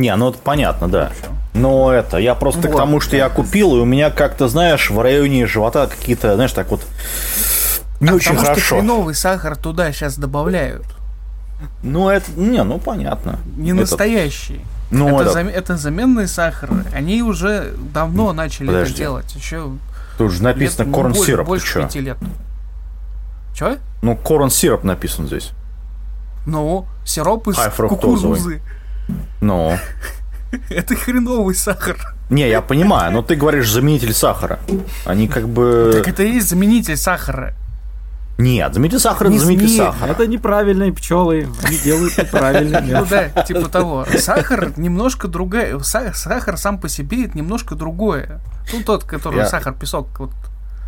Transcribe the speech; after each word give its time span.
Не, 0.00 0.16
ну 0.16 0.30
это 0.30 0.38
понятно, 0.38 0.88
да. 0.88 1.12
Но 1.52 1.92
это, 1.92 2.16
я 2.16 2.34
просто 2.34 2.68
вот, 2.68 2.72
к 2.72 2.76
тому, 2.76 3.00
что 3.00 3.16
я 3.16 3.28
купил, 3.28 3.76
и 3.76 3.80
у 3.80 3.84
меня 3.84 4.10
как-то, 4.10 4.48
знаешь, 4.48 4.88
в 4.88 4.98
районе 4.98 5.46
живота 5.46 5.88
какие-то, 5.88 6.36
знаешь, 6.36 6.52
так 6.52 6.70
вот 6.70 6.86
не 8.00 8.08
а 8.08 8.14
очень 8.14 8.30
потому 8.30 8.46
хорошо. 8.46 8.76
Что 8.76 8.82
новый 8.82 9.14
сахар 9.14 9.56
туда 9.56 9.92
сейчас 9.92 10.16
добавляют. 10.16 10.86
Ну, 11.82 12.08
это, 12.08 12.30
не, 12.34 12.62
ну 12.62 12.78
понятно. 12.78 13.40
Не 13.58 13.72
это... 13.72 13.80
настоящий. 13.80 14.64
Ну, 14.90 15.08
это, 15.08 15.22
это... 15.22 15.32
Зам... 15.32 15.48
это 15.48 15.76
заменный 15.76 16.28
сахар. 16.28 16.70
Они 16.94 17.22
уже 17.22 17.74
давно 17.92 18.32
начали 18.32 18.68
Подожди. 18.68 18.92
это 18.92 18.98
делать. 18.98 19.34
Еще 19.34 19.70
Тут 20.16 20.32
же 20.32 20.42
написано 20.42 20.90
корн 20.90 21.12
ну, 21.14 21.22
сироп. 21.22 21.46
Больше 21.46 21.82
пяти 21.82 22.00
лет. 22.00 22.16
Че? 23.54 23.76
Ну, 24.00 24.16
корн 24.16 24.48
сироп 24.48 24.82
написан 24.82 25.26
здесь. 25.26 25.50
Ну, 26.46 26.86
сироп 27.04 27.48
из 27.48 27.56
кукурузы. 27.76 28.62
Ну. 29.40 29.76
Это 30.68 30.94
хреновый 30.96 31.54
сахар. 31.54 31.96
Не, 32.28 32.48
я 32.48 32.62
понимаю, 32.62 33.12
но 33.12 33.22
ты 33.22 33.34
говоришь 33.34 33.70
заменитель 33.70 34.14
сахара. 34.14 34.60
Они 35.04 35.26
как 35.26 35.48
бы... 35.48 35.90
Так 35.92 36.06
это 36.06 36.22
и 36.22 36.34
есть 36.34 36.48
заменитель 36.48 36.96
сахара. 36.96 37.54
Нет, 38.40 38.72
заметьте 38.72 38.98
сахар, 38.98 39.26
это 39.26 39.38
заметьте 39.38 39.68
сахар. 39.68 40.10
Это 40.10 40.26
неправильные 40.26 40.92
пчелы, 40.92 41.46
они 41.62 41.76
делают 41.76 42.16
неправильно. 42.16 42.80
Ну 42.80 43.04
да, 43.04 43.28
типа 43.42 43.68
того. 43.68 44.06
Сахар 44.16 44.72
немножко 44.78 45.28
другая. 45.28 45.78
Сахар 45.80 46.56
сам 46.56 46.78
по 46.78 46.88
себе 46.88 47.26
это 47.26 47.36
немножко 47.36 47.74
другое. 47.74 48.40
Ну 48.72 48.82
тот, 48.82 49.04
который 49.04 49.46
сахар, 49.46 49.74
песок. 49.74 50.06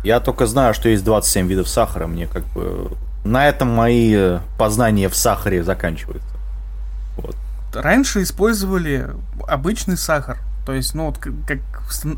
Я 0.03 0.19
только 0.19 0.47
знаю, 0.47 0.73
что 0.73 0.89
есть 0.89 1.03
27 1.03 1.47
видов 1.47 1.69
сахара. 1.69 2.07
Мне 2.07 2.25
как 2.27 2.43
бы 2.53 2.91
на 3.23 3.47
этом 3.47 3.69
мои 3.69 4.39
познания 4.57 5.07
в 5.07 5.15
сахаре 5.15 5.63
заканчиваются. 5.63 6.32
Раньше 7.81 8.23
использовали 8.23 9.09
обычный 9.47 9.97
сахар. 9.97 10.39
То 10.65 10.73
есть, 10.73 10.93
ну, 10.95 11.07
вот 11.07 11.17
как 11.17 11.59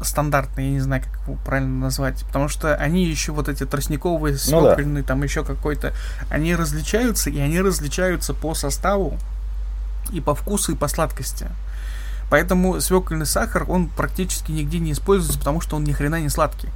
стандартные, 0.04 0.68
я 0.68 0.74
не 0.74 0.80
знаю, 0.80 1.02
как 1.04 1.28
его 1.28 1.38
правильно 1.44 1.86
назвать. 1.86 2.24
Потому 2.26 2.48
что 2.48 2.76
они 2.76 3.06
еще 3.06 3.32
вот 3.32 3.50
эти 3.50 3.66
тростниковые, 3.66 4.38
свекольные, 4.38 4.86
ну, 4.86 5.02
да. 5.02 5.04
там 5.08 5.24
еще 5.24 5.44
какой-то, 5.44 5.94
они 6.30 6.56
различаются, 6.56 7.30
и 7.30 7.40
они 7.40 7.60
различаются 7.60 8.34
по 8.34 8.54
составу, 8.54 9.18
и 10.12 10.22
по 10.22 10.36
вкусу, 10.36 10.74
и 10.74 10.76
по 10.76 10.88
сладкости. 10.88 11.48
Поэтому 12.30 12.80
свекольный 12.82 13.26
сахар, 13.26 13.66
он 13.68 13.88
практически 13.88 14.52
нигде 14.52 14.80
не 14.80 14.92
используется, 14.92 15.40
потому 15.40 15.62
что 15.62 15.76
он 15.76 15.84
ни 15.84 15.92
хрена 15.92 16.22
не 16.22 16.30
сладкий. 16.30 16.70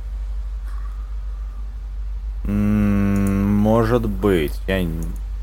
Может 2.44 4.07
быть. 4.07 4.59
Я... 4.67 4.88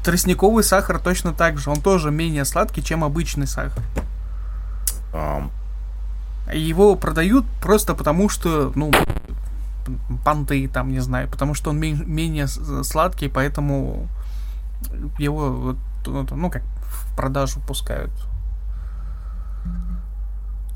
Тростниковый 0.06 0.62
сахар 0.62 1.00
точно 1.00 1.32
так 1.32 1.58
же. 1.58 1.68
Он 1.68 1.80
тоже 1.80 2.12
менее 2.12 2.44
сладкий, 2.44 2.80
чем 2.80 3.02
обычный 3.02 3.48
сахар. 3.48 3.82
Um, 5.12 5.50
его 6.52 6.94
продают 6.94 7.44
просто 7.60 7.92
потому, 7.92 8.28
что, 8.28 8.70
ну, 8.76 8.92
понты 10.24 10.68
там, 10.68 10.92
не 10.92 11.00
знаю, 11.00 11.28
потому 11.28 11.54
что 11.54 11.70
он 11.70 11.78
менее 11.80 12.46
сладкий, 12.46 13.28
поэтому 13.28 14.08
его, 15.18 15.74
ну, 16.06 16.50
как 16.50 16.62
в 16.62 17.16
продажу 17.16 17.58
пускают. 17.66 18.12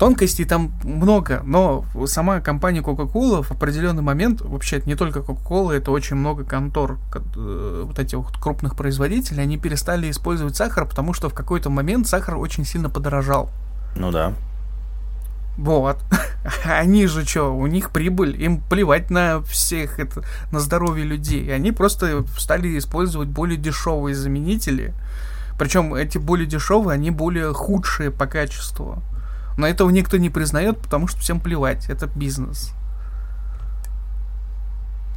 Тонкостей 0.01 0.45
там 0.45 0.71
много, 0.83 1.43
но 1.43 1.85
сама 2.07 2.39
компания 2.39 2.79
Coca-Cola 2.79 3.43
в 3.43 3.51
определенный 3.51 4.01
момент, 4.01 4.41
вообще 4.41 4.77
это 4.77 4.89
не 4.89 4.95
только 4.95 5.19
Coca-Cola, 5.19 5.73
это 5.73 5.91
очень 5.91 6.15
много 6.15 6.43
контор, 6.43 6.97
э, 7.13 7.83
вот 7.85 7.99
этих 7.99 8.17
вот 8.17 8.35
крупных 8.35 8.75
производителей, 8.75 9.43
они 9.43 9.59
перестали 9.59 10.09
использовать 10.09 10.55
сахар, 10.55 10.87
потому 10.87 11.13
что 11.13 11.29
в 11.29 11.35
какой-то 11.35 11.69
момент 11.69 12.07
сахар 12.07 12.37
очень 12.37 12.65
сильно 12.65 12.89
подорожал. 12.89 13.51
Ну 13.95 14.09
да. 14.09 14.33
Вот. 15.55 15.99
Они 16.65 17.05
же 17.05 17.23
что, 17.23 17.55
у 17.55 17.67
них 17.67 17.91
прибыль, 17.91 18.41
им 18.41 18.59
плевать 18.59 19.11
на 19.11 19.43
всех 19.43 19.99
это, 19.99 20.23
на 20.51 20.59
здоровье 20.59 21.05
людей. 21.05 21.53
Они 21.53 21.71
просто 21.71 22.25
стали 22.39 22.75
использовать 22.79 23.29
более 23.29 23.57
дешевые 23.57 24.15
заменители. 24.15 24.95
Причем 25.59 25.93
эти 25.93 26.17
более 26.17 26.47
дешевые, 26.47 26.95
они 26.95 27.11
более 27.11 27.53
худшие 27.53 28.09
по 28.09 28.25
качеству. 28.25 29.03
Но 29.57 29.67
этого 29.67 29.89
никто 29.89 30.17
не 30.17 30.29
признает, 30.29 30.77
потому 30.79 31.07
что 31.07 31.19
всем 31.19 31.39
плевать, 31.39 31.89
это 31.89 32.07
бизнес. 32.07 32.73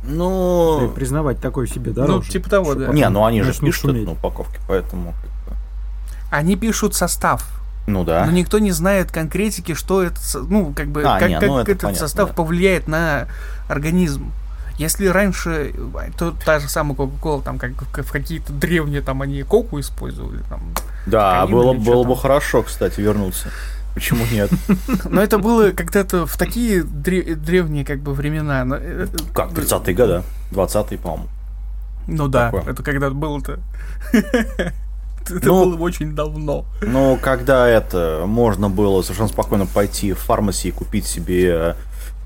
Ну... 0.07 0.91
И 0.91 0.95
признавать 0.95 1.41
такой 1.41 1.67
себе 1.67 1.93
дороже. 1.93 2.27
Ну, 2.27 2.33
типа 2.33 2.51
того, 2.51 2.75
да. 2.75 2.89
Не, 2.89 3.09
ну 3.09 3.25
они 3.25 3.43
же 3.43 3.53
пишут 3.59 3.95
на 3.95 4.13
упаковке, 4.13 4.59
поэтому... 4.69 5.15
Они 6.31 6.57
пишут 6.57 6.95
состав. 6.95 7.47
Ну 7.87 8.05
да. 8.05 8.25
Но 8.25 8.33
никто 8.33 8.59
не 8.59 8.73
знает 8.73 9.13
конкретики, 9.13 9.75
что 9.75 10.03
это, 10.03 10.19
ну, 10.49 10.73
как 10.75 10.89
бы, 10.89 11.03
а, 11.05 11.19
как, 11.19 11.29
не, 11.29 11.39
как 11.39 11.49
ну, 11.49 11.59
это 11.59 11.71
этот 11.73 11.83
понятно, 11.83 12.09
состав 12.09 12.29
да. 12.29 12.35
повлияет 12.35 12.89
на 12.89 13.29
организм. 13.69 14.33
Если 14.79 15.07
раньше, 15.07 15.73
то 16.19 16.35
та 16.45 16.59
же 16.59 16.69
самая 16.69 16.97
Coca-Cola, 16.97 17.43
там, 17.43 17.59
как 17.59 17.73
в 18.05 18.11
какие-то 18.11 18.53
древние, 18.53 19.03
там, 19.03 19.23
они 19.23 19.43
коку 19.43 19.79
использовали, 19.79 20.41
там. 20.49 20.63
Да, 21.07 21.47
было, 21.47 21.75
было 21.75 22.03
бы 22.03 22.17
хорошо, 22.17 22.63
кстати, 22.63 23.01
вернуться. 23.01 23.49
Почему 23.95 24.25
нет? 24.33 24.51
Но 25.05 25.23
это 25.23 25.39
было 25.39 25.71
когда-то 25.71 26.27
в 26.27 26.37
такие 26.37 26.83
древние, 26.83 27.85
как 27.85 28.01
бы, 28.01 28.13
времена. 28.13 28.67
Э, 28.79 29.07
как, 29.33 29.53
30-е 29.53 29.95
годы? 29.95 30.23
20-е, 30.51 30.99
по-моему. 30.99 31.29
Ну 32.07 32.29
да, 32.29 32.53
это 32.67 32.83
когда 32.83 33.11
было-то. 33.11 33.61
Это 35.27 35.47
ну, 35.47 35.65
было 35.65 35.81
очень 35.81 36.15
давно. 36.15 36.67
Ну, 36.83 37.19
когда 37.21 37.67
это 37.67 38.25
можно 38.27 38.69
было 38.69 39.01
совершенно 39.01 39.31
спокойно 39.31 39.65
пойти 39.65 40.13
в 40.13 40.19
фармаси 40.19 40.69
и 40.69 40.71
купить 40.71 41.07
себе 41.07 41.77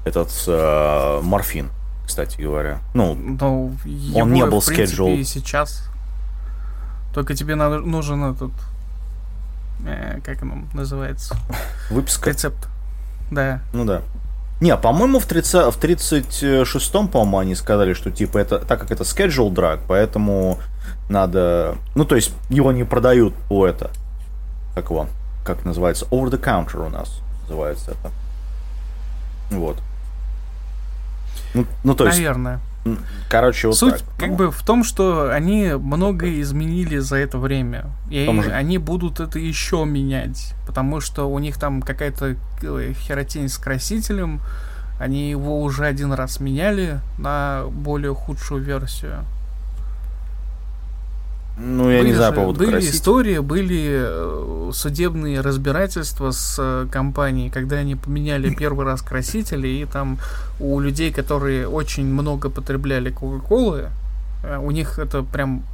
этот 0.05 0.33
э, 0.49 1.21
морфин, 1.23 1.71
кстати 2.05 2.41
говоря. 2.41 2.81
Ну, 2.95 3.15
Но 3.15 3.71
он 4.17 4.33
не 4.33 4.45
был 4.45 4.59
scheduled. 4.59 5.17
И 5.17 5.23
сейчас. 5.23 5.89
Только 7.15 7.35
тебе 7.35 7.55
надо, 7.55 7.79
нужен 7.79 8.25
этот. 8.25 8.50
Э, 9.87 10.21
как 10.25 10.43
он 10.43 10.69
называется? 10.75 11.37
Выписка. 11.91 12.31
Рецепт. 12.31 12.69
Да. 13.31 13.61
Ну 13.72 13.84
да. 13.84 14.03
Не, 14.61 14.77
по-моему, 14.77 15.21
в, 15.21 15.27
30, 15.27 15.72
в 15.72 15.78
36-м, 15.78 17.09
по-моему, 17.09 17.39
они 17.39 17.55
сказали, 17.55 17.94
что 17.94 18.11
типа 18.11 18.38
это, 18.38 18.59
так 18.59 18.81
как 18.81 18.91
это 18.91 19.05
schedule 19.05 19.53
drug, 19.53 19.81
поэтому 19.87 20.59
надо... 21.09 21.77
Ну, 21.94 22.05
то 22.05 22.17
есть 22.17 22.33
его 22.49 22.72
не 22.72 22.84
продают 22.84 23.34
по 23.49 23.67
это... 23.67 23.91
Как 24.75 24.91
его? 24.91 25.06
Как 25.44 25.65
называется? 25.65 26.06
Over 26.06 26.31
the 26.31 26.43
counter 26.43 26.87
у 26.87 26.91
нас 26.91 27.21
называется 27.43 27.93
это. 27.93 28.11
Вот. 29.50 29.78
Ну, 31.55 31.65
ну 31.84 31.94
то 31.94 32.06
есть... 32.06 32.19
Наверное. 32.19 32.61
Короче, 33.28 33.69
вот 33.69 33.77
Суть 33.77 33.99
так. 33.99 34.05
как 34.16 34.28
ну. 34.31 34.37
бы 34.37 34.50
в 34.50 34.62
том, 34.62 34.84
что 34.84 35.31
они 35.31 35.72
многое 35.78 36.41
изменили 36.41 36.99
за 36.99 37.16
это 37.16 37.39
время. 37.39 37.87
И 38.11 38.25
же... 38.25 38.50
они 38.50 38.78
будут 38.78 39.21
это 39.21 39.39
еще 39.39 39.84
менять. 39.84 40.55
Потому 40.66 41.00
что 41.00 41.31
у 41.31 41.38
них 41.38 41.59
там 41.59 41.83
какая-то 41.83 42.37
э, 42.62 42.93
херотень 42.94 43.49
с 43.49 43.59
красителем. 43.59 44.41
Они 44.99 45.31
его 45.31 45.62
уже 45.62 45.87
один 45.87 46.12
раз 46.12 46.41
меняли 46.41 47.00
на 47.19 47.65
более 47.71 48.15
худшую 48.15 48.62
версию. 48.62 49.25
Ну, 51.61 51.91
я 51.91 51.99
были 51.99 52.11
не 52.11 52.15
знаю 52.15 52.33
по 52.33 52.41
поводу 52.43 52.61
Были 52.61 52.71
красить. 52.71 52.95
истории, 52.95 53.39
были 53.39 53.89
э, 53.91 54.71
судебные 54.73 55.41
разбирательства 55.41 56.31
с 56.31 56.57
э, 56.59 56.87
компанией, 56.91 57.51
когда 57.51 57.77
они 57.77 57.97
поменяли 57.97 58.55
первый 58.55 58.87
раз 58.87 59.03
красители, 59.03 59.67
и 59.67 59.85
там 59.85 60.19
у 60.61 60.79
людей, 60.79 61.13
которые 61.13 61.69
очень 61.69 62.07
много 62.07 62.49
потребляли 62.49 63.11
Кока-Колы, 63.11 63.89
э, 64.45 64.59
у 64.59 64.71
них 64.71 65.01
это 65.01 65.25
прям 65.25 65.65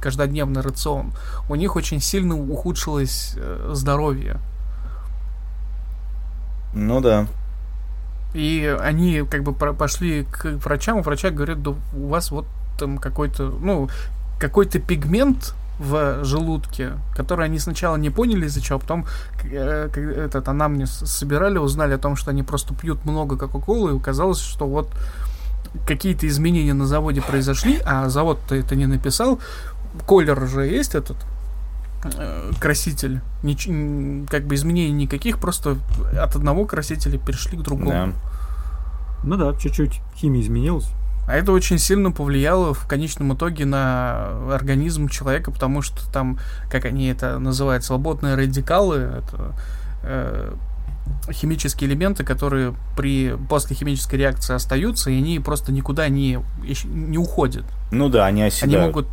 каждодневный 0.00 0.62
рацион, 0.62 1.12
у 1.48 1.56
них 1.56 1.74
очень 1.74 2.00
сильно 2.00 2.36
ухудшилось 2.36 3.36
здоровье. 3.70 4.38
Ну 6.74 7.00
да. 7.00 7.26
И 8.34 8.76
они 8.80 9.24
как 9.28 9.42
бы 9.42 9.52
пошли 9.52 10.24
к 10.24 10.44
врачам, 10.64 10.98
у 10.98 11.02
врача 11.02 11.30
говорят, 11.30 11.62
да 11.62 11.74
у 11.94 12.06
вас 12.08 12.30
вот 12.30 12.46
там 12.78 12.98
какой-то, 12.98 13.44
ну, 13.60 13.88
какой-то 14.42 14.80
пигмент 14.80 15.54
в 15.78 16.24
желудке, 16.24 16.94
который 17.14 17.46
они 17.46 17.60
сначала 17.60 17.94
не 17.96 18.10
поняли 18.10 18.46
из-за 18.46 18.60
чего, 18.60 18.78
а 18.78 18.80
потом 18.80 19.06
э, 19.44 19.88
этот 20.16 20.48
анамнез 20.48 20.90
собирали, 20.90 21.58
узнали 21.58 21.94
о 21.94 21.98
том, 21.98 22.16
что 22.16 22.32
они 22.32 22.42
просто 22.42 22.74
пьют 22.74 23.04
много 23.04 23.36
кока-колы, 23.36 23.92
и 23.92 23.96
оказалось, 23.96 24.40
что 24.40 24.66
вот 24.66 24.88
какие-то 25.86 26.26
изменения 26.26 26.74
на 26.74 26.86
заводе 26.86 27.22
произошли, 27.22 27.80
а 27.84 28.08
завод-то 28.08 28.56
это 28.56 28.74
не 28.74 28.86
написал. 28.86 29.38
Колер 30.08 30.48
же 30.48 30.66
есть 30.66 30.96
этот 30.96 31.16
э, 32.02 32.50
краситель, 32.60 33.20
Нич- 33.44 34.26
как 34.28 34.44
бы 34.44 34.56
изменений 34.56 35.04
никаких, 35.04 35.38
просто 35.38 35.76
от 36.20 36.34
одного 36.34 36.64
красителя 36.64 37.16
перешли 37.16 37.56
к 37.58 37.62
другому. 37.62 37.90
Да. 37.90 38.08
Ну 39.22 39.36
да, 39.36 39.56
чуть-чуть 39.56 40.00
химия 40.16 40.42
изменилась. 40.42 40.90
А 41.26 41.34
это 41.36 41.52
очень 41.52 41.78
сильно 41.78 42.10
повлияло 42.10 42.74
в 42.74 42.86
конечном 42.86 43.34
итоге 43.34 43.64
на 43.64 44.52
организм 44.52 45.08
человека, 45.08 45.50
потому 45.52 45.80
что 45.82 46.10
там, 46.12 46.38
как 46.70 46.84
они 46.84 47.06
это 47.06 47.38
называют, 47.38 47.84
свободные 47.84 48.34
радикалы, 48.34 48.96
это 48.96 49.54
э, 50.02 50.54
химические 51.30 51.88
элементы, 51.88 52.24
которые 52.24 52.74
при 52.96 53.36
после 53.48 53.76
химической 53.76 54.16
реакции 54.16 54.54
остаются, 54.54 55.10
и 55.10 55.18
они 55.18 55.38
просто 55.38 55.70
никуда 55.72 56.08
не, 56.08 56.40
не 56.84 57.18
уходят. 57.18 57.64
Ну 57.92 58.08
да, 58.08 58.26
они 58.26 58.42
Они 58.42 58.48
оседают. 58.48 58.86
могут 58.86 59.06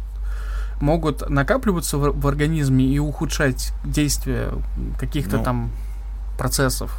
могут 0.81 1.29
накапливаться 1.29 1.97
в, 1.97 2.19
в 2.19 2.27
организме 2.27 2.85
и 2.85 3.00
ухудшать 3.00 3.73
действие 3.83 4.50
каких-то 4.97 5.38
Ну. 5.38 5.44
там 5.44 5.71
процессов. 6.38 6.97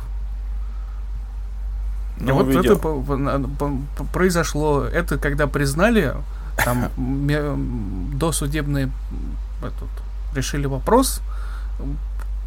И 2.21 2.25
Ну, 2.25 2.35
вот 2.35 2.47
видимо. 2.49 2.63
это 2.75 4.05
произошло. 4.13 4.85
Это 4.85 5.19
когда 5.19 5.47
признали, 5.47 6.15
там 6.65 6.85
м, 6.97 8.11
этот, 9.63 9.89
решили 10.35 10.67
вопрос, 10.67 11.23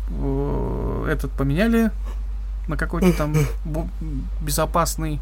э, 0.09 1.07
этот 1.09 1.31
поменяли 1.31 1.91
на 2.67 2.77
какой-то 2.77 3.11
там 3.13 3.33
безопасный 4.41 5.19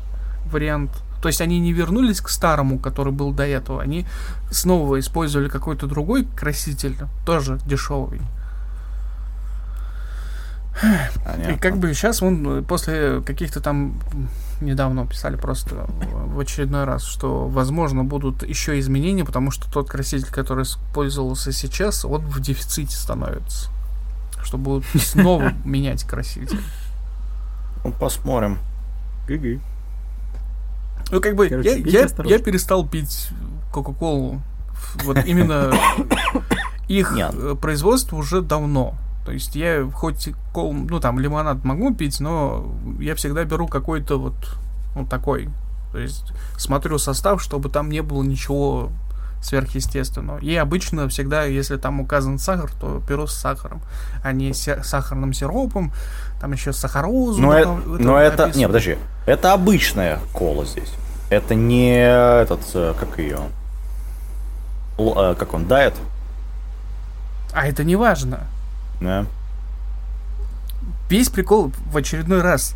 вариант. 0.52 0.92
То 1.22 1.28
есть 1.30 1.42
они 1.42 1.60
не 1.60 1.72
вернулись 1.74 2.20
к 2.22 2.30
старому, 2.30 2.80
который 2.80 3.14
был 3.14 3.32
до 3.32 3.44
этого, 3.46 3.82
они 3.82 4.06
снова 4.50 5.00
использовали 5.00 5.50
какой-то 5.50 5.88
другой 5.88 6.26
краситель, 6.26 6.96
тоже 7.26 7.60
дешевый. 7.66 8.22
Понятно. 11.26 11.52
И 11.52 11.58
как 11.58 11.78
бы 11.78 11.94
сейчас 11.94 12.22
он 12.22 12.60
э, 12.60 12.62
после 12.62 13.22
каких-то 13.22 13.62
там 13.62 14.00
недавно 14.62 15.06
писали 15.06 15.36
просто 15.36 15.88
в 16.10 16.40
очередной 16.40 16.86
раз, 16.86 17.04
что 17.04 17.48
возможно 17.48 18.04
будут 18.04 18.48
еще 18.48 18.80
изменения, 18.80 19.26
потому 19.26 19.52
что 19.52 19.72
тот 19.72 19.90
краситель, 19.90 20.32
который 20.32 20.64
использовался 20.64 21.52
сейчас, 21.52 22.06
он 22.06 22.22
в 22.22 22.40
дефиците 22.40 22.96
становится. 22.96 23.70
Что 24.44 24.58
будут 24.58 24.86
снова 24.96 25.54
менять 25.66 26.04
краситель. 26.04 26.62
Ну, 27.84 27.92
посмотрим. 27.92 28.60
ГГ. 29.28 29.62
Ну, 31.12 31.20
как 31.20 31.36
бы, 31.36 31.50
Короче, 31.50 31.82
я, 31.82 32.02
я, 32.02 32.08
я 32.24 32.40
перестал 32.40 32.88
пить 32.88 33.30
Кока-Колу. 33.74 34.42
Вот 35.04 35.26
именно 35.26 35.74
их 36.88 37.12
Нет. 37.14 37.34
э, 37.34 37.56
производство 37.60 38.16
уже 38.16 38.42
давно. 38.42 38.96
То 39.26 39.32
есть 39.32 39.56
я 39.56 39.88
хоть 39.94 40.30
кол, 40.52 40.74
ну 40.74 41.00
там 41.00 41.20
лимонад 41.20 41.64
могу 41.64 41.94
пить, 41.94 42.20
но 42.20 42.74
я 43.00 43.16
всегда 43.16 43.44
беру 43.44 43.68
какой-то 43.68 44.20
вот 44.20 44.36
ну, 44.96 45.06
такой. 45.06 45.50
То 45.92 46.00
есть 46.00 46.32
смотрю 46.58 46.98
состав, 46.98 47.42
чтобы 47.42 47.70
там 47.70 47.90
не 47.90 48.02
было 48.02 48.24
ничего 48.24 48.92
сверхъестественного. 49.42 50.40
И 50.40 50.56
обычно 50.56 51.08
всегда, 51.10 51.44
если 51.44 51.78
там 51.78 52.00
указан 52.00 52.40
сахар, 52.40 52.72
то 52.80 53.02
беру 53.08 53.28
с 53.28 53.34
сахаром, 53.34 53.82
а 54.24 54.32
не 54.32 54.54
с 54.54 54.84
сахарным 54.84 55.34
сиропом, 55.34 55.92
там 56.40 56.52
еще 56.52 56.74
сахарозу. 56.74 57.42
Но, 57.42 57.58
э- 57.58 57.66
добав- 57.66 58.00
но 58.00 58.18
это... 58.18 58.52
Не, 58.56 58.68
подожди. 58.68 58.98
Это 59.26 59.54
обычная 59.54 60.20
кола 60.32 60.66
здесь. 60.66 60.94
Это 61.30 61.56
не 61.56 61.92
этот, 61.92 62.62
э, 62.74 62.94
как 63.00 63.18
ее... 63.18 63.40
Л- 64.98 65.16
э, 65.18 65.36
как 65.36 65.54
он, 65.54 65.66
дает? 65.68 65.96
А 67.54 67.66
это 67.68 67.84
не 67.84 67.96
важно. 67.96 68.42
Да. 69.02 69.26
Весь 71.10 71.30
прикол 71.30 71.74
в 71.92 71.98
очередной 71.98 72.42
раз. 72.42 72.76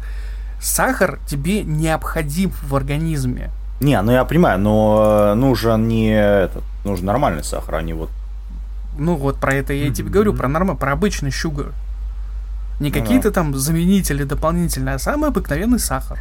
Сахар 0.59 1.19
тебе 1.27 1.63
необходим 1.63 2.51
в 2.63 2.75
организме. 2.75 3.51
Не, 3.79 4.01
ну 4.01 4.11
я 4.11 4.25
понимаю, 4.25 4.59
но 4.59 5.31
э, 5.31 5.33
нужен 5.35 5.87
не 5.87 6.09
этот, 6.09 6.63
нужен 6.83 7.05
нормальный 7.05 7.43
сахар, 7.43 7.75
а 7.75 7.81
не 7.81 7.93
вот... 7.93 8.09
Ну 8.97 9.15
вот 9.15 9.37
про 9.37 9.53
это 9.53 9.73
я 9.73 9.87
и 9.87 9.91
тебе 9.91 10.09
говорю, 10.09 10.33
про 10.33 10.47
норма, 10.47 10.75
про 10.75 10.93
обычный 10.93 11.31
шугар. 11.31 11.73
Не 12.79 12.89
Ну 12.89 12.95
да. 12.95 13.01
какие-то 13.01 13.31
там 13.31 13.55
заменители 13.55 14.23
дополнительные, 14.23 14.95
а 14.95 14.99
самый 14.99 15.29
обыкновенный 15.29 15.79
сахар. 15.79 16.19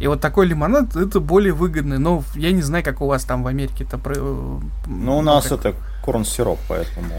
И 0.00 0.06
вот 0.06 0.20
такой 0.20 0.46
лимонад 0.46 0.94
это 0.96 1.20
более 1.20 1.52
выгодный. 1.52 1.98
Но 1.98 2.22
я 2.34 2.52
не 2.52 2.62
знаю, 2.62 2.84
как 2.84 3.00
у 3.00 3.06
вас 3.06 3.24
там 3.24 3.42
в 3.42 3.48
Америке 3.48 3.84
это 3.84 3.98
про. 3.98 4.14
Ну, 4.14 5.18
у 5.18 5.22
нас 5.22 5.50
это 5.50 5.74
корн-сироп, 6.08 6.58
поэтому... 6.68 7.14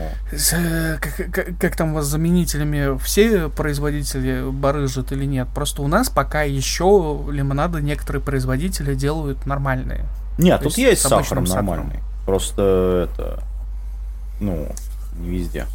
Как, 0.99 1.31
как- 1.31 1.57
как 1.59 1.75
там 1.75 1.91
у 1.91 1.93
вас 1.93 2.05
с 2.05 2.09
заменителями 2.09 2.97
все 2.97 3.47
производители 3.47 4.49
барыжат 4.49 5.11
или 5.11 5.25
нет? 5.25 5.47
Просто 5.53 5.83
у 5.83 5.87
нас 5.87 6.09
пока 6.09 6.41
еще 6.41 7.23
лимонады 7.29 7.83
некоторые 7.83 8.19
производители 8.19 8.95
делают 8.95 9.45
нормальные. 9.45 10.05
Нет, 10.39 10.57
То 10.57 10.69
тут 10.69 10.77
есть 10.79 10.89
есть 10.89 11.01
с 11.03 11.07
сахаром. 11.07 11.43
нормальный. 11.43 11.99
Просто 12.25 13.07
это... 13.11 13.43
Ну, 14.39 14.67
не 15.19 15.29
везде. 15.37 15.67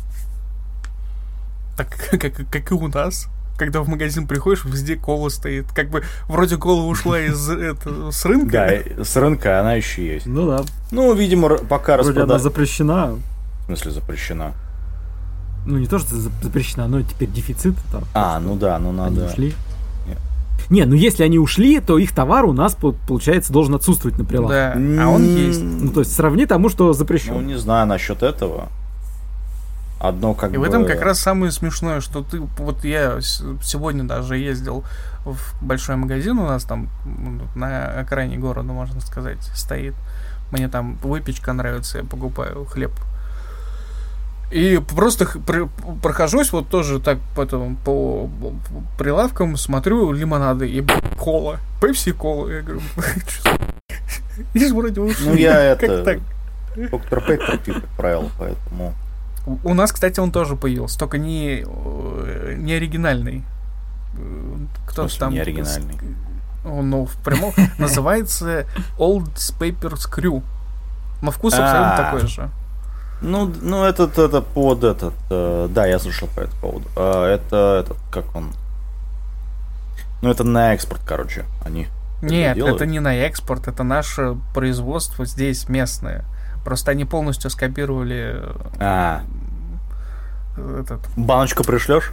Так 1.76 1.88
как, 2.20 2.32
как 2.50 2.70
и 2.72 2.74
у 2.74 2.88
нас. 2.88 3.28
Когда 3.56 3.82
в 3.82 3.88
магазин 3.88 4.26
приходишь, 4.26 4.64
везде 4.64 4.96
кола 4.96 5.28
стоит. 5.28 5.66
Как 5.72 5.88
бы 5.88 6.02
вроде 6.28 6.56
кола 6.56 6.82
ушла 6.86 7.20
из 7.20 7.48
это, 7.50 8.10
с 8.10 8.24
рынка. 8.24 8.82
Да, 8.96 9.04
с 9.04 9.16
рынка 9.16 9.60
она 9.60 9.74
еще 9.74 10.04
есть. 10.06 10.26
Ну 10.26 10.46
да. 10.48 10.62
Ну, 10.90 11.14
видимо, 11.14 11.50
пока 11.58 11.94
Вроде 11.96 12.10
она 12.10 12.20
распродать... 12.22 12.42
запрещена. 12.42 13.14
В 13.60 13.66
смысле 13.66 13.90
запрещена? 13.92 14.52
Ну 15.66 15.78
не 15.78 15.86
то, 15.86 15.98
что 15.98 16.14
за- 16.16 16.30
запрещена, 16.42 16.88
но 16.88 17.00
теперь 17.02 17.30
дефицит. 17.30 17.74
Там, 17.90 18.04
А, 18.12 18.38
ну 18.40 18.56
да, 18.56 18.78
ну 18.78 18.88
Они 18.90 18.98
надо... 19.16 19.26
ушли. 19.32 19.54
Нет. 20.06 20.18
Не, 20.68 20.84
ну 20.84 20.94
если 20.94 21.22
они 21.22 21.38
ушли, 21.38 21.80
то 21.80 21.96
их 21.96 22.12
товар 22.12 22.44
у 22.44 22.52
нас, 22.52 22.74
по- 22.74 22.92
получается, 22.92 23.52
должен 23.52 23.74
отсутствовать 23.74 24.18
на 24.18 24.24
прилавке. 24.24 24.78
Да, 24.78 25.04
а 25.04 25.08
он 25.08 25.24
есть. 25.24 25.62
Ну, 25.62 25.90
то 25.92 26.00
есть 26.00 26.12
сравни 26.14 26.44
тому, 26.44 26.68
что 26.68 26.88
Ну, 26.88 26.92
запрещен. 26.92 27.46
не 27.46 27.56
знаю 27.58 27.86
насчет 27.86 28.22
этого. 28.22 28.68
Одно 30.04 30.34
как 30.34 30.52
И 30.52 30.56
бы... 30.58 30.60
в 30.60 30.62
этом 30.64 30.84
как 30.84 31.00
раз 31.00 31.18
самое 31.18 31.50
смешное, 31.50 32.02
что 32.02 32.22
ты... 32.22 32.40
Вот 32.58 32.84
я 32.84 33.20
сегодня 33.22 34.04
даже 34.04 34.36
ездил 34.36 34.84
в 35.24 35.64
большой 35.64 35.96
магазин 35.96 36.38
у 36.38 36.46
нас 36.46 36.64
там 36.64 36.90
на 37.54 38.00
окраине 38.00 38.36
города, 38.36 38.70
можно 38.70 39.00
сказать, 39.00 39.38
стоит. 39.54 39.94
Мне 40.50 40.68
там 40.68 40.98
выпечка 41.02 41.54
нравится, 41.54 41.98
я 41.98 42.04
покупаю 42.04 42.66
хлеб. 42.66 42.92
И 44.50 44.78
просто 44.94 45.26
прохожусь 46.02 46.52
вот 46.52 46.68
тоже 46.68 47.00
так 47.00 47.18
потом 47.34 47.76
по, 47.76 48.28
прилавкам, 48.98 49.56
смотрю 49.56 50.12
лимонады 50.12 50.68
и 50.68 50.84
кола. 51.18 51.60
Пепси 51.80 52.12
кола. 52.12 52.50
Я 52.50 52.60
говорю, 52.60 52.82
«Чё? 53.26 53.58
Я 54.54 54.68
же 54.68 54.74
вроде. 54.74 55.00
Ну, 55.00 55.34
я 55.34 55.60
это-? 55.72 56.20
Доктор 56.76 57.20
Пеппер 57.20 57.58
пью, 57.58 57.74
как 57.74 57.88
правило, 57.96 58.30
поэтому... 58.38 58.94
У 59.46 59.58
у 59.70 59.74
нас, 59.74 59.92
кстати, 59.92 60.20
он 60.20 60.32
тоже 60.32 60.56
появился, 60.56 60.98
только 60.98 61.18
не, 61.18 61.64
э, 61.66 62.54
не 62.56 62.72
оригинальный. 62.72 63.44
Э, 64.16 64.56
Кто 64.86 65.02
смысле 65.02 65.20
там? 65.20 65.32
не 65.32 65.40
оригинальный? 65.40 65.98
Он, 66.64 66.88
ну, 66.88 67.06
в 67.06 67.16
прямом 67.16 67.52
называется 67.78 68.66
Old 68.98 69.34
Papers 69.58 70.10
Crew. 70.10 70.42
Но 71.22 71.30
вкус 71.30 71.54
абсолютно 71.54 71.94
А. 71.94 72.04
такой 72.04 72.26
же. 72.26 72.50
Ну, 73.20 73.50
ну 73.62 73.84
этот, 73.84 74.18
это 74.18 74.42
под 74.42 74.84
этот... 74.84 75.14
э, 75.30 75.68
да, 75.70 75.86
я 75.86 75.98
слышал 75.98 76.28
по 76.34 76.40
этому 76.40 76.60
поводу. 76.60 76.88
А, 76.96 77.26
это 77.26 77.80
этот, 77.80 77.96
как 78.10 78.34
он... 78.34 78.52
Ну, 80.20 80.30
это 80.30 80.44
на 80.44 80.74
экспорт, 80.74 81.00
короче, 81.06 81.44
они. 81.64 81.88
Нет, 82.22 82.56
это 82.56 82.86
не 82.86 83.00
на 83.00 83.14
экспорт, 83.14 83.68
это 83.68 83.82
наше 83.82 84.36
производство 84.54 85.26
здесь 85.26 85.68
местное. 85.68 86.24
Просто 86.64 86.92
они 86.92 87.04
полностью 87.04 87.50
скопировали 87.50 88.42
А, 88.78 89.20
э, 89.20 89.24
этот. 90.56 91.00
баночку 91.16 91.64
пришлешь? 91.64 92.12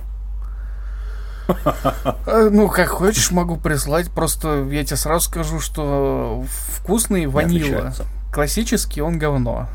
Э, 2.25 2.50
Ну, 2.51 2.69
как 2.69 2.89
хочешь, 2.89 3.31
могу 3.31 3.57
прислать. 3.57 4.12
Просто 4.12 4.63
я 4.71 4.83
тебе 4.83 4.95
сразу 4.98 5.25
скажу, 5.27 5.60
что 5.60 6.43
вкусный 6.77 7.25
ванила. 7.27 7.93
Классический 8.31 9.01
он 9.01 9.19
говно. 9.19 9.67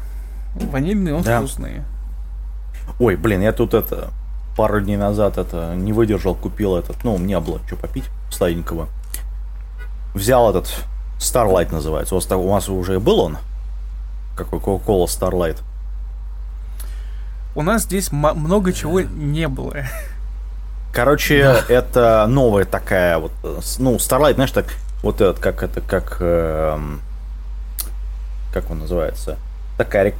Ванильный 0.55 1.13
он 1.13 1.23
Да. 1.23 1.39
вкусный. 1.39 1.83
Ой, 2.99 3.17
блин, 3.17 3.43
я 3.43 3.53
тут 3.53 3.75
это... 3.75 4.11
Пару 4.57 4.81
дней 4.81 4.97
назад 4.97 5.37
это 5.37 5.75
не 5.75 5.93
выдержал, 5.93 6.35
купил 6.35 6.77
этот... 6.77 7.05
Ну, 7.05 7.19
мне 7.19 7.39
было 7.41 7.61
что 7.67 7.77
попить 7.77 8.05
сладенького. 8.31 8.89
Взял 10.15 10.49
этот... 10.49 10.73
Starlight 11.19 11.73
называется. 11.73 12.15
У 12.15 12.19
вас, 12.19 12.31
у 12.31 12.49
вас 12.49 12.69
уже 12.69 13.01
был 13.01 13.21
он? 13.21 13.39
Какой 14.37 14.59
Coca-Cola 14.59 15.07
Starlight? 15.07 15.59
У 17.57 17.63
нас 17.63 17.85
здесь 17.85 18.13
м- 18.13 18.37
много 18.39 18.71
чего 18.75 19.01
не 19.01 19.49
было. 19.49 19.77
Короче, 20.93 21.39
это 21.69 22.27
новая 22.29 22.67
такая 22.67 23.17
вот, 23.17 23.33
э, 23.43 23.61
ну, 23.79 23.97
Starlight, 23.97 24.35
знаешь, 24.35 24.51
так, 24.51 24.67
вот 25.03 25.23
этот, 25.23 25.39
как 25.39 25.63
это, 25.63 25.81
как, 25.81 26.19
эм, 26.21 27.01
как 28.53 28.71
он 28.71 28.81
называется, 28.81 29.39
такая, 29.79 30.13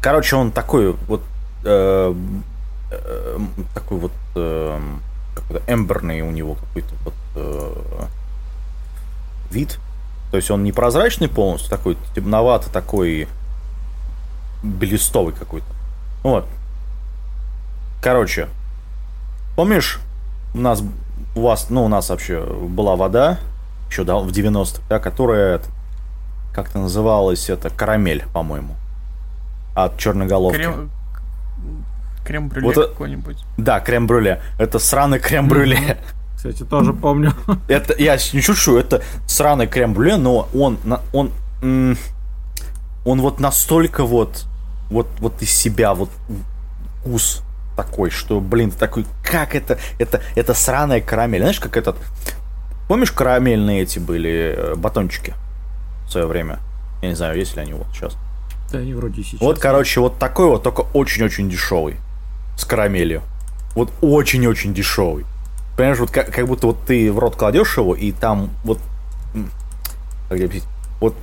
короче, 0.00 0.36
он 0.36 0.52
такой 0.52 0.92
вот, 1.08 1.22
э, 1.64 2.14
э, 2.92 3.38
такой 3.74 3.98
вот, 3.98 4.12
эм, 4.36 5.02
какой-то 5.34 5.72
эмберный 5.72 6.20
у 6.22 6.30
него 6.30 6.54
какой-то 6.54 6.94
вот 7.04 7.14
э, 7.34 7.72
вид, 9.50 9.80
то 10.30 10.36
есть 10.36 10.52
он 10.52 10.62
не 10.62 10.70
прозрачный 10.70 11.28
полностью, 11.28 11.68
такой 11.68 11.96
темновато, 12.14 12.70
такой 12.70 13.26
белестовый 14.62 15.34
какой-то, 15.34 15.66
вот. 16.22 16.46
Короче, 18.02 18.48
помнишь, 19.56 19.98
у 20.54 20.58
нас, 20.58 20.82
у 21.34 21.42
вас, 21.42 21.68
ну, 21.70 21.84
у 21.84 21.88
нас 21.88 22.08
вообще 22.08 22.40
была 22.42 22.96
вода, 22.96 23.38
еще 23.90 24.04
да, 24.04 24.16
в 24.16 24.28
90-х, 24.28 24.82
да, 24.88 24.98
которая, 24.98 25.60
как-то 26.54 26.78
называлась, 26.78 27.50
это, 27.50 27.68
карамель, 27.70 28.24
по-моему, 28.32 28.74
от 29.74 29.98
черноголовки. 29.98 30.56
Крем... 30.58 30.90
Крем-брюле 32.24 32.66
Вот 32.66 32.76
это- 32.76 32.88
какой-нибудь. 32.88 33.44
Да, 33.56 33.80
крем-брюле. 33.80 34.40
Это 34.58 34.78
сраный 34.78 35.18
крем-брюле. 35.18 35.98
Кстати, 36.36 36.62
тоже 36.62 36.92
помню. 36.94 37.32
Это, 37.68 37.94
я 37.98 38.14
не 38.32 38.40
шучу, 38.40 38.78
это 38.78 39.02
сраный 39.26 39.66
крем-брюле, 39.66 40.16
но 40.16 40.48
он, 40.54 40.78
он, 41.12 41.32
м, 41.60 41.98
он 43.04 43.20
вот 43.20 43.40
настолько 43.40 44.04
вот, 44.04 44.46
вот, 44.90 45.06
вот 45.18 45.42
из 45.42 45.50
себя, 45.50 45.92
вот 45.92 46.08
вкус 47.00 47.42
такой, 47.82 48.10
что, 48.10 48.40
блин, 48.40 48.70
такой, 48.70 49.06
как 49.24 49.54
это, 49.54 49.78
это, 49.98 50.20
это 50.34 50.52
сраная 50.52 51.00
карамель. 51.00 51.40
Знаешь, 51.40 51.60
как 51.60 51.76
этот, 51.76 51.96
помнишь, 52.88 53.10
карамельные 53.10 53.82
эти 53.82 53.98
были 53.98 54.54
э, 54.56 54.74
батончики 54.74 55.34
в 56.06 56.10
свое 56.10 56.26
время? 56.26 56.58
Я 57.00 57.08
не 57.08 57.14
знаю, 57.14 57.38
есть 57.38 57.56
ли 57.56 57.62
они 57.62 57.72
вот 57.72 57.86
сейчас. 57.94 58.16
Да, 58.70 58.78
они 58.78 58.92
вроде 58.92 59.22
сейчас. 59.22 59.40
Вот, 59.40 59.58
короче, 59.58 60.00
вот 60.00 60.18
такой 60.18 60.48
вот, 60.48 60.62
только 60.62 60.82
очень-очень 60.92 61.48
дешевый. 61.48 61.96
С 62.58 62.66
карамелью. 62.66 63.22
Вот 63.74 63.90
очень-очень 64.02 64.74
дешевый. 64.74 65.24
Понимаешь, 65.76 65.98
вот 65.98 66.10
как, 66.10 66.30
как 66.30 66.46
будто 66.46 66.66
вот 66.66 66.84
ты 66.86 67.10
в 67.10 67.18
рот 67.18 67.36
кладешь 67.36 67.78
его, 67.78 67.94
и 67.94 68.12
там 68.12 68.50
вот... 68.64 68.78
Как 70.28 70.38
объяснить? 70.38 70.64
Вот, 71.00 71.14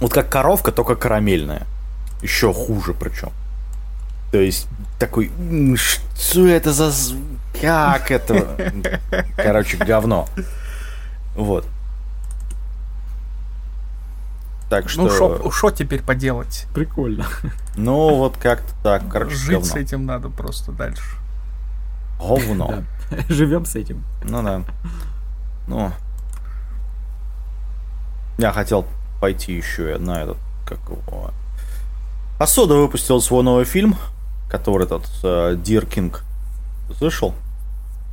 вот 0.00 0.12
как 0.12 0.28
коровка, 0.28 0.72
только 0.72 0.96
карамельная. 0.96 1.62
Еще 2.22 2.52
хуже 2.52 2.94
причем. 2.94 3.30
То 4.30 4.38
есть 4.38 4.68
такой, 4.98 5.30
«М, 5.38 5.76
что 5.76 6.46
это 6.46 6.72
за... 6.72 6.92
Как 7.60 8.10
это? 8.10 8.72
Короче, 9.36 9.76
говно. 9.78 10.28
Вот. 11.34 11.66
Так 14.68 14.88
что... 14.90 15.38
Ну, 15.42 15.50
что 15.50 15.70
теперь 15.70 16.02
поделать? 16.02 16.66
Прикольно. 16.74 17.24
Ну, 17.76 18.16
вот 18.16 18.36
как-то 18.36 18.72
так, 18.82 19.08
короче, 19.08 19.34
Жить 19.34 19.50
говно. 19.52 19.64
с 19.66 19.74
этим 19.76 20.04
надо 20.04 20.28
просто 20.28 20.72
дальше. 20.72 21.16
Говно. 22.18 22.82
Живем 23.28 23.64
с 23.64 23.76
этим. 23.76 24.04
Ну 24.24 24.42
да. 24.42 24.62
Ну. 25.68 25.92
Я 28.36 28.52
хотел 28.52 28.84
пойти 29.20 29.54
еще 29.54 29.94
и 29.94 29.98
на 29.98 30.22
этот, 30.22 30.36
как 30.66 30.80
его... 30.88 31.30
Асода 32.38 32.74
выпустил 32.74 33.20
свой 33.20 33.42
новый 33.42 33.64
фильм, 33.64 33.96
который 34.48 34.84
этот, 34.86 35.04
э, 35.22 35.54
King. 35.56 36.16
Слышал? 36.98 37.34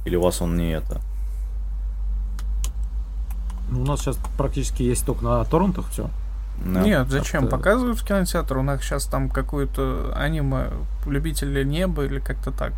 Или 0.05 0.15
у 0.17 0.21
вас 0.21 0.41
он 0.41 0.57
не 0.57 0.71
это? 0.71 1.01
Ну, 3.69 3.81
у 3.81 3.85
нас 3.85 4.01
сейчас 4.01 4.17
практически 4.37 4.83
есть 4.83 5.05
только 5.05 5.23
на 5.23 5.43
торрентах 5.45 5.89
все. 5.89 6.09
Да. 6.63 6.81
Нет, 6.81 7.09
зачем? 7.09 7.41
как-то- 7.41 7.57
Показывают 7.57 7.99
в 7.99 8.05
кинотеатр. 8.05 8.57
У 8.57 8.61
нас 8.63 8.81
сейчас 8.81 9.05
там 9.05 9.29
какое-то 9.29 10.13
аниме 10.15 10.69
любители 11.05 11.63
неба 11.63 12.05
или 12.05 12.19
как-то 12.19 12.51
так. 12.51 12.73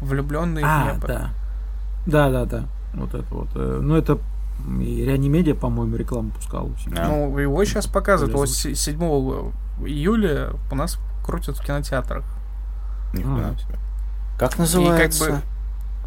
Влюбленные 0.00 0.64
в 0.64 0.68
А, 0.68 0.92
небо. 0.92 1.06
да. 1.06 1.30
Да, 2.06 2.30
да, 2.30 2.44
да. 2.44 2.64
Вот 2.94 3.12
это 3.14 3.34
вот. 3.34 3.48
Э, 3.54 3.80
Ну, 3.82 3.96
это 3.96 4.18
и 4.80 5.04
Реанимедиа, 5.04 5.54
по-моему, 5.54 5.96
рекламу 5.96 6.30
пускал 6.30 6.70
себя. 6.82 6.96
Да. 6.96 7.08
Ну, 7.08 7.36
его 7.38 7.64
сейчас 7.64 7.86
показывают. 7.86 8.34
Вот 8.34 8.48
се- 8.48 8.74
7 8.74 9.52
июля 9.84 10.50
у 10.70 10.74
нас 10.74 10.98
крутят 11.24 11.58
в 11.58 11.62
кинотеатрах. 11.64 12.24
Нихуя 13.12 13.54
себе. 13.56 13.78
Как 14.38 14.50
И 14.50 14.52
как 14.52 14.58
называется? 14.58 15.30
бы... 15.30 15.42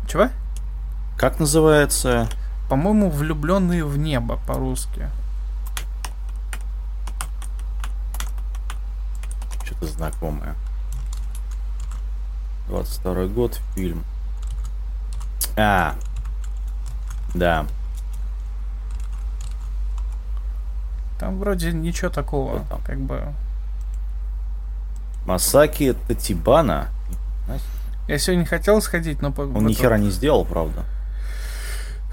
Чего? 0.07 0.29
Как 1.17 1.39
называется? 1.39 2.29
По-моему, 2.69 3.09
влюбленные 3.09 3.85
в 3.85 3.97
небо 3.97 4.39
по-русски. 4.47 5.09
Что-то 9.63 9.87
знакомое. 9.87 10.55
22 12.67 13.25
год, 13.27 13.59
фильм. 13.75 14.03
А, 15.57 15.95
да. 17.33 17.65
Там 21.19 21.39
вроде 21.39 21.71
ничего 21.71 22.09
такого. 22.09 22.65
Как 22.85 22.99
бы. 22.99 23.33
Масаки 25.25 25.93
Татибана. 26.07 26.89
Я 28.07 28.17
сегодня 28.17 28.45
хотел 28.45 28.81
сходить, 28.81 29.21
но 29.21 29.31
по- 29.31 29.41
Он 29.41 29.65
ни 29.65 29.73
хера 29.73 29.97
не 29.97 30.09
сделал, 30.09 30.43
правда. 30.45 30.83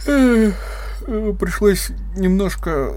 Пришлось 0.04 1.90
немножко 2.16 2.92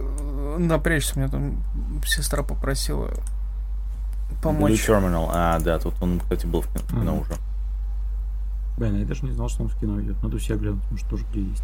напрячься. 0.58 1.18
Меня 1.18 1.30
там 1.30 1.64
сестра 2.06 2.44
попросила 2.44 3.08
Blue 3.08 4.42
помочь. 4.44 4.88
Terminal. 4.88 5.30
А, 5.34 5.60
да, 5.60 5.80
тут 5.80 5.94
он, 6.02 6.20
кстати, 6.20 6.46
был 6.46 6.62
в 6.62 6.68
кино, 6.68 6.84
в 6.88 6.90
кино 6.90 7.18
уже. 7.20 7.34
Блин, 8.78 9.00
я 9.00 9.06
даже 9.06 9.24
не 9.26 9.32
знал, 9.32 9.50
что 9.50 9.64
он 9.64 9.70
в 9.70 9.80
кино 9.80 10.00
идет. 10.02 10.22
Надо 10.22 10.40
себя 10.40 10.58
глянуть, 10.58 10.84
может, 10.92 11.08
тоже 11.08 11.26
где 11.32 11.42
есть. 11.44 11.64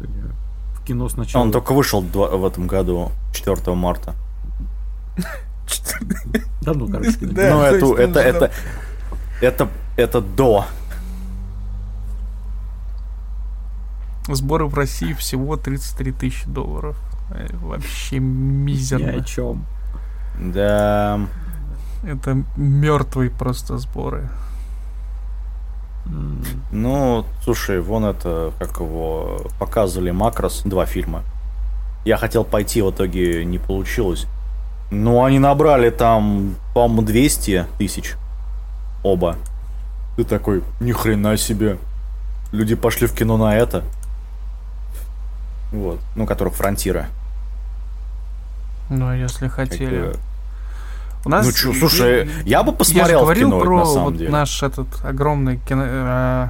В 0.00 0.84
кино 0.84 1.08
сначала. 1.08 1.42
Он 1.42 1.52
только 1.52 1.72
вышел 1.74 2.00
в 2.00 2.44
этом 2.44 2.66
году, 2.66 3.12
4 3.32 3.74
марта. 3.74 4.14
Давно, 6.60 6.86
короче, 6.86 7.12
кино. 7.12 7.32
Да, 7.32 7.70
ну, 7.72 7.80
то 7.80 7.96
это, 7.96 8.20
это, 8.20 8.20
это, 8.20 8.50
это, 9.40 9.68
это 9.96 10.20
до. 10.20 10.66
Сборы 14.28 14.66
в 14.66 14.74
России 14.74 15.12
всего 15.14 15.56
33 15.56 16.12
тысячи 16.12 16.48
долларов. 16.48 16.96
Э, 17.30 17.48
Вообще 17.54 18.16
Ни 18.16 18.20
мизерно. 18.20 19.20
о 19.20 19.24
чем. 19.24 19.64
Да. 20.38 21.20
Это 22.04 22.42
мертвые 22.56 23.30
просто 23.30 23.78
сборы. 23.78 24.28
Ну, 26.72 27.24
слушай, 27.44 27.80
вон 27.80 28.04
это, 28.04 28.52
как 28.58 28.80
его, 28.80 29.46
показывали 29.60 30.10
Макрос, 30.10 30.62
два 30.64 30.84
фильма. 30.84 31.22
Я 32.04 32.16
хотел 32.16 32.44
пойти, 32.44 32.82
в 32.82 32.90
итоге 32.90 33.44
не 33.44 33.58
получилось. 33.58 34.26
Ну, 34.94 35.24
они 35.24 35.38
набрали 35.38 35.88
там, 35.88 36.54
по-моему, 36.74 37.00
200 37.02 37.66
тысяч. 37.78 38.14
Оба. 39.02 39.36
Ты 40.16 40.24
такой, 40.24 40.62
ни 40.80 40.92
хрена 40.92 41.38
себе. 41.38 41.78
Люди 42.52 42.74
пошли 42.74 43.06
в 43.06 43.14
кино 43.14 43.38
на 43.38 43.56
это. 43.56 43.84
Вот. 45.72 45.98
Ну, 46.14 46.26
которых 46.26 46.54
фронтира. 46.54 47.06
Ну, 48.90 49.08
а 49.08 49.16
если 49.16 49.46
Как 49.48 49.54
хотели. 49.70 50.00
бы. 50.00 50.16
У 51.24 51.30
нас... 51.30 51.46
Ну, 51.46 51.52
чё, 51.52 51.72
слушай, 51.72 52.28
я 52.44 52.62
бы 52.62 52.72
Я 52.72 52.76
посмотрел 52.76 53.20
в 53.20 53.22
говорил 53.22 53.48
кино, 53.48 53.60
про 53.60 53.78
на 53.78 53.86
самом 53.86 54.04
вот 54.04 54.16
деле. 54.18 54.30
наш 54.30 54.62
этот 54.62 54.88
огромный 55.02 55.56
кино, 55.56 55.84
э, 55.86 56.48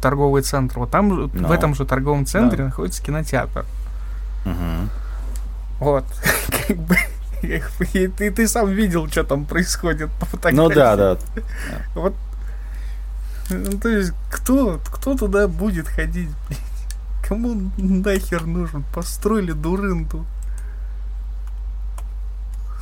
торговый 0.00 0.42
центр. 0.42 0.78
Вот 0.78 0.90
там, 0.92 1.08
в 1.28 1.34
Ну. 1.34 1.52
этом 1.52 1.74
же 1.74 1.84
торговом 1.84 2.26
центре 2.26 2.58
Да. 2.58 2.64
находится 2.66 3.02
кинотеатр. 3.02 3.64
Мгм. 4.44 4.90
Вот. 5.78 6.04
Как 6.66 6.76
бы... 6.76 6.96
И 7.92 8.08
ты, 8.08 8.30
ты 8.32 8.48
сам 8.48 8.70
видел, 8.70 9.08
что 9.08 9.22
там 9.22 9.44
происходит 9.44 10.10
по 10.18 10.26
Ну 10.26 10.70
фотографии. 10.70 10.74
да, 10.74 10.96
да. 10.96 11.18
Вот. 11.94 12.14
Ну, 13.50 13.78
то 13.78 13.88
есть, 13.88 14.12
кто, 14.30 14.80
кто 14.92 15.16
туда 15.16 15.46
будет 15.48 15.88
ходить? 15.88 16.30
Кому 17.26 17.70
нахер 17.78 18.44
нужен? 18.44 18.84
Построили 18.94 19.52
дурынду. 19.52 20.26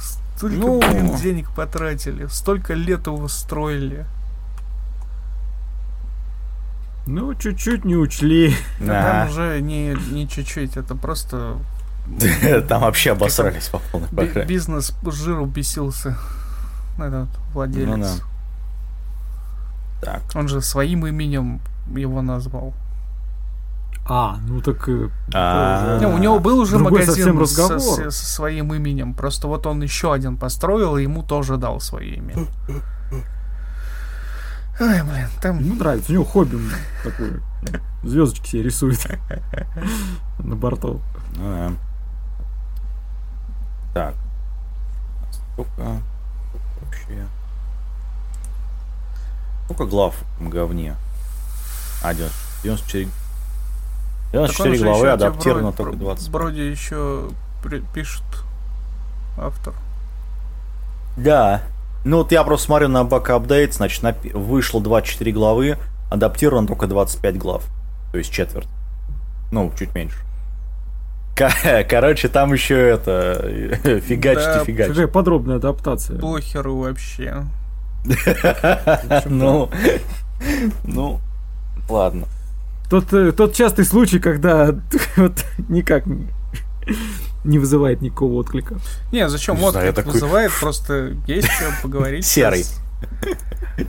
Столько, 0.01 0.57
Ну. 0.57 0.81
блин, 0.81 1.17
денег 1.17 1.51
потратили. 1.51 2.27
Столько 2.27 2.75
лет 2.75 3.07
его 3.07 3.29
строили. 3.29 4.07
Ну, 7.07 7.35
чуть-чуть 7.35 7.85
не 7.85 7.95
учли. 7.97 8.55
Да. 8.81 9.03
Там 9.03 9.29
уже 9.29 9.61
не, 9.61 9.95
не 10.11 10.29
чуть-чуть, 10.29 10.77
это 10.77 10.95
просто 10.97 11.57
Там 12.69 12.83
вообще 12.83 13.13
обосрались 13.13 13.69
по 13.69 13.79
полной 13.91 14.09
программе. 14.09 14.47
бизнес 14.47 14.95
жиру 15.07 15.47
бесился. 15.47 16.17
Этот 16.99 17.29
владелец. 17.53 17.89
Ну 17.89 17.97
да. 18.03 18.13
Так. 20.03 20.23
Он 20.35 20.49
же 20.49 20.61
своим 20.61 21.07
именем 21.07 21.61
его 21.95 22.23
назвал. 22.23 22.75
А, 24.09 24.37
ну 24.47 24.61
так... 24.61 24.89
э, 24.89 25.09
А. 25.35 25.99
Не, 25.99 26.07
у 26.07 26.19
него 26.19 26.39
был 26.39 26.61
уже 26.61 26.77
Другой 26.79 27.01
магазин 27.01 27.15
совсем 27.15 27.35
со, 27.35 27.43
разговор. 27.43 27.81
со- 27.81 28.11
со 28.11 28.27
своим 28.27 28.73
именем. 28.73 29.15
Просто 29.15 29.49
вот 29.49 29.67
он 29.67 29.83
еще 29.83 30.13
один 30.13 30.37
построил, 30.37 30.97
и 30.97 31.03
ему 31.03 31.23
тоже 31.25 31.57
дал 31.57 31.81
свое 31.81 32.15
имя. 32.17 32.35
Ай, 34.79 35.03
блин, 35.03 35.27
там... 35.41 35.59
Ему 35.59 35.75
нравится, 35.77 36.11
у 36.13 36.15
него 36.15 36.25
хобби 36.25 36.59
такое. 37.03 37.41
Звездочки 38.05 38.49
себе 38.51 38.63
рисует 38.65 39.05
на 40.39 40.55
борту. 40.55 41.01
Ну 41.37 41.43
да. 41.55 41.73
Так. 43.97 44.15
Сколько 45.55 45.71
вообще? 46.83 47.27
Сколько 49.65 49.87
глав 49.87 50.15
в 50.39 50.49
говне? 50.51 50.97
А, 52.03 52.13
94. 52.13 53.09
94 54.33 54.49
Так 54.53 54.67
он 54.67 54.75
же 54.77 54.85
главы, 54.85 55.09
адаптировано 55.09 55.73
только 55.73 55.93
вроде- 55.93 55.99
20. 56.05 56.29
Вроде 56.29 56.71
еще 56.71 57.31
пишет 57.95 58.23
автор. 59.39 59.73
Да. 61.17 61.63
Ну 62.05 62.19
вот 62.19 62.33
я 62.33 62.45
просто 62.45 62.67
смотрю 62.67 62.89
на 62.89 63.03
бак 63.05 63.31
апдейт, 63.31 63.73
значит, 63.73 64.03
напи- 64.05 64.37
вышло 64.37 64.83
24 64.83 65.33
главы, 65.33 65.79
адаптировано 66.11 66.67
только 66.69 66.87
25 66.87 67.39
глав. 67.39 67.65
То 68.13 68.19
есть 68.19 68.31
четверть. 68.31 68.69
Ну, 69.51 69.73
чуть 69.79 69.95
меньше. 69.95 70.19
Ко- 71.37 71.85
Короче, 71.89 72.29
там 72.29 72.53
еще 72.53 72.75
это... 72.89 73.41
Фигачьте, 74.07 74.45
Да, 74.45 74.65
фигачьте. 74.65 74.93
Какая 74.93 75.07
подробная 75.07 75.57
адаптация. 75.57 76.19
Похеру 76.19 76.77
вообще. 76.79 77.45
Ну, 79.27 79.69
ну, 80.85 81.21
ладно. 81.89 82.27
Тот, 82.89 83.13
э, 83.13 83.33
тот 83.33 83.53
частый 83.55 83.85
случай, 83.85 84.19
когда 84.21 84.75
вот 85.17 85.45
никак 85.69 86.07
не- 86.07 87.59
вызывает 87.59 88.01
никакого 88.01 88.35
отклика. 88.35 88.77
Не, 89.13 89.29
зачем 89.29 89.57
такой- 89.93 90.13
вызывает, 90.13 90.53
просто 90.61 91.17
есть 91.27 91.49
что 91.51 91.65
поговорить. 91.83 92.25
Серый. 92.25 92.65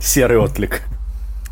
Серый 0.00 0.38
отклик. 0.38 0.82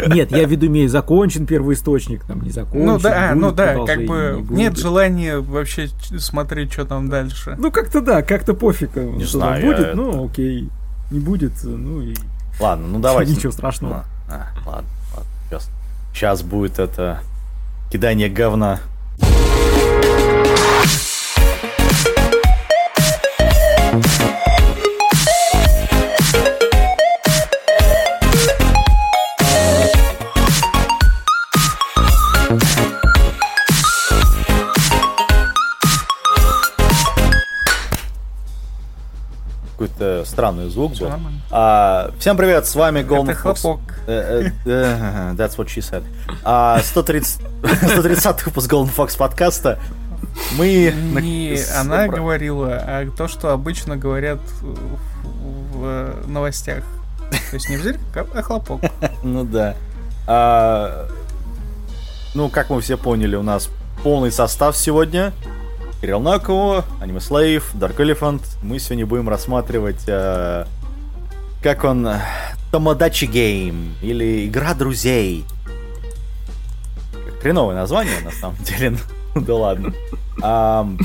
Нет, 0.07 0.31
я 0.31 0.47
в 0.47 0.51
виду 0.51 0.67
имею 0.67 0.89
закончен 0.89 1.47
первый 1.47 1.75
источник, 1.75 2.25
там 2.25 2.43
не 2.43 2.51
закончен. 2.51 2.87
Ну 2.87 2.99
да, 2.99 3.31
а, 3.31 3.35
ну 3.35 3.53
да, 3.53 3.75
как 3.87 4.05
бы 4.05 4.45
не 4.51 4.65
нет 4.65 4.77
желания 4.79 5.39
вообще 5.39 5.89
смотреть, 6.19 6.73
что 6.73 6.85
там 6.85 7.09
дальше. 7.09 7.55
Ну 7.59 7.71
как-то 7.71 8.01
да, 8.01 8.23
как-то 8.23 8.55
пофиг. 8.55 8.95
Не 8.97 9.25
что 9.25 9.39
знаю, 9.39 9.63
там 9.63 9.71
будет, 9.71 9.87
это- 9.87 9.97
ну 9.97 10.27
окей. 10.27 10.69
Не 11.11 11.21
будет, 11.21 11.53
ну 11.63 12.01
и 12.03 12.15
Ладно, 12.61 12.87
ну 12.89 12.99
давайте. 13.01 13.33
ничего 13.33 13.53
страшного. 13.53 14.05
А, 14.29 14.35
а, 14.35 14.69
ладно, 14.69 14.89
ладно. 15.15 15.31
Сейчас, 15.49 15.71
сейчас 16.13 16.43
будет 16.43 16.79
это 16.79 17.21
кидание 17.91 18.29
говна. 18.29 18.81
Какой-то 39.97 40.29
странный 40.29 40.69
звук 40.69 40.93
был. 40.99 41.09
нормально. 41.09 41.41
А, 41.51 42.11
всем 42.19 42.37
привет, 42.37 42.67
с 42.67 42.75
вами 42.75 43.01
Golden 43.01 43.31
Это 43.31 43.41
Fox. 43.41 43.61
хлопок. 43.61 43.95
Э, 44.07 44.51
That's 44.67 45.57
what 45.57 45.69
she 45.69 45.79
said. 45.79 46.05
А, 46.45 46.81
130 46.83 47.41
130 47.65 48.47
выпуск 48.47 48.71
Golden 48.71 48.95
Fox 48.95 49.17
подкаста. 49.17 49.79
Мы... 50.59 50.93
Не 51.23 51.59
она 51.79 52.09
говорила, 52.09 52.75
а 52.77 53.11
то, 53.11 53.27
что 53.27 53.53
обычно 53.53 53.97
говорят 53.97 54.41
в, 54.61 54.99
в 55.79 56.29
новостях. 56.29 56.85
То 57.31 57.55
есть 57.55 57.71
не 57.71 57.79
взрыв, 57.79 57.97
а 58.15 58.43
хлопок. 58.43 58.83
Ну 59.23 59.45
да. 59.45 59.77
А, 60.27 61.09
ну, 62.35 62.51
как 62.51 62.69
мы 62.69 62.83
все 62.83 62.99
поняли, 62.99 63.37
у 63.37 63.43
нас 63.43 63.71
полный 64.03 64.31
состав 64.31 64.77
сегодня. 64.77 65.33
Кирилл 66.01 66.21
Наково, 66.21 66.85
Аниме 67.01 67.21
Слейв, 67.21 67.75
Dark 67.75 67.97
Elephant. 67.97 68.43
Мы 68.63 68.79
сегодня 68.79 69.07
будем 69.07 69.29
рассматривать, 69.29 70.05
э, 70.07 70.67
как 71.63 71.85
он, 71.85 72.07
э, 72.07 72.21
Томодачи 72.71 73.25
Гейм, 73.25 73.95
или 74.03 74.47
Игра 74.47 74.75
Друзей. 74.75 75.45
Хреновое 77.41 77.75
название, 77.77 78.21
на 78.25 78.31
самом 78.31 78.57
деле. 78.63 78.97
Ну 79.35 79.43
да 79.43 79.55
ладно. 79.55 79.93
Ам, 80.43 80.99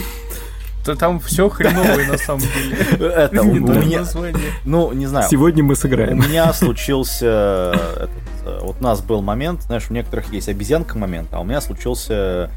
То 0.86 0.96
там 0.96 1.20
все 1.20 1.50
хреновое 1.50 2.08
на 2.08 2.18
самом 2.18 2.40
деле. 2.42 2.78
это, 3.14 3.42
у 3.42 3.54
меня, 3.54 4.00
название. 4.00 4.38
ну, 4.64 4.94
не 4.94 5.06
знаю, 5.06 5.28
Сегодня 5.30 5.66
мы 5.66 5.74
У 5.74 5.76
сыграем. 5.76 6.18
меня 6.18 6.54
случился... 6.54 7.74
этот, 7.96 8.10
э, 8.46 8.60
вот 8.62 8.78
у 8.80 8.84
нас 8.84 9.02
был 9.02 9.22
момент, 9.22 9.64
знаешь, 9.64 9.88
у 9.90 9.94
некоторых 9.94 10.32
есть 10.32 10.48
обезьянка 10.48 10.98
момент, 10.98 11.28
а 11.34 11.42
у 11.42 11.44
меня 11.44 11.60
случился 11.60 12.50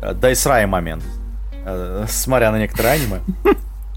э, 0.00 0.14
Дайсрай 0.14 0.64
момент, 0.64 1.04
э, 1.04 1.23
смотря 2.08 2.50
на 2.50 2.58
некоторые 2.58 2.94
аниме. 2.94 3.20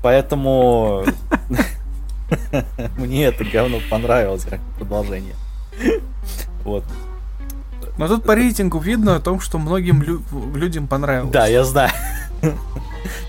Поэтому 0.01 1.03
мне 2.97 3.25
это 3.25 3.43
говно 3.43 3.79
понравилось, 3.89 4.45
как 4.49 4.59
продолжение. 4.77 5.35
Вот. 6.63 6.83
Но 7.97 8.07
тут 8.07 8.23
по 8.23 8.35
рейтингу 8.35 8.79
видно 8.79 9.15
о 9.15 9.19
том, 9.19 9.39
что 9.39 9.57
многим 9.57 10.03
лю- 10.03 10.21
людям 10.55 10.87
понравилось. 10.87 11.31
Да, 11.31 11.47
я 11.47 11.63
знаю. 11.63 11.91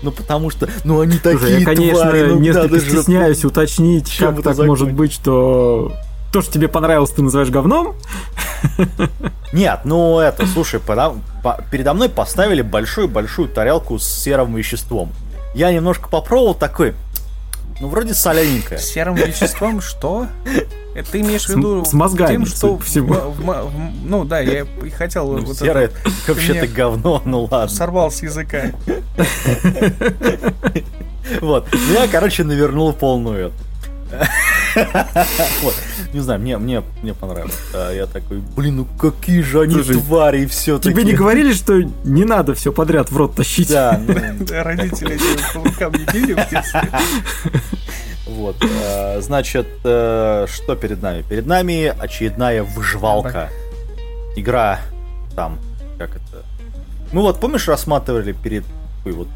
Ну 0.03 0.11
потому 0.11 0.49
что, 0.49 0.69
ну 0.83 0.99
они 0.99 1.17
такие 1.17 1.59
я, 1.59 1.65
конечно, 1.65 2.01
твари, 2.03 2.27
ну 2.27 2.39
несколько 2.39 2.79
стесняюсь 2.79 3.45
уточнить, 3.45 4.15
как 4.17 4.41
так 4.43 4.57
может 4.57 4.91
быть, 4.93 5.13
что 5.13 5.93
то, 6.31 6.41
что 6.41 6.51
тебе 6.53 6.67
понравилось, 6.67 7.11
ты 7.11 7.21
называешь 7.23 7.49
говном. 7.49 7.95
Нет, 9.53 9.79
ну 9.85 10.19
это, 10.19 10.45
слушай, 10.45 10.79
пода- 10.79 11.15
по- 11.43 11.63
передо 11.71 11.93
мной 11.93 12.09
поставили 12.09 12.61
большую-большую 12.61 13.47
тарелку 13.49 13.97
с 13.99 14.05
серым 14.07 14.55
веществом. 14.55 15.11
Я 15.53 15.71
немножко 15.71 16.09
попробовал 16.09 16.53
такой, 16.55 16.93
ну 17.79 17.87
вроде 17.87 18.13
солененькое. 18.13 18.79
С 18.79 18.85
серым 18.91 19.15
веществом 19.15 19.81
что? 19.81 20.27
Это 20.95 21.11
ты 21.11 21.21
имеешь 21.21 21.45
в 21.45 21.49
виду 21.49 21.85
С- 21.85 21.89
с 21.89 21.93
мозгами, 21.93 22.31
тем, 22.31 22.45
что 22.45 22.77
всему. 22.79 23.13
в- 23.13 23.39
в- 23.39 23.43
в- 23.45 23.71
ну 24.05 24.25
да, 24.25 24.39
я 24.39 24.61
и 24.83 24.89
хотел 24.89 25.31
Ну, 25.31 25.45
вот 25.45 25.57
серое 25.57 25.85
это- 25.85 25.95
вообще-то 26.27 26.67
говно, 26.67 27.21
ну 27.25 27.47
ладно. 27.49 27.67
сорвал 27.69 28.11
с 28.11 28.21
языка. 28.21 28.71
Вот. 31.41 31.67
Ну, 31.71 31.93
Я, 31.93 32.07
короче, 32.07 32.43
навернул 32.43 32.91
полную 32.93 33.47
эту. 33.47 33.53
Вот. 35.61 35.75
Не 36.13 36.19
знаю, 36.19 36.39
мне, 36.39 36.57
мне, 36.57 36.83
мне 37.01 37.13
понравилось. 37.13 37.57
А 37.73 37.91
Я 37.91 38.05
такой, 38.05 38.37
блин, 38.55 38.77
ну 38.77 38.85
какие 38.85 39.41
же 39.41 39.61
они 39.61 39.73
Слушай, 39.73 39.95
твари 39.95 40.45
все 40.45 40.79
Тебе 40.79 41.03
не 41.03 41.13
говорили, 41.13 41.53
что 41.53 41.81
не 42.03 42.23
надо 42.23 42.53
все 42.53 42.71
подряд 42.71 43.11
в 43.11 43.17
рот 43.17 43.35
тащить? 43.35 43.69
Да, 43.69 43.99
ну, 44.05 44.13
Да, 44.45 44.63
Родители 44.63 45.15
эти 45.15 45.53
по 45.53 45.63
рукам 45.63 45.93
не 45.93 46.05
били 46.05 46.33
в 46.33 46.49
детстве. 46.49 46.89
Вот, 48.27 48.55
э, 48.61 49.21
значит, 49.21 49.67
э, 49.83 50.45
что 50.47 50.75
перед 50.75 51.01
нами? 51.01 51.23
Перед 51.23 51.47
нами 51.47 51.93
очередная 51.99 52.63
выживалка. 52.63 53.49
Игра 54.35 54.81
там, 55.35 55.57
как 55.97 56.11
это... 56.11 56.45
Мы 57.11 57.21
вот, 57.21 57.39
помнишь, 57.39 57.67
рассматривали 57.67 58.33
перед... 58.33 58.63
вот, 59.03 59.27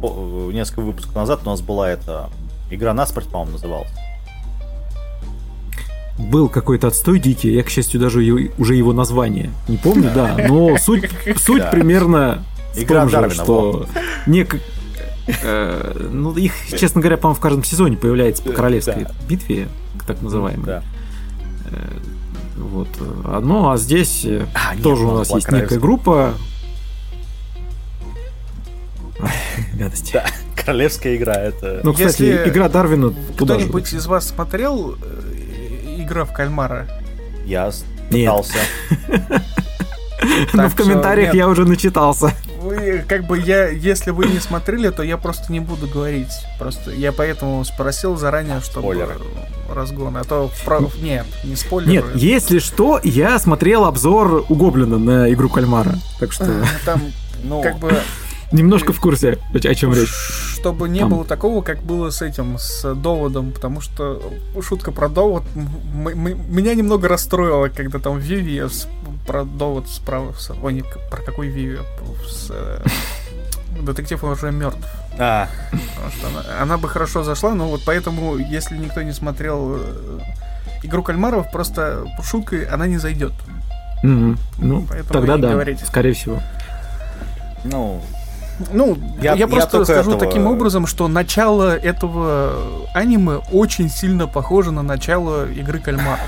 по- 0.00 0.50
несколько 0.52 0.80
выпусков 0.80 1.14
назад 1.14 1.40
у 1.44 1.50
нас 1.50 1.60
была 1.60 1.88
эта 1.88 2.28
игра 2.70 2.92
наспорт, 2.94 3.28
по-моему, 3.28 3.52
называлась. 3.52 3.90
Был 6.18 6.48
какой-то 6.48 6.86
отстой 6.88 7.18
дикий, 7.18 7.52
я, 7.52 7.62
к 7.62 7.68
счастью, 7.68 8.00
даже 8.00 8.20
уже 8.56 8.74
его 8.74 8.92
название 8.94 9.50
не 9.68 9.76
помню, 9.76 10.10
да, 10.14 10.36
но 10.48 10.78
суть, 10.78 11.10
суть 11.36 11.62
Да. 11.62 11.70
примерно 11.70 12.42
в 12.74 12.78
Игра 12.82 13.00
том 13.00 13.10
же, 13.10 13.16
Дарвина, 13.16 13.44
что 13.44 13.86
нек... 14.26 14.56
э, 15.26 16.08
ну, 16.10 16.34
их, 16.36 16.52
честно 16.78 17.00
говоря, 17.02 17.16
по-моему, 17.18 17.36
в 17.36 17.40
каждом 17.40 17.64
сезоне 17.64 17.96
появляется 17.98 18.42
по 18.42 18.52
королевской 18.52 19.04
да. 19.04 19.10
битве, 19.28 19.68
так 20.06 20.22
называемой. 20.22 20.64
Да. 20.64 20.82
Вот. 22.56 22.88
э, 22.98 23.40
Ну, 23.42 23.68
а 23.70 23.76
здесь 23.76 24.24
э, 24.24 24.46
А, 24.54 24.74
тоже 24.82 25.04
у 25.04 25.10
у 25.10 25.18
нас 25.18 25.30
есть 25.30 25.50
некая 25.52 25.78
группа. 25.78 26.32
Гадость. 29.74 30.12
Да, 30.12 30.24
королевская 30.66 31.16
игра, 31.16 31.34
это... 31.34 31.80
Ну, 31.82 31.92
кстати, 31.92 32.22
Если 32.22 32.48
игра 32.50 32.68
Дарвина 32.68 33.10
туда. 33.38 33.54
Кто-нибудь 33.54 33.92
из 33.92 34.06
вас 34.06 34.28
смотрел 34.28 34.96
э, 35.00 35.96
игра 35.98 36.24
в 36.24 36.32
кальмара? 36.32 36.86
Я 37.46 37.70
пытался. 38.10 38.58
Ну, 40.54 40.62
Так, 40.62 40.72
в 40.72 40.74
комментариях 40.74 41.34
я 41.34 41.46
уже 41.46 41.66
начитался. 41.66 42.32
Вы, 42.60 43.04
как 43.06 43.26
бы 43.26 43.38
я, 43.38 43.68
если 43.68 44.10
вы 44.10 44.26
не 44.26 44.40
смотрели, 44.40 44.88
то 44.88 45.02
я 45.02 45.18
просто 45.18 45.52
не 45.52 45.60
буду 45.60 45.86
говорить. 45.86 46.32
Просто 46.58 46.90
я 46.90 47.12
поэтому 47.12 47.62
спросил 47.66 48.16
заранее, 48.16 48.60
чтобы 48.60 48.88
Спойлеры. 48.88 49.14
разгон. 49.72 50.16
А 50.16 50.24
то 50.24 50.50
про... 50.64 50.80
нет, 51.00 51.26
не 51.44 51.54
спойлеры. 51.54 51.92
Нет, 51.92 52.04
если 52.14 52.60
что, 52.60 52.98
я 53.04 53.38
смотрел 53.38 53.84
обзор 53.84 54.46
у 54.48 54.54
Гоблина 54.54 54.98
на 54.98 55.32
игру 55.32 55.50
Кальмара. 55.50 55.96
Так 56.18 56.32
что 56.32 56.46
Там 56.86 57.02
Ну, 57.44 57.62
как 57.62 57.78
бы 57.78 57.92
немножко 58.52 58.92
в 58.92 59.00
курсе, 59.00 59.38
о 59.54 59.74
чем 59.74 59.92
речь. 59.94 60.08
чтобы 60.58 60.88
не 60.88 61.00
Там. 61.00 61.10
было 61.10 61.24
такого, 61.24 61.62
как 61.62 61.82
было 61.82 62.10
с 62.10 62.22
этим, 62.22 62.58
с 62.58 62.94
доводом, 62.94 63.52
потому 63.52 63.80
что 63.80 64.22
шутка 64.62 64.92
про 64.92 65.08
довод 65.08 65.42
меня 65.54 66.74
немного 66.74 67.08
расстроила, 67.08 67.68
когда 67.68 67.98
там 67.98 68.18
Виви 68.18 68.54
я 68.54 68.68
с- 68.68 68.88
про 69.26 69.44
довод 69.44 69.88
справа, 69.88 70.32
с- 70.38 70.50
ой, 70.62 70.72
не, 70.74 70.82
про 71.10 71.20
какой 71.22 71.48
Виви, 71.48 71.78
с, 72.28 72.48
э, 72.50 72.82
детектив 73.82 74.22
уже 74.24 74.50
мертв, 74.52 74.78
а, 75.18 75.48
потому 75.70 76.10
что 76.12 76.26
она, 76.28 76.62
она 76.62 76.78
бы 76.78 76.88
хорошо 76.88 77.24
зашла, 77.24 77.54
но 77.54 77.68
вот 77.68 77.82
поэтому, 77.84 78.36
если 78.38 78.76
никто 78.76 79.02
не 79.02 79.12
смотрел 79.12 79.76
э, 79.78 80.18
игру 80.84 81.02
кальмаров 81.02 81.50
просто 81.50 82.04
шуткой 82.22 82.64
она 82.64 82.86
не 82.86 82.98
зайдет. 82.98 83.32
Мгм. 84.02 84.38
Ну, 84.58 84.86
Поэтому 84.88 85.12
тогда 85.12 85.36
да, 85.36 85.52
говорите. 85.52 85.84
скорее 85.84 86.12
всего. 86.12 86.40
Ну, 87.64 88.00
Ну, 88.72 88.96
Я- 89.20 89.32
я, 89.32 89.38
я 89.40 89.48
просто 89.48 89.70
только 89.70 89.92
скажу 89.92 90.12
этого- 90.12 90.26
таким 90.26 90.46
образом, 90.46 90.86
что 90.86 91.08
начало 91.08 91.76
этого 91.76 92.54
аниме 92.94 93.36
очень 93.52 93.90
сильно 93.90 94.26
похоже 94.26 94.70
на 94.70 94.82
начало 94.82 95.50
игры 95.50 95.78
кальмаров. 95.78 96.20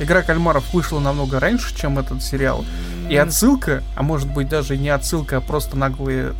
Игра 0.00 0.22
кальмаров 0.22 0.72
вышла 0.74 1.00
намного 1.00 1.38
раньше, 1.40 1.74
чем 1.76 1.98
этот 1.98 2.22
сериал. 2.22 2.64
И 3.08 3.16
отсылка, 3.16 3.82
а 3.96 4.02
может 4.02 4.28
быть 4.32 4.48
даже 4.48 4.76
не 4.76 4.88
отсылка, 4.90 5.38
а 5.38 5.40
просто 5.40 5.76
наглые 5.76 6.34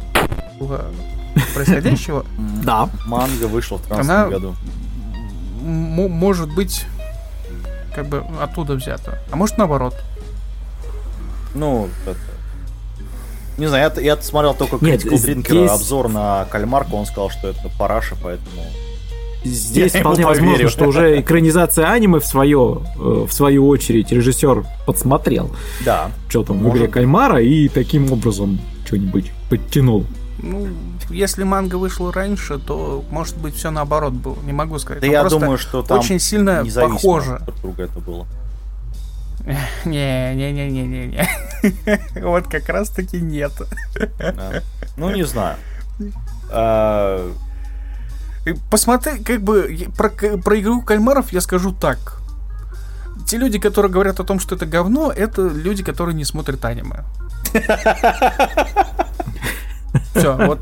происходящего, 1.54 2.24
Да. 2.64 2.88
манга 3.06 3.46
вышла 3.46 3.78
в 3.78 3.82
13 3.82 4.10
Она- 4.10 4.28
году. 4.28 4.54
м- 5.62 6.10
может 6.10 6.52
быть 6.54 6.86
как 7.94 8.06
бы 8.08 8.24
оттуда 8.40 8.74
взято. 8.74 9.18
А 9.30 9.36
может 9.36 9.58
наоборот. 9.58 9.94
Ну, 11.54 11.88
это... 12.06 12.16
Не 13.58 13.66
знаю, 13.66 13.92
я, 13.96 14.02
я 14.02 14.16
смотрел 14.22 14.54
только 14.54 14.82
Нет, 14.84 15.04
Critical 15.04 15.14
Drinker 15.14 15.48
здесь- 15.66 15.70
обзор 15.70 16.08
на 16.08 16.46
кальмарку, 16.50 16.96
он 16.96 17.06
сказал, 17.06 17.30
что 17.30 17.48
это 17.48 17.70
параша, 17.78 18.16
поэтому... 18.22 18.62
Здесь 19.44 19.94
Я 19.94 20.00
вполне 20.00 20.26
возможно, 20.26 20.52
поверю. 20.52 20.68
что 20.68 20.84
уже 20.86 21.20
экранизация 21.20 21.86
аниме 21.90 22.18
в 22.18 22.26
свое, 22.26 22.82
э, 22.96 23.26
в 23.28 23.32
свою 23.32 23.68
очередь, 23.68 24.10
режиссер 24.10 24.64
подсмотрел, 24.84 25.50
что 26.28 26.42
там 26.42 26.58
в 26.58 26.62
Может 26.62 26.76
игре 26.76 26.86
быть. 26.86 26.94
кальмара 26.94 27.40
и 27.40 27.68
таким 27.68 28.12
образом 28.12 28.58
что-нибудь 28.84 29.30
подтянул. 29.48 30.04
Ну, 30.42 30.68
если 31.10 31.44
манга 31.44 31.76
вышла 31.76 32.12
раньше, 32.12 32.58
то 32.58 33.04
может 33.10 33.36
быть 33.38 33.54
все 33.54 33.70
наоборот 33.70 34.12
было. 34.12 34.36
Не 34.44 34.52
могу 34.52 34.78
сказать. 34.78 35.00
Да 35.02 35.06
я 35.06 35.24
думаю, 35.24 35.56
что 35.56 35.82
там 35.82 36.00
очень 36.00 36.18
сильно 36.18 36.64
похоже. 36.74 37.40
друг 37.62 37.78
это 37.78 37.98
было. 38.00 38.26
Не-не-не-не-не-не. 39.84 41.28
Вот 42.22 42.46
как 42.46 42.68
раз 42.68 42.90
таки 42.90 43.20
нет. 43.20 43.52
Да. 44.18 44.62
Ну, 44.96 45.10
не 45.10 45.24
знаю. 45.24 45.56
А, 46.50 47.30
Посмотри, 48.70 49.22
как 49.22 49.42
бы 49.42 49.88
про, 49.96 50.08
про 50.08 50.60
игру 50.60 50.80
кальмаров 50.80 51.30
я 51.32 51.42
скажу 51.42 51.72
так. 51.72 52.22
Те 53.26 53.36
люди, 53.36 53.58
которые 53.58 53.92
говорят 53.92 54.20
о 54.20 54.24
том, 54.24 54.40
что 54.40 54.54
это 54.54 54.64
говно, 54.64 55.12
это 55.14 55.42
люди, 55.48 55.82
которые 55.82 56.14
не 56.14 56.24
смотрят 56.24 56.64
аниме. 56.64 57.04
Все, 60.14 60.36
вот 60.36 60.60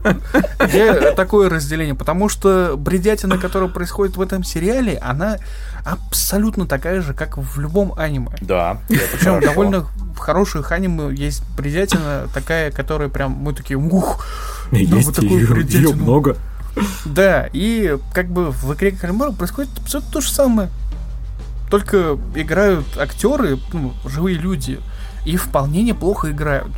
я 0.73 1.13
такое 1.13 1.49
разделение, 1.51 1.95
потому 1.95 2.29
что 2.29 2.77
бредятина, 2.77 3.39
которая 3.39 3.69
происходит 3.69 4.17
в 4.17 4.21
этом 4.21 4.45
сериале, 4.45 4.97
она 4.99 5.39
абсолютно 5.85 6.67
такая 6.67 7.01
же, 7.01 7.15
как 7.15 7.39
в 7.39 7.59
любом 7.59 7.95
аниме. 7.97 8.31
Да, 8.41 8.79
Причем 8.89 9.35
хорошо. 9.35 9.47
довольно 9.47 9.81
в 10.15 10.19
хороших 10.19 10.73
аниме 10.73 11.15
есть 11.15 11.43
бредятина 11.57 12.29
такая, 12.33 12.71
которая 12.71 13.09
прям 13.09 13.33
мы 13.33 13.53
такие, 13.53 13.77
ух, 13.77 14.25
Да, 14.71 14.79
Есть 14.79 15.07
вот 15.07 15.15
такую 15.17 15.67
ее, 15.67 15.95
много. 15.95 16.37
да, 17.05 17.49
и 17.53 17.97
как 18.13 18.27
бы 18.29 18.51
в 18.51 18.75
игре 18.75 18.93
кальмара 18.93 19.33
происходит 19.33 19.71
абсолютно 19.79 20.13
то 20.13 20.21
же 20.21 20.31
самое. 20.31 20.71
Только 21.71 22.17
играют 22.35 22.87
актеры, 22.99 23.59
ну, 23.73 23.93
живые 24.05 24.39
люди, 24.39 24.81
и 25.25 25.37
вполне 25.37 25.83
неплохо 25.83 26.31
играют. 26.31 26.71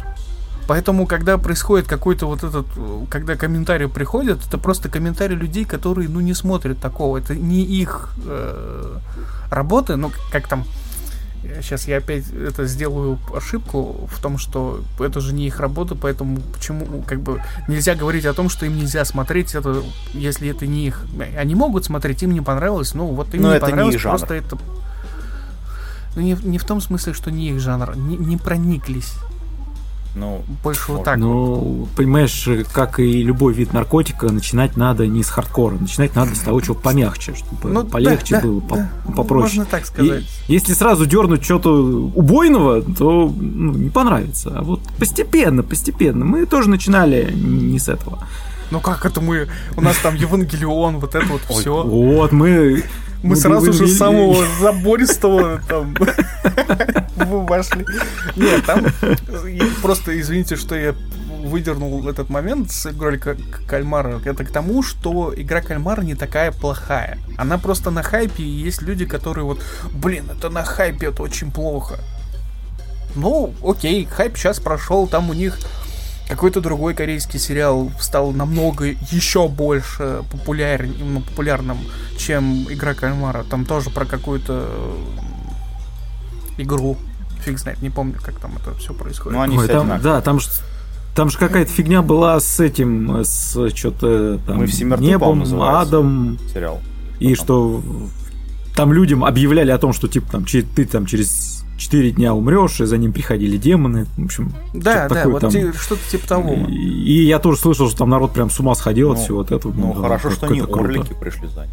Поэтому, 0.69 1.07
когда 1.07 1.39
происходит 1.39 1.89
какой-то 1.89 2.27
вот 2.27 2.45
этот, 2.45 2.67
э, 2.77 3.07
когда 3.09 3.37
комментарии 3.37 3.87
приходят, 3.87 4.47
это 4.47 4.59
просто 4.59 4.91
комментарии 4.91 5.35
людей, 5.35 5.65
которые, 5.65 6.11
ну, 6.11 6.21
не 6.21 6.35
смотрят 6.35 6.79
такого. 6.79 7.17
Это 7.17 7.35
не 7.35 7.63
их 7.63 8.11
э, 8.27 8.99
работы, 9.51 9.97
ну, 9.97 10.13
как 10.31 10.47
там, 10.47 10.65
сейчас 11.63 11.89
я 11.89 11.97
опять 11.97 12.25
это 12.31 12.67
сделаю 12.67 13.19
ошибку 13.35 14.11
в 14.13 14.21
том, 14.21 14.37
что 14.37 14.83
это 15.01 15.21
же 15.21 15.33
не 15.33 15.47
их 15.47 15.59
работа, 15.59 15.95
поэтому 15.95 16.43
почему, 16.53 17.03
как 17.07 17.23
бы, 17.23 17.43
нельзя 17.67 17.95
говорить 17.95 18.27
о 18.27 18.35
том, 18.35 18.51
что 18.51 18.67
им 18.67 18.77
нельзя 18.77 19.07
смотреть 19.07 19.55
это, 19.55 19.83
если 20.13 20.51
это 20.51 20.67
не 20.67 20.89
их. 20.89 21.07
Они 21.39 21.55
могут 21.55 21.87
смотреть, 21.87 22.23
им 22.23 22.33
не 22.33 22.43
понравилось, 22.43 22.93
ну, 22.93 23.07
вот 23.07 23.35
им 23.35 23.41
Но 23.41 23.53
не 23.53 23.57
это 23.57 23.67
не 23.67 23.71
понравилось, 23.71 23.95
их 23.95 24.01
жанр. 24.03 24.19
просто 24.19 24.35
это... 24.35 24.59
Ну, 26.15 26.21
не, 26.21 26.37
не 26.43 26.59
в 26.59 26.65
том 26.65 26.83
смысле, 26.83 27.15
что 27.15 27.31
не 27.31 27.49
их 27.53 27.59
жанр, 27.59 27.97
не, 27.97 28.19
не 28.19 28.37
прониклись. 28.37 29.15
Ну, 30.19 30.43
Больше 30.65 30.93
вот 30.93 31.05
так. 31.05 31.17
Ну, 31.19 31.87
понимаешь, 31.97 32.49
как 32.73 32.99
и 32.99 33.23
любой 33.23 33.53
вид 33.53 33.73
наркотика, 33.73 34.27
начинать 34.33 34.77
надо 34.77 35.07
не 35.07 35.23
с 35.23 35.29
хардкора, 35.31 35.77
начинать 35.77 36.15
надо 36.17 36.35
с 36.35 36.41
того, 36.41 36.61
чего 36.61 36.75
помягче, 36.75 37.35
чтобы 37.35 37.73
Ну, 37.73 37.85
полегче 37.85 38.35
да, 38.37 38.41
да, 38.41 38.47
было, 38.47 38.61
по- 38.61 38.77
да. 38.77 38.91
попроще. 39.17 39.59
Можно 39.61 39.65
так 39.67 39.83
И 39.83 39.87
сказать. 39.87 40.25
если 40.49 40.73
сразу 40.73 41.07
дернуть 41.07 41.45
что-то 41.45 41.71
убойного, 41.71 42.83
то 42.83 43.33
ну, 43.35 43.73
не 43.75 43.91
понравится. 43.91 44.53
А 44.57 44.63
вот 44.63 44.81
постепенно, 44.99 45.63
постепенно. 45.63 46.25
Мы 46.25 46.47
тоже 46.47 46.69
начинали 46.69 47.33
не 47.33 47.79
с 47.79 47.89
этого. 47.89 48.27
Ну 48.71 48.81
как 48.81 49.07
это 49.07 49.21
мы? 49.21 49.49
У 49.77 49.81
нас 49.81 49.97
там 50.03 50.15
Евангелион, 50.15 50.99
вот 50.99 51.15
это 51.15 51.27
вот 51.27 51.41
все. 51.49 51.83
Вот 51.85 52.33
мы... 52.33 52.83
Мы 53.23 53.37
сразу 53.37 53.73
же 53.73 53.89
самого 53.89 54.45
забористого 54.61 55.61
там 55.69 55.95
вошли. 57.17 57.85
Нет, 58.37 58.65
там 58.65 58.87
просто 59.83 60.19
извините, 60.21 60.57
что 60.57 60.77
я 60.77 60.95
выдернул 61.45 62.07
этот 62.09 62.31
момент 62.31 62.71
с 62.71 62.87
игрой 62.87 63.19
Ка- 63.19 63.37
кальмара. 63.67 64.21
Это 64.25 64.45
к 64.45 64.51
тому, 64.51 64.83
что 64.83 65.33
игра 65.37 65.61
кальмара 65.61 66.03
не 66.03 66.15
такая 66.15 66.53
плохая. 66.53 67.19
Она 67.37 67.59
просто 67.59 67.91
на 67.91 68.03
хайпе, 68.03 68.43
и 68.43 68.47
есть 68.49 68.83
люди, 68.83 69.05
которые 69.07 69.45
вот, 69.45 69.61
блин, 69.93 70.25
это 70.37 70.49
на 70.51 70.65
хайпе, 70.65 71.07
это 71.09 71.23
очень 71.23 71.51
плохо. 71.51 71.99
Ну, 73.15 73.55
окей, 73.65 74.05
хайп 74.05 74.37
сейчас 74.37 74.61
прошел, 74.61 75.07
там 75.09 75.31
у 75.31 75.33
них 75.33 75.59
какой-то 76.29 76.61
другой 76.61 76.95
корейский 76.95 77.39
сериал 77.39 77.91
стал 78.01 78.33
намного 78.33 78.85
еще 79.11 79.49
больше 79.49 80.23
популяр... 80.31 80.87
популярным, 81.31 81.79
чем 82.19 82.67
игра 82.71 82.95
кальмара. 82.95 83.45
Там 83.45 83.65
тоже 83.65 83.91
про 83.91 84.05
какую-то 84.05 84.69
игру. 86.59 86.97
Фиг 87.45 87.59
знает, 87.59 87.81
не 87.83 87.91
помню, 87.91 88.17
как 88.23 88.39
там 88.41 88.53
это 88.61 88.75
все 88.79 88.93
происходит. 88.93 89.37
ну 89.37 89.43
они 89.43 89.57
Ой, 89.57 89.65
все 89.65 89.73
там, 89.73 89.83
одинаковые. 89.83 90.15
да, 90.15 90.21
там 90.21 90.41
же 90.41 90.49
там 91.15 91.31
же 91.31 91.39
какая-то 91.39 91.71
фигня 91.73 92.03
была 92.03 92.39
с 92.39 92.61
этим, 92.61 93.23
с 93.25 93.71
что-то 93.75 94.39
там 94.47 94.59
Мы 94.59 94.67
все 94.67 94.85
мертвы, 94.85 95.07
небом, 95.07 95.63
адом, 95.63 96.39
сериал. 96.53 96.81
и 97.19 97.35
Потом. 97.35 97.45
что 97.45 97.83
там 98.79 98.93
людям 98.93 99.25
объявляли 99.25 99.73
о 99.73 99.79
том, 99.79 99.93
что 99.93 100.07
типа 100.07 100.31
там 100.31 100.45
че- 100.45 100.63
ты 100.63 100.85
там 100.87 101.05
через 101.05 101.65
4 101.79 102.13
дня 102.13 102.33
умрешь, 102.33 102.81
и 102.81 102.85
за 102.85 102.97
ним 102.97 103.13
приходили 103.13 103.57
демоны. 103.57 104.07
В 104.17 104.25
общем, 104.27 104.53
да, 104.73 104.93
что-то 104.93 105.09
да, 105.09 105.15
такое 105.17 105.33
вот 105.33 105.41
там. 105.41 105.51
те- 105.51 105.73
что-то 105.73 106.01
типа 106.09 106.29
того. 106.29 106.55
И, 106.69 106.73
и 106.75 107.27
я 107.27 107.41
тоже 107.41 107.59
слышал, 107.61 107.89
что 107.89 107.99
там 107.99 108.11
народ 108.11 108.33
прям 108.33 108.51
с 108.51 108.61
ума 108.61 108.77
сходил 108.77 109.11
от 109.11 109.19
Ну, 109.19 109.25
всего 109.25 109.39
вот 109.39 109.51
этого. 109.51 109.73
Ну, 109.77 109.95
да, 109.95 110.01
хорошо, 110.01 110.31
что 110.31 110.47
не 110.47 110.61
это 110.61 110.69
круто. 110.69 110.81
орлики 110.85 111.13
пришли 111.15 111.49
за 111.49 111.63
ним. 111.63 111.71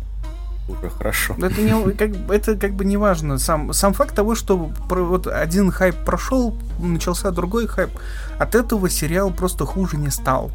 Уже 0.67 0.89
хорошо. 0.89 1.35
Это, 1.37 1.61
не, 1.61 1.91
как, 1.93 2.09
бы- 2.25 2.33
это 2.33 2.55
как 2.55 2.73
бы 2.73 2.85
не 2.85 2.97
важно. 2.97 3.37
Сам, 3.37 3.71
сам 3.71 3.93
факт 3.93 4.15
того, 4.15 4.33
что 4.33 4.71
про- 4.89 5.03
вот 5.03 5.27
один 5.27 5.69
хайп 5.71 5.95
прошел, 6.03 6.57
начался 6.79 7.29
другой 7.29 7.67
хайп, 7.67 7.91
от 8.39 8.55
этого 8.55 8.89
сериал 8.89 9.29
просто 9.29 9.65
хуже 9.67 9.97
не 9.97 10.09
стал. 10.09 10.49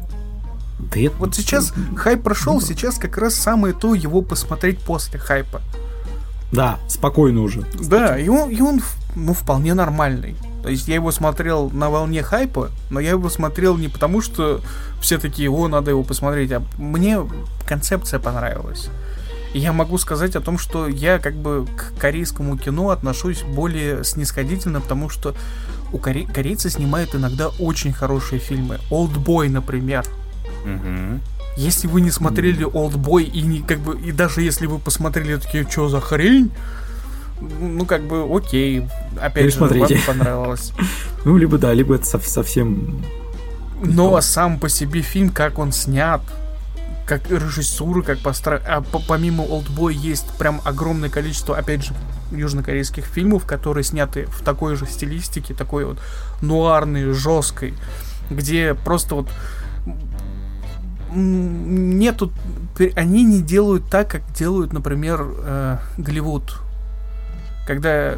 Да 0.93 0.99
это- 0.99 1.15
Вот 1.17 1.33
сейчас 1.35 1.73
хайп 1.95 2.23
прошел, 2.23 2.59
сейчас 2.59 2.97
как 2.97 3.17
раз 3.17 3.35
самое 3.35 3.73
то 3.73 3.95
его 3.95 4.21
посмотреть 4.21 4.79
после 4.79 5.17
хайпа. 5.17 5.61
Да, 6.51 6.79
спокойно 6.87 7.41
уже. 7.41 7.65
Да, 7.87 8.17
и 8.17 8.27
он, 8.27 8.49
и 8.49 8.61
он 8.61 8.81
ну, 9.15 9.33
вполне 9.33 9.73
нормальный. 9.73 10.35
То 10.63 10.69
есть 10.69 10.87
я 10.87 10.95
его 10.95 11.11
смотрел 11.11 11.69
на 11.71 11.89
волне 11.89 12.21
хайпа, 12.21 12.69
но 12.89 12.99
я 12.99 13.11
его 13.11 13.29
смотрел 13.29 13.77
не 13.77 13.87
потому, 13.87 14.21
что 14.21 14.61
все 15.01 15.17
такие, 15.17 15.49
о, 15.49 15.67
надо 15.67 15.91
его 15.91 16.03
посмотреть, 16.03 16.51
а 16.51 16.61
мне 16.77 17.19
концепция 17.65 18.19
понравилась. 18.19 18.89
И 19.53 19.59
я 19.59 19.73
могу 19.73 19.97
сказать 19.97 20.35
о 20.35 20.41
том, 20.41 20.57
что 20.57 20.87
я 20.87 21.19
как 21.19 21.35
бы 21.35 21.65
к 21.75 21.99
корейскому 21.99 22.57
кино 22.57 22.89
отношусь 22.89 23.43
более 23.43 24.03
снисходительно, 24.03 24.79
потому 24.81 25.09
что 25.09 25.35
у 25.91 25.97
коре- 25.97 26.31
корейцы 26.31 26.69
снимают 26.69 27.15
иногда 27.15 27.49
очень 27.59 27.91
хорошие 27.91 28.39
фильмы. 28.39 28.79
Олдбой, 28.89 29.49
например. 29.49 30.05
Мгм. 30.63 31.21
Если 31.57 31.87
вы 31.87 32.01
не 32.01 32.11
смотрели 32.11 32.63
Олдбой 32.63 33.23
и 33.25 33.41
не 33.41 33.61
как 33.61 33.79
бы 33.79 33.99
и 33.99 34.11
даже 34.11 34.41
если 34.41 34.67
вы 34.67 34.79
посмотрели 34.79 35.35
такие, 35.35 35.67
что 35.69 35.89
за 35.89 35.99
хрень, 35.99 36.51
ну 37.59 37.85
как 37.85 38.03
бы 38.03 38.25
окей, 38.29 38.87
опять 39.19 39.53
же 39.53 39.59
вам 39.59 39.69
понравилось. 40.05 40.73
Ну, 41.23 41.37
либо 41.37 41.59
да, 41.59 41.71
либо 41.71 41.93
это 41.93 42.05
сов- 42.05 42.27
совсем... 42.27 43.03
Но 43.83 44.19
сам 44.21 44.59
по 44.59 44.69
себе 44.69 45.01
фильм, 45.01 45.29
как 45.29 45.59
он 45.59 45.71
снят, 45.71 46.19
как 47.05 47.29
режиссура, 47.29 48.01
как 48.01 48.17
постро... 48.19 48.59
А 48.67 48.81
по- 48.81 48.99
помимо 49.07 49.43
Олдбой 49.43 49.93
есть 49.93 50.25
прям 50.39 50.61
огромное 50.65 51.09
количество, 51.09 51.55
опять 51.55 51.83
же, 51.83 51.93
южнокорейских 52.31 53.05
фильмов, 53.05 53.45
которые 53.45 53.83
сняты 53.83 54.25
в 54.27 54.41
такой 54.43 54.75
же 54.75 54.87
стилистике, 54.87 55.53
такой 55.53 55.85
вот 55.85 55.99
нуарной, 56.41 57.13
жесткой, 57.13 57.75
где 58.29 58.73
просто 58.73 59.15
вот 59.15 59.29
нету... 61.13 62.31
Они 62.95 63.23
не 63.23 63.41
делают 63.41 63.89
так, 63.89 64.09
как 64.09 64.21
делают, 64.33 64.73
например, 64.73 65.25
э, 65.43 65.77
Голливуд. 65.97 66.59
когда 67.67 68.17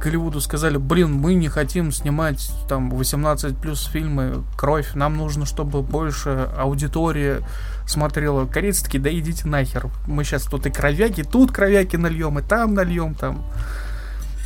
Голливуду 0.00 0.40
сказали, 0.40 0.78
блин, 0.78 1.12
мы 1.12 1.34
не 1.34 1.48
хотим 1.48 1.92
снимать 1.92 2.50
там 2.68 2.90
18 2.90 3.56
плюс 3.56 3.84
фильмы, 3.84 4.42
кровь, 4.56 4.94
нам 4.94 5.16
нужно, 5.16 5.46
чтобы 5.46 5.82
больше 5.82 6.48
аудитория 6.56 7.40
смотрела. 7.86 8.46
Корейцы 8.46 8.84
такие, 8.84 9.02
да 9.02 9.10
идите 9.10 9.46
нахер, 9.48 9.88
мы 10.06 10.24
сейчас 10.24 10.44
тут 10.44 10.66
и 10.66 10.70
кровяки, 10.70 11.22
тут 11.22 11.52
кровяки 11.52 11.96
нальем, 11.96 12.38
и 12.38 12.42
там 12.42 12.74
нальем, 12.74 13.14
там. 13.14 13.44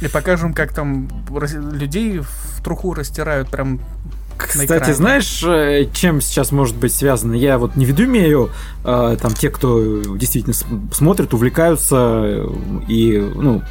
И 0.00 0.08
покажем, 0.08 0.54
как 0.54 0.72
там 0.72 1.08
людей 1.30 2.18
в 2.18 2.62
труху 2.62 2.94
растирают 2.94 3.48
прям 3.48 3.80
кстати, 4.36 4.92
знаешь, 4.92 5.42
э, 5.44 5.86
чем 5.92 6.20
сейчас 6.20 6.52
может 6.52 6.76
быть 6.76 6.94
связано? 6.94 7.34
Я 7.34 7.58
вот 7.58 7.76
не 7.76 7.84
веду 7.84 8.04
имею, 8.04 8.50
э, 8.84 9.16
там, 9.20 9.32
те, 9.32 9.50
кто 9.50 10.00
действительно 10.16 10.54
смотрит, 10.92 11.34
увлекаются 11.34 11.96
э, 12.24 12.48
и, 12.88 13.18
ну, 13.18 13.62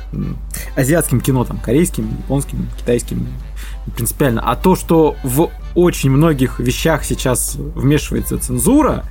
азиатским 0.76 1.22
кино, 1.22 1.44
там, 1.46 1.58
корейским, 1.58 2.10
японским, 2.10 2.68
китайским, 2.80 3.28
принципиально. 3.96 4.42
А 4.42 4.56
то, 4.56 4.76
что 4.76 5.16
в 5.24 5.50
очень 5.76 6.12
многих 6.12 6.60
вещах 6.60 7.04
сейчас 7.04 7.56
вмешивается 7.56 8.38
цензура, 8.38 9.06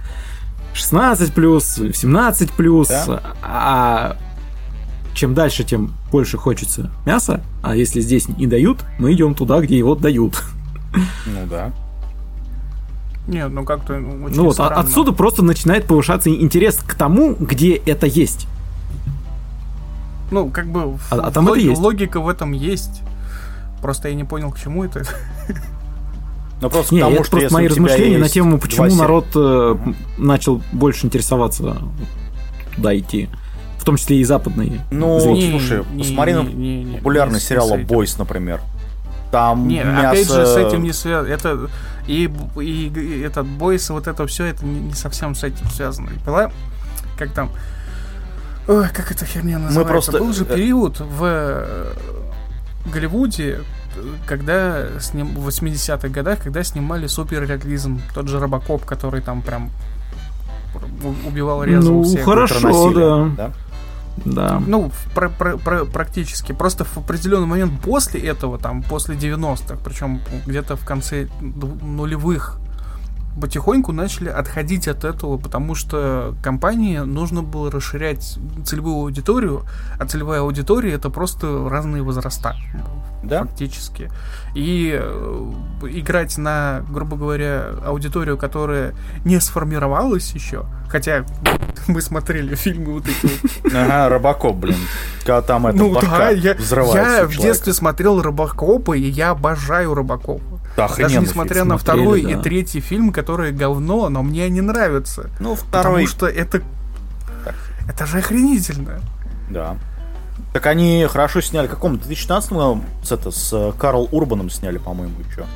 16 0.74 1.34
плюс, 1.34 1.74
17 1.74 2.50
плюс, 2.52 2.88
да? 2.88 3.22
а 3.42 4.16
чем 5.14 5.34
дальше, 5.34 5.64
тем 5.64 5.92
больше 6.10 6.38
хочется 6.38 6.90
мяса, 7.04 7.42
а 7.62 7.76
если 7.76 8.00
здесь 8.00 8.28
не 8.28 8.46
дают, 8.46 8.78
мы 8.98 9.12
идем 9.12 9.34
туда, 9.34 9.60
где 9.60 9.76
его 9.76 9.94
дают. 9.94 10.42
Ну 10.92 11.46
да. 11.48 11.72
Нет, 13.26 13.50
ну 13.50 13.64
как-то 13.64 13.94
очень 13.94 14.36
Ну 14.36 14.44
вот, 14.44 14.58
а 14.60 14.66
странно. 14.66 14.80
отсюда 14.80 15.12
просто 15.12 15.42
начинает 15.42 15.86
повышаться 15.86 16.28
интерес 16.30 16.76
к 16.76 16.94
тому, 16.94 17.34
где 17.38 17.76
это 17.76 18.06
есть. 18.06 18.46
Ну, 20.30 20.48
как 20.48 20.66
бы 20.66 20.98
а, 21.10 21.16
а 21.16 21.30
там 21.30 21.46
лог, 21.46 21.56
это 21.56 21.66
есть. 21.66 21.80
логика 21.80 22.20
в 22.20 22.28
этом 22.28 22.52
есть. 22.52 23.02
Просто 23.80 24.08
я 24.08 24.14
не 24.14 24.24
понял, 24.24 24.50
к 24.50 24.58
чему 24.58 24.84
это. 24.84 25.04
Ну, 26.60 26.70
просто 26.70 26.94
не, 26.94 27.00
потому, 27.00 27.16
это 27.16 27.24
что 27.24 27.36
просто 27.38 27.54
мои 27.54 27.66
размышления 27.66 28.18
на 28.18 28.28
тему, 28.28 28.58
почему 28.58 28.94
народ 28.94 29.26
э, 29.34 29.76
начал 30.16 30.62
больше 30.70 31.06
интересоваться 31.06 31.78
туда 32.76 32.96
идти. 32.96 33.28
В 33.78 33.84
том 33.84 33.96
числе 33.96 34.20
и 34.20 34.24
западные. 34.24 34.80
Ну, 34.92 35.18
зрители. 35.18 35.50
слушай, 35.50 35.84
не, 35.92 36.04
посмотри 36.04 36.34
на 36.34 36.44
популярный 36.98 37.34
не, 37.34 37.40
сериал 37.40 37.76
«Бойс», 37.78 38.16
например. 38.16 38.60
Там 39.32 39.66
не, 39.66 39.82
мясо... 39.82 40.10
опять 40.10 40.30
же, 40.30 40.46
с 40.46 40.56
этим 40.58 40.82
не 40.82 40.92
связано. 40.92 41.32
Это 41.32 41.70
и, 42.06 42.30
и, 42.60 42.88
и 42.88 43.20
этот 43.22 43.46
бойс, 43.46 43.88
вот 43.88 44.06
это 44.06 44.26
все, 44.26 44.44
это 44.44 44.62
не, 44.66 44.78
не 44.78 44.92
совсем 44.92 45.34
с 45.34 45.42
этим 45.42 45.70
связано. 45.70 46.10
Была, 46.26 46.52
как 47.16 47.32
там, 47.32 47.50
ой, 48.68 48.86
как 48.90 49.10
эта 49.10 49.24
херня 49.24 49.58
называется? 49.58 49.80
Мы 49.80 49.86
просто... 49.86 50.18
Был 50.18 50.34
же 50.34 50.44
э, 50.44 50.54
период 50.54 51.00
в 51.00 51.22
э, 51.24 51.92
Голливуде, 52.92 53.60
когда 54.26 55.00
сним... 55.00 55.34
в 55.34 55.48
80-х 55.48 56.08
годах, 56.08 56.42
когда 56.42 56.62
снимали 56.62 57.06
суперреализм, 57.06 58.02
тот 58.14 58.28
же 58.28 58.38
Робокоп, 58.38 58.84
который 58.84 59.22
там 59.22 59.40
прям 59.40 59.70
убивал, 61.26 61.64
резал 61.64 61.94
ну, 61.94 62.02
всех. 62.02 62.24
хорошо, 62.26 62.92
да. 62.92 63.48
да? 63.48 63.52
Да. 64.24 64.62
Ну, 64.66 64.90
про, 65.14 65.28
про, 65.28 65.56
про, 65.56 65.84
практически. 65.84 66.52
Просто 66.52 66.84
в 66.84 66.96
определенный 66.98 67.46
момент 67.46 67.80
после 67.80 68.20
этого, 68.20 68.58
там, 68.58 68.82
после 68.82 69.14
90-х, 69.16 69.76
причем 69.84 70.20
где-то 70.46 70.76
в 70.76 70.84
конце 70.84 71.28
нулевых, 71.40 72.58
потихоньку 73.40 73.92
начали 73.92 74.28
отходить 74.28 74.88
от 74.88 75.04
этого, 75.04 75.38
потому 75.38 75.74
что 75.74 76.34
компании 76.42 76.98
нужно 76.98 77.42
было 77.42 77.70
расширять 77.70 78.38
целевую 78.64 78.96
аудиторию, 78.96 79.64
а 79.98 80.06
целевая 80.06 80.40
аудитория 80.40 80.92
это 80.92 81.10
просто 81.10 81.68
разные 81.68 82.02
возраста. 82.02 82.56
Да? 83.22 83.44
Фактически. 83.44 84.10
И 84.54 84.98
э, 85.00 85.52
играть 85.90 86.36
на, 86.38 86.84
грубо 86.90 87.16
говоря, 87.16 87.66
аудиторию, 87.84 88.36
которая 88.36 88.94
не 89.24 89.40
сформировалась 89.40 90.32
еще, 90.32 90.66
хотя 90.88 91.24
мы 91.86 92.02
смотрели 92.02 92.54
фильмы 92.54 92.94
вот 92.94 93.04
эти 93.06 93.32
вот. 93.62 93.72
Ага, 93.74 94.08
Робокоп, 94.08 94.56
блин. 94.56 94.76
Когда 95.20 95.40
там 95.40 95.68
это 95.68 95.78
ну, 95.78 96.00
да, 96.00 96.30
я, 96.30 96.54
я 96.54 97.26
в 97.26 97.36
детстве 97.36 97.72
смотрел 97.72 98.20
Робокопа, 98.20 98.96
и 98.96 99.08
я 99.08 99.30
обожаю 99.30 99.94
Робокопа. 100.76 101.02
Даже 101.02 101.20
несмотря 101.20 101.64
на 101.64 101.78
второй 101.78 102.22
да. 102.22 102.30
и 102.30 102.36
третий 102.36 102.80
фильм, 102.80 103.12
которые 103.12 103.52
говно, 103.52 104.08
но 104.08 104.22
мне 104.22 104.44
они 104.44 104.60
нравятся. 104.60 105.30
Ну, 105.40 105.54
второй... 105.54 106.04
Потому 106.04 106.06
что 106.06 106.26
это... 106.26 106.62
Это 107.88 108.06
же 108.06 108.18
охренительно. 108.18 109.00
Да. 109.50 109.76
Так 110.52 110.66
они 110.66 111.06
хорошо 111.10 111.40
сняли, 111.40 111.66
каком 111.66 111.98
2016 111.98 112.52
году 112.52 112.84
с, 113.02 113.10
это, 113.10 113.30
с 113.30 113.52
э, 113.52 113.72
Карл 113.78 114.08
Урбаном 114.12 114.50
сняли, 114.50 114.78
по-моему, 114.78 115.14
еще. 115.28 115.46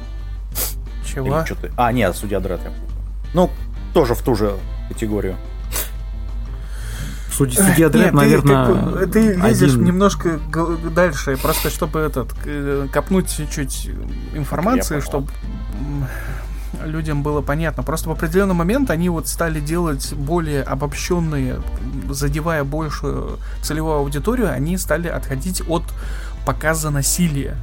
Чего? 1.05 1.45
А, 1.77 1.93
нет, 1.93 2.17
Судья 2.17 2.41
Дред. 2.41 2.61
Ну, 3.35 3.51
тоже 3.95 4.15
в 4.15 4.23
ту 4.23 4.35
же 4.35 4.57
категорию. 4.89 5.37
Судья, 7.37 7.63
судья 7.63 7.89
Дред, 7.91 8.15
наверное, 8.15 8.67
ты, 8.67 9.07
ты, 9.07 9.07
ты 9.07 9.35
лезешь 9.35 9.73
один... 9.75 9.85
немножко 9.85 10.41
дальше, 10.95 11.37
просто 11.37 11.69
чтобы 11.69 12.01
этот 12.01 12.33
копнуть 12.91 13.31
чуть-чуть 13.37 13.91
информации, 14.35 15.01
чтобы 15.01 15.29
людям 16.83 17.23
было 17.23 17.43
понятно. 17.43 17.83
Просто 17.83 18.09
в 18.09 18.13
определенный 18.13 18.55
момент 18.55 18.91
они 18.91 19.11
вот 19.11 19.29
стали 19.29 19.61
делать 19.61 20.15
более 20.15 20.63
обобщенные, 20.63 21.61
задевая 22.09 22.65
большую 22.65 23.39
целевую 23.63 23.97
аудиторию, 23.97 24.51
они 24.51 24.79
стали 24.79 25.09
отходить 25.09 25.63
от 25.69 25.83
показа 26.47 26.91
насилия. 26.91 27.57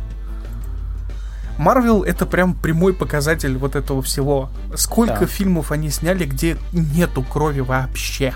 Марвел 1.58 2.04
это 2.04 2.26
прям 2.26 2.54
прямой 2.54 2.94
показатель 2.94 3.58
вот 3.58 3.76
этого 3.76 4.02
всего. 4.02 4.50
Сколько 4.76 5.22
да. 5.22 5.26
фильмов 5.26 5.72
они 5.72 5.90
сняли, 5.90 6.26
где 6.26 6.58
нету 6.74 7.24
крови 7.24 7.62
вообще? 7.62 8.34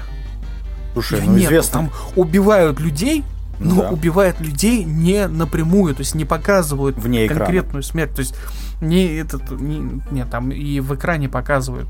Слушай, 0.94 1.22
ну 1.26 1.34
нет, 1.34 1.46
известно. 1.46 1.74
Там 1.74 1.92
убивают 2.16 2.80
людей, 2.80 3.24
но 3.60 3.82
да. 3.82 3.90
убивают 3.90 4.40
людей 4.40 4.84
не 4.84 5.28
напрямую, 5.28 5.96
то 5.96 6.02
есть 6.02 6.16
не 6.16 6.26
показывают 6.26 6.98
Вне 6.98 7.28
конкретную 7.28 7.62
экрана. 7.64 7.84
смерть. 7.84 8.16
То 8.16 8.20
есть 8.20 8.36
не 8.82 9.18
этот, 9.18 9.50
не, 9.52 10.02
не, 10.12 10.26
там 10.26 10.52
и 10.52 10.80
в 10.80 10.96
экране 10.96 11.30
показывают. 11.30 11.88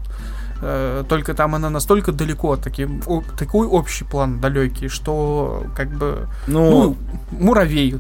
Э, 0.61 1.03
только 1.07 1.33
там 1.33 1.55
она 1.55 1.69
настолько 1.69 2.11
далеко, 2.11 2.55
таким, 2.57 3.01
о, 3.05 3.21
такой 3.37 3.67
общий 3.67 4.05
план 4.05 4.39
далекий, 4.39 4.87
что 4.87 5.65
как 5.75 5.89
бы 5.89 6.27
ну, 6.47 6.71
ну 6.71 6.97
муравей. 7.31 7.99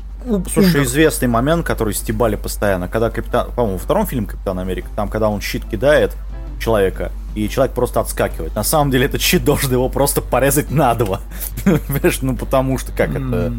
Слушай, 0.51 0.75
умер. 0.75 0.83
известный 0.83 1.27
момент, 1.27 1.65
который 1.65 1.93
стебали 1.93 2.35
постоянно, 2.35 2.87
когда 2.87 3.09
капитан, 3.09 3.51
по-моему, 3.51 3.77
втором 3.77 4.07
фильме 4.07 4.27
Капитан 4.27 4.59
Америка, 4.59 4.89
там, 4.95 5.07
когда 5.07 5.29
он 5.29 5.39
щит 5.39 5.63
кидает, 5.65 6.15
человека, 6.59 7.11
и 7.37 7.49
человек 7.49 7.73
просто 7.73 7.99
отскакивает. 7.99 8.55
На 8.55 8.63
самом 8.63 8.91
деле 8.91 9.05
этот 9.05 9.21
щит 9.21 9.43
должен 9.43 9.71
его 9.71 9.89
просто 9.89 10.21
порезать 10.21 10.71
на 10.71 10.93
два. 10.95 11.21
Понимаешь, 11.63 12.19
ну 12.21 12.35
потому 12.35 12.77
что 12.77 12.91
как 12.91 13.11
это 13.11 13.53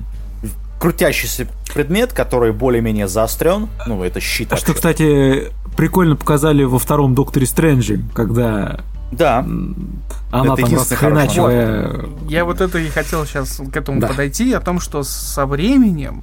крутящийся 0.79 1.47
предмет, 1.75 2.13
который 2.13 2.53
более-менее 2.53 3.09
заострен. 3.09 3.69
Ну, 3.87 4.03
это 4.05 4.21
щит. 4.21 4.53
А 4.53 4.57
что, 4.57 4.75
кстати, 4.75 5.53
прикольно 5.77 6.15
показали 6.15 6.63
во 6.63 6.79
втором 6.79 7.15
Докторе 7.15 7.47
Стрэнджи, 7.47 8.01
когда 8.15 8.81
да. 9.11 9.39
Она 10.31 10.55
это 10.55 10.63
там 10.63 10.75
расхреначивая... 10.75 11.89
Вот. 11.89 12.31
Я 12.31 12.45
вот 12.45 12.61
это 12.61 12.79
и 12.79 12.89
хотел 12.89 13.25
сейчас 13.25 13.61
к 13.73 13.77
этому 13.77 14.01
да. 14.01 14.09
подойти, 14.09 14.53
о 14.53 14.61
том, 14.61 14.81
что 14.81 15.03
со 15.03 15.47
временем 15.47 16.23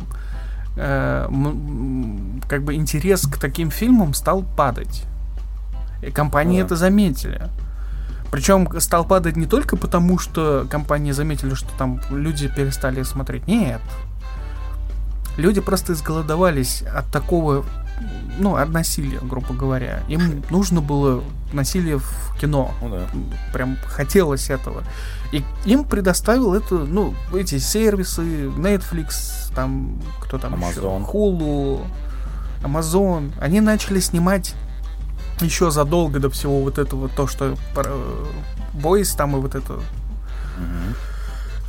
э, 0.75 1.27
как 2.47 2.63
бы 2.63 2.75
интерес 2.75 3.25
к 3.25 3.37
таким 3.37 3.71
фильмам 3.71 4.13
стал 4.13 4.43
падать. 4.55 5.05
И 6.05 6.11
компании 6.11 6.59
да. 6.59 6.65
это 6.65 6.75
заметили. 6.75 7.49
Причем 8.31 8.67
стал 8.79 9.05
падать 9.05 9.37
не 9.37 9.45
только 9.45 9.77
потому, 9.77 10.19
что 10.19 10.67
компании 10.69 11.11
заметили, 11.11 11.53
что 11.53 11.69
там 11.77 12.01
люди 12.09 12.47
перестали 12.47 13.03
смотреть. 13.03 13.47
Нет. 13.47 13.81
Люди 15.37 15.61
просто 15.61 15.93
изголодовались 15.93 16.81
от 16.81 17.07
такого, 17.07 17.65
ну, 18.37 18.55
от 18.55 18.69
насилия, 18.69 19.19
грубо 19.21 19.53
говоря. 19.53 20.03
Им 20.07 20.43
нужно 20.49 20.81
было 20.81 21.23
насилие 21.53 21.99
в 21.99 22.37
кино. 22.39 22.73
Ну, 22.81 22.89
да. 22.89 23.07
Прям 23.53 23.77
хотелось 23.85 24.49
этого. 24.49 24.83
И 25.31 25.43
им 25.65 25.83
предоставил 25.83 26.53
это, 26.53 26.75
ну, 26.75 27.13
эти 27.33 27.57
сервисы, 27.57 28.47
Netflix, 28.47 29.53
там, 29.55 29.99
кто 30.21 30.37
там 30.37 30.55
Amazon. 30.55 30.69
еще, 30.71 30.81
Hulu, 30.81 31.85
Amazon. 32.63 33.31
Они 33.39 33.61
начали 33.61 33.99
снимать 33.99 34.55
еще 35.41 35.71
задолго 35.71 36.19
до 36.19 36.29
всего 36.29 36.61
вот 36.61 36.77
этого, 36.77 37.09
то, 37.09 37.27
что 37.27 37.55
Бойс 38.73 39.13
там 39.13 39.35
и 39.35 39.39
вот 39.39 39.55
это... 39.55 39.79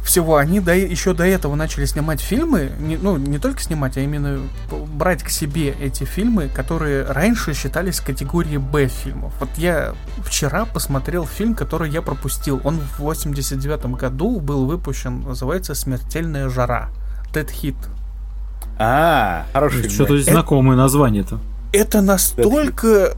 Всего 0.04 0.36
они 0.36 0.60
до, 0.60 0.72
еще 0.72 1.14
до 1.14 1.26
этого 1.26 1.56
начали 1.56 1.84
снимать 1.84 2.20
фильмы, 2.20 2.70
не, 2.78 2.96
ну, 2.96 3.16
не 3.16 3.38
только 3.38 3.60
снимать, 3.60 3.96
а 3.96 4.00
именно 4.00 4.38
брать 4.70 5.24
к 5.24 5.30
себе 5.30 5.70
эти 5.70 6.04
фильмы, 6.04 6.48
которые 6.48 7.02
раньше 7.02 7.54
считались 7.54 7.98
категорией 7.98 8.58
Б 8.58 8.86
фильмов. 8.86 9.34
Вот 9.40 9.48
я 9.56 9.96
вчера 10.24 10.64
посмотрел 10.64 11.26
фильм, 11.26 11.56
который 11.56 11.90
я 11.90 12.02
пропустил. 12.02 12.60
Он 12.62 12.78
в 12.78 13.00
89 13.00 13.86
году 13.96 14.38
был 14.38 14.66
выпущен, 14.66 15.22
называется 15.22 15.74
«Смертельная 15.74 16.48
жара». 16.50 16.90
Dead 17.32 17.48
Hit. 17.48 17.76
А, 18.78 19.46
хороший 19.52 19.88
Что-то 19.88 20.20
знакомое 20.22 20.76
название-то. 20.76 21.40
Это 21.72 22.00
настолько 22.00 22.86
э, 22.86 23.10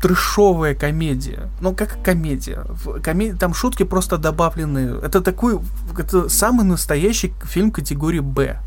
трешовая 0.00 0.74
комедия. 0.74 1.48
Ну, 1.60 1.74
как 1.74 2.02
комедия. 2.02 2.64
В 2.68 3.00
комедии 3.00 3.36
там 3.36 3.54
шутки 3.54 3.82
просто 3.82 4.18
добавлены. 4.18 4.98
Это 5.02 5.20
такой... 5.20 5.58
Это 5.98 6.28
самый 6.28 6.64
настоящий 6.64 7.32
фильм 7.44 7.70
категории 7.70 8.20
«Б». 8.20 8.60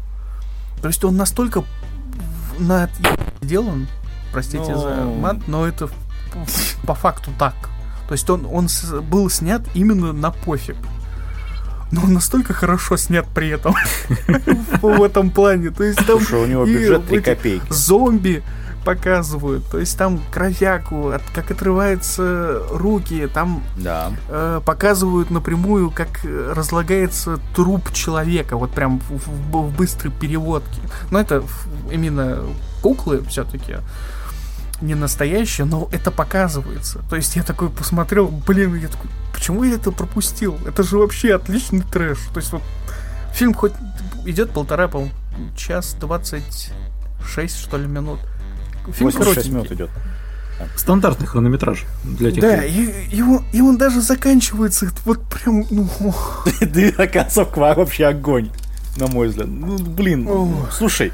То 0.82 0.88
есть 0.88 1.04
он 1.04 1.18
настолько 1.18 1.64
на 2.58 2.90
сделан, 3.42 3.88
простите 4.32 4.72
Ну. 4.72 4.82
за 4.82 4.96
мат, 5.06 5.38
но 5.48 5.66
это 5.68 5.90
по 6.86 6.94
факту 6.96 7.32
так. 7.38 7.56
То 8.08 8.14
есть 8.14 8.30
он, 8.30 8.46
он 8.52 8.68
был 9.04 9.30
снят 9.30 9.62
именно 9.74 10.14
на 10.14 10.32
пофиг. 10.32 10.78
Но 11.92 12.04
он 12.04 12.14
настолько 12.14 12.54
хорошо 12.54 12.98
снят 12.98 13.26
при 13.34 13.50
этом 13.50 13.76
в 14.82 15.04
этом 15.04 15.32
плане. 15.32 15.70
То 15.70 15.84
есть 15.84 16.06
там 16.06 16.18
у 16.18 16.46
него 16.46 16.66
бюджет 16.66 17.08
3 17.08 17.18
эти 17.18 17.26
копейки. 17.26 17.66
зомби 17.72 18.44
показывают, 18.84 19.65
то 19.70 19.78
есть 19.80 19.98
там 19.98 20.20
кровяку, 20.32 21.10
от, 21.10 21.22
как 21.36 21.52
отрываются 21.52 22.62
руки, 22.72 23.28
там 23.34 23.63
Да. 23.78 24.12
э, 24.30 24.62
показывают 24.65 25.30
напрямую, 25.32 25.92
как 25.92 26.24
э, 26.26 26.54
разлагается 26.56 27.39
труп 27.56 27.92
человека, 27.94 28.58
вот 28.58 28.72
прям 28.72 29.00
в, 29.00 29.12
в- 29.28 29.68
в 29.70 29.76
быстрой 29.78 30.12
переводке. 30.12 30.82
Но 31.12 31.20
это 31.20 31.44
именно 31.92 32.39
куклы 32.82 33.24
все-таки 33.28 33.78
не 34.82 34.96
настоящие, 34.96 35.65
но 35.65 35.89
это 35.92 36.10
показывается. 36.10 37.02
То 37.10 37.18
есть 37.18 37.36
я 37.36 37.44
такой 37.44 37.70
посмотрел, 37.70 38.28
блин, 38.48 38.76
я 38.76 38.88
такой, 38.88 39.10
почему 39.34 39.63
я 39.65 39.76
это 39.76 39.92
пропустил? 39.92 40.58
Это 40.65 40.84
же 40.84 40.98
вообще 40.98 41.36
отличный 41.36 41.82
трэш. 41.82 42.18
То 42.34 42.39
есть 42.39 42.52
вот 42.54 42.62
фильм 43.34 43.54
хоть 43.54 43.74
идет 44.26 44.52
полтора, 44.52 44.88
по 44.88 45.08
час 45.58 45.96
двадцать 46.00 46.72
шесть, 47.28 47.60
что 47.60 47.78
ли, 47.78 47.88
минут. 47.88 48.20
Фильм 48.86 49.08
86 49.08 49.18
коротенький. 49.18 49.52
минут 49.52 49.72
идет. 49.72 49.89
Стандартный 50.76 51.26
хронометраж 51.26 51.86
для 52.04 52.32
тех 52.32 52.42
Да, 52.42 52.65
и, 52.65 53.08
и 53.12 53.22
он, 53.22 53.46
и 53.54 53.62
он 53.62 53.78
даже 53.78 54.02
заканчивается 54.02 54.92
вот 55.06 55.22
прям, 55.24 55.65
ну, 55.70 55.89
Да 56.62 56.82
и 56.82 57.08
концовка 57.08 57.60
вообще 57.60 58.08
огонь, 58.08 58.50
на 58.98 59.08
мой 59.08 59.30
взгляд. 59.30 59.48
Ну, 59.48 59.78
блин, 59.78 60.30
слушай, 60.72 61.13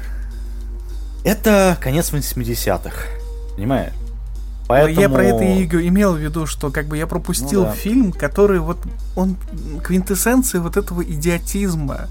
это 1.24 1.76
конец 1.80 2.12
80-х, 2.12 3.06
понимаешь? 3.54 3.92
Но 4.68 4.74
Поэтому... 4.74 5.00
Я 5.00 5.08
про 5.08 5.24
это 5.24 5.44
и 5.44 5.64
имел 5.88 6.14
в 6.14 6.18
виду, 6.18 6.46
что 6.46 6.70
как 6.70 6.86
бы 6.86 6.96
я 6.96 7.06
пропустил 7.06 7.62
Ну 7.62 7.66
да. 7.66 7.72
фильм, 7.72 8.12
который 8.12 8.58
вот 8.58 8.78
он 9.14 9.36
квинтэссенция 9.82 10.60
вот 10.60 10.76
этого 10.76 11.02
идиотизма, 11.02 12.08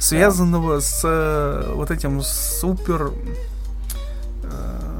связанного 0.00 0.80
с 0.80 1.02
э, 1.04 1.72
вот 1.74 1.90
этим 1.90 2.22
супер 2.22 3.12
э, 4.44 4.97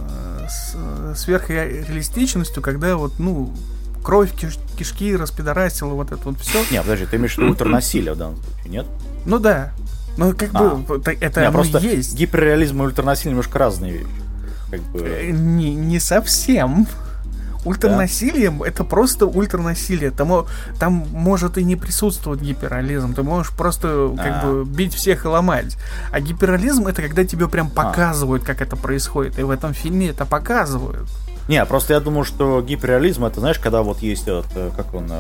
с, 0.49 0.73
э, 0.75 1.15
сверхреалистичностью, 1.17 2.63
когда 2.63 2.97
вот 2.97 3.19
ну 3.19 3.53
кровь 4.03 4.33
киш- 4.33 4.59
кишки 4.77 5.15
распидорасила 5.17 5.91
вот 5.95 6.13
это 6.13 6.23
вот 6.25 6.39
все. 6.41 6.65
Не, 6.71 6.81
подожди, 6.83 7.07
ты 7.07 7.17
имеешь 7.17 7.35
в 7.35 7.39
виду 7.39 7.51
ультранасилие 7.51 8.15
в 8.15 8.17
данном 8.19 8.37
случае, 8.37 8.71
нет? 8.73 8.87
Ну 9.27 9.39
да. 9.39 9.73
Ну 10.17 10.35
как 10.35 10.51
А. 10.55 10.75
бы 10.75 11.01
это 11.21 11.41
Не, 11.43 11.51
просто 11.53 11.79
есть. 11.79 12.15
гиперреализм 12.17 12.83
и 12.83 12.87
ультранасилие 12.87 13.31
немножко 13.33 13.59
разные 13.59 13.93
вещи. 13.93 14.07
Как 14.71 14.81
бы... 14.81 15.01
Э, 15.01 15.31
Не, 15.31 15.75
не 15.75 15.99
совсем. 16.01 16.87
Ультранасилием 17.65 18.63
это 18.63 18.85
просто 18.85 19.27
ультранасилие. 19.27 20.11
Там, 20.11 20.47
там 20.79 20.93
может 21.13 21.59
и 21.59 21.65
не 21.65 21.77
присутствовать 21.77 22.41
гиперреализм. 22.41 23.15
Ты 23.15 23.23
можешь 23.23 23.53
просто 23.53 24.15
как 24.17 24.45
А. 24.45 24.47
бы 24.47 24.65
бить 24.65 24.95
всех 24.95 25.25
и 25.25 25.29
ломать. 25.29 25.77
А 26.13 26.21
гиперреализм 26.21 26.87
это 26.87 27.03
когда 27.03 27.25
тебе 27.25 27.49
прям 27.49 27.71
показывают, 27.71 28.45
как 28.45 28.63
это 28.63 28.77
происходит. 28.77 29.39
И 29.39 29.43
в 29.43 29.51
этом 29.51 29.75
фильме 29.75 30.09
это 30.11 30.25
показывают. 30.25 31.09
Не, 31.49 31.65
просто 31.65 31.95
я 31.95 32.01
думаю, 32.01 32.25
что 32.25 32.61
гиперреализм 32.63 33.25
это, 33.25 33.41
знаешь, 33.41 33.59
когда 33.59 33.83
вот 33.83 34.03
есть 34.03 34.29
этот, 34.29 34.47
э, 34.55 34.71
как 34.77 34.95
он, 34.95 35.11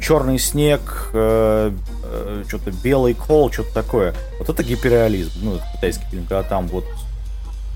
черный 0.00 0.38
снег, 0.38 1.10
что-то 1.10 2.72
белый 2.82 3.14
кол, 3.14 3.52
что-то 3.52 3.72
такое. 3.72 4.14
Вот 4.38 4.48
это 4.48 4.62
гиперреализм, 4.64 5.30
ну, 5.42 5.54
это 5.56 5.64
китайский 5.74 6.04
фильм, 6.10 6.22
когда 6.24 6.42
там 6.42 6.66
вот 6.66 6.84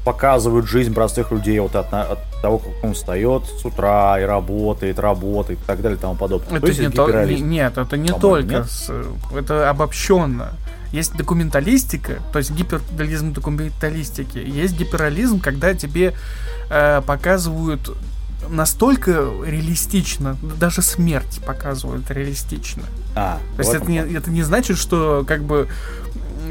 показывают 0.04 0.66
жизнь 0.66 0.94
простых 0.94 1.30
людей 1.30 1.58
вот 1.60 1.76
от, 1.76 1.92
от 1.92 2.18
того, 2.40 2.58
как 2.58 2.72
он 2.82 2.94
встает 2.94 3.42
с 3.46 3.64
утра 3.64 4.18
и 4.20 4.24
работает, 4.24 4.98
работает 4.98 5.60
и 5.60 5.64
так 5.66 5.82
далее 5.82 5.98
и 5.98 6.00
тому 6.00 6.14
подобное. 6.14 6.48
Это 6.56 6.60
То 6.60 6.66
есть 6.68 6.80
не 6.80 6.88
то- 6.88 7.24
не- 7.24 7.40
нет, 7.40 7.76
это 7.76 7.96
не 7.96 8.08
По-моему, 8.08 8.20
только. 8.20 8.54
нет? 8.62 8.70
с- 8.70 8.92
это 9.36 9.68
обобщенно. 9.68 10.52
Есть 10.92 11.14
документалистика, 11.16 12.14
то 12.32 12.38
есть 12.38 12.50
гиперреализм 12.50 13.32
документалистики. 13.32 14.38
Есть 14.38 14.76
гиперреализм, 14.76 15.38
когда 15.38 15.74
тебе 15.74 16.14
э, 16.70 17.02
показывают 17.06 17.90
настолько 18.48 19.10
реалистично, 19.44 20.36
даже 20.58 20.82
смерть 20.82 21.40
показывают 21.46 22.10
реалистично. 22.10 22.82
А, 23.14 23.38
То 23.56 23.60
есть 23.62 23.70
в 23.72 23.74
это 23.74 23.90
не, 23.90 23.98
это 23.98 24.30
не 24.30 24.42
значит, 24.42 24.78
что 24.78 25.24
как 25.26 25.42
бы 25.42 25.68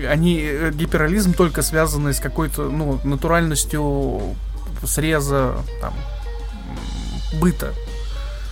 они 0.06 0.40
э, 0.42 0.72
гиперреализм 0.74 1.34
только 1.34 1.62
связанный 1.62 2.14
с 2.14 2.20
какой-то 2.20 2.70
ну 2.70 3.00
натуральностью 3.04 4.36
среза 4.84 5.56
там 5.82 5.94
быта. 7.40 7.74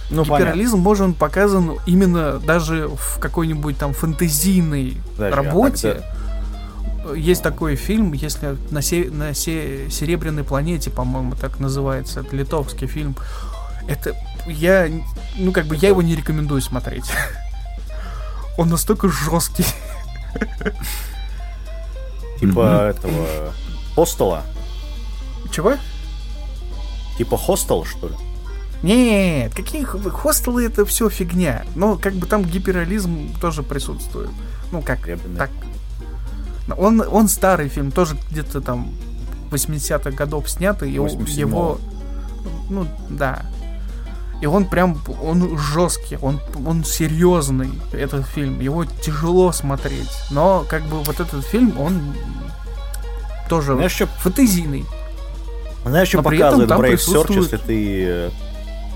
ну. 0.09 0.23
Гиперреализм 0.23 0.77
может 0.79 1.17
показан 1.17 1.77
именно 1.85 2.39
даже 2.39 2.87
в 2.87 3.19
какой-нибудь 3.19 3.77
там 3.77 3.93
фэнтезийной 3.93 4.97
Подожди, 5.17 5.33
а 5.33 5.35
работе. 5.35 6.03
Есть 7.15 7.41
такой 7.41 7.75
фильм, 7.77 8.11
если 8.11 8.57
на, 8.69 8.81
се- 8.81 9.09
на 9.09 9.33
се- 9.33 9.89
Серебряной 9.89 10.43
планете, 10.43 10.89
по-моему, 10.89 11.35
так 11.35 11.59
называется, 11.59 12.19
это 12.19 12.35
литовский 12.35 12.85
фильм. 12.87 13.15
Это 13.87 14.13
я, 14.45 14.89
ну 15.37 15.53
как 15.53 15.65
бы 15.67 15.77
я 15.77 15.89
его 15.89 16.01
не 16.01 16.15
рекомендую 16.15 16.61
смотреть. 16.61 17.05
Он 18.57 18.67
настолько 18.69 19.07
жесткий. 19.07 19.65
Типа 22.39 22.89
этого 22.89 23.51
хостела. 23.95 24.43
Чего? 25.51 25.73
Типа 27.17 27.37
хостел, 27.37 27.83
что 27.85 28.09
ли? 28.09 28.13
Нет, 28.83 29.55
какие 29.55 29.83
хостелы 29.83 30.65
это 30.65 30.85
все 30.85 31.09
фигня. 31.09 31.65
Но 31.75 31.97
как 31.97 32.13
бы 32.13 32.27
там 32.27 32.43
гиперреализм 32.43 33.33
тоже 33.41 33.63
присутствует. 33.63 34.29
Ну 34.71 34.81
как, 34.81 35.05
Серебряная. 35.05 35.37
так. 35.37 36.77
Он, 36.77 37.01
он 37.01 37.27
старый 37.29 37.69
фильм, 37.69 37.91
тоже 37.91 38.17
где-то 38.29 38.61
там 38.61 38.91
80-х 39.51 40.11
годов 40.11 40.49
снятый, 40.49 40.91
и 40.91 40.99
у- 40.99 41.05
87-го. 41.07 41.39
его, 41.39 41.79
ну 42.69 42.85
да. 43.09 43.45
И 44.41 44.45
он 44.45 44.65
прям, 44.65 44.97
он 45.23 45.57
жесткий, 45.57 46.17
он, 46.21 46.39
он 46.65 46.83
серьезный, 46.83 47.71
этот 47.91 48.25
фильм. 48.27 48.59
Его 48.59 48.85
тяжело 48.85 49.51
смотреть. 49.51 50.11
Но 50.29 50.63
как 50.69 50.83
бы 50.83 51.01
вот 51.01 51.19
этот 51.19 51.45
фильм, 51.45 51.79
он 51.79 52.13
тоже 53.49 53.73
Знаешь, 53.73 53.93
что 53.93 54.05
фэнтезийный. 54.07 54.85
Знаешь, 55.85 56.09
что 56.09 56.17
Но 56.17 56.23
показывает 56.23 56.69
там 56.69 56.81
Brave 56.81 56.93
Search, 56.93 56.97
присутствует- 56.97 57.43
если 57.43 57.57
ты 57.57 58.05
э, 58.05 58.29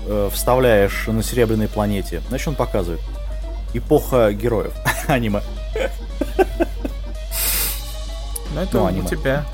э, 0.06 0.30
вставляешь 0.32 1.06
на 1.06 1.22
серебряной 1.22 1.68
планете? 1.68 2.22
Знаешь, 2.28 2.46
он 2.46 2.54
показывает? 2.54 3.00
Эпоха 3.74 4.32
героев. 4.32 4.72
Аниме. 5.08 5.40
Но 8.54 8.62
это 8.62 8.76
Ну, 8.78 8.84
у 8.84 9.04
тебя. 9.04 9.44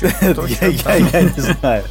Я, 0.02 0.96
я 0.96 1.22
не 1.22 1.40
знаю. 1.40 1.84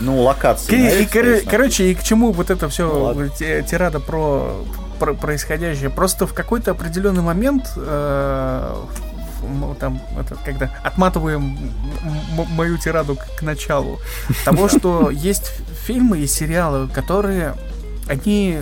Ну, 0.00 0.20
локации. 0.22 0.74
И, 0.74 1.04
коро- 1.04 1.08
соответственно. 1.12 1.50
короче, 1.50 1.90
и 1.90 1.94
к 1.94 2.02
чему 2.02 2.32
вот 2.32 2.50
это 2.50 2.66
Ну, 2.66 2.70
все 2.70 2.84
ладно. 2.84 3.28
тирада 3.28 4.00
про, 4.00 4.64
про 4.98 5.14
происходящее? 5.14 5.90
Просто 5.90 6.26
в 6.26 6.34
какой-то 6.34 6.72
определенный 6.72 7.22
момент 7.22 7.70
э, 7.76 8.74
там 9.80 10.00
это, 10.18 10.36
когда 10.44 10.70
отматываем 10.84 11.58
мою 12.50 12.78
тираду 12.78 13.16
к, 13.16 13.38
к 13.38 13.42
началу 13.42 13.98
того, 14.44 14.68
что 14.68 15.10
есть 15.10 15.52
фильмы 15.86 16.18
и 16.18 16.26
сериалы, 16.26 16.88
которые 16.88 17.54
они 18.08 18.60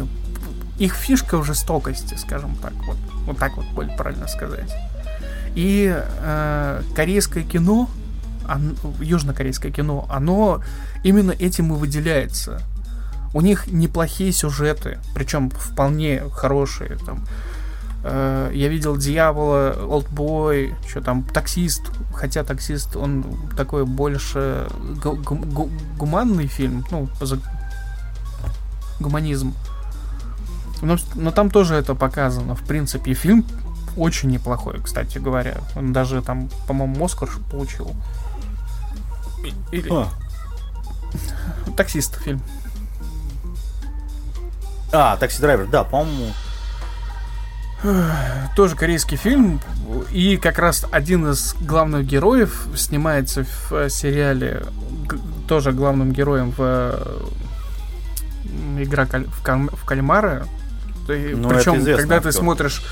их 0.78 0.94
фишка 0.94 1.36
в 1.38 1.44
жестокости, 1.44 2.14
скажем 2.14 2.56
так, 2.56 2.72
вот 2.86 2.96
вот 3.26 3.38
так 3.38 3.56
вот 3.56 3.66
более 3.66 3.94
правильно 3.96 4.26
сказать. 4.28 4.72
И 5.54 5.94
э, 5.94 6.82
корейское 6.96 7.42
кино, 7.44 7.88
он- 8.48 8.76
южнокорейское 9.00 9.70
кино, 9.72 10.06
оно 10.10 10.62
именно 11.02 11.32
этим 11.32 11.72
и 11.72 11.76
выделяется. 11.76 12.62
У 13.32 13.40
них 13.40 13.68
неплохие 13.68 14.32
сюжеты, 14.32 14.98
причем 15.14 15.50
вполне 15.50 16.22
хорошие. 16.32 16.96
Там, 17.06 17.24
э, 18.02 18.50
я 18.54 18.68
видел 18.68 18.96
Дьявола, 18.96 19.76
Олдбой, 19.88 20.74
что 20.88 21.00
там, 21.00 21.22
Таксист, 21.22 21.82
хотя 22.12 22.42
Таксист, 22.42 22.96
он 22.96 23.24
такой 23.56 23.86
больше 23.86 24.68
гу- 25.02 25.16
гу- 25.16 25.36
гу- 25.36 25.70
гуманный 25.96 26.48
фильм, 26.48 26.84
ну, 26.90 27.08
за 27.20 27.38
гуманизм. 28.98 29.54
Но, 30.82 30.96
но 31.14 31.30
там 31.30 31.50
тоже 31.50 31.74
это 31.74 31.94
показано, 31.94 32.54
в 32.54 32.62
принципе. 32.62 33.14
Фильм 33.14 33.44
очень 33.96 34.30
неплохой, 34.30 34.80
кстати 34.82 35.18
говоря. 35.18 35.58
Он 35.76 35.92
даже 35.92 36.22
там, 36.22 36.48
по-моему, 36.66 37.04
Оскар 37.04 37.28
получил. 37.50 37.92
Или... 39.72 39.88
А. 39.92 40.08
Таксист 41.76 42.20
фильм. 42.22 42.40
А, 44.92 45.16
Такси 45.16 45.40
Драйвер, 45.40 45.66
да, 45.66 45.84
по-моему. 45.84 46.32
Тоже 48.56 48.76
корейский 48.76 49.16
фильм. 49.16 49.60
И 50.10 50.36
как 50.36 50.58
раз 50.58 50.84
один 50.90 51.30
из 51.30 51.54
главных 51.60 52.04
героев 52.06 52.66
снимается 52.76 53.44
в 53.44 53.72
э, 53.72 53.88
сериале, 53.88 54.64
тоже 55.48 55.72
главным 55.72 56.12
героем 56.12 56.50
в 56.50 56.56
э, 56.58 57.22
игра 58.78 59.06
в, 59.06 59.42
каль- 59.42 59.70
в 59.74 59.84
кальмара. 59.84 60.46
Ну, 61.08 61.48
Причем, 61.48 61.74
когда 61.96 62.20
ты 62.20 62.32
смотришь 62.32 62.82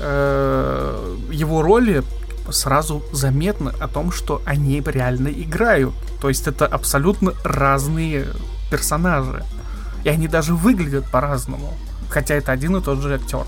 э, 0.00 1.16
его 1.30 1.62
роли, 1.62 2.02
сразу 2.50 3.02
заметно 3.12 3.72
о 3.80 3.88
том, 3.88 4.12
что 4.12 4.42
они 4.44 4.82
реально 4.84 5.28
играют. 5.28 5.94
То 6.20 6.28
есть 6.28 6.46
это 6.46 6.66
абсолютно 6.66 7.32
разные 7.44 8.26
персонажи. 8.70 9.44
И 10.04 10.08
они 10.08 10.28
даже 10.28 10.54
выглядят 10.54 11.10
по-разному. 11.10 11.74
Хотя 12.08 12.34
это 12.34 12.52
один 12.52 12.76
и 12.76 12.82
тот 12.82 13.00
же 13.00 13.14
актер. 13.14 13.44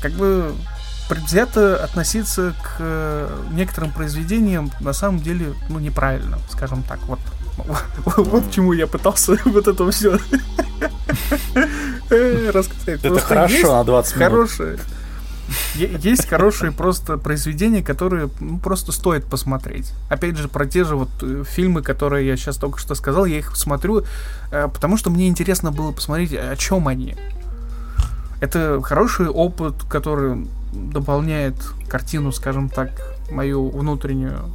Как 0.00 0.12
бы 0.12 0.54
предвзято 1.08 1.82
относиться 1.82 2.54
к 2.62 2.76
э, 2.78 3.28
некоторым 3.52 3.92
произведениям 3.92 4.70
на 4.80 4.92
самом 4.92 5.20
деле, 5.20 5.54
ну, 5.68 5.78
неправильно, 5.78 6.38
скажем 6.50 6.82
так. 6.82 6.98
Вот, 7.06 7.20
вот 8.16 8.46
к 8.46 8.50
чему 8.50 8.72
я 8.72 8.86
пытался 8.86 9.36
вот 9.44 9.68
это 9.68 9.90
все 9.90 10.12
рассказать. 12.10 13.04
Это 13.04 13.18
хорошо 13.18 13.78
на 13.78 13.84
20 13.84 14.16
минут. 14.16 14.30
Хорошее. 14.30 14.78
Есть 15.74 16.28
хорошие 16.28 16.72
просто 16.72 17.18
произведения, 17.18 17.82
которые 17.82 18.28
ну, 18.40 18.58
просто 18.58 18.92
стоит 18.92 19.24
посмотреть. 19.24 19.92
Опять 20.08 20.36
же, 20.36 20.48
про 20.48 20.66
те 20.66 20.84
же 20.84 20.96
вот 20.96 21.08
э, 21.22 21.44
фильмы, 21.46 21.82
которые 21.82 22.26
я 22.26 22.36
сейчас 22.36 22.56
только 22.56 22.78
что 22.78 22.94
сказал, 22.94 23.26
я 23.26 23.38
их 23.38 23.54
смотрю, 23.56 24.04
э, 24.50 24.68
потому 24.72 24.96
что 24.96 25.10
мне 25.10 25.28
интересно 25.28 25.70
было 25.70 25.92
посмотреть, 25.92 26.32
о 26.32 26.56
чем 26.56 26.88
они. 26.88 27.16
Это 28.40 28.80
хороший 28.82 29.28
опыт, 29.28 29.74
который 29.88 30.46
дополняет 30.72 31.54
картину, 31.88 32.32
скажем 32.32 32.68
так, 32.68 32.90
мою 33.30 33.68
внутреннюю. 33.70 34.50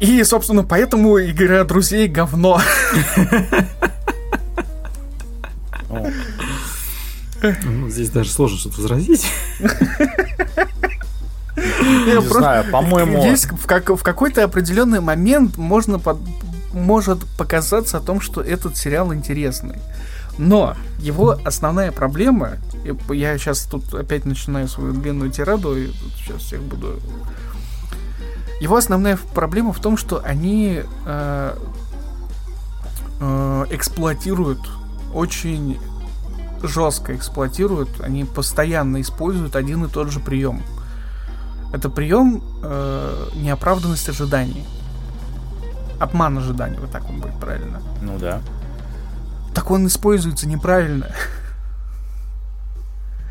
И, 0.00 0.22
собственно, 0.22 0.62
поэтому 0.62 1.18
игра 1.20 1.64
друзей 1.64 2.06
говно. 2.08 2.60
Ну, 7.42 7.88
здесь 7.88 8.10
даже 8.10 8.30
сложно 8.30 8.58
что-то 8.58 8.80
возразить. 8.82 9.26
Не 11.56 12.20
знаю, 12.22 12.70
по-моему... 12.70 13.20
Здесь 13.20 13.46
в, 13.46 13.66
как, 13.66 13.90
в 13.90 14.02
какой-то 14.02 14.44
определенный 14.44 15.00
момент 15.00 15.56
можно 15.56 15.98
под, 15.98 16.18
может 16.72 17.24
показаться 17.36 17.98
о 17.98 18.00
том, 18.00 18.20
что 18.20 18.40
этот 18.40 18.76
сериал 18.76 19.12
интересный. 19.14 19.76
Но 20.38 20.76
его 21.00 21.36
основная 21.44 21.90
проблема, 21.90 22.58
я 23.10 23.36
сейчас 23.38 23.64
тут 23.64 23.92
опять 23.92 24.24
начинаю 24.24 24.68
свою 24.68 24.92
длинную 24.92 25.30
тираду, 25.30 25.76
и 25.76 25.88
тут 25.88 26.12
сейчас 26.16 26.42
всех 26.42 26.62
буду... 26.62 27.00
Его 28.60 28.76
основная 28.76 29.18
проблема 29.34 29.72
в 29.72 29.80
том, 29.80 29.96
что 29.96 30.20
они 30.24 30.82
э, 31.06 31.56
э, 33.20 33.64
эксплуатируют 33.70 34.60
очень 35.14 35.78
жестко 36.62 37.14
эксплуатируют, 37.14 38.00
они 38.00 38.24
постоянно 38.24 39.00
используют 39.00 39.56
один 39.56 39.84
и 39.84 39.88
тот 39.88 40.10
же 40.10 40.20
прием. 40.20 40.62
Это 41.72 41.90
прием 41.90 42.42
э, 42.62 43.28
неоправданность 43.34 44.08
ожиданий. 44.08 44.64
Обман 45.98 46.38
ожиданий, 46.38 46.78
вот 46.78 46.90
так 46.90 47.08
он 47.08 47.20
будет 47.20 47.38
правильно. 47.38 47.82
Ну 48.00 48.18
да. 48.18 48.40
Так 49.54 49.70
он 49.70 49.86
используется 49.86 50.48
неправильно. 50.48 51.12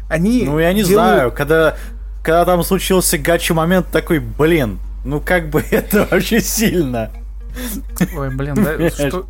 Они. 0.10 0.44
Ну, 0.46 0.60
я 0.60 0.74
не 0.74 0.84
делают... 0.84 1.16
знаю, 1.16 1.32
когда, 1.32 1.76
когда 2.22 2.46
там 2.46 2.64
случился 2.64 3.18
гачи 3.18 3.54
момент, 3.54 3.88
такой, 3.92 4.20
блин, 4.20 4.80
ну 5.04 5.20
как 5.22 5.50
бы 5.50 5.62
это 5.72 6.08
вообще 6.10 6.42
сильно. 6.42 7.12
Ой, 8.16 8.30
блин, 8.30 8.56
да, 8.56 8.90
что, 8.90 9.26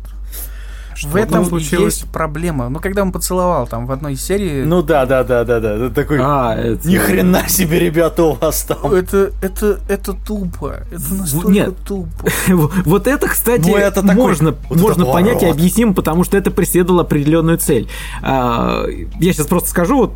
что 0.98 1.08
в 1.08 1.16
этом 1.16 1.44
случилось? 1.44 2.00
есть 2.00 2.10
проблема. 2.10 2.68
Ну, 2.68 2.80
когда 2.80 3.02
он 3.02 3.12
поцеловал 3.12 3.66
там 3.66 3.86
в 3.86 3.92
одной 3.92 4.16
серии. 4.16 4.64
Ну 4.64 4.82
да, 4.82 5.06
да, 5.06 5.22
да, 5.22 5.44
да, 5.44 5.60
да. 5.60 5.74
Это 5.74 5.90
такой. 5.90 6.18
А, 6.20 6.56
это... 6.56 6.88
Ни 6.88 6.96
хрена 6.96 7.48
себе, 7.48 7.78
ребята, 7.78 8.24
у 8.24 8.32
вас 8.34 8.62
там. 8.62 8.92
Это, 8.92 9.32
это, 9.40 9.80
это 9.88 10.12
тупо. 10.12 10.80
Это 10.90 11.14
настолько 11.14 11.50
Нет. 11.50 11.76
тупо. 11.86 12.28
вот 12.84 13.06
это, 13.06 13.28
кстати, 13.28 13.68
ну, 13.68 13.76
это 13.76 14.02
такой, 14.02 14.14
можно, 14.16 14.56
вот 14.68 14.80
можно 14.80 15.02
это 15.02 15.12
понять 15.12 15.42
и 15.42 15.46
объясним, 15.46 15.94
потому 15.94 16.24
что 16.24 16.36
это 16.36 16.50
преследовало 16.50 17.02
определенную 17.02 17.58
цель. 17.58 17.88
А, 18.22 18.84
я 19.20 19.32
сейчас 19.32 19.46
просто 19.46 19.70
скажу, 19.70 19.98
вот 19.98 20.12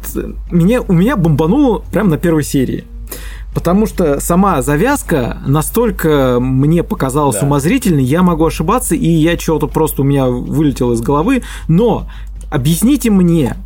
меня, 0.50 0.80
у 0.82 0.92
меня 0.92 1.16
бомбануло 1.16 1.78
прямо 1.92 2.10
на 2.10 2.18
первой 2.18 2.42
серии. 2.42 2.84
Потому 3.54 3.86
что 3.86 4.18
сама 4.20 4.62
завязка 4.62 5.38
настолько 5.46 6.38
мне 6.40 6.82
показалась 6.82 7.38
да. 7.38 7.46
умозрительной, 7.46 8.02
я 8.02 8.22
могу 8.22 8.46
ошибаться, 8.46 8.94
и 8.94 9.08
я 9.08 9.36
чего-то 9.36 9.66
просто 9.66 10.02
у 10.02 10.04
меня 10.04 10.26
вылетело 10.26 10.94
из 10.94 11.02
головы. 11.02 11.42
Но 11.68 12.06
объясните 12.50 13.10
мне, 13.10 13.56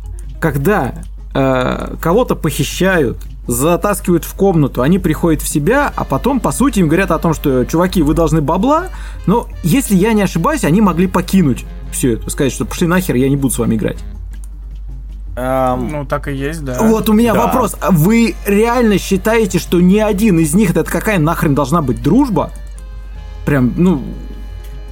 когда 0.41 0.95
э, 1.33 1.95
кого-то 2.01 2.35
похищают, 2.35 3.17
затаскивают 3.47 4.25
в 4.25 4.33
комнату, 4.33 4.81
они 4.81 4.99
приходят 4.99 5.41
в 5.41 5.47
себя, 5.47 5.91
а 5.95 6.03
потом, 6.03 6.41
по 6.41 6.51
сути, 6.51 6.79
им 6.79 6.87
говорят 6.87 7.11
о 7.11 7.17
том, 7.17 7.33
что, 7.33 7.65
чуваки, 7.65 8.01
вы 8.01 8.13
должны 8.13 8.41
бабла, 8.41 8.87
но, 9.25 9.47
если 9.63 9.95
я 9.95 10.11
не 10.11 10.21
ошибаюсь, 10.21 10.65
они 10.65 10.81
могли 10.81 11.07
покинуть 11.07 11.65
все 11.93 12.13
это, 12.13 12.29
сказать, 12.29 12.51
что 12.51 12.65
пошли 12.65 12.87
нахер, 12.87 13.15
я 13.15 13.29
не 13.29 13.37
буду 13.37 13.53
с 13.53 13.59
вами 13.59 13.75
играть. 13.75 13.97
Эм... 15.37 15.89
Ну, 15.91 16.05
так 16.05 16.27
и 16.27 16.33
есть, 16.33 16.63
да. 16.63 16.79
Вот 16.81 17.09
у 17.09 17.13
меня 17.13 17.33
да. 17.33 17.45
вопрос. 17.45 17.75
Вы 17.91 18.35
реально 18.47 18.97
считаете, 18.97 19.59
что 19.59 19.79
ни 19.79 19.99
один 19.99 20.39
из 20.39 20.55
них, 20.55 20.71
это 20.71 20.83
какая 20.83 21.19
нахрен 21.19 21.53
должна 21.53 21.83
быть 21.83 22.01
дружба? 22.01 22.51
Прям, 23.45 23.71
ну... 23.77 24.03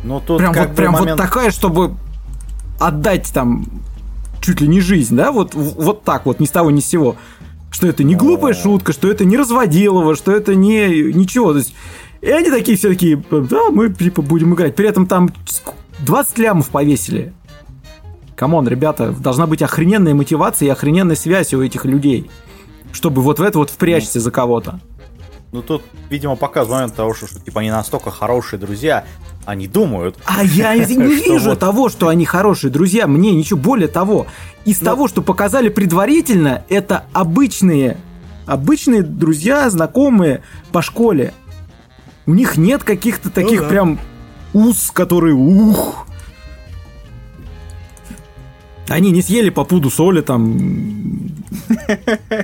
Ну, 0.04 0.22
тут 0.26 0.38
прям 0.38 0.54
вот, 0.54 0.76
прям 0.76 0.94
момент... 0.94 1.12
вот 1.12 1.18
такая, 1.18 1.50
чтобы 1.50 1.96
отдать 2.80 3.32
там 3.34 3.66
чуть 4.40 4.62
ли 4.62 4.68
не 4.68 4.82
жизнь, 4.82 5.16
да? 5.16 5.32
Вот, 5.32 5.56
вот 5.56 6.04
так 6.04 6.28
вот, 6.28 6.40
ни 6.40 6.46
с 6.46 6.52
того, 6.52 6.70
ни 6.70 6.80
с 6.80 6.86
сего. 6.86 7.16
Что 7.72 7.88
это 7.88 8.04
не 8.04 8.14
глупая 8.14 8.54
шутка, 8.54 8.94
что 8.94 9.10
это 9.10 9.26
не 9.26 9.38
разводилово, 9.38 10.16
что 10.16 10.32
это 10.32 10.54
не 10.54 11.12
ничего. 11.12 11.54
То 11.54 11.58
есть, 11.58 11.74
и 12.22 12.30
они 12.30 12.52
такие 12.52 12.78
все 12.78 12.90
такие, 12.90 13.18
да, 13.32 13.72
мы 13.72 13.92
типа 13.92 14.22
будем 14.22 14.54
играть. 14.54 14.76
При 14.76 14.88
этом 14.88 15.08
там 15.08 15.32
20 16.02 16.38
лямов 16.38 16.70
повесили. 16.70 17.34
Come 18.36 18.54
on, 18.54 18.68
ребята, 18.68 19.12
должна 19.12 19.48
быть 19.48 19.62
охрененная 19.62 20.14
мотивация 20.14 20.68
и 20.68 20.70
охрененная 20.70 21.16
связь 21.16 21.54
у 21.54 21.62
этих 21.62 21.86
людей, 21.86 22.30
чтобы 22.92 23.22
вот 23.22 23.40
в 23.40 23.42
это 23.42 23.58
вот 23.58 23.70
впрячься 23.70 24.20
за 24.20 24.32
кого-то. 24.32 24.80
Ну, 25.52 25.62
тут, 25.62 25.84
видимо, 26.10 26.36
показывает 26.36 26.82
момент 26.82 26.96
того, 26.96 27.14
что, 27.14 27.28
что 27.28 27.40
типа 27.40 27.62
они 27.62 27.72
настолько 27.72 28.12
хорошие 28.12 28.60
друзья, 28.60 29.06
они 29.46 29.68
думают. 29.68 30.18
А 30.26 30.44
я 30.44 30.76
не 30.86 31.16
вижу 31.16 31.56
того, 31.56 31.88
что 31.88 32.10
они 32.10 32.26
хорошие 32.26 32.70
друзья. 32.72 33.08
Мне 33.08 33.32
ничего 33.32 33.58
более 33.58 33.88
того. 33.88 34.28
Из 34.66 34.82
ну. 34.82 34.86
того, 34.86 35.08
что 35.08 35.22
показали 35.22 35.70
предварительно, 35.70 36.66
это 36.68 37.06
обычные, 37.14 37.98
обычные 38.46 39.02
друзья, 39.02 39.70
знакомые 39.70 40.42
по 40.74 40.82
школе. 40.82 41.34
У 42.26 42.34
них 42.34 42.58
нет 42.58 42.84
каких-то 42.84 43.30
таких 43.30 43.62
ну, 43.62 43.70
прям 43.70 44.00
уз, 44.52 44.92
которые 44.92 45.36
ух, 45.36 46.05
они 48.90 49.12
не 49.12 49.22
съели 49.22 49.50
по 49.50 49.64
пуду 49.66 49.90
соли 49.90 50.22
там. 50.22 50.56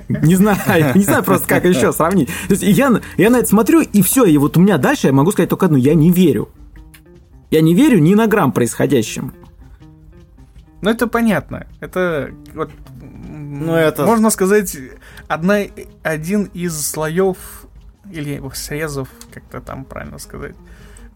Не 0.10 0.36
знаю, 0.36 0.92
не 0.96 1.04
знаю 1.04 1.24
просто, 1.24 1.48
как 1.48 1.66
еще 1.66 1.92
сравнить. 1.94 2.30
То 2.48 2.54
есть 2.54 2.64
я, 2.64 3.02
я 3.18 3.30
на 3.30 3.38
это 3.38 3.48
смотрю, 3.48 3.82
и 3.82 4.02
все, 4.02 4.26
и 4.26 4.38
вот 4.38 4.58
у 4.58 4.60
меня 4.60 4.78
дальше 4.78 5.08
я 5.08 5.14
могу 5.14 5.32
сказать 5.32 5.50
только 5.50 5.68
одно, 5.68 5.78
я 5.78 5.94
не 5.94 6.12
верю. 6.12 6.50
Я 7.50 7.62
не 7.62 7.76
верю 7.76 8.00
ни 8.00 8.14
на 8.16 8.28
грамм 8.28 8.52
происходящему. 8.52 9.32
Ну, 10.82 10.90
это 10.90 11.08
понятно. 11.08 11.68
Это 11.80 12.32
вот, 12.56 12.72
ну, 13.30 13.74
это... 13.74 14.06
можно 14.06 14.30
сказать, 14.30 14.76
одна, 15.28 15.60
один 16.02 16.46
из 16.54 16.80
слоев 16.82 17.38
или 18.12 18.42
срезов, 18.54 19.10
как-то 19.32 19.62
там 19.62 19.86
правильно 19.86 20.18
сказать, 20.18 20.56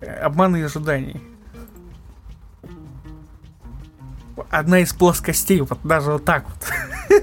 э, 0.02 0.12
обмана 0.12 0.58
и 0.58 0.62
ожиданий 0.62 1.22
одна 4.50 4.80
из 4.80 4.94
плоскостей, 4.94 5.62
вот 5.62 5.80
даже 5.84 6.14
вот 6.14 6.26
так 6.26 6.46
вот, 6.48 7.20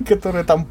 которая 0.08 0.44
там, 0.44 0.66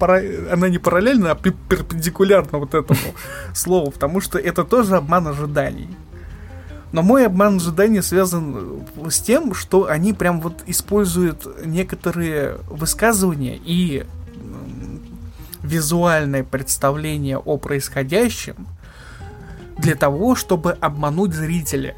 она 0.52 0.70
не 0.70 0.78
параллельно, 0.78 1.32
а 1.32 1.36
перпендикулярна 1.36 2.60
вот 2.60 2.74
этому 2.74 3.00
слову, 3.54 3.92
потому 3.92 4.22
что 4.22 4.38
это 4.38 4.64
тоже 4.64 4.98
обман 4.98 5.28
ожиданий. 5.28 5.90
Но 6.92 7.02
мой 7.02 7.26
обман 7.26 7.58
ожиданий 7.58 8.02
связан 8.02 8.86
с 9.10 9.20
тем, 9.20 9.54
что 9.54 9.88
они 9.88 10.14
прям 10.14 10.40
вот 10.40 10.64
используют 10.66 11.66
некоторые 11.66 12.58
высказывания 12.70 13.60
и 13.62 14.06
визуальное 15.62 16.44
представление 16.44 17.38
о 17.38 17.58
происходящем 17.58 18.68
для 19.78 19.96
того, 19.96 20.36
чтобы 20.36 20.72
обмануть 20.74 21.34
зрителя. 21.34 21.96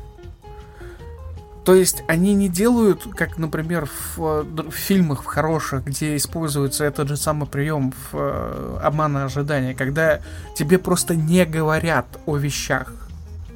То 1.67 1.75
есть 1.75 2.01
они 2.07 2.33
не 2.33 2.47
делают, 2.47 3.03
как, 3.13 3.37
например, 3.37 3.89
в, 4.15 4.45
в 4.45 4.71
фильмах 4.71 5.23
в 5.23 5.25
хороших, 5.25 5.83
где 5.83 6.15
используется 6.15 6.85
этот 6.85 7.09
же 7.09 7.17
самый 7.17 7.45
прием 7.45 7.91
в 7.91 8.17
э, 8.17 8.79
обмана 8.81 9.25
ожидания, 9.25 9.75
когда 9.75 10.21
тебе 10.55 10.79
просто 10.79 11.13
не 11.13 11.43
говорят 11.43 12.05
о 12.25 12.37
вещах. 12.37 12.93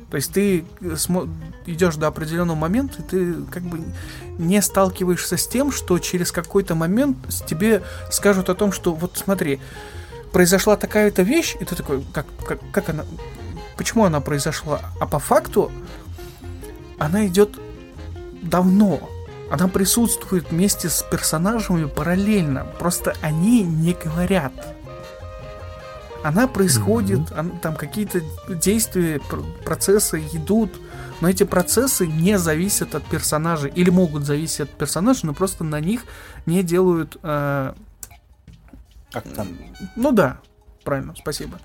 То 0.10 0.18
есть 0.18 0.34
ты 0.34 0.66
идешь 1.66 1.96
до 1.96 2.08
определенного 2.08 2.58
момента, 2.58 3.02
и 3.02 3.06
ты 3.06 3.34
как 3.50 3.64
бы 3.64 3.80
не 4.38 4.62
сталкиваешься 4.62 5.38
с 5.38 5.48
тем, 5.48 5.72
что 5.72 5.98
через 5.98 6.34
какой-то 6.34 6.76
момент 6.76 7.18
тебе 7.48 7.82
скажут 8.12 8.50
о 8.50 8.56
том, 8.56 8.74
что 8.74 8.94
вот 8.94 9.16
смотри, 9.24 9.62
произошла 10.34 10.76
такая-то 10.76 11.22
вещь, 11.22 11.56
и 11.62 11.64
ты 11.64 11.78
такой, 11.78 12.04
как, 12.14 12.26
как, 12.46 12.60
как 12.74 12.90
она, 12.90 13.06
почему 13.78 14.04
она 14.04 14.20
произошла? 14.20 14.82
А 15.00 15.08
по 15.08 15.20
факту 15.20 15.72
она 17.00 17.26
идет 17.26 17.58
давно. 18.42 19.10
Она 19.50 19.68
присутствует 19.68 20.52
вместе 20.52 20.90
с 20.90 21.04
персонажами 21.04 21.86
параллельно. 21.86 22.66
Просто 22.80 23.16
они 23.22 23.64
не 23.64 23.94
говорят. 23.94 24.54
Она 26.24 26.48
происходит, 26.48 27.20
mm-hmm. 27.20 27.40
она, 27.40 27.50
там 27.62 27.76
какие-то 27.76 28.22
действия, 28.48 29.20
процессы 29.66 30.20
идут, 30.34 30.80
но 31.20 31.30
эти 31.30 31.44
процессы 31.44 32.06
не 32.06 32.38
зависят 32.38 32.94
от 32.94 33.04
персонажей 33.04 33.72
или 33.74 33.90
могут 33.90 34.26
зависеть 34.26 34.62
от 34.62 34.70
персонажей, 34.70 35.22
но 35.24 35.34
просто 35.34 35.64
на 35.64 35.80
них 35.80 36.04
не 36.46 36.62
делают. 36.62 37.18
Э, 37.24 37.74
Акцент. 39.14 39.50
Ну 39.96 40.12
да, 40.12 40.38
правильно, 40.84 41.14
спасибо. 41.18 41.60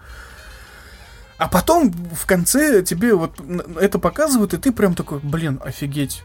А 1.38 1.48
потом 1.48 1.92
в 1.92 2.26
конце 2.26 2.82
тебе 2.82 3.14
вот 3.14 3.38
это 3.78 3.98
показывают, 3.98 4.54
и 4.54 4.56
ты 4.56 4.72
прям 4.72 4.94
такой, 4.94 5.20
блин, 5.22 5.60
офигеть 5.62 6.22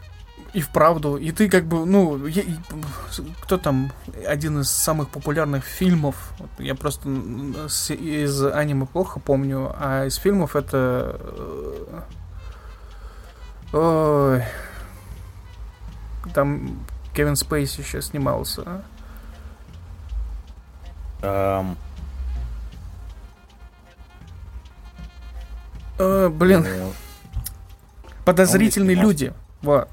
и 0.52 0.60
вправду. 0.60 1.16
И 1.16 1.32
ты 1.32 1.48
как 1.48 1.64
бы, 1.64 1.86
ну, 1.86 2.26
я, 2.26 2.42
кто 3.40 3.56
там 3.56 3.90
один 4.26 4.60
из 4.60 4.70
самых 4.70 5.08
популярных 5.08 5.64
фильмов? 5.64 6.32
Я 6.58 6.74
просто 6.74 7.08
с, 7.68 7.90
из 7.90 8.44
аниме 8.44 8.86
плохо 8.86 9.18
помню, 9.20 9.74
а 9.78 10.06
из 10.06 10.16
фильмов 10.16 10.54
это... 10.56 11.18
Э, 13.72 14.36
ой, 14.36 14.44
там 16.34 16.84
Кевин 17.14 17.36
Спейс 17.36 17.78
еще 17.78 18.02
снимался. 18.02 18.82
Um. 21.22 21.76
Э, 25.98 26.28
блин. 26.28 26.66
Ну, 26.68 26.92
Подозрительные 28.24 28.96
люди. 28.96 29.32
Вот. 29.62 29.88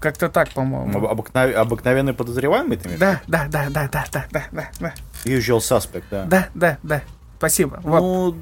Как-то 0.00 0.28
так, 0.28 0.50
по-моему. 0.50 1.06
Обыкнов... 1.06 1.54
Обыкновенный 1.54 2.14
подозреваемый 2.14 2.76
ты 2.76 2.88
имеешь? 2.88 3.00
Да, 3.00 3.20
да, 3.26 3.46
да, 3.48 3.68
да, 3.70 3.88
да, 3.88 4.04
да, 4.12 4.26
да, 4.30 4.44
да, 4.50 4.70
да. 4.78 4.94
Usual 5.24 5.58
suspect, 5.58 6.04
да. 6.10 6.24
Да, 6.24 6.48
да, 6.54 6.78
да. 6.82 7.02
Спасибо. 7.38 7.80
Ну, 7.84 7.90
вот. 7.90 8.36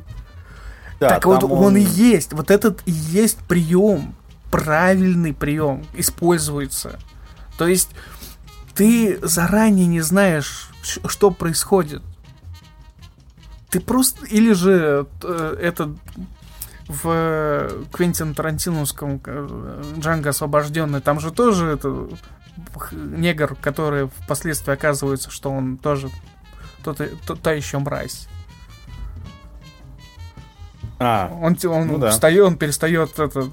Да, 1.00 1.08
так 1.10 1.26
вот 1.26 1.44
он... 1.44 1.52
он 1.52 1.76
и 1.76 1.80
есть. 1.80 2.32
Вот 2.32 2.50
этот 2.50 2.82
и 2.86 2.90
есть 2.90 3.38
прием. 3.46 4.14
Правильный 4.50 5.34
прием 5.34 5.84
используется. 5.92 6.98
То 7.58 7.66
есть 7.66 7.90
ты 8.74 9.18
заранее 9.22 9.86
не 9.86 10.00
знаешь, 10.00 10.70
что 10.82 11.30
происходит. 11.30 12.02
Ты 13.70 13.80
просто... 13.80 14.24
Или 14.26 14.52
же 14.52 15.06
э, 15.22 15.56
этот 15.60 15.90
в 16.88 17.70
Квентин 17.92 18.34
Тарантиновском 18.34 19.20
э, 19.24 19.82
Джанго 19.98 20.30
освобожденный, 20.30 21.00
там 21.00 21.20
же 21.20 21.30
тоже 21.30 21.66
это 21.66 22.08
негр, 22.92 23.54
который 23.60 24.08
впоследствии 24.08 24.72
оказывается, 24.72 25.30
что 25.30 25.50
он 25.50 25.76
тоже 25.76 26.10
тот, 26.82 27.00
тот, 27.26 27.40
та 27.40 27.52
еще 27.52 27.78
мразь. 27.78 28.26
А, 30.98 31.30
он, 31.40 31.56
он 31.64 31.86
ну 31.86 31.98
да. 31.98 32.10
встает, 32.10 32.44
он 32.44 32.56
перестает 32.56 33.18
это. 33.18 33.48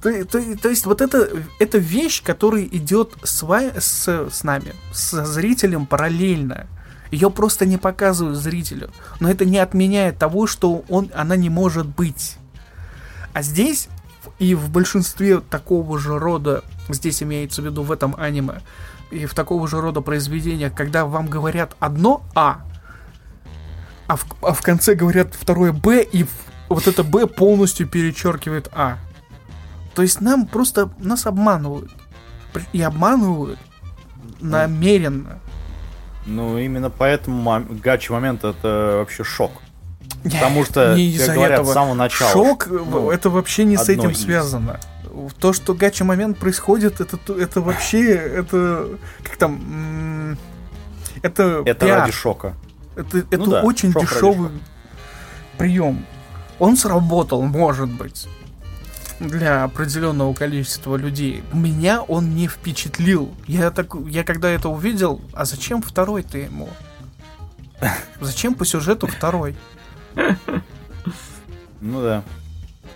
То, 0.00 0.24
то, 0.24 0.56
то 0.56 0.68
есть 0.70 0.86
вот 0.86 1.02
это, 1.02 1.28
это 1.58 1.76
вещь, 1.76 2.22
которая 2.22 2.64
идет 2.64 3.16
с, 3.22 3.42
с, 3.42 4.30
с 4.30 4.44
нами, 4.44 4.74
с 4.92 5.24
зрителем 5.26 5.84
параллельно. 5.84 6.68
Ее 7.10 7.30
просто 7.30 7.66
не 7.66 7.76
показывают 7.76 8.38
зрителю. 8.38 8.90
Но 9.18 9.30
это 9.30 9.44
не 9.44 9.58
отменяет 9.58 10.18
того, 10.18 10.46
что 10.46 10.84
он, 10.88 11.10
она 11.14 11.36
не 11.36 11.50
может 11.50 11.86
быть. 11.86 12.36
А 13.32 13.42
здесь 13.42 13.88
и 14.38 14.54
в 14.54 14.70
большинстве 14.70 15.40
такого 15.40 15.98
же 15.98 16.18
рода, 16.18 16.64
здесь 16.88 17.22
имеется 17.22 17.62
в 17.62 17.66
виду 17.66 17.82
в 17.82 17.92
этом 17.92 18.14
аниме, 18.18 18.60
и 19.10 19.26
в 19.26 19.34
такого 19.34 19.66
же 19.68 19.80
рода 19.80 20.00
произведениях, 20.00 20.74
когда 20.74 21.04
вам 21.04 21.26
говорят 21.28 21.76
одно 21.80 22.22
А, 22.34 22.62
а 24.06 24.16
в, 24.16 24.26
а 24.42 24.52
в 24.52 24.62
конце 24.62 24.94
говорят 24.94 25.34
второе 25.34 25.72
Б, 25.72 26.02
и 26.02 26.26
вот 26.68 26.86
это 26.86 27.04
Б 27.04 27.26
полностью 27.26 27.86
перечеркивает 27.88 28.68
А. 28.72 28.98
То 29.94 30.02
есть 30.02 30.20
нам 30.20 30.46
просто 30.46 30.90
нас 30.98 31.26
обманывают. 31.26 31.90
И 32.72 32.80
обманывают 32.82 33.58
намеренно. 34.40 35.40
Ну, 36.26 36.58
именно 36.58 36.90
поэтому 36.90 37.64
гачи 37.82 38.12
момент 38.12 38.44
это 38.44 38.96
вообще 38.98 39.24
шок. 39.24 39.52
Потому 40.22 40.64
что, 40.64 40.94
не 40.94 41.16
как 41.16 41.34
говорят, 41.34 41.60
этого. 41.60 41.70
с 41.70 41.74
самого 41.74 41.94
начала. 41.94 42.30
Шок, 42.30 42.66
ну, 42.68 43.10
это 43.10 43.30
вообще 43.30 43.64
не 43.64 43.76
с 43.76 43.88
этим 43.88 44.10
из. 44.10 44.22
связано. 44.22 44.78
То, 45.40 45.52
что 45.52 45.74
гачи 45.74 46.02
момент 46.02 46.38
происходит, 46.38 47.00
это, 47.00 47.18
это 47.32 47.60
вообще, 47.60 48.14
это, 48.14 48.88
как 49.22 49.36
там, 49.36 50.36
это 51.22 51.62
Это 51.64 51.86
пиар. 51.86 52.00
ради 52.00 52.12
шока. 52.12 52.54
Это, 52.96 53.18
это 53.18 53.38
ну 53.38 53.46
да, 53.46 53.62
очень 53.62 53.92
дешевый 53.92 54.50
прием. 55.58 56.04
Он 56.58 56.76
сработал, 56.76 57.42
может 57.42 57.88
быть 57.90 58.28
для 59.20 59.64
определенного 59.64 60.32
количества 60.34 60.96
людей. 60.96 61.44
Меня 61.52 62.02
он 62.02 62.34
не 62.34 62.48
впечатлил. 62.48 63.32
Я 63.46 63.70
так, 63.70 63.94
я 64.08 64.24
когда 64.24 64.50
это 64.50 64.68
увидел, 64.68 65.20
а 65.34 65.44
зачем 65.44 65.82
второй 65.82 66.22
ты 66.22 66.38
ему? 66.38 66.68
Зачем 68.20 68.54
по 68.54 68.64
сюжету 68.64 69.06
второй? 69.06 69.56
Ну 71.80 72.02
да. 72.02 72.22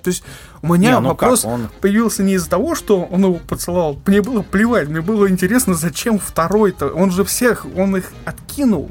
То 0.02 0.10
есть 0.10 0.22
у 0.60 0.74
меня 0.74 0.90
не, 0.90 1.00
ну 1.00 1.08
вопрос 1.08 1.42
как, 1.42 1.50
он... 1.50 1.70
появился 1.80 2.22
не 2.22 2.34
из-за 2.34 2.50
того, 2.50 2.74
что 2.74 3.02
он 3.02 3.24
его 3.24 3.34
поцеловал. 3.36 3.98
Мне 4.04 4.20
было 4.20 4.42
плевать, 4.42 4.88
мне 4.88 5.00
было 5.00 5.30
интересно, 5.30 5.72
зачем 5.72 6.18
второй-то. 6.18 6.88
Он 6.88 7.10
же 7.10 7.24
всех, 7.24 7.64
он 7.74 7.96
их 7.96 8.12
откинул. 8.26 8.90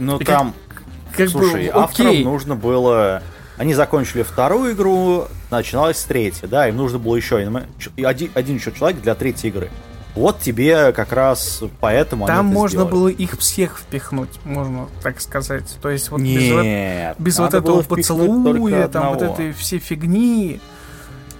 Ну 0.00 0.18
И 0.18 0.24
там, 0.24 0.54
как, 0.68 1.16
как 1.16 1.28
слушай, 1.28 1.66
бы, 1.66 1.80
авторам 1.80 2.22
нужно 2.22 2.56
было 2.56 3.22
они 3.60 3.74
закончили 3.74 4.22
вторую 4.22 4.72
игру, 4.72 5.26
начиналась 5.50 6.02
третья, 6.04 6.48
да, 6.48 6.66
им 6.66 6.78
нужно 6.78 6.98
было 6.98 7.14
еще 7.14 7.36
один, 7.36 8.30
один 8.32 8.56
еще 8.56 8.72
человек 8.72 9.02
для 9.02 9.14
третьей 9.14 9.50
игры. 9.50 9.68
Вот 10.14 10.40
тебе 10.40 10.92
как 10.92 11.12
раз 11.12 11.62
поэтому 11.78 12.26
Там 12.26 12.46
можно 12.46 12.84
сделали. 12.84 12.90
было 12.90 13.08
их 13.08 13.38
всех 13.38 13.76
впихнуть, 13.76 14.30
можно 14.44 14.88
так 15.02 15.20
сказать. 15.20 15.76
То 15.82 15.90
есть 15.90 16.10
вот 16.10 16.22
Нет, 16.22 17.16
без, 17.18 17.26
без 17.26 17.38
вот 17.38 17.52
этого 17.52 17.82
поцелуя, 17.82 18.88
там 18.88 19.10
вот 19.10 19.20
этой 19.20 19.52
все 19.52 19.76
фигни, 19.76 20.58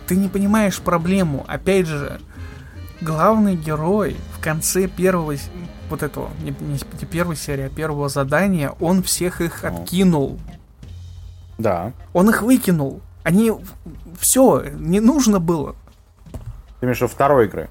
ты 0.06 0.14
не 0.14 0.28
понимаешь 0.28 0.78
проблему. 0.80 1.46
Опять 1.48 1.86
же, 1.86 2.20
главный 3.00 3.56
герой 3.56 4.14
в 4.36 4.44
конце 4.44 4.88
первого 4.88 5.36
вот 5.88 6.02
этого, 6.02 6.28
не, 6.42 6.50
не, 6.60 6.78
не 7.00 7.06
первой 7.06 7.36
серии, 7.36 7.64
а 7.64 7.70
первого 7.70 8.10
задания, 8.10 8.74
он 8.78 9.02
всех 9.02 9.40
их 9.40 9.64
откинул. 9.64 10.38
Да. 11.60 11.92
Он 12.12 12.30
их 12.30 12.42
выкинул. 12.42 13.00
Они... 13.22 13.52
Все, 14.18 14.64
не 14.74 15.00
нужно 15.00 15.40
было. 15.40 15.74
Ты 16.80 16.86
имеешь 16.86 16.98
в 16.98 17.02
виду 17.02 17.12
второй 17.12 17.46
игры? 17.46 17.68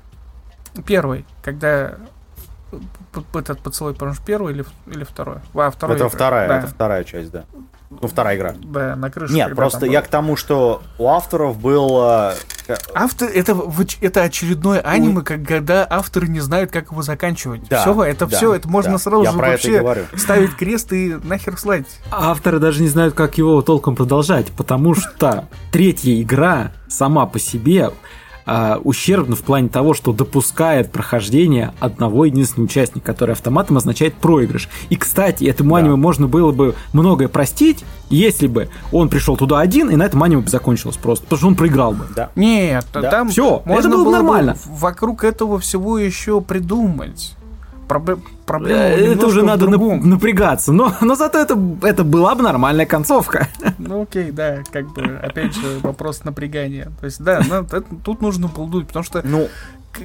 Первый, 0.86 1.26
когда 1.44 1.96
этот 3.34 3.60
поцелуй, 3.60 3.94
потому 3.94 4.14
что 4.14 4.24
первый 4.24 4.54
или, 4.54 4.66
или 4.86 5.04
второй? 5.04 5.38
А, 5.56 5.72
второй 5.72 5.96
это 5.96 6.06
игры. 6.06 6.16
вторая, 6.16 6.48
да. 6.48 6.58
это 6.60 6.68
вторая 6.68 7.04
часть, 7.04 7.32
да. 7.32 7.46
Ну, 7.90 8.08
вторая 8.08 8.38
игра. 8.38 8.54
Да, 8.64 8.96
на 8.96 9.10
крыше. 9.10 9.34
Нет, 9.34 9.56
просто 9.56 9.88
я 9.88 10.02
к 10.02 10.08
тому, 10.08 10.36
что 10.36 10.84
у 11.00 11.08
авторов 11.08 11.58
было... 11.60 12.36
Автор, 12.94 13.30
это, 13.30 13.58
это 14.02 14.24
очередное 14.24 14.80
аниме, 14.80 15.22
когда 15.22 15.88
авторы 15.90 16.28
не 16.28 16.40
знают, 16.40 16.72
как 16.72 16.92
его 16.92 17.02
заканчивать. 17.02 17.68
Да, 17.70 17.82
все, 17.82 18.04
это 18.04 18.28
да, 18.28 18.38
все, 18.38 18.54
это 18.54 18.68
можно 18.68 18.94
да, 18.94 18.98
сразу 18.98 19.26
же 19.26 19.32
вообще 19.32 20.06
ставить 20.16 20.56
крест 20.56 20.92
и 20.94 21.18
нахер 21.24 21.58
слать. 21.58 21.86
Авторы 22.12 22.60
даже 22.60 22.82
не 22.82 22.88
знают, 22.88 23.14
как 23.14 23.38
его 23.38 23.62
толком 23.62 23.96
продолжать, 23.96 24.48
потому 24.52 24.96
что 24.96 25.48
третья 25.72 26.22
игра 26.22 26.72
сама 26.88 27.26
по 27.26 27.40
себе 27.40 27.92
а, 28.52 28.82
ущербно 28.84 29.36
в 29.36 29.44
плане 29.44 29.70
того, 29.70 29.94
что 29.94 30.12
допускает 30.12 30.92
прохождение 30.92 31.72
одного 31.80 32.26
единственного 32.26 32.66
участника, 32.66 33.06
который 33.06 33.34
автоматом 33.34 33.78
означает 33.78 34.16
проигрыш. 34.16 34.70
И, 34.90 34.96
кстати, 34.96 35.44
этому 35.44 35.76
да. 35.76 35.82
аниме 35.82 35.96
можно 35.98 36.28
было 36.28 36.52
бы 36.52 36.74
многое 36.92 37.28
простить, 37.28 37.86
если 38.10 38.48
бы 38.48 38.70
он 38.92 39.10
пришел 39.10 39.38
туда 39.38 39.60
один, 39.60 39.92
и 39.92 39.96
на 39.96 40.02
этом 40.02 40.24
аниме 40.24 40.42
бы 40.42 40.50
закончилось 40.50 40.98
просто, 40.98 41.26
потому 41.26 41.38
что 41.38 41.48
он 41.50 41.56
проиграл 41.56 41.94
бы. 41.94 42.08
Да. 42.16 42.32
Нет, 42.36 42.88
да. 42.92 43.12
там 43.12 43.30
все, 43.30 43.62
это 43.68 43.88
было 43.88 44.04
бы 44.04 44.12
нормально. 44.12 44.54
Бы 44.54 44.60
вокруг 44.78 45.24
этого 45.24 45.60
всего 45.60 46.00
еще 46.00 46.42
придумать. 46.42 47.36
Проб... 47.90 48.20
Проблема 48.46 48.82
это 48.82 49.26
уже 49.26 49.42
надо 49.42 49.66
другом. 49.66 50.08
напрягаться, 50.08 50.72
но, 50.72 50.94
но 51.02 51.16
зато 51.16 51.40
это, 51.40 51.60
это 51.82 52.04
была 52.04 52.36
бы 52.36 52.44
нормальная 52.44 52.86
концовка. 52.86 53.50
Ну 53.80 54.04
окей, 54.04 54.30
да, 54.32 54.60
как 54.72 54.94
бы, 54.94 55.04
опять 55.24 55.56
же, 55.56 55.80
вопрос 55.82 56.24
напрягания. 56.24 56.92
То 57.00 57.06
есть, 57.06 57.20
да, 57.20 57.42
ну, 57.48 57.64
это, 57.64 57.82
тут 58.04 58.22
нужно 58.22 58.48
было 58.48 58.82
потому 58.84 59.04
что 59.04 59.22
ну, 59.26 59.50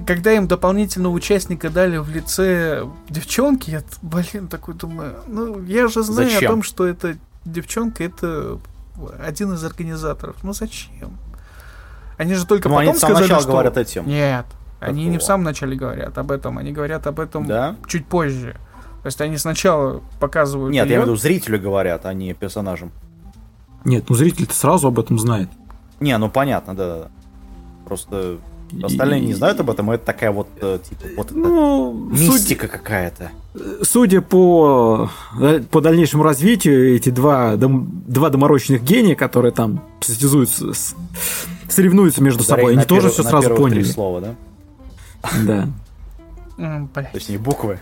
когда 0.06 0.32
им 0.32 0.46
дополнительного 0.46 1.12
участника 1.12 1.68
дали 1.68 1.98
в 1.98 2.08
лице 2.08 2.86
девчонки, 3.10 3.70
я, 3.70 3.82
блин, 4.00 4.48
такой 4.48 4.74
думаю, 4.74 5.16
ну, 5.28 5.62
я 5.64 5.88
же 5.88 6.02
знаю 6.02 6.30
зачем? 6.30 6.50
о 6.50 6.54
том, 6.54 6.62
что 6.62 6.86
эта 6.86 7.16
девчонка, 7.44 8.02
это 8.02 8.58
один 9.22 9.52
из 9.52 9.62
организаторов. 9.62 10.36
Ну, 10.42 10.54
зачем? 10.54 11.18
Они 12.16 12.34
же 12.34 12.46
только 12.46 12.68
ну, 12.68 12.76
потом 12.76 12.90
они 12.90 12.98
сказали, 12.98 13.26
что... 13.26 13.50
говорят 13.50 13.76
этим. 13.76 14.06
Нет, 14.06 14.46
они 14.90 15.06
не 15.06 15.18
в 15.18 15.22
самом 15.22 15.44
начале 15.44 15.76
говорят 15.76 16.16
об 16.18 16.30
этом, 16.30 16.58
они 16.58 16.72
говорят 16.72 17.06
об 17.06 17.20
этом 17.20 17.46
да? 17.46 17.76
чуть 17.86 18.06
позже. 18.06 18.56
То 19.02 19.08
есть 19.08 19.20
они 19.20 19.36
сначала 19.36 20.02
показывают. 20.18 20.72
Нет, 20.72 20.86
ее... 20.86 20.92
я 20.92 20.96
имею 20.96 21.02
в 21.02 21.10
виду, 21.10 21.16
зрителю 21.20 21.60
говорят, 21.60 22.06
а 22.06 22.14
не 22.14 22.32
персонажам. 22.32 22.90
Нет, 23.84 24.04
ну 24.08 24.14
зритель-то 24.14 24.54
сразу 24.54 24.88
об 24.88 24.98
этом 24.98 25.18
знает. 25.18 25.50
Не, 26.00 26.16
ну 26.16 26.30
понятно, 26.30 26.74
да. 26.74 26.96
да. 26.96 27.08
Просто 27.86 28.38
остальные 28.82 29.22
и... 29.22 29.26
не 29.26 29.34
знают 29.34 29.60
об 29.60 29.70
этом, 29.70 29.92
и 29.92 29.94
это 29.96 30.06
такая 30.06 30.30
вот, 30.30 30.48
э, 30.60 30.78
типа, 30.88 31.02
вот 31.16 31.30
ну, 31.32 31.92
мистика 32.10 32.66
судя... 32.66 32.78
какая-то. 32.78 33.30
Судя 33.82 34.20
по, 34.20 35.10
э, 35.38 35.60
по 35.70 35.80
дальнейшему 35.80 36.22
развитию, 36.22 36.96
эти 36.96 37.10
два, 37.10 37.56
дом... 37.56 38.02
два 38.06 38.30
доморощенных 38.30 38.82
гения, 38.82 39.14
которые 39.14 39.52
там 39.52 39.84
состязуются, 40.00 40.72
соревнуются 41.68 42.22
между 42.22 42.42
собой, 42.42 42.72
они 42.72 42.84
тоже 42.84 43.10
все 43.10 43.22
сразу 43.22 43.54
поняли. 43.54 43.84
слова, 43.84 44.20
да? 44.20 44.34
Да. 45.44 45.68
Точнее, 47.12 47.38
буквы. 47.38 47.80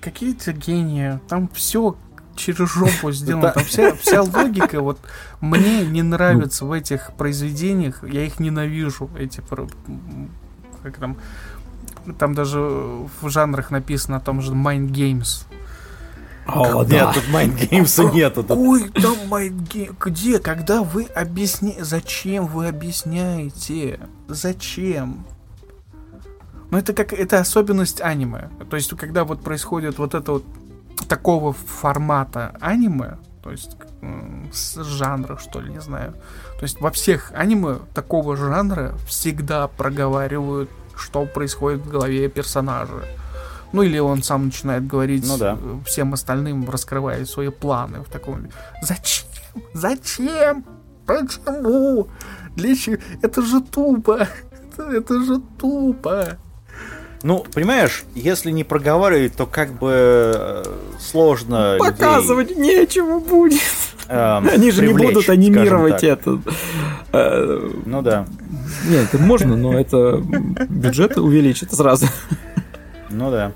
Какие-то 0.00 0.52
гении. 0.52 1.20
Там 1.28 1.48
все 1.54 1.96
через 2.34 2.68
жопу 2.70 3.12
сделано. 3.12 3.50
Там 3.50 3.64
вся, 3.64 3.94
вся 3.94 4.22
логика, 4.22 4.80
вот 4.80 4.98
мне 5.40 5.84
не 5.84 6.02
нравится 6.02 6.64
в 6.64 6.72
этих 6.72 7.12
произведениях, 7.16 8.02
я 8.04 8.24
их 8.24 8.40
ненавижу, 8.40 9.10
эти 9.18 9.42
как 10.82 10.96
там, 10.96 11.16
там 12.18 12.34
даже 12.34 12.58
в 12.58 13.28
жанрах 13.28 13.70
написано 13.70 14.16
о 14.16 14.20
том 14.20 14.40
же 14.40 14.52
Mind 14.52 14.90
Games. 14.90 15.46
О, 16.46 16.84
нет, 16.84 17.08
тут 17.14 17.24
Mind 17.32 17.56
Games 17.70 18.12
нету. 18.12 18.44
Ой, 18.48 18.90
там 18.90 19.14
Games. 19.32 19.94
Где? 20.00 20.38
Когда 20.38 20.82
вы 20.82 21.04
объясняете... 21.04 21.84
Зачем 21.84 22.46
вы 22.46 22.68
объясняете? 22.68 24.00
Зачем? 24.28 25.24
Ну, 26.70 26.78
это 26.78 26.92
как... 26.94 27.12
Это 27.12 27.38
особенность 27.38 28.00
аниме. 28.00 28.50
То 28.68 28.76
есть, 28.76 28.96
когда 28.96 29.24
вот 29.24 29.42
происходит 29.42 29.98
вот 29.98 30.14
это 30.14 30.32
вот 30.32 30.44
такого 31.08 31.52
формата 31.52 32.56
аниме, 32.60 33.18
то 33.42 33.50
есть 33.50 33.76
с 34.52 34.82
жанра, 34.82 35.36
что 35.36 35.60
ли, 35.60 35.70
не 35.70 35.80
знаю. 35.80 36.14
То 36.58 36.62
есть 36.62 36.80
во 36.80 36.90
всех 36.90 37.32
аниме 37.34 37.78
такого 37.94 38.36
жанра 38.36 38.94
всегда 39.06 39.68
проговаривают, 39.68 40.70
что 40.96 41.24
происходит 41.24 41.80
в 41.80 41.90
голове 41.90 42.28
персонажа. 42.28 43.04
Ну 43.72 43.82
или 43.82 43.98
он 43.98 44.22
сам 44.22 44.46
начинает 44.46 44.86
говорить 44.86 45.24
ну, 45.26 45.38
да. 45.38 45.58
всем 45.86 46.12
остальным, 46.12 46.68
раскрывая 46.68 47.24
свои 47.24 47.48
планы 47.48 48.00
в 48.00 48.08
таком. 48.08 48.48
Зачем? 48.82 49.26
Зачем? 49.74 50.64
Почему? 51.06 52.08
Для 52.54 52.76
чего? 52.76 52.96
Это 53.22 53.42
же 53.42 53.60
тупо. 53.60 54.28
Это, 54.72 54.90
это 54.90 55.22
же 55.22 55.38
тупо. 55.58 56.38
Ну, 57.22 57.44
понимаешь, 57.54 58.04
если 58.14 58.50
не 58.50 58.64
проговаривать, 58.64 59.36
то 59.36 59.46
как 59.46 59.72
бы 59.72 60.32
э, 60.34 60.64
сложно. 60.98 61.76
Показывать 61.78 62.50
людей, 62.50 62.80
нечего 62.80 63.20
будет. 63.20 63.60
Э, 64.08 64.38
Они 64.52 64.70
же 64.70 64.80
привлечь, 64.80 64.98
не 64.98 65.06
будут 65.08 65.28
анимировать 65.28 66.02
это. 66.02 66.40
Э, 67.12 67.70
ну 67.84 68.02
да. 68.02 68.26
Нет, 68.88 69.08
это 69.12 69.22
можно, 69.22 69.56
но 69.56 69.78
это 69.78 70.16
бюджет 70.68 71.18
увеличит 71.18 71.72
сразу. 71.72 72.06
Ну 73.12 73.30
да. 73.30 73.52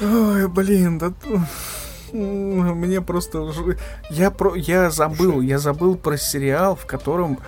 Ой, 0.00 0.48
блин, 0.48 0.98
да 0.98 1.12
мне 2.12 3.00
просто 3.00 3.52
я 4.10 4.30
про 4.30 4.54
я 4.54 4.90
забыл, 4.90 5.40
я 5.40 5.58
забыл 5.58 5.96
про 5.96 6.16
сериал, 6.16 6.76
в 6.76 6.86
котором 6.86 7.38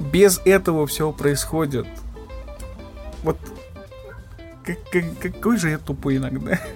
без 0.00 0.40
этого 0.44 0.86
все 0.86 1.12
происходит. 1.12 1.86
Вот 3.22 3.36
как, 4.64 4.78
как, 4.90 5.04
какой 5.20 5.56
же 5.58 5.70
я 5.70 5.78
тупой 5.78 6.16
иногда. 6.16 6.58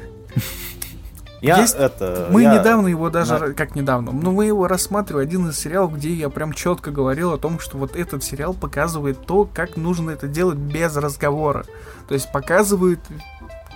Я 1.42 1.58
Есть... 1.58 1.74
это. 1.74 2.28
Мы 2.30 2.42
я... 2.44 2.56
недавно 2.56 2.86
его 2.86 3.10
даже, 3.10 3.36
На... 3.36 3.52
как 3.52 3.74
недавно, 3.74 4.12
но 4.12 4.30
мы 4.30 4.46
его 4.46 4.68
рассматривали 4.68 5.24
один 5.24 5.48
из 5.48 5.58
сериалов, 5.58 5.96
где 5.96 6.12
я 6.12 6.28
прям 6.28 6.52
четко 6.52 6.92
говорил 6.92 7.32
о 7.32 7.36
том, 7.36 7.58
что 7.58 7.78
вот 7.78 7.96
этот 7.96 8.22
сериал 8.22 8.54
показывает 8.54 9.26
то, 9.26 9.50
как 9.52 9.76
нужно 9.76 10.12
это 10.12 10.28
делать 10.28 10.56
без 10.56 10.94
разговора. 10.94 11.64
То 12.06 12.14
есть 12.14 12.30
показывает 12.30 13.00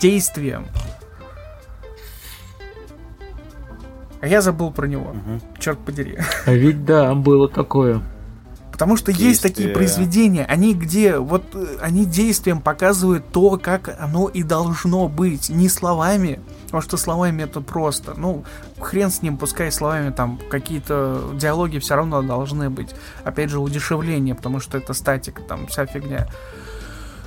действием. 0.00 0.66
А 4.20 4.26
я 4.26 4.40
забыл 4.40 4.72
про 4.72 4.86
него. 4.86 5.10
Угу. 5.10 5.60
Черт 5.60 5.78
подери. 5.78 6.18
А 6.46 6.52
ведь 6.52 6.84
да, 6.84 7.14
было 7.14 7.48
такое. 7.48 8.02
Потому 8.76 8.96
что 8.96 9.06
Действие. 9.06 9.30
есть 9.30 9.42
такие 9.42 9.68
произведения, 9.70 10.44
они 10.44 10.74
где 10.74 11.16
вот 11.16 11.44
э, 11.54 11.78
они 11.80 12.04
действием 12.04 12.60
показывают 12.60 13.24
то, 13.32 13.56
как 13.56 13.96
оно 13.98 14.28
и 14.28 14.42
должно 14.42 15.08
быть, 15.08 15.48
не 15.48 15.70
словами. 15.70 16.40
Потому 16.66 16.82
что 16.82 16.98
словами 16.98 17.44
это 17.44 17.62
просто. 17.62 18.12
Ну, 18.18 18.44
хрен 18.78 19.10
с 19.10 19.22
ним, 19.22 19.38
пускай 19.38 19.72
словами 19.72 20.10
там 20.10 20.38
какие-то 20.50 21.30
диалоги 21.36 21.78
все 21.78 21.96
равно 21.96 22.20
должны 22.20 22.68
быть. 22.68 22.94
Опять 23.24 23.48
же, 23.48 23.60
удешевление, 23.60 24.34
потому 24.34 24.60
что 24.60 24.76
это 24.76 24.92
статика, 24.92 25.40
там 25.40 25.68
вся 25.68 25.86
фигня. 25.86 26.28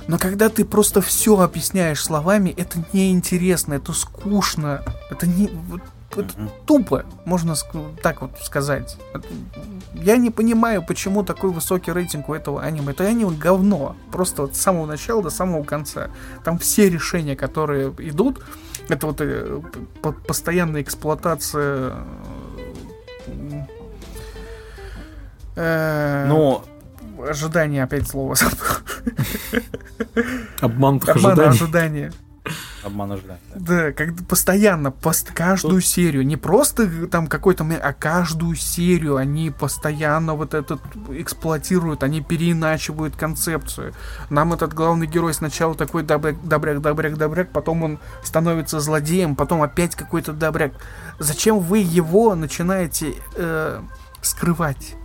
Но 0.08 0.18
когда 0.18 0.48
ты 0.48 0.64
просто 0.64 1.00
все 1.00 1.38
объясняешь 1.38 2.02
словами, 2.02 2.54
это 2.56 2.78
неинтересно, 2.92 3.74
это 3.74 3.92
скучно, 3.92 4.82
это 5.10 5.26
не... 5.26 5.50
Это 6.10 6.22
mm-hmm. 6.22 6.50
тупо, 6.66 7.04
можно 7.24 7.54
так 8.02 8.22
вот 8.22 8.32
сказать. 8.42 8.96
Я 9.94 10.16
не 10.16 10.30
понимаю, 10.30 10.84
почему 10.84 11.22
такой 11.22 11.50
высокий 11.50 11.92
рейтинг 11.92 12.28
у 12.28 12.34
этого 12.34 12.60
аниме. 12.62 12.90
Это 12.90 13.04
аниме 13.04 13.30
говно. 13.30 13.94
Просто 14.10 14.42
вот 14.42 14.56
с 14.56 14.60
самого 14.60 14.86
начала 14.86 15.22
до 15.22 15.30
самого 15.30 15.62
конца. 15.62 16.10
Там 16.42 16.58
все 16.58 16.90
решения, 16.90 17.36
которые 17.36 17.94
идут, 17.98 18.42
это 18.88 19.06
вот 19.06 19.20
э, 19.20 19.60
постоянная 20.26 20.82
эксплуатация 20.82 21.94
э, 25.54 26.26
ну, 26.26 26.64
ожидание, 27.22 27.84
опять 27.84 28.08
слово 28.08 28.36
Обман 30.60 31.00
ожидания. 31.06 32.12
Обман 32.82 33.12
ожидания. 33.12 33.40
Да, 33.54 33.92
как 33.92 34.14
постоянно, 34.26 34.90
пост 34.90 35.32
каждую 35.32 35.80
Тут... 35.80 35.84
серию. 35.84 36.24
Не 36.24 36.36
просто 36.36 37.06
там 37.08 37.26
какой-то, 37.26 37.64
а 37.82 37.92
каждую 37.92 38.56
серию 38.56 39.16
они 39.16 39.50
постоянно 39.50 40.34
вот 40.34 40.54
этот 40.54 40.80
эксплуатируют, 41.10 42.02
они 42.02 42.22
переиначивают 42.22 43.16
концепцию. 43.16 43.92
Нам 44.30 44.52
этот 44.52 44.72
главный 44.72 45.06
герой 45.06 45.34
сначала 45.34 45.74
такой 45.74 46.02
добряк, 46.02 46.36
добряк, 46.42 46.80
добряк, 46.80 47.16
добряк, 47.18 47.52
потом 47.52 47.82
он 47.82 47.98
становится 48.22 48.80
злодеем, 48.80 49.36
потом 49.36 49.62
опять 49.62 49.94
какой-то 49.94 50.32
добряк. 50.32 50.72
Зачем 51.18 51.60
вы 51.60 51.78
его 51.78 52.34
начинаете 52.34 53.14
э, 53.36 53.82
скрывать? 54.22 54.96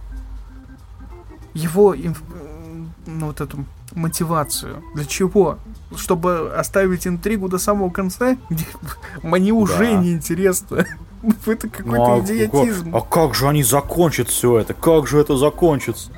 Его 1.55 1.95
ну, 3.07 3.27
вот 3.27 3.41
эту 3.41 3.65
мотивацию. 3.93 4.83
Для 4.93 5.05
чего? 5.05 5.57
Чтобы 5.95 6.53
оставить 6.53 7.07
интригу 7.07 7.47
до 7.47 7.57
самого 7.57 7.89
конца? 7.89 8.37
Мне 9.23 9.51
уже 9.51 9.79
да. 9.79 9.93
не 9.93 10.13
интересно. 10.13 10.85
Это 11.45 11.69
какой-то 11.69 11.97
ну, 11.97 12.17
а, 12.17 12.19
идиотизм. 12.19 12.95
А 12.95 13.01
как 13.01 13.33
же 13.33 13.47
они 13.47 13.63
закончат 13.63 14.29
все 14.29 14.59
это? 14.59 14.75
Как 14.75 15.07
же 15.07 15.19
это 15.19 15.35
закончится? 15.37 16.11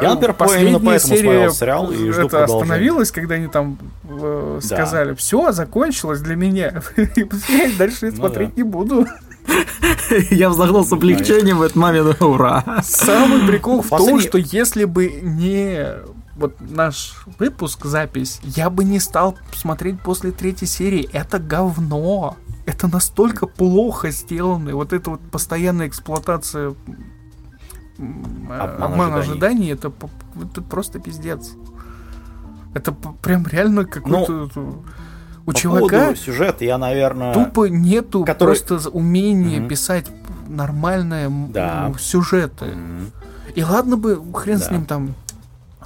Я, 0.00 0.14
например, 0.14 0.34
Последняя 0.34 0.70
именно 0.70 0.80
поэтому 0.84 1.16
серия 1.16 1.50
сериал 1.50 1.90
и 1.90 2.10
жду 2.10 2.26
это 2.26 2.44
остановилась, 2.44 3.10
когда 3.10 3.34
они 3.34 3.48
там 3.48 3.78
э, 4.08 4.60
сказали, 4.62 5.10
да. 5.10 5.14
все, 5.14 5.52
закончилось 5.52 6.20
для 6.20 6.36
меня. 6.36 6.82
Дальше 7.78 8.06
я 8.06 8.12
ну 8.12 8.16
смотреть 8.16 8.48
да. 8.48 8.54
не 8.56 8.62
буду. 8.62 9.06
Я 10.30 10.50
вздохнул 10.50 10.84
с 10.84 10.92
облегчением 10.92 11.58
в 11.58 11.62
этот 11.62 11.76
момент. 11.76 12.20
Ура! 12.22 12.82
Самый 12.82 13.46
прикол 13.46 13.82
в 13.82 13.88
том, 13.88 14.20
что 14.20 14.38
если 14.38 14.84
бы 14.84 15.08
не 15.22 15.86
вот 16.36 16.56
наш 16.60 17.24
выпуск, 17.38 17.84
запись, 17.84 18.40
я 18.42 18.70
бы 18.70 18.84
не 18.84 18.98
стал 18.98 19.36
смотреть 19.52 20.00
после 20.00 20.32
третьей 20.32 20.68
серии. 20.68 21.08
Это 21.12 21.38
говно. 21.38 22.36
Это 22.66 22.88
настолько 22.88 23.46
плохо 23.46 24.10
сделано. 24.10 24.74
Вот 24.74 24.92
эта 24.92 25.10
вот 25.10 25.20
постоянная 25.30 25.88
эксплуатация 25.88 26.74
обман, 27.98 28.82
обман 28.82 29.14
ожиданий, 29.14 29.70
это, 29.70 29.92
это 30.42 30.62
просто 30.62 30.98
пиздец. 30.98 31.52
Это 32.74 32.92
прям 32.92 33.46
реально 33.46 33.84
какой-то... 33.84 34.50
Ну, 34.54 34.84
у 35.46 35.52
по 35.52 35.58
чувака 35.58 36.14
сюжета 36.14 36.64
я, 36.64 36.78
наверное... 36.78 37.34
Тупо 37.34 37.66
нету 37.66 38.24
который... 38.24 38.56
просто 38.56 38.88
умения 38.90 39.60
mm-hmm. 39.60 39.68
писать 39.68 40.06
нормальные 40.48 41.30
да. 41.50 41.92
сюжеты. 41.98 42.66
Mm-hmm. 42.66 43.52
И 43.54 43.62
ладно 43.62 43.96
бы, 43.96 44.20
хрен 44.32 44.58
да. 44.58 44.64
с 44.64 44.70
ним 44.70 44.86
там 44.86 45.14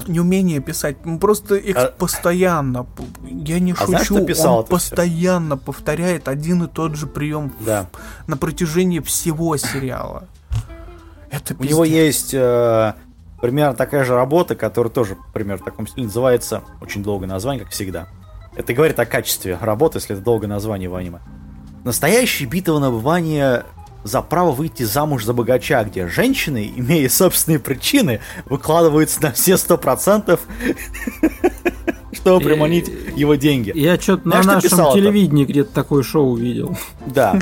неумение 0.07 0.61
писать, 0.61 1.05
ну 1.05 1.19
просто 1.19 1.57
их 1.57 1.77
а... 1.77 1.89
постоянно, 1.89 2.87
я 3.25 3.59
не 3.59 3.73
а 3.73 3.77
шучу, 3.77 4.15
знаешь, 4.15 4.27
писал 4.27 4.59
он 4.59 4.67
постоянно 4.67 5.57
все? 5.57 5.65
повторяет 5.65 6.29
один 6.29 6.65
и 6.65 6.69
тот 6.69 6.95
же 6.95 7.07
прием 7.07 7.53
да. 7.61 7.87
на 8.27 8.37
протяжении 8.37 9.01
всего 9.01 9.57
сериала. 9.57 10.29
Это 11.31 11.55
У 11.59 11.65
него 11.65 11.85
есть 11.85 12.33
э, 12.33 12.95
примерно 13.41 13.75
такая 13.75 14.05
же 14.05 14.15
работа, 14.15 14.55
которая 14.55 14.93
тоже, 14.93 15.17
примерно 15.35 15.63
в 15.63 15.65
таком 15.65 15.87
стиле 15.87 16.07
называется, 16.07 16.63
очень 16.81 17.03
долгое 17.03 17.27
название, 17.27 17.65
как 17.65 17.73
всегда. 17.73 18.09
Это 18.59 18.75
говорит 18.75 18.99
о 18.99 19.07
качестве 19.07 19.57
работы, 19.61 19.99
если 19.99 20.17
это 20.17 20.25
долгое 20.25 20.49
название 20.49 20.89
в 20.89 20.97
аниме. 20.97 21.21
Настоящая 21.85 22.45
битва 22.47 22.81
на 22.81 22.91
выбывание 22.91 23.63
за 24.03 24.21
право 24.21 24.51
выйти 24.51 24.83
замуж 24.83 25.25
за 25.25 25.33
богача, 25.33 25.85
где 25.85 26.09
женщины, 26.09 26.73
имея 26.75 27.09
собственные 27.09 27.61
причины, 27.61 28.21
выкладываются 28.47 29.23
на 29.23 29.31
все 29.31 29.57
сто 29.59 29.79
процентов, 29.79 30.41
чтобы 32.13 32.45
приманить 32.45 32.91
его 33.15 33.37
деньги. 33.37 33.71
Я 33.77 33.97
что-то 33.97 34.27
на 34.27 34.43
нашем 34.43 34.93
телевидении 34.93 35.45
где-то 35.45 35.73
такое 35.73 36.03
шоу 36.03 36.35
видел. 36.35 36.77
Да. 37.07 37.39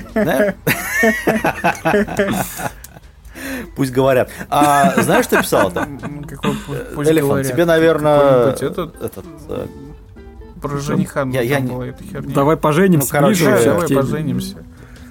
Пусть 3.74 3.92
говорят. 3.92 4.30
А 4.50 5.00
знаешь, 5.00 5.24
что 5.24 5.40
писал-то? 5.40 5.88
Телефон. 7.06 7.42
Тебе, 7.42 7.64
наверное, 7.64 8.50
этот 8.50 8.94
э, 9.48 9.66
про 10.68 10.78
жениха 10.78 11.24
я, 11.32 11.42
я 11.42 11.60
не... 11.60 11.88
эта 11.88 12.02
херня. 12.02 12.34
Давай 12.34 12.56
поженимся. 12.56 13.06
Ну, 13.14 13.20
короче, 13.20 13.44
ближе, 13.44 13.64
давай 13.64 13.88
поженимся. 13.88 14.56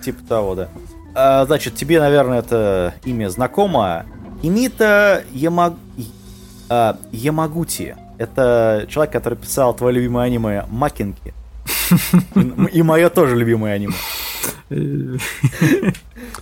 Типа 0.03 0.23
того, 0.27 0.55
да. 0.55 0.69
А, 1.13 1.45
значит, 1.45 1.75
тебе, 1.75 1.99
наверное, 1.99 2.39
это 2.39 2.93
имя 3.05 3.29
знакомо. 3.29 4.05
Имита 4.43 5.23
Ямаг... 5.31 5.73
а, 6.69 6.97
Ямагути. 7.11 7.95
Это 8.17 8.85
человек, 8.89 9.13
который 9.13 9.37
писал 9.37 9.73
твое 9.73 9.95
любимое 9.95 10.25
аниме 10.25 10.65
Макинки. 10.69 11.33
И 12.71 12.81
мое 12.83 13.09
тоже 13.09 13.35
любимое 13.35 13.73
аниме. 13.73 13.93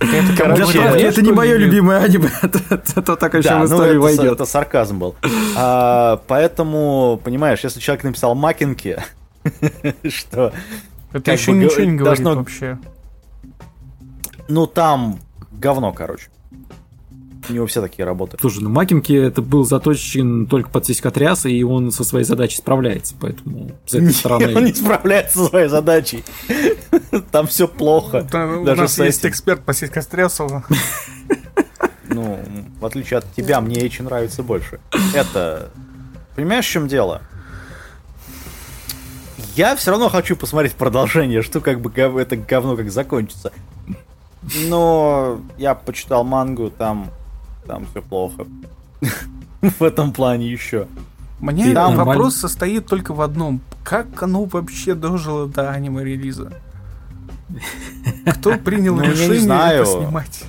Это, 0.00 1.22
не 1.22 1.32
мое 1.32 1.56
любимое 1.56 1.98
аниме, 2.02 2.30
это 2.42 3.16
так 3.16 3.34
еще 3.34 3.58
в 3.58 3.64
историю 3.66 4.00
войдет. 4.00 4.32
Это 4.32 4.44
сарказм 4.44 4.98
был. 4.98 5.14
А, 5.56 6.20
поэтому, 6.26 7.20
понимаешь, 7.22 7.60
если 7.62 7.80
человек 7.80 8.04
написал 8.04 8.34
Макинки, 8.34 8.98
что... 10.08 10.52
Это 11.12 11.32
еще 11.32 11.52
ничего 11.52 11.84
не 11.84 11.96
говорит 11.96 12.24
вообще. 12.24 12.78
Ну, 14.48 14.66
там 14.66 15.20
говно, 15.52 15.92
короче. 15.92 16.28
У 17.48 17.52
него 17.52 17.66
все 17.66 17.80
такие 17.80 18.04
работы. 18.04 18.36
Слушай, 18.40 18.62
ну 18.62 18.70
Макинки 18.70 19.12
это 19.12 19.42
был 19.42 19.64
заточен 19.64 20.46
только 20.46 20.70
под 20.70 20.86
сиськотряс, 20.86 21.46
и 21.46 21.62
он 21.62 21.90
со 21.90 22.04
своей 22.04 22.24
задачей 22.24 22.58
справляется, 22.58 23.14
поэтому 23.20 23.72
с 23.86 23.94
этой 23.94 24.10
стороны... 24.12 24.56
Он 24.56 24.64
не 24.64 24.74
справляется 24.74 25.38
со 25.38 25.44
своей 25.46 25.68
задачей. 25.68 26.24
Там 27.30 27.46
все 27.46 27.68
плохо. 27.68 28.26
У 28.32 28.64
нас 28.64 28.98
есть 28.98 29.24
эксперт 29.26 29.60
по 29.62 29.74
сиськотрясу. 29.74 30.62
Ну, 32.08 32.38
в 32.80 32.86
отличие 32.86 33.18
от 33.18 33.32
тебя, 33.34 33.60
мне 33.60 33.80
Эйчи 33.80 34.02
нравится 34.02 34.42
больше. 34.42 34.80
Это... 35.14 35.70
Понимаешь, 36.36 36.66
в 36.66 36.70
чем 36.70 36.88
дело? 36.88 37.22
Я 39.56 39.76
все 39.76 39.92
равно 39.92 40.08
хочу 40.08 40.36
посмотреть 40.36 40.74
продолжение, 40.74 41.42
что 41.42 41.60
как 41.60 41.80
бы 41.80 41.92
это 42.20 42.36
говно 42.36 42.76
как 42.76 42.90
закончится. 42.90 43.52
Но 44.68 45.40
я 45.56 45.74
почитал 45.74 46.24
мангу, 46.24 46.70
там 46.70 47.10
там 47.66 47.86
все 47.90 48.02
плохо. 48.02 48.46
В 49.60 49.82
этом 49.82 50.12
плане 50.12 50.50
еще. 50.50 50.86
Мне 51.40 51.74
там 51.74 51.96
вопрос 51.96 52.36
состоит 52.36 52.86
только 52.86 53.12
в 53.12 53.20
одном. 53.20 53.60
Как 53.82 54.22
оно 54.22 54.44
вообще 54.44 54.94
дожило 54.94 55.46
до 55.46 55.70
аниме-релиза? 55.70 56.52
Кто 58.38 58.56
принял 58.64 58.96
ну, 58.96 59.02
решение 59.02 59.80
это 59.80 59.84
снимать? 59.84 60.44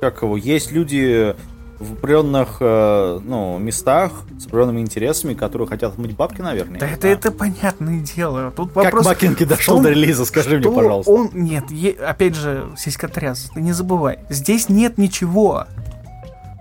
Как 0.00 0.22
его? 0.22 0.36
Есть 0.36 0.72
люди 0.72 1.34
в 1.78 1.92
определенных 1.92 2.56
э, 2.60 3.20
ну, 3.22 3.58
местах 3.58 4.12
с 4.38 4.46
определенными 4.46 4.80
интересами, 4.80 5.34
которые 5.34 5.68
хотят 5.68 5.92
отмыть 5.92 6.16
бабки, 6.16 6.40
наверное. 6.40 6.80
Да 6.80 6.88
это, 6.88 7.06
это 7.06 7.30
понятное 7.30 8.00
дело. 8.00 8.50
Тут 8.50 8.72
как 8.72 8.84
вопрос, 8.84 9.04
Макинки 9.04 9.44
дошел 9.44 9.80
до 9.80 9.90
релиза, 9.90 10.24
скажи 10.24 10.58
мне, 10.58 10.70
пожалуйста. 10.70 11.10
Он, 11.10 11.30
нет, 11.34 11.70
е, 11.70 11.90
опять 11.90 12.34
же, 12.34 12.66
сиськотряс, 12.78 13.50
ты 13.54 13.60
не 13.60 13.72
забывай. 13.72 14.20
Здесь 14.30 14.68
нет 14.68 14.96
ничего. 14.96 15.66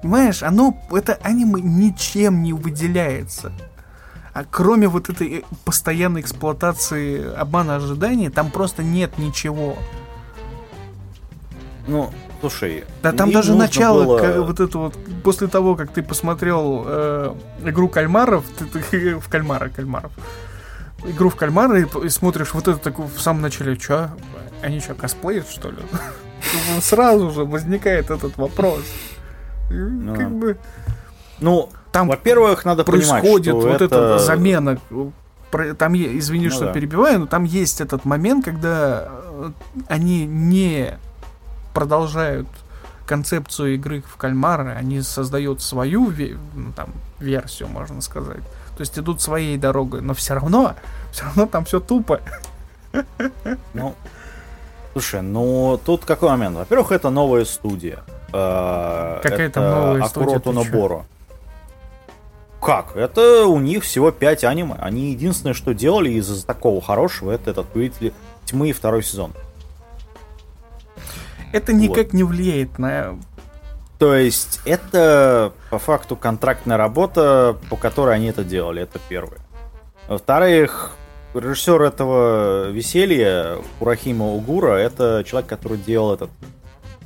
Понимаешь, 0.06 0.44
оно, 0.44 0.78
это 0.92 1.16
аниме 1.24 1.60
ничем 1.64 2.44
не 2.44 2.54
выделяется. 2.54 3.52
А 4.36 4.44
кроме 4.44 4.88
вот 4.88 5.10
этой 5.10 5.40
э, 5.40 5.42
постоянной 5.64 6.22
эксплуатации 6.22 7.34
обмана 7.34 7.78
ожиданий, 7.78 8.30
там 8.30 8.52
просто 8.52 8.84
нет 8.84 9.18
ничего. 9.18 9.76
Ну, 11.88 12.12
слушай. 12.40 12.84
Да 13.02 13.14
там 13.14 13.32
даже 13.32 13.56
начало, 13.56 14.04
было... 14.04 14.20
как, 14.20 14.38
вот 14.46 14.60
это 14.60 14.78
вот, 14.78 14.96
после 15.24 15.48
того, 15.48 15.76
как 15.76 15.92
ты 15.92 16.04
посмотрел 16.04 16.84
э, 16.86 17.36
игру 17.64 17.90
кальмаров, 17.90 18.46
ты, 18.60 18.66
ты, 18.66 19.16
в 19.18 19.28
кальмара, 19.28 19.70
кальмаров, 19.70 20.12
игру 21.04 21.32
в 21.32 21.36
кальмара 21.36 21.80
и, 21.80 22.06
и 22.06 22.10
смотришь 22.10 22.54
вот 22.54 22.68
это 22.68 22.78
такое 22.78 23.08
в 23.08 23.20
самом 23.20 23.42
начале, 23.42 23.74
что, 23.74 24.12
они 24.62 24.82
что, 24.82 24.94
косплеят, 24.94 25.50
что 25.50 25.72
ли? 25.72 25.78
Сразу 26.80 27.32
же 27.32 27.44
возникает 27.44 28.12
этот 28.12 28.38
вопрос. 28.38 28.84
Ну, 29.70 30.16
как 30.16 30.32
бы... 30.32 30.58
Ну, 31.40 31.70
там, 31.92 32.08
во-первых, 32.08 32.66
надо 32.66 32.84
происходит 32.84 33.54
понимать, 33.54 33.80
вот 33.80 33.82
это... 33.82 33.96
эта 33.96 34.20
замена. 34.20 34.78
Там, 35.78 35.96
извини, 35.96 36.48
ну, 36.48 36.52
что 36.52 36.66
да. 36.66 36.74
перебиваю, 36.74 37.22
но 37.22 37.28
там 37.28 37.46
есть 37.46 37.80
этот 37.80 38.04
момент, 38.04 38.44
когда 38.44 39.08
э, 39.08 39.52
они 39.88 40.26
не 40.26 40.98
продолжают 41.74 42.48
концепцию 43.06 43.76
игры 43.76 44.02
в 44.02 44.18
кальмары, 44.18 44.72
они 44.72 45.02
создают 45.02 45.62
свою 45.62 46.12
ну, 46.54 46.74
там, 46.76 46.90
версию, 47.20 47.70
можно 47.70 48.02
сказать. 48.02 48.42
То 48.76 48.82
есть 48.82 48.98
идут 49.00 49.22
своей 49.22 49.58
дорогой, 49.58 50.02
но 50.02 50.14
все 50.14 50.34
равно, 50.34 50.76
все 51.12 51.24
равно 51.24 51.46
там 51.46 51.66
все 51.66 51.80
тупо. 51.80 52.20
Ну, 53.74 53.96
слушай, 54.94 55.22
ну 55.22 55.80
тут 55.86 56.06
какой 56.06 56.30
момент? 56.30 56.58
Во-первых, 56.58 56.92
это 56.92 57.10
новая 57.10 57.46
студия. 57.46 58.04
Э, 58.34 59.20
Какая-то 59.22 59.62
новая 59.62 60.04
Акурото 60.04 60.52
Ноборо. 60.52 61.06
Как? 62.62 62.96
Это 62.96 63.46
у 63.46 63.60
них 63.60 63.84
всего 63.84 64.12
5 64.12 64.44
аниме. 64.46 64.76
Они 64.80 65.12
единственное, 65.12 65.54
что 65.54 65.74
делали 65.74 66.10
из 66.10 66.44
такого 66.46 66.82
хорошего, 66.82 67.32
это 67.32 67.52
этот 67.52 67.68
Повелитель 67.68 68.14
Тьмы 68.46 68.72
второй 68.72 69.04
сезон. 69.04 69.34
Это 71.52 71.74
никак 71.74 72.08
вот. 72.08 72.14
не 72.14 72.24
влияет 72.24 72.80
на... 72.80 73.18
То 74.00 74.16
есть, 74.16 74.60
это 74.66 75.54
по 75.70 75.80
факту 75.80 76.16
контрактная 76.16 76.76
работа, 76.76 77.56
по 77.70 77.78
которой 77.78 78.16
они 78.16 78.28
это 78.28 78.44
делали. 78.44 78.82
Это 78.82 79.00
первое. 79.10 79.40
Во-вторых, 80.08 80.92
режиссер 81.34 81.82
этого 81.82 82.70
веселья, 82.70 83.58
Урахима 83.80 84.26
Угура, 84.26 84.74
это 84.74 85.24
человек, 85.26 85.50
который 85.50 85.78
делал 85.78 86.14
этот 86.14 86.30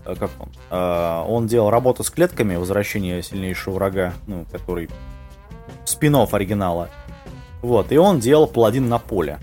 как 0.03 0.31
он? 0.39 0.49
Э, 0.69 1.23
он 1.27 1.47
делал 1.47 1.69
работу 1.69 2.03
с 2.03 2.09
клетками, 2.09 2.55
возвращение 2.55 3.21
сильнейшего 3.21 3.75
врага, 3.75 4.13
ну, 4.27 4.45
который 4.51 4.89
спин 5.85 6.15
оригинала. 6.15 6.89
Вот, 7.61 7.91
и 7.91 7.97
он 7.97 8.19
делал 8.19 8.47
паладин 8.47 8.87
на 8.87 8.99
поле. 8.99 9.39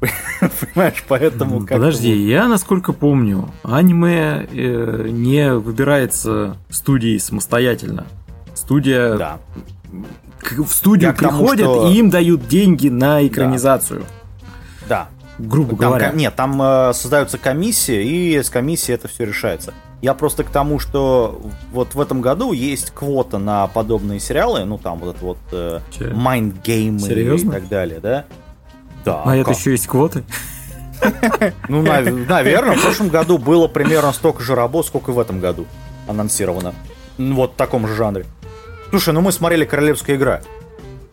Понимаешь, 0.40 1.04
поэтому... 1.08 1.66
Подожди, 1.66 2.12
я, 2.12 2.46
насколько 2.46 2.92
помню, 2.92 3.50
аниме 3.62 4.46
э, 4.50 5.08
не 5.10 5.52
выбирается 5.54 6.56
студией 6.70 7.18
самостоятельно. 7.18 8.06
Студия... 8.54 9.16
Да. 9.16 9.38
В 10.40 10.68
студию 10.68 11.14
приходят 11.14 11.66
тому, 11.66 11.82
что... 11.82 11.90
и 11.90 11.96
им 11.96 12.10
дают 12.10 12.46
деньги 12.46 12.88
на 12.88 13.26
экранизацию. 13.26 14.04
Да. 14.88 15.08
Грубо 15.38 15.70
там, 15.70 15.78
говоря. 15.78 16.12
Нет, 16.12 16.34
там 16.36 16.60
э, 16.60 16.92
создаются 16.92 17.38
комиссии, 17.38 18.02
и 18.04 18.42
с 18.42 18.50
комиссией 18.50 18.94
это 18.96 19.08
все 19.08 19.24
решается. 19.24 19.74
Я 20.00 20.14
просто 20.14 20.44
к 20.44 20.50
тому, 20.50 20.78
что 20.78 21.40
вот 21.72 21.94
в 21.94 22.00
этом 22.00 22.20
году 22.20 22.52
есть 22.52 22.90
квота 22.90 23.38
на 23.38 23.66
подобные 23.66 24.20
сериалы, 24.20 24.64
ну 24.64 24.78
там 24.78 24.98
вот 24.98 25.16
это 25.16 25.24
вот 25.24 25.38
э, 25.52 25.80
Mind 25.98 26.62
Game 26.62 26.98
и 26.98 27.50
так 27.50 27.68
далее, 27.68 27.98
да? 28.00 28.24
Да. 29.04 29.22
А 29.24 29.36
это 29.36 29.50
еще 29.50 29.72
есть 29.72 29.86
квоты? 29.86 30.24
Ну, 31.68 31.82
наверное, 31.82 32.76
в 32.76 32.82
прошлом 32.82 33.08
году 33.08 33.38
было 33.38 33.68
примерно 33.68 34.12
столько 34.12 34.42
же 34.42 34.56
работ, 34.56 34.84
сколько 34.84 35.12
и 35.12 35.14
в 35.14 35.20
этом 35.20 35.38
году 35.38 35.64
анонсировано. 36.08 36.74
Вот 37.18 37.52
в 37.52 37.54
таком 37.54 37.86
же 37.86 37.94
жанре. 37.94 38.26
Слушай, 38.90 39.14
ну 39.14 39.20
мы 39.20 39.30
смотрели 39.30 39.64
«Королевская 39.64 40.16
игра». 40.16 40.40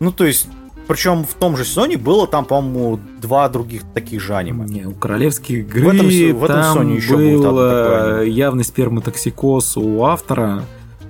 Ну, 0.00 0.10
то 0.10 0.24
есть, 0.24 0.48
причем 0.86 1.24
в 1.24 1.34
том 1.34 1.56
же 1.56 1.64
сезоне 1.64 1.96
было 1.96 2.26
там, 2.26 2.44
по-моему, 2.44 3.00
два 3.20 3.48
других 3.48 3.82
таких 3.94 4.20
же 4.20 4.34
аниме. 4.34 4.66
Не, 4.66 4.86
у 4.86 4.92
королевской 4.92 5.56
игры 5.56 5.82
в 5.82 5.88
этом, 5.88 6.06
в 6.06 6.44
этом 6.44 6.62
там 6.62 6.78
Sony 6.78 6.96
еще 6.96 7.16
был 7.16 7.42
был 7.42 8.22
явный 8.22 8.64
сперматоксикоз 8.64 9.76
у 9.76 10.04
автора, 10.04 10.62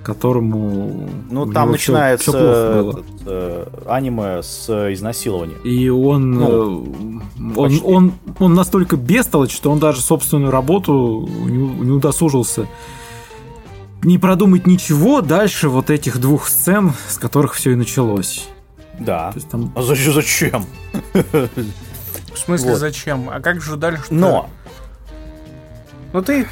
которому... 0.03 1.09
Ну, 1.29 1.51
там 1.51 1.71
начинается 1.71 2.31
все, 2.31 2.39
все 2.39 2.89
этот, 2.89 3.05
э, 3.25 3.65
аниме 3.87 4.41
с 4.41 4.69
изнасилования. 4.93 5.57
И 5.65 5.89
он, 5.89 6.31
ну, 6.31 6.85
э, 6.85 7.55
он, 7.57 7.81
он, 7.83 8.13
он 8.39 8.53
настолько 8.53 8.95
бестолочь, 8.95 9.53
что 9.53 9.69
он 9.69 9.79
даже 9.79 10.01
собственную 10.01 10.51
работу 10.51 11.27
не, 11.45 11.57
не 11.57 11.91
удосужился 11.91 12.67
не 14.03 14.17
продумать 14.17 14.67
ничего 14.67 15.21
дальше 15.21 15.69
вот 15.69 15.89
этих 15.89 16.19
двух 16.19 16.47
сцен, 16.47 16.93
с 17.09 17.17
которых 17.17 17.53
все 17.53 17.71
и 17.71 17.75
началось. 17.75 18.47
Да. 18.99 19.31
То 19.31 19.37
есть 19.37 19.49
там... 19.49 19.71
А 19.75 19.81
зачем? 19.81 20.65
В 21.13 22.37
смысле 22.37 22.71
вот. 22.71 22.79
зачем? 22.79 23.29
А 23.29 23.39
как 23.39 23.61
же 23.61 23.77
дальше? 23.77 24.03
Но. 24.09 24.49
Ну 26.13 26.21
ты 26.21 26.47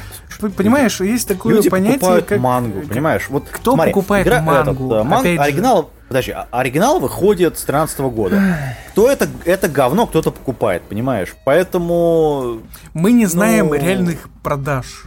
понимаешь, 0.56 1.00
есть 1.00 1.28
такое 1.28 1.54
Люди 1.54 1.70
понятие, 1.70 2.22
как 2.22 2.38
мангу, 2.38 2.86
понимаешь? 2.86 3.28
Вот 3.28 3.44
кто 3.50 3.72
смотри, 3.72 3.92
покупает 3.92 4.26
игра, 4.26 4.42
мангу? 4.42 4.92
Этот, 4.92 5.06
манг, 5.06 5.26
оригинал, 5.26 5.90
подожди, 6.08 6.32
а, 6.32 6.46
оригинал 6.50 7.00
выходит 7.00 7.58
с 7.58 7.64
13 7.64 8.00
года. 8.00 8.58
Кто 8.90 9.10
это 9.10 9.28
это 9.44 9.68
говно, 9.68 10.06
кто-то 10.06 10.30
покупает, 10.30 10.82
понимаешь? 10.82 11.34
Поэтому 11.44 12.60
мы 12.92 13.12
не 13.12 13.26
знаем 13.26 13.68
ну... 13.68 13.74
реальных 13.74 14.28
продаж. 14.42 15.04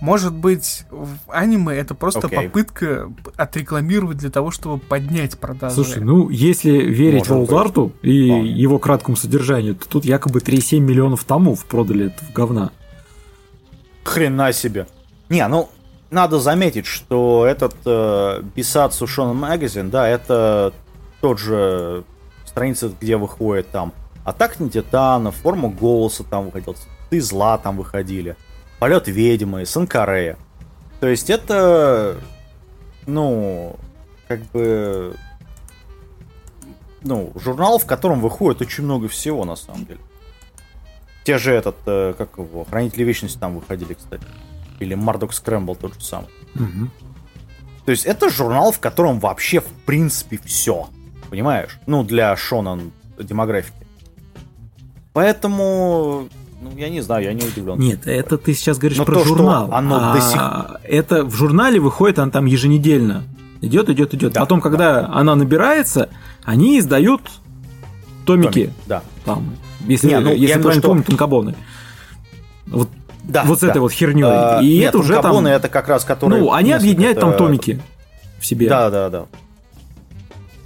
Может 0.00 0.32
быть, 0.32 0.84
в 0.90 1.16
аниме 1.28 1.74
это 1.74 1.94
просто 1.94 2.28
okay. 2.28 2.44
попытка 2.44 3.12
отрекламировать 3.36 4.18
для 4.18 4.30
того, 4.30 4.50
чтобы 4.50 4.78
поднять 4.78 5.38
продажи. 5.38 5.74
Слушай, 5.74 6.02
ну 6.02 6.28
если 6.28 6.70
верить 6.70 7.28
Волдарту 7.28 7.92
и 8.02 8.26
Вполне. 8.26 8.52
его 8.52 8.78
краткому 8.78 9.16
содержанию, 9.16 9.74
то 9.74 9.88
тут 9.88 10.04
якобы 10.04 10.38
3,7 10.38 10.78
миллионов 10.78 11.24
томов 11.24 11.64
продали 11.64 12.06
это 12.06 12.24
в 12.24 12.32
говна. 12.32 12.70
Хрена 14.04 14.52
себе. 14.52 14.86
Не, 15.28 15.46
ну, 15.48 15.68
надо 16.10 16.38
заметить, 16.38 16.86
что 16.86 17.44
этот 17.46 17.74
э, 17.84 18.42
Bisatsu 18.54 19.06
Shonen 19.06 19.38
Magazine, 19.38 19.90
да, 19.90 20.08
это 20.08 20.72
тот 21.20 21.38
же 21.38 22.04
страница, 22.46 22.90
где 23.00 23.16
выходит 23.16 23.68
там 23.70 23.92
Атак 24.24 24.60
на 24.60 24.68
Титанов, 24.68 25.36
Форма 25.36 25.70
Голоса 25.70 26.22
там 26.22 26.46
выходил, 26.46 26.76
Ты 27.10 27.20
Зла 27.20 27.58
там 27.58 27.76
выходили. 27.78 28.36
Полет 28.78 29.08
ведьмы, 29.08 29.66
Санкарея. 29.66 30.36
То 31.00 31.08
есть 31.08 31.30
это, 31.30 32.16
ну, 33.06 33.76
как 34.26 34.42
бы, 34.52 35.16
ну, 37.02 37.32
журнал, 37.36 37.78
в 37.78 37.86
котором 37.86 38.20
выходит 38.20 38.60
очень 38.60 38.84
много 38.84 39.08
всего, 39.08 39.44
на 39.44 39.56
самом 39.56 39.84
деле. 39.84 40.00
Те 41.24 41.38
же 41.38 41.52
этот, 41.52 41.76
э, 41.86 42.14
как 42.16 42.38
его, 42.38 42.64
Хранители 42.64 43.04
Вечности 43.04 43.38
там 43.38 43.56
выходили, 43.58 43.94
кстати. 43.94 44.24
Или 44.80 44.94
Мардок 44.94 45.32
Скрэмбл 45.32 45.74
тот 45.76 45.94
же 45.94 46.00
самый. 46.00 46.30
Угу. 46.54 46.90
То 47.84 47.90
есть 47.90 48.06
это 48.06 48.28
журнал, 48.30 48.72
в 48.72 48.80
котором 48.80 49.18
вообще, 49.18 49.60
в 49.60 49.70
принципе, 49.86 50.38
все. 50.44 50.88
Понимаешь? 51.30 51.78
Ну, 51.86 52.04
для 52.04 52.36
Шонан 52.36 52.92
демографики. 53.18 53.86
Поэтому 55.12 56.28
ну, 56.60 56.70
я 56.76 56.88
не 56.88 57.00
знаю, 57.00 57.24
я 57.24 57.32
не 57.32 57.44
удивлен. 57.44 57.78
Нет, 57.78 58.06
это 58.06 58.36
ты 58.36 58.52
сейчас 58.54 58.78
говоришь 58.78 58.98
Но 58.98 59.04
про 59.04 59.14
то, 59.14 59.24
журнал. 59.24 59.68
оно 59.72 59.98
а 60.00 60.14
до 60.14 60.20
сих... 60.20 60.80
Это 60.82 61.24
в 61.24 61.34
журнале 61.34 61.78
выходит, 61.78 62.18
он 62.18 62.30
там 62.30 62.46
еженедельно. 62.46 63.24
Идет, 63.60 63.88
идет, 63.90 64.14
идет. 64.14 64.32
Да, 64.32 64.40
Потом, 64.40 64.60
когда 64.60 65.02
да. 65.02 65.08
она 65.12 65.34
набирается, 65.34 66.08
они 66.44 66.78
издают 66.78 67.22
томики. 68.24 68.64
Томик, 68.64 68.70
да. 68.86 69.02
Там, 69.24 69.56
если, 69.86 70.08
не, 70.08 70.18
ну, 70.18 70.32
если 70.32 70.54
правильно 70.54 70.80
что... 70.80 70.88
помню, 70.88 71.04
танкобоны. 71.04 71.54
Вот, 72.66 72.88
да, 73.24 73.44
вот 73.44 73.58
с 73.58 73.60
да. 73.62 73.68
этой 73.68 73.78
вот 73.78 73.92
херней. 73.92 74.24
А, 74.26 74.60
И 74.60 74.78
нет, 74.78 74.88
это 74.88 74.98
уже 74.98 75.20
там... 75.20 75.46
это 75.46 75.68
как 75.68 75.88
раз 75.88 76.04
которые... 76.04 76.40
Ну, 76.40 76.52
они 76.52 76.72
объединяют 76.72 77.18
это... 77.18 77.26
там 77.26 77.36
томики 77.36 77.80
в 78.40 78.46
себе. 78.46 78.68
Да, 78.68 78.90
да, 78.90 79.10
да. 79.10 79.26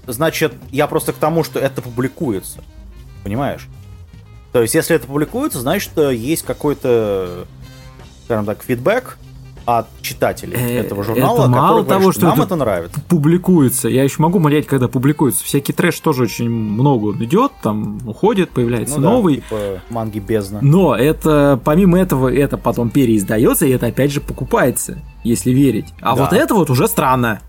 Значит, 0.06 0.54
я 0.70 0.86
просто 0.86 1.12
к 1.12 1.16
тому, 1.16 1.44
что 1.44 1.58
это 1.60 1.80
публикуется. 1.82 2.60
Понимаешь? 3.24 3.68
То 4.52 4.60
есть, 4.62 4.74
если 4.74 4.96
это 4.96 5.06
публикуется, 5.06 5.60
значит, 5.60 5.92
есть 5.96 6.44
какой-то, 6.44 7.46
скажем 8.26 8.44
так, 8.44 8.62
фидбэк 8.62 9.18
от 9.64 9.86
читателей 10.02 10.56
э, 10.56 10.80
этого 10.80 11.04
журнала, 11.04 11.42
это 11.42 11.48
мало 11.48 11.84
того, 11.84 12.00
говорит, 12.00 12.16
что 12.16 12.26
нам 12.26 12.34
это, 12.34 12.42
это 12.42 12.56
нравится. 12.56 13.00
Публикуется. 13.08 13.88
Я 13.88 14.02
еще 14.02 14.20
могу 14.20 14.38
молять, 14.38 14.66
когда 14.66 14.88
публикуется. 14.88 15.44
Всякий 15.44 15.72
трэш 15.72 16.00
тоже 16.00 16.24
очень 16.24 16.50
много 16.50 17.12
идет, 17.24 17.52
там 17.62 18.00
уходит, 18.06 18.50
появляется 18.50 18.98
ну, 18.98 19.10
новый. 19.10 19.36
Да, 19.36 19.42
типа 19.42 19.80
манги 19.90 20.18
бездна. 20.18 20.58
Но 20.62 20.96
это, 20.96 21.60
помимо 21.64 21.98
этого, 21.98 22.32
это 22.32 22.56
потом 22.58 22.90
переиздается, 22.90 23.66
и 23.66 23.70
это 23.70 23.86
опять 23.86 24.10
же 24.10 24.20
покупается, 24.20 24.98
если 25.22 25.50
верить. 25.50 25.94
А 26.00 26.16
да. 26.16 26.22
вот 26.22 26.32
это 26.32 26.54
вот 26.54 26.70
уже 26.70 26.88
странно. 26.88 27.40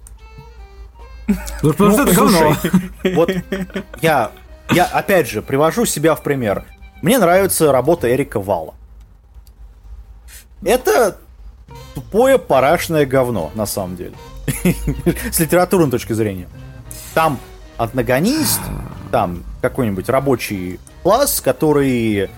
Ну, 1.61 1.71
потому 1.71 1.91
что 1.91 2.03
это 2.03 2.13
говно. 2.13 2.55
Вот 3.15 3.31
я, 4.01 4.31
я 4.71 4.85
опять 4.85 5.29
же 5.29 5.41
привожу 5.41 5.85
себя 5.85 6.15
в 6.15 6.21
пример. 6.21 6.65
Мне 7.03 7.17
нравится 7.17 7.73
работа 7.73 8.09
Эрика 8.09 8.39
Вала. 8.39 8.75
Это 10.63 11.17
тупое 11.93 12.39
парашное 12.39 13.05
говно, 13.05 13.51
на 13.55 13.65
самом 13.65 13.97
деле. 13.97 14.13
С 15.29 15.37
литературной 15.37 15.91
точки 15.91 16.13
зрения. 16.13 16.47
Там 17.13 17.39
антагонист, 17.77 18.61
там 19.11 19.43
какой-нибудь 19.61 20.07
рабочий 20.07 20.79
класс, 21.03 21.41
который 21.41 22.29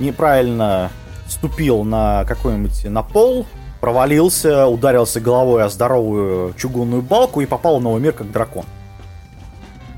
неправильно 0.00 0.90
ступил 1.28 1.84
на 1.84 2.24
какой-нибудь 2.24 2.86
на 2.86 3.04
пол, 3.04 3.46
провалился, 3.80 4.66
ударился 4.66 5.20
головой 5.20 5.62
о 5.62 5.68
здоровую 5.68 6.54
чугунную 6.54 7.02
балку 7.02 7.42
и 7.42 7.46
попал 7.46 7.78
в 7.78 7.82
новый 7.82 8.02
мир 8.02 8.12
как 8.12 8.32
дракон. 8.32 8.64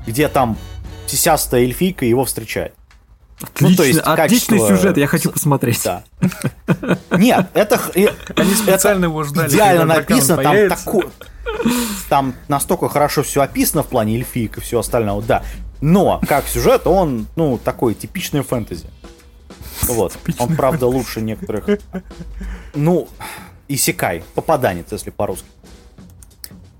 Где 0.05 0.27
там 0.27 0.55
сисястая 1.07 1.63
эльфийка 1.63 2.05
его 2.05 2.25
встречает. 2.25 2.75
Отлично, 3.41 3.69
ну, 3.69 3.75
то 3.75 3.83
есть, 3.83 3.99
отличный 3.99 4.57
качество... 4.59 4.77
сюжет, 4.77 4.97
я 4.97 5.07
хочу 5.07 5.31
посмотреть. 5.31 5.81
Да. 5.83 6.03
Нет, 7.11 7.47
это, 7.53 7.79
Они 8.35 8.53
специально 8.53 9.05
его 9.05 9.23
ждали. 9.23 9.49
Идеально 9.49 9.85
написано, 9.85 10.41
там 10.41 10.69
такое... 10.69 11.07
Там 12.09 12.35
настолько 12.47 12.89
хорошо 12.89 13.23
все 13.23 13.41
описано 13.41 13.83
в 13.83 13.87
плане 13.87 14.15
эльфийк 14.15 14.57
и 14.57 14.61
все 14.61 14.79
остальное, 14.79 15.21
да. 15.21 15.43
Но, 15.81 16.21
как 16.27 16.47
сюжет, 16.47 16.87
он, 16.87 17.27
ну, 17.35 17.57
такой 17.57 17.93
типичный 17.93 18.41
фэнтези. 18.41 18.87
Вот. 19.83 20.13
Типичный 20.13 20.45
он, 20.45 20.55
правда, 20.55 20.85
фэнтези. 20.85 20.97
лучше 20.97 21.21
некоторых. 21.21 21.65
Ну, 22.73 23.09
Исекай, 23.67 24.23
попаданец, 24.35 24.85
если 24.91 25.09
по-русски. 25.09 25.47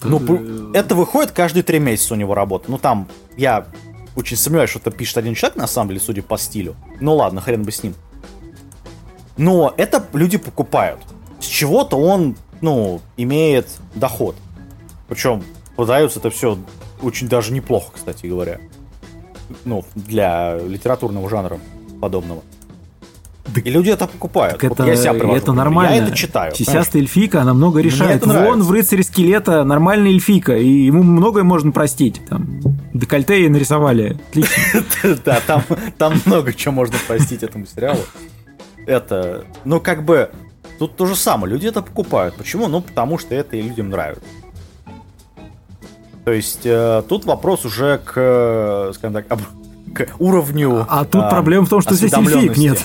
Ну, 0.04 0.72
это 0.74 0.96
выходит 0.96 1.32
каждые 1.32 1.64
три 1.64 1.80
месяца 1.80 2.14
у 2.14 2.18
него 2.18 2.34
работа. 2.34 2.70
Ну, 2.70 2.78
там, 2.78 3.10
я 3.38 3.66
очень 4.16 4.38
сомневаюсь, 4.38 4.70
что 4.70 4.80
это 4.80 4.92
пишет 4.92 5.18
один 5.18 5.36
человек, 5.36 5.58
на 5.58 5.68
самом 5.68 5.90
деле, 5.90 6.00
судя 6.00 6.22
по 6.22 6.38
стилю. 6.38 6.76
Ну 7.00 7.16
ладно, 7.16 7.42
хрен 7.42 7.64
бы 7.64 7.72
с 7.72 7.84
ним. 7.84 7.96
Но 9.38 9.74
это 9.78 10.06
люди 10.14 10.38
покупают. 10.38 11.00
С 11.40 11.46
чего-то 11.46 11.98
он, 11.98 12.36
ну, 12.62 13.02
имеет 13.18 13.68
доход. 13.96 14.36
Причем 15.08 15.44
продается 15.76 16.20
это 16.20 16.30
все 16.30 16.58
очень 17.02 17.28
даже 17.28 17.52
неплохо, 17.52 17.92
кстати 17.94 18.28
говоря. 18.28 18.60
Ну, 19.66 19.84
для 19.96 20.58
литературного 20.58 21.30
жанра 21.30 21.60
подобного. 22.00 22.44
И 23.56 23.70
люди 23.70 23.90
это 23.90 24.08
покупают. 24.08 24.60
Так 24.60 24.70
вот 24.70 24.80
это, 24.80 24.90
я 24.90 24.96
себя 24.96 25.36
это 25.36 25.52
нормально. 25.54 25.96
Я 25.96 26.04
это 26.08 26.16
читаю. 26.16 26.54
Чистястая 26.54 27.02
эльфийка, 27.02 27.42
она 27.42 27.54
много 27.54 27.82
решает. 27.82 28.26
Вон 28.26 28.64
в 28.64 28.72
рыцаре 28.72 29.04
скелета 29.04 29.64
нормальная 29.64 30.12
эльфийка, 30.12 30.56
и 30.56 30.68
ему 30.68 31.04
многое 31.04 31.44
можно 31.44 31.72
простить. 31.72 32.22
Там 32.28 32.62
декольте 32.94 33.42
ей 33.42 33.50
нарисовали. 33.50 34.18
Отлично. 34.30 34.54
Да, 35.26 35.40
там, 35.46 35.64
там 35.98 36.14
много 36.26 36.54
чего 36.54 36.74
можно 36.74 36.98
простить 37.08 37.44
этому 37.44 37.66
сериалу. 37.66 38.00
Это, 38.88 39.46
ну 39.66 39.80
как 39.80 40.04
бы, 40.04 40.32
тут 40.80 40.96
то 40.96 41.06
же 41.06 41.16
самое. 41.16 41.54
Люди 41.54 41.68
это 41.68 41.82
покупают. 41.82 42.36
Почему? 42.36 42.68
Ну 42.68 42.82
потому 42.82 43.18
что 43.18 43.36
это 43.36 43.58
и 43.58 43.62
людям 43.62 43.90
нравится. 43.90 44.24
То 46.26 46.32
есть 46.32 46.62
э, 46.64 47.04
тут 47.08 47.26
вопрос 47.26 47.66
уже 47.66 47.98
к, 47.98 48.92
скажем 48.94 49.14
так, 49.14 49.26
к 49.94 50.08
уровню 50.20 50.86
А 50.90 51.06
тут 51.06 51.30
проблема 51.30 51.66
в 51.66 51.70
том, 51.70 51.82
что 51.82 51.94
здесь 51.96 52.14
эльфиек 52.14 52.58
нет. 52.58 52.84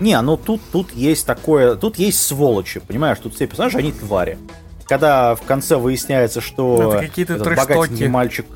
Не, 0.00 0.20
ну 0.20 0.36
тут, 0.36 0.60
тут 0.72 0.92
есть 0.92 1.24
такое, 1.26 1.76
тут 1.76 1.96
есть 1.98 2.20
сволочи, 2.20 2.80
понимаешь, 2.80 3.18
тут 3.22 3.34
все 3.34 3.46
персонажи, 3.46 3.78
они 3.78 3.92
твари. 3.92 4.38
Когда 4.86 5.34
в 5.34 5.42
конце 5.42 5.76
выясняется, 5.76 6.40
что 6.40 6.92
Это 6.94 7.06
какие-то 7.06 7.34
этот 7.34 7.46
трэш-токи. 7.46 7.68
богатенький 7.74 8.08
мальчик, 8.08 8.46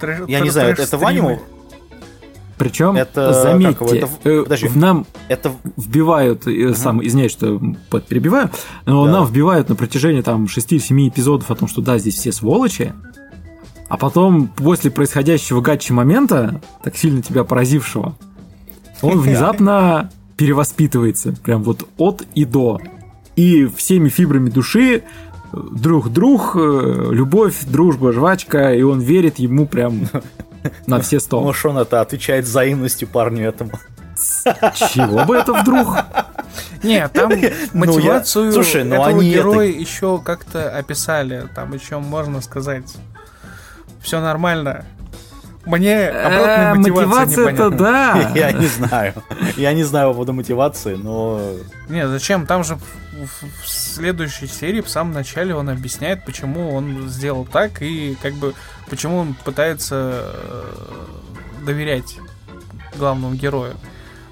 Трэш- 0.00 0.24
я 0.28 0.40
не 0.40 0.50
знаю, 0.50 0.72
это, 0.72 0.82
это 0.82 0.98
в 0.98 1.06
аниме, 1.06 1.40
Причем, 2.58 2.96
Это 2.96 3.32
как 3.32 3.42
заметьте, 3.42 3.84
его, 3.84 3.94
это- 3.94 4.28
э, 4.28 4.42
подожди. 4.42 4.66
в 4.66 4.76
нам 4.76 5.06
это 5.28 5.52
вбивают, 5.76 6.46
э, 6.48 6.74
сам, 6.74 7.06
извиняюсь, 7.06 7.30
что 7.30 7.60
перебиваю, 8.08 8.50
но 8.84 9.06
Да. 9.06 9.12
нам 9.12 9.26
вбивают 9.26 9.68
на 9.68 9.76
протяжении 9.76 10.22
там 10.22 10.48
6-7 10.48 11.08
эпизодов 11.08 11.50
о 11.52 11.54
том, 11.54 11.68
что 11.68 11.82
да, 11.82 11.98
здесь 11.98 12.16
все 12.16 12.32
сволочи, 12.32 12.92
а 13.88 13.96
потом 13.96 14.48
после 14.48 14.90
происходящего 14.90 15.60
гатчи 15.60 15.92
момента, 15.92 16.60
так 16.82 16.96
сильно 16.96 17.22
тебя 17.22 17.44
поразившего, 17.44 18.14
он 19.02 19.20
внезапно 19.22 20.10
перевоспитывается, 20.36 21.32
прям 21.42 21.62
вот 21.62 21.88
от 21.96 22.22
и 22.34 22.44
до. 22.44 22.80
И 23.36 23.66
всеми 23.66 24.08
фибрами 24.08 24.50
души 24.50 24.96
э, 24.96 25.00
друг-друг, 25.52 26.52
э, 26.56 27.08
любовь, 27.12 27.64
дружба, 27.64 28.12
жвачка, 28.12 28.74
и 28.74 28.82
он 28.82 29.00
верит 29.00 29.38
ему 29.38 29.66
прям 29.66 30.08
на 30.86 31.00
все 31.00 31.18
сто. 31.20 31.40
Может, 31.40 31.66
он 31.66 31.78
это 31.78 32.00
отвечает 32.00 32.44
взаимностью 32.44 33.08
парню 33.08 33.48
этому. 33.48 33.72
Чего 34.74 35.24
бы 35.24 35.36
это 35.36 35.52
вдруг? 35.54 35.86
Не, 36.82 37.06
там 37.08 37.30
Ну, 37.30 37.36
я- 37.36 37.52
мотивацию 37.72 38.52
слушай, 38.52 38.82
ну 38.84 38.94
этого 38.94 39.06
они 39.08 39.28
это- 39.30 39.38
героя 39.38 39.68
еще 39.68 40.18
как-то 40.18 40.68
описали. 40.76 41.48
Там 41.54 41.72
еще 41.74 41.98
можно 41.98 42.40
сказать. 42.40 42.92
Все 44.08 44.22
нормально. 44.22 44.86
Мне 45.66 46.08
обратная 46.08 46.72
Э, 46.72 46.74
мотивация 46.76 47.06
Мотивация-то 47.06 47.52
непонятна. 47.52 47.78
да. 47.78 48.32
Я 48.34 48.52
не 48.52 48.66
знаю. 48.66 49.14
Я 49.58 49.74
не 49.74 49.84
знаю 49.84 50.08
по 50.08 50.12
поводу 50.14 50.32
мотивации, 50.32 50.94
но... 50.94 51.38
Не, 51.90 52.08
зачем? 52.08 52.46
Там 52.46 52.64
же 52.64 52.76
в, 52.76 53.68
следующей 53.68 54.46
серии, 54.46 54.80
в 54.80 54.88
самом 54.88 55.12
начале, 55.12 55.54
он 55.54 55.68
объясняет, 55.68 56.24
почему 56.24 56.74
он 56.74 57.06
сделал 57.10 57.44
так 57.44 57.82
и 57.82 58.16
как 58.22 58.32
бы 58.32 58.54
почему 58.88 59.18
он 59.18 59.34
пытается 59.44 60.22
э, 60.32 60.64
доверять 61.66 62.16
главному 62.96 63.34
герою. 63.34 63.74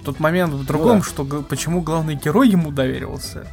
Тут 0.07 0.21
момент 0.21 0.55
в 0.55 0.65
другом, 0.65 1.01
да. 1.01 1.05
что 1.05 1.23
почему 1.43 1.83
главный 1.83 2.15
герой 2.15 2.49
ему 2.49 2.71
доверился. 2.71 3.47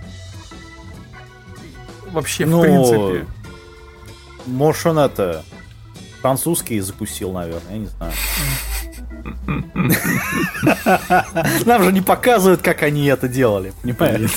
Вообще, 2.14 2.46
Ну, 2.46 2.60
в 2.60 2.62
принципе. 2.62 3.28
Может, 4.46 4.86
он 4.86 5.00
это... 5.00 5.44
Французский 6.24 6.80
закусил, 6.80 7.34
наверное, 7.34 7.74
я 7.74 7.78
не 7.80 7.88
знаю. 7.88 8.14
Нам 11.66 11.84
же 11.84 11.92
не 11.92 12.00
показывают, 12.00 12.62
как 12.62 12.82
они 12.82 13.08
это 13.08 13.28
делали, 13.28 13.74
понимаешь? 13.82 14.32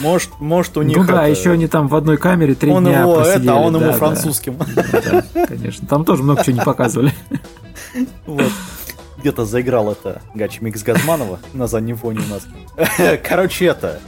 Может, 0.00 0.30
может 0.40 0.76
у 0.76 0.82
них 0.82 0.96
Ну 0.96 1.04
да, 1.04 1.28
это- 1.28 1.38
еще 1.38 1.52
они 1.52 1.68
там 1.68 1.86
в 1.86 1.94
одной 1.94 2.16
камере 2.16 2.56
три 2.56 2.72
он 2.72 2.86
дня 2.86 3.02
его 3.02 3.18
просидели. 3.18 3.44
это, 3.44 3.52
а 3.52 3.56
он 3.60 3.72
да, 3.74 3.78
ему 3.78 3.92
да. 3.92 3.98
французским. 3.98 4.58
Да, 4.58 5.22
конечно. 5.46 5.86
Там 5.86 6.04
тоже 6.04 6.24
много 6.24 6.42
чего 6.42 6.56
не 6.56 6.62
показывали. 6.64 7.12
Вот. 8.26 8.50
Где-то 9.18 9.44
заиграл 9.44 9.92
это 9.92 10.22
Гач 10.34 10.60
Микс 10.60 10.82
Газманова 10.82 11.38
на 11.52 11.68
заднем 11.68 11.98
фоне 11.98 12.20
у 12.26 12.30
нас. 12.34 12.48
Короче, 13.22 13.66
это... 13.66 14.00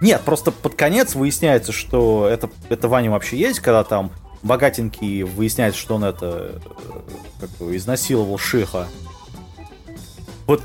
Нет, 0.00 0.22
просто 0.22 0.50
под 0.50 0.76
конец 0.76 1.14
выясняется, 1.14 1.72
что 1.72 2.26
это, 2.26 2.48
это 2.70 2.88
Ваня 2.88 3.10
вообще 3.10 3.36
есть, 3.36 3.60
когда 3.60 3.84
там 3.84 4.10
богатенький 4.44 5.22
выясняется, 5.22 5.80
что 5.80 5.96
он 5.96 6.04
это 6.04 6.60
э, 6.64 7.00
как 7.40 7.50
его, 7.58 7.76
изнасиловал 7.76 8.38
Шиха. 8.38 8.86
Вот, 10.46 10.62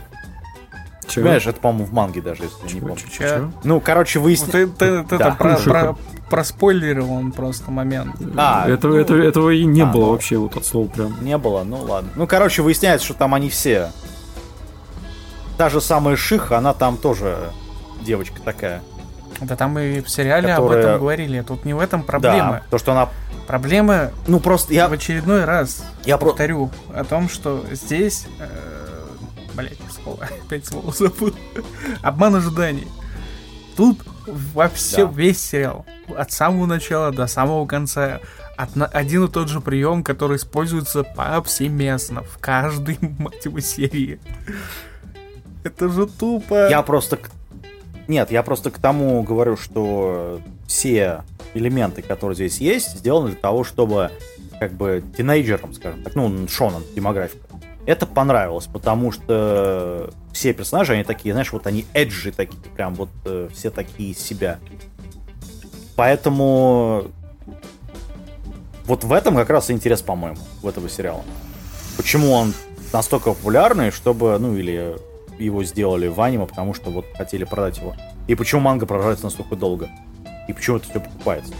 Чё? 1.07 1.21
понимаешь, 1.21 1.47
это, 1.47 1.59
по-моему, 1.59 1.85
в 1.85 1.93
манге 1.93 2.21
даже, 2.21 2.43
если 2.43 2.67
я 2.67 2.73
не 2.75 2.81
помню. 2.81 2.97
Чё? 3.09 3.51
Ну, 3.63 3.79
короче, 3.79 4.19
Вот 4.19 4.25
выясняется... 4.25 4.67
ты, 4.67 4.67
ты- 4.67 5.03
ты 5.03 5.17
Да. 5.17 5.27
это 5.29 5.35
про, 5.37 5.55
про- 5.57 5.97
проспойлерил 6.29 7.11
он 7.11 7.31
просто 7.31 7.71
момент. 7.71 8.15
А, 8.37 8.67
Этого, 8.69 8.93
ну, 8.93 8.99
этого, 8.99 9.17
этого 9.21 9.49
и 9.49 9.63
не 9.65 9.81
а, 9.81 9.85
было 9.87 10.05
ну. 10.07 10.11
вообще 10.11 10.37
вот 10.37 10.55
от 10.57 10.65
слова 10.65 10.87
прям. 10.87 11.23
Не 11.23 11.37
было, 11.37 11.63
ну 11.63 11.81
ладно. 11.83 12.09
Ну, 12.15 12.27
короче, 12.27 12.61
выясняется, 12.61 13.05
что 13.05 13.15
там 13.15 13.33
они 13.33 13.49
все. 13.49 13.91
Та 15.57 15.69
же 15.69 15.81
самая 15.81 16.15
Шиха, 16.17 16.57
она 16.57 16.73
там 16.73 16.97
тоже 16.97 17.51
девочка 18.01 18.39
такая. 18.43 18.81
Да 19.41 19.55
там 19.55 19.77
и 19.79 20.01
в 20.01 20.09
сериале 20.09 20.53
об 20.53 20.63
Которая- 20.63 20.79
этом 20.85 20.99
говорили. 20.99 21.41
Тут 21.41 21.65
не 21.65 21.73
в 21.73 21.79
этом 21.79 22.03
проблема. 22.03 22.51
Да, 22.51 22.63
то, 22.69 22.77
что 22.77 22.91
она... 22.91 23.09
Проблема 23.47 24.11
Ну, 24.27 24.39
просто 24.39 24.73
я... 24.73 24.87
в 24.87 24.93
очередной 24.93 25.43
раз 25.45 25.83
Я 26.05 26.17
про... 26.17 26.27
повторю 26.27 26.69
о 26.93 27.03
том, 27.03 27.29
что 27.29 27.65
здесь... 27.71 28.27
Э, 28.39 28.47
блять, 29.55 29.77
слово, 30.03 30.27
опять 30.45 30.65
слово 30.65 30.91
забыл. 30.91 31.33
Обман 32.01 32.35
ожиданий. 32.35 32.87
Тут 33.75 33.99
во 34.27 34.67
все, 34.69 35.07
Да. 35.07 35.13
весь 35.13 35.41
сериал, 35.41 35.85
от 36.15 36.31
самого 36.31 36.65
начала 36.65 37.11
до 37.11 37.25
самого 37.27 37.65
конца, 37.65 38.19
одна- 38.57 38.85
один 38.85 39.23
и 39.25 39.27
тот 39.29 39.47
же 39.47 39.61
прием, 39.61 40.03
который 40.03 40.35
используется 40.37 41.03
повсеместно 41.03 42.23
в 42.23 42.37
каждой, 42.39 42.97
мать 43.19 43.45
его, 43.45 43.59
серии. 43.61 44.19
Это 45.63 45.89
же 45.89 46.05
тупо. 46.07 46.69
Я 46.69 46.81
просто... 46.83 47.17
Нет, 48.09 48.31
я 48.31 48.41
просто 48.41 48.71
к 48.71 48.79
тому 48.79 49.21
говорю, 49.21 49.55
что 49.55 50.41
все 50.65 51.23
элементы, 51.53 52.01
которые 52.01 52.35
здесь 52.35 52.57
есть, 52.57 52.97
сделаны 52.97 53.29
для 53.29 53.37
того, 53.39 53.63
чтобы 53.63 54.09
как 54.59 54.73
бы 54.73 55.03
тинейджерам, 55.15 55.75
скажем 55.75 56.01
так, 56.01 56.15
ну, 56.15 56.47
шонан, 56.47 56.83
демографика, 56.95 57.45
это 57.85 58.07
понравилось, 58.07 58.65
потому 58.65 59.11
что 59.11 60.09
все 60.33 60.53
персонажи, 60.53 60.93
они 60.93 61.03
такие, 61.03 61.33
знаешь, 61.33 61.53
вот 61.53 61.67
они 61.67 61.85
эджи 61.93 62.31
такие, 62.31 62.59
прям 62.75 62.95
вот 62.95 63.09
э, 63.25 63.47
все 63.53 63.69
такие 63.69 64.13
из 64.13 64.17
себя. 64.17 64.57
Поэтому 65.95 67.11
вот 68.85 69.03
в 69.03 69.13
этом 69.13 69.35
как 69.35 69.51
раз 69.51 69.69
и 69.69 69.73
интерес, 69.73 70.01
по-моему, 70.01 70.39
в 70.63 70.67
этого 70.67 70.89
сериала. 70.89 71.21
Почему 71.95 72.31
он 72.31 72.55
настолько 72.91 73.33
популярный, 73.33 73.91
чтобы, 73.91 74.35
ну, 74.39 74.55
или 74.55 74.97
его 75.45 75.63
сделали 75.63 76.07
в 76.07 76.19
аниме, 76.21 76.45
потому 76.45 76.73
что 76.73 76.89
вот 76.91 77.05
хотели 77.15 77.43
продать 77.43 77.77
его. 77.77 77.95
И 78.27 78.35
почему 78.35 78.61
манга 78.61 78.85
продолжается 78.85 79.25
настолько 79.25 79.55
долго? 79.55 79.89
И 80.47 80.53
почему 80.53 80.77
это 80.77 80.89
все 80.89 80.99
покупается? 80.99 81.53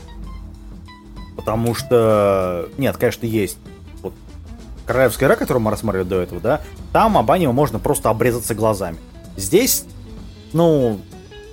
Потому 1.36 1.74
что, 1.74 2.70
нет, 2.78 2.98
конечно, 2.98 3.26
есть 3.26 3.58
вот 4.02 4.14
Королевская 4.86 5.28
игра, 5.30 5.36
которую 5.36 5.64
мы 5.64 5.72
рассматривали 5.72 6.08
до 6.08 6.22
этого, 6.22 6.42
да, 6.42 6.62
там 6.92 7.18
об 7.18 7.32
аниме 7.32 7.52
можно 7.52 7.80
просто 7.80 8.10
обрезаться 8.10 8.56
глазами. 8.56 8.98
Здесь, 9.38 9.86
ну, 10.54 11.00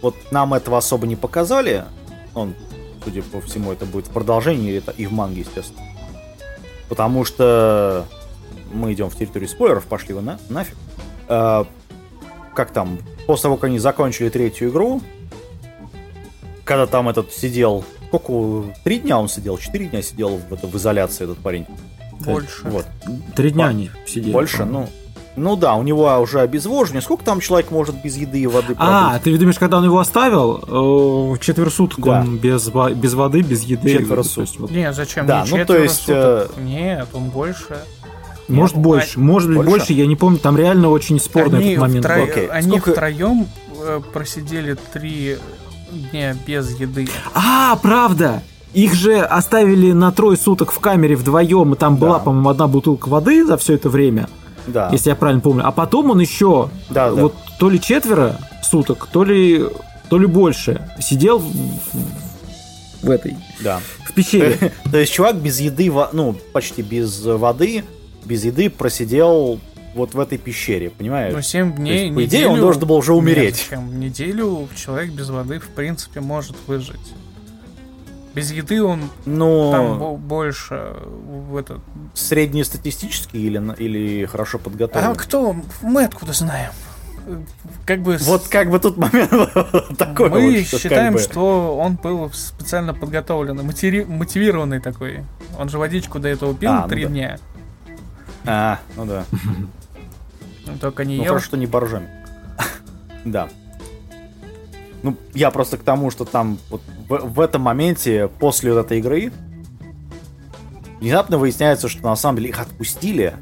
вот 0.02 0.16
нам 0.30 0.54
этого 0.54 0.78
особо 0.78 1.06
не 1.06 1.16
показали. 1.16 1.84
Он, 2.34 2.54
судя 3.04 3.22
по 3.22 3.40
всему, 3.40 3.72
это 3.72 3.86
будет 3.86 4.06
в 4.08 4.10
продолжении 4.10 4.76
это- 4.76 4.92
и 4.92 5.06
в 5.06 5.12
манге, 5.12 5.40
естественно. 5.42 5.82
Потому 6.88 7.24
что 7.24 8.06
мы 8.72 8.92
идем 8.92 9.10
в 9.10 9.16
территорию 9.16 9.48
спойлеров, 9.48 9.84
пошли 9.84 10.14
вы 10.14 10.22
на, 10.22 10.38
нафиг. 10.48 10.76
Э, 11.28 11.64
как 12.56 12.70
там, 12.72 12.98
после 13.26 13.44
того, 13.44 13.56
как 13.56 13.64
они 13.64 13.78
закончили 13.78 14.28
третью 14.28 14.70
игру, 14.70 15.00
когда 16.64 16.86
там 16.86 17.08
этот 17.08 17.32
сидел, 17.32 17.84
сколько, 18.08 18.72
три 18.82 18.98
дня 18.98 19.18
он 19.20 19.28
сидел, 19.28 19.58
четыре 19.58 19.86
дня 19.86 20.02
сидел 20.02 20.38
в, 20.48 20.52
это- 20.52 20.66
в 20.66 20.74
изоляции 20.76 21.24
этот 21.24 21.38
парень. 21.38 21.66
Больше. 22.20 22.62
Вот. 22.64 22.86
Три 23.36 23.50
дня 23.50 23.66
они 23.68 23.90
сидели. 24.06 24.32
Больше, 24.32 24.64
ну, 24.64 24.88
ну 25.36 25.54
да, 25.54 25.74
у 25.74 25.82
него 25.82 26.06
уже 26.18 26.40
обезвоживание. 26.40 27.02
Сколько 27.02 27.24
там 27.24 27.40
человек 27.40 27.70
может 27.70 28.02
без 28.02 28.16
еды 28.16 28.40
и 28.40 28.46
воды 28.46 28.74
А, 28.78 29.08
пробыть? 29.10 29.22
ты 29.22 29.38
думаешь, 29.38 29.58
когда 29.58 29.76
он 29.78 29.84
его 29.84 29.98
оставил, 29.98 31.34
э, 31.34 31.38
четверо 31.40 31.68
суток 31.70 32.00
Да. 32.00 32.20
он 32.22 32.38
без, 32.38 32.68
без 32.68 33.14
воды, 33.14 33.42
без 33.42 33.62
еды. 33.62 33.98
Четверо 33.98 34.22
То 34.22 34.40
есть 34.40 34.58
вот 34.58 34.70
Не, 34.70 34.92
зачем? 34.94 35.26
Да, 35.26 35.44
Не 35.44 35.58
ну, 35.58 35.66
то 35.66 35.76
есть, 35.76 36.00
суток. 36.06 36.54
Нет, 36.56 37.06
он 37.12 37.28
больше. 37.28 37.76
Может 38.48 38.76
Нет, 38.76 38.84
больше, 38.84 39.18
может 39.20 39.48
быть 39.48 39.56
больше? 39.56 39.70
больше, 39.70 39.92
я 39.92 40.06
не 40.06 40.14
помню, 40.16 40.38
там 40.38 40.56
реально 40.56 40.88
очень 40.90 41.18
спорный 41.18 41.58
они 41.58 41.68
этот 41.70 41.80
момент 41.82 42.06
втро- 42.06 42.16
был. 42.16 42.24
Окей. 42.24 42.46
Они 42.46 42.68
Сколько- 42.68 42.92
втроем 42.92 43.48
э, 43.82 44.00
просидели 44.12 44.76
три 44.92 45.38
дня 46.12 46.36
без 46.46 46.78
еды. 46.78 47.08
А, 47.34 47.76
правда! 47.76 48.42
Их 48.72 48.94
же 48.94 49.20
оставили 49.20 49.92
на 49.92 50.12
трое 50.12 50.36
суток 50.36 50.70
в 50.70 50.78
камере 50.80 51.16
вдвоем, 51.16 51.72
и 51.72 51.76
там 51.76 51.96
была, 51.96 52.18
Да. 52.18 52.24
по-моему, 52.24 52.50
одна 52.50 52.66
бутылка 52.68 53.08
воды 53.08 53.44
за 53.44 53.56
все 53.56 53.74
это 53.74 53.88
время, 53.88 54.28
Да, 54.66 54.90
если 54.92 55.08
я 55.10 55.16
правильно 55.16 55.40
помню. 55.40 55.66
А 55.66 55.72
потом 55.72 56.10
он 56.10 56.20
еще 56.20 56.68
да, 56.90 57.10
да. 57.10 57.22
вот 57.22 57.34
то 57.58 57.70
ли 57.70 57.80
четверо 57.80 58.38
суток, 58.62 59.08
то 59.10 59.24
ли, 59.24 59.64
то 60.10 60.18
ли 60.18 60.26
больше 60.26 60.88
сидел 61.00 61.38
в, 61.38 61.52
в 63.02 63.10
этой, 63.10 63.36
да. 63.60 63.80
в 64.04 64.12
пещере. 64.12 64.72
То 64.90 64.98
есть 64.98 65.12
чувак 65.12 65.36
без 65.36 65.58
еды, 65.60 65.90
ну, 66.12 66.36
почти 66.52 66.82
без 66.82 67.24
воды, 67.24 67.82
без 68.26 68.44
еды 68.44 68.68
просидел 68.68 69.60
вот 69.94 70.14
в 70.14 70.20
этой 70.20 70.38
пещере, 70.38 70.90
понимаешь? 70.90 71.32
Ну, 71.32 71.40
7 71.40 71.70
То 71.72 71.76
дней, 71.78 72.04
есть, 72.04 72.14
по 72.14 72.24
идее, 72.24 72.46
он 72.46 72.52
неделю- 72.52 72.62
должен 72.62 72.86
был 72.86 72.96
уже 72.96 73.14
умереть. 73.14 73.68
Нет? 73.70 73.80
Неделю 73.80 74.68
человек 74.76 75.10
без 75.12 75.30
воды, 75.30 75.58
в 75.58 75.68
принципе, 75.68 76.20
может 76.20 76.56
выжить. 76.66 77.14
Без 78.34 78.52
еды 78.52 78.82
он 78.82 79.08
Но 79.24 79.72
там 79.72 80.16
больше 80.16 80.92
в 81.48 81.56
этот... 81.56 81.80
Среднестатистический 82.12 83.46
или, 83.46 83.74
или 83.78 84.26
хорошо 84.26 84.58
подготовленный? 84.58 85.12
А 85.12 85.14
кто? 85.14 85.56
Мы 85.80 86.04
откуда 86.04 86.34
знаем? 86.34 86.70
Как 87.86 88.02
бы... 88.02 88.18
Вот 88.18 88.46
как 88.48 88.70
бы 88.70 88.78
тут 88.78 88.98
момент 88.98 89.30
такой. 89.98 90.28
Мы 90.28 90.56
вот, 90.70 90.80
считаем, 90.80 91.14
как 91.14 91.22
бы... 91.22 91.28
что 91.28 91.78
он 91.78 91.96
был 91.96 92.30
специально 92.32 92.92
подготовленный, 92.92 93.64
мотиви... 93.64 94.04
мотивированный 94.04 94.80
такой. 94.80 95.24
Он 95.58 95.70
же 95.70 95.78
водичку 95.78 96.18
до 96.18 96.28
этого 96.28 96.54
пил 96.54 96.72
а, 96.72 96.88
три 96.88 97.04
ну 97.04 97.08
да. 97.08 97.14
дня. 97.14 97.38
А, 98.46 98.78
ну 98.96 99.04
да. 99.04 99.24
Только 100.80 101.04
не 101.04 101.18
ну, 101.18 101.24
хорошо, 101.24 101.46
что 101.46 101.56
не 101.56 101.66
боржами. 101.66 102.08
да. 103.24 103.48
Ну, 105.02 105.16
я 105.34 105.50
просто 105.50 105.76
к 105.78 105.82
тому, 105.82 106.10
что 106.10 106.24
там 106.24 106.58
вот 106.70 106.82
в, 107.08 107.16
в 107.16 107.40
этом 107.40 107.62
моменте, 107.62 108.28
после 108.40 108.72
вот 108.72 108.86
этой 108.86 108.98
игры, 108.98 109.32
внезапно 111.00 111.38
выясняется, 111.38 111.88
что 111.88 112.02
на 112.02 112.16
самом 112.16 112.38
деле 112.38 112.50
их 112.50 112.60
отпустили. 112.60 113.34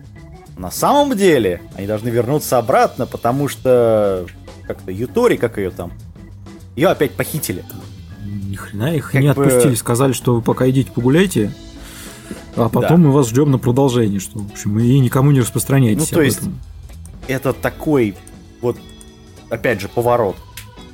На 0.56 0.70
самом 0.70 1.16
деле 1.16 1.60
они 1.76 1.86
должны 1.86 2.08
вернуться 2.08 2.58
обратно, 2.58 3.06
потому 3.06 3.48
что 3.48 4.26
как-то 4.66 4.90
Ютори, 4.90 5.36
как 5.36 5.58
ее 5.58 5.70
там, 5.70 5.92
ее 6.76 6.88
опять 6.88 7.12
похитили. 7.12 7.64
Ни 8.22 8.56
хрена 8.56 8.94
их 8.94 9.10
как 9.10 9.20
не 9.20 9.32
бы... 9.32 9.44
отпустили, 9.44 9.74
сказали, 9.74 10.12
что 10.12 10.34
вы 10.34 10.42
пока 10.42 10.68
идите 10.68 10.92
погуляйте, 10.92 11.52
а 12.56 12.68
потом 12.68 13.02
да. 13.02 13.08
мы 13.08 13.12
вас 13.12 13.28
ждем 13.28 13.50
на 13.50 13.58
продолжение, 13.58 14.20
что, 14.20 14.38
в 14.38 14.52
общем, 14.52 14.78
и 14.78 14.98
никому 15.00 15.30
не 15.30 15.40
распространяйтесь. 15.40 16.10
Ну, 16.10 16.16
то 16.16 16.22
есть, 16.22 16.38
этом. 16.38 16.58
это 17.28 17.52
такой 17.52 18.14
вот, 18.60 18.76
опять 19.50 19.80
же, 19.80 19.88
поворот 19.88 20.36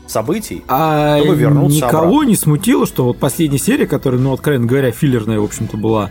событий, 0.07 0.65
а 0.69 1.19
чтобы 1.19 1.37
вернуться 1.37 1.77
никого 1.77 2.07
обратно. 2.07 2.29
не 2.29 2.37
смутило, 2.37 2.87
что 2.87 3.05
вот 3.05 3.19
последняя 3.19 3.59
серия, 3.59 3.87
которая, 3.87 4.21
ну, 4.21 4.33
откровенно 4.33 4.67
говоря, 4.67 4.91
филлерная, 4.91 5.39
в 5.39 5.45
общем-то, 5.45 5.77
была, 5.77 6.11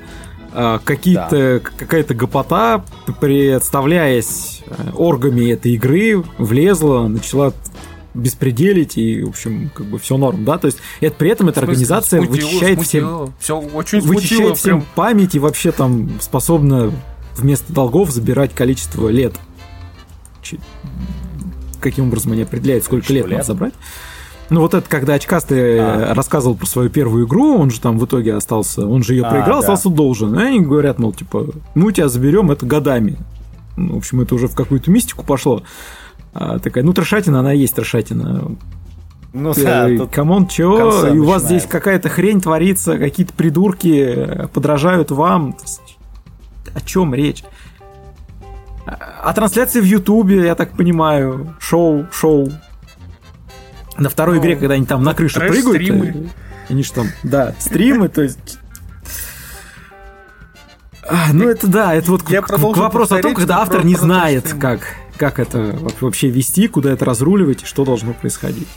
а, 0.52 0.80
какие-то, 0.84 1.60
да. 1.64 1.70
какая-то 1.78 2.16
гопота, 2.16 2.84
представляясь 3.20 4.64
э, 4.66 4.91
оргами 4.95 5.52
этой 5.52 5.74
игры, 5.74 6.24
влезла, 6.38 7.08
начала 7.08 7.54
беспределить 8.20 8.97
и, 8.97 9.24
в 9.24 9.30
общем, 9.30 9.72
как 9.74 9.86
бы 9.88 9.99
все 9.99 10.17
норм, 10.17 10.45
да, 10.45 10.57
то 10.57 10.67
есть 10.67 10.80
это 11.01 11.15
при 11.15 11.32
этом 11.32 11.49
эта 11.49 11.61
организация 11.61 12.22
смутило, 12.22 12.47
вычищает 12.47 12.76
смутило. 12.76 13.26
всем, 13.26 13.34
все 13.39 13.59
очень 13.59 14.01
вычищает 14.01 14.39
смутило, 14.39 14.55
всем 14.55 14.82
прям. 14.82 14.89
память 14.95 15.36
и 15.36 15.39
вообще 15.39 15.72
там 15.72 16.09
способна 16.22 16.91
вместо 17.36 17.74
долгов 17.74 18.11
забирать 18.11 18.53
количество 18.53 19.07
лет 19.09 19.34
каким 21.80 22.07
образом 22.07 22.34
они 22.34 22.43
определяют, 22.43 22.84
сколько 22.84 23.05
Что 23.05 23.13
лет, 23.13 23.26
лет 23.26 23.32
надо 23.32 23.45
забрать. 23.45 23.74
Ну 24.49 24.61
вот 24.61 24.74
это, 24.74 24.89
когда 24.89 25.13
очкастый 25.13 25.80
а. 25.80 26.13
рассказывал 26.13 26.55
про 26.55 26.65
свою 26.65 26.89
первую 26.89 27.28
игру, 27.28 27.57
он 27.57 27.70
же 27.70 27.80
там 27.80 27.99
в 27.99 28.05
итоге 28.05 28.34
остался, 28.34 28.86
он 28.86 29.03
же 29.03 29.13
ее 29.13 29.26
а, 29.26 29.30
проиграл, 29.30 29.61
да. 29.61 29.74
остался 29.74 29.89
должен. 29.89 30.38
И 30.39 30.43
они 30.43 30.59
говорят, 30.59 30.97
мол, 30.97 31.13
типа, 31.13 31.47
мы 31.76 31.93
тебя 31.93 32.09
заберем, 32.09 32.49
это 32.49 32.65
годами. 32.65 33.17
Ну, 33.78 33.95
в 33.95 33.97
общем, 33.97 34.22
это 34.22 34.34
уже 34.36 34.47
в 34.47 34.55
какую-то 34.55 34.89
мистику 34.89 35.24
пошло. 35.24 35.63
А, 36.34 36.59
такая, 36.59 36.84
ну, 36.84 36.93
трэшатина, 36.93 37.39
она 37.39 37.53
и 37.53 37.59
есть 37.59 37.75
трэшатина. 37.76 38.51
Ну 39.34 39.53
да, 39.53 39.89
come 40.12 40.32
on, 40.32 40.47
чё? 40.47 41.13
И 41.13 41.17
у 41.17 41.25
вас 41.25 41.43
здесь 41.43 41.65
какая-то 41.65 42.09
хрень 42.09 42.41
творится, 42.41 42.97
какие-то 42.97 43.34
придурки 43.34 44.47
подражают 44.53 45.11
вам. 45.11 45.55
О 46.73 46.82
чем 46.82 47.13
речь? 47.13 47.43
А 49.21 49.34
трансляции 49.34 49.80
в 49.82 49.84
Ютубе, 49.84 50.45
я 50.45 50.55
так 50.55 50.71
понимаю, 50.71 51.55
шоу, 51.59 52.07
шоу. 52.11 52.51
На 53.97 54.09
второй 54.09 54.38
ну, 54.38 54.41
игре, 54.41 54.55
когда 54.55 54.75
они 54.75 54.86
там 54.86 55.03
на 55.03 55.13
крышу 55.13 55.39
прыгают. 55.39 55.75
Стримы. 55.75 56.07
Э, 56.07 56.27
они 56.69 56.84
же 56.84 56.93
там, 56.93 57.07
да, 57.23 57.53
стримы, 57.59 58.07
то 58.07 58.21
есть. 58.21 58.59
А, 61.07 61.34
ну 61.34 61.49
это 61.49 61.67
да, 61.67 61.93
это 61.93 62.11
вот 62.11 62.30
я 62.30 62.41
к, 62.41 62.47
к 62.47 62.57
вопросу 62.57 63.15
о 63.15 63.21
том, 63.21 63.34
когда 63.34 63.59
автор 63.59 63.84
не 63.84 63.95
знает, 63.95 64.55
как, 64.59 64.95
как 65.20 65.39
это 65.39 65.78
вообще 65.99 66.30
вести, 66.30 66.67
куда 66.67 66.91
это 66.91 67.05
разруливать 67.05 67.63
и 67.63 67.65
что 67.65 67.86
должно 67.86 68.13
происходить. 68.13 68.67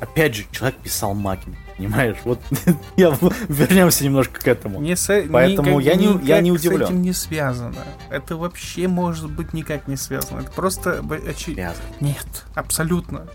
Опять 0.00 0.34
же, 0.34 0.46
человек 0.50 0.78
писал 0.78 1.14
маки 1.14 1.50
понимаешь? 1.80 2.16
Вот 2.24 2.40
я 2.96 3.16
вернемся 3.48 4.04
немножко 4.04 4.38
к 4.38 4.46
этому. 4.46 4.80
Не 4.80 4.96
с, 4.96 5.06
Поэтому 5.32 5.80
никак, 5.80 5.84
я 5.84 5.94
не 5.94 6.26
я 6.26 6.40
не 6.40 6.52
удивлен. 6.52 6.86
с 6.86 6.90
этим 6.90 7.02
не 7.02 7.14
связано. 7.14 7.84
Это 8.10 8.36
вообще 8.36 8.86
может 8.86 9.30
быть 9.30 9.54
никак 9.54 9.88
не 9.88 9.96
связано. 9.96 10.40
Это 10.40 10.50
просто 10.50 11.02
очевидно. 11.26 11.72
Нет, 12.00 12.44
абсолютно. 12.54 13.26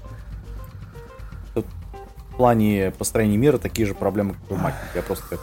В 1.56 2.38
плане 2.38 2.94
построения 2.98 3.38
мира 3.38 3.58
такие 3.58 3.88
же 3.88 3.96
проблемы, 3.96 4.34
как 4.34 4.52
у 4.52 4.56
Маки. 4.62 4.78
Я 4.94 5.02
просто 5.02 5.40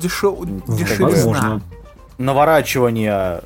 Дешев... 0.00 0.38
дешевизна. 0.68 1.62
Наворачивание 2.18 3.42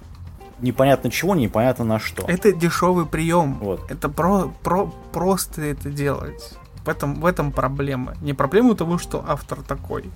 непонятно 0.65 1.11
чего, 1.11 1.35
непонятно 1.37 1.85
на 1.85 1.99
что. 2.01 2.25
Это 2.27 2.53
дешевый 2.53 3.07
прием. 3.07 3.59
Вот. 3.61 3.89
Это 3.91 4.09
про, 4.09 4.53
про, 4.63 4.93
просто 5.13 5.63
это 5.63 5.91
делать. 5.91 6.55
В 6.85 6.89
этом, 6.89 7.21
в 7.21 7.27
этом 7.27 7.53
проблема. 7.53 8.15
Не 8.21 8.35
проблема 8.35 8.75
того, 8.75 8.99
что 8.99 9.25
автор 9.27 9.63
такой. 9.63 10.11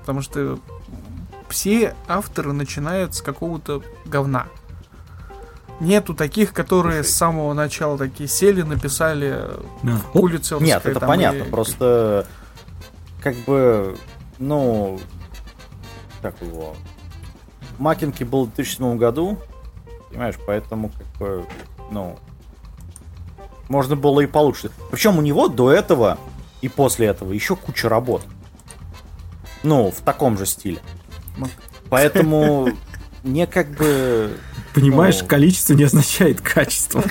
Потому 0.00 0.20
что 0.20 0.58
все 1.48 1.94
авторы 2.06 2.52
начинают 2.52 3.14
с 3.14 3.22
какого-то 3.22 3.82
говна. 4.04 4.46
Нету 5.80 6.14
таких, 6.14 6.52
которые 6.52 7.02
с 7.02 7.10
самого 7.10 7.52
начала 7.54 7.98
такие 7.98 8.28
сели, 8.28 8.62
написали 8.62 9.40
да. 9.82 10.00
улицу. 10.12 10.60
Нет, 10.60 10.84
это 10.86 11.00
понятно. 11.00 11.42
И... 11.42 11.50
Просто 11.50 12.26
как 13.22 13.34
бы, 13.38 13.96
ну, 14.38 15.00
как 16.22 16.40
его, 16.40 16.76
Макинки 17.78 18.24
был 18.24 18.44
в 18.44 18.54
2007 18.54 18.96
году, 18.96 19.38
понимаешь, 20.10 20.36
поэтому 20.46 20.90
как 20.90 21.06
бы, 21.18 21.44
ну, 21.90 22.18
можно 23.68 23.96
было 23.96 24.20
и 24.20 24.26
получше. 24.26 24.70
Причем 24.90 25.18
у 25.18 25.22
него 25.22 25.48
до 25.48 25.70
этого 25.70 26.18
и 26.60 26.68
после 26.68 27.08
этого 27.08 27.32
еще 27.32 27.56
куча 27.56 27.88
работ. 27.88 28.22
Ну, 29.62 29.90
в 29.90 30.00
таком 30.00 30.38
же 30.38 30.46
стиле. 30.46 30.78
Ну. 31.36 31.48
Поэтому 31.88 32.68
мне 33.22 33.46
как 33.46 33.70
бы... 33.70 34.36
Понимаешь, 34.74 35.20
ну, 35.20 35.26
количество 35.26 35.74
не 35.74 35.84
означает 35.84 36.40
качество. 36.40 37.02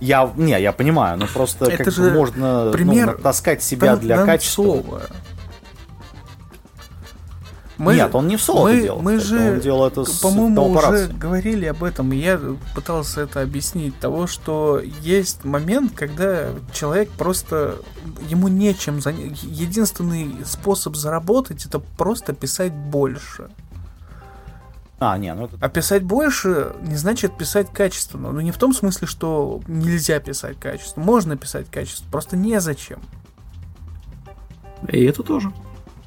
Я, 0.00 0.30
не, 0.36 0.60
я 0.60 0.72
понимаю, 0.72 1.18
но 1.18 1.26
просто 1.26 1.66
это 1.66 1.84
как 1.84 1.92
же 1.92 2.10
можно 2.10 2.70
пример 2.72 3.14
ну, 3.16 3.22
таскать 3.22 3.62
себя 3.62 3.96
для 3.96 4.24
качества. 4.24 5.02
Мы, 7.78 7.96
Нет, 7.96 8.14
он 8.14 8.26
не 8.26 8.36
в 8.36 8.42
соло 8.42 8.68
мы, 8.68 8.80
делал. 8.80 9.02
Мы 9.02 9.18
же, 9.18 9.54
он 9.54 9.60
делал 9.60 9.86
это 9.86 10.04
по-моему, 10.22 10.70
уже 10.70 11.08
говорили 11.08 11.66
об 11.66 11.84
этом, 11.84 12.12
и 12.12 12.16
я 12.16 12.40
пытался 12.74 13.22
это 13.22 13.42
объяснить, 13.42 13.98
того, 13.98 14.26
что 14.26 14.80
есть 15.02 15.44
момент, 15.44 15.92
когда 15.94 16.48
человек 16.72 17.10
просто, 17.10 17.76
ему 18.28 18.48
нечем 18.48 19.02
занять. 19.02 19.42
Единственный 19.42 20.44
способ 20.46 20.96
заработать, 20.96 21.66
это 21.66 21.78
просто 21.78 22.32
писать 22.32 22.72
больше. 22.72 23.50
А, 24.98 25.18
не, 25.18 25.34
ну 25.34 25.44
это... 25.44 25.58
А 25.60 25.68
писать 25.68 26.02
больше 26.02 26.74
не 26.80 26.96
значит 26.96 27.36
писать 27.36 27.70
качественно. 27.70 28.32
Ну, 28.32 28.40
не 28.40 28.52
в 28.52 28.56
том 28.56 28.72
смысле, 28.72 29.06
что 29.06 29.60
нельзя 29.66 30.20
писать 30.20 30.58
качественно. 30.58 31.04
Можно 31.04 31.36
писать 31.36 31.66
качественно, 31.70 32.10
просто 32.10 32.36
незачем. 32.36 33.00
И 34.88 35.04
это 35.04 35.22
тоже. 35.22 35.52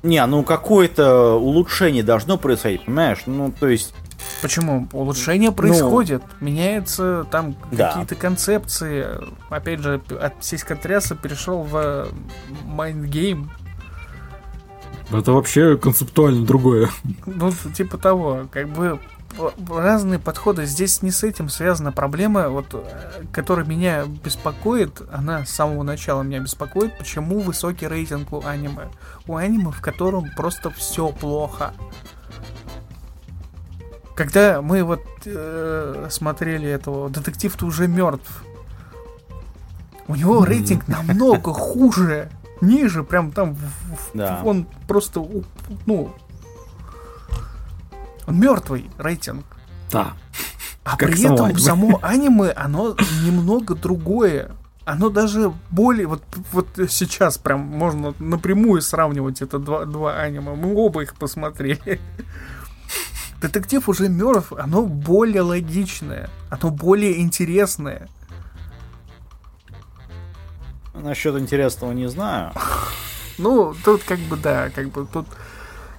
Не, 0.04 0.26
ну 0.26 0.44
какое-то 0.44 1.36
улучшение 1.36 2.04
должно 2.04 2.38
происходить, 2.38 2.86
понимаешь? 2.86 3.24
Ну, 3.26 3.52
то 3.58 3.68
есть... 3.68 3.94
Почему? 4.42 4.88
Улучшение 4.94 5.52
происходит. 5.52 6.22
Ну, 6.40 6.48
Меняются 6.48 7.26
там 7.32 7.56
да. 7.72 7.90
какие-то 7.90 8.16
концепции. 8.16 9.08
Опять 9.50 9.80
же, 9.80 10.02
от 10.22 10.34
сиськотряса 10.44 11.16
перешел 11.16 11.64
в 11.64 12.08
mind 12.64 13.03
game. 13.03 13.52
Это 15.12 15.32
вообще 15.32 15.78
концептуально 15.78 16.46
другое. 16.46 16.90
Ну, 17.26 17.52
типа 17.74 17.98
того. 17.98 18.48
Как 18.52 18.70
бы 18.70 19.00
разные 19.68 20.20
подходы. 20.20 20.66
Здесь 20.66 21.02
не 21.02 21.12
с 21.12 21.24
этим 21.24 21.50
связана 21.50 21.92
проблема, 21.92 22.50
вот, 22.50 22.68
э, 22.74 23.24
которая 23.32 23.66
меня 23.66 24.06
беспокоит, 24.06 25.02
она 25.12 25.46
с 25.46 25.50
самого 25.50 25.84
начала 25.84 26.24
меня 26.24 26.40
беспокоит, 26.40 26.98
почему 26.98 27.40
высокий 27.40 27.88
рейтинг 27.88 28.34
у 28.34 28.46
аниме. 28.46 28.90
У 29.28 29.36
аниме, 29.36 29.72
в 29.72 29.82
котором 29.82 30.30
просто 30.36 30.70
все 30.72 31.10
плохо. 31.10 31.74
Когда 34.16 34.62
мы 34.62 34.84
вот 34.84 35.04
э, 35.26 36.08
смотрели 36.10 36.68
этого, 36.68 37.10
детектив-то 37.10 37.66
уже 37.66 37.88
мертв. 37.88 38.44
У 40.08 40.16
него 40.16 40.44
рейтинг 40.44 40.88
намного 40.88 41.54
хуже, 41.54 42.30
ниже, 42.62 43.04
прям 43.04 43.32
там, 43.32 43.56
да. 44.14 44.42
он 44.44 44.66
просто, 44.88 45.26
ну, 45.86 46.14
мертвый 48.30 48.90
рейтинг. 48.98 49.46
Да. 49.92 50.14
А 50.84 50.98
как 50.98 51.12
при 51.12 51.24
этом 51.24 51.58
само 51.58 52.00
аниме, 52.02 52.52
оно 52.52 52.96
немного 53.24 53.76
другое. 53.76 54.52
оно 54.90 55.10
даже 55.10 55.54
более... 55.70 56.08
Вот, 56.08 56.24
вот 56.52 56.68
сейчас 56.90 57.38
прям 57.38 57.60
можно 57.60 58.16
напрямую 58.20 58.82
сравнивать 58.82 59.42
это 59.42 59.60
два, 59.60 59.86
два 59.86 60.16
аниме. 60.16 60.56
Мы 60.56 60.76
оба 60.76 61.04
их 61.04 61.16
посмотрели. 61.16 62.00
Детектив 63.40 63.88
уже 63.88 64.10
мертв, 64.10 64.52
оно 64.54 64.82
более 64.82 65.44
логичное, 65.44 66.30
оно 66.50 66.72
более 66.72 67.22
интересное. 67.22 68.10
Насчет 70.94 71.38
интересного 71.38 71.94
не 71.94 72.10
знаю. 72.10 72.52
Ну, 73.38 73.74
тут 73.86 74.04
как 74.04 74.20
бы, 74.20 74.36
да, 74.36 74.70
как 74.70 74.90
бы 74.90 75.06
тут 75.06 75.28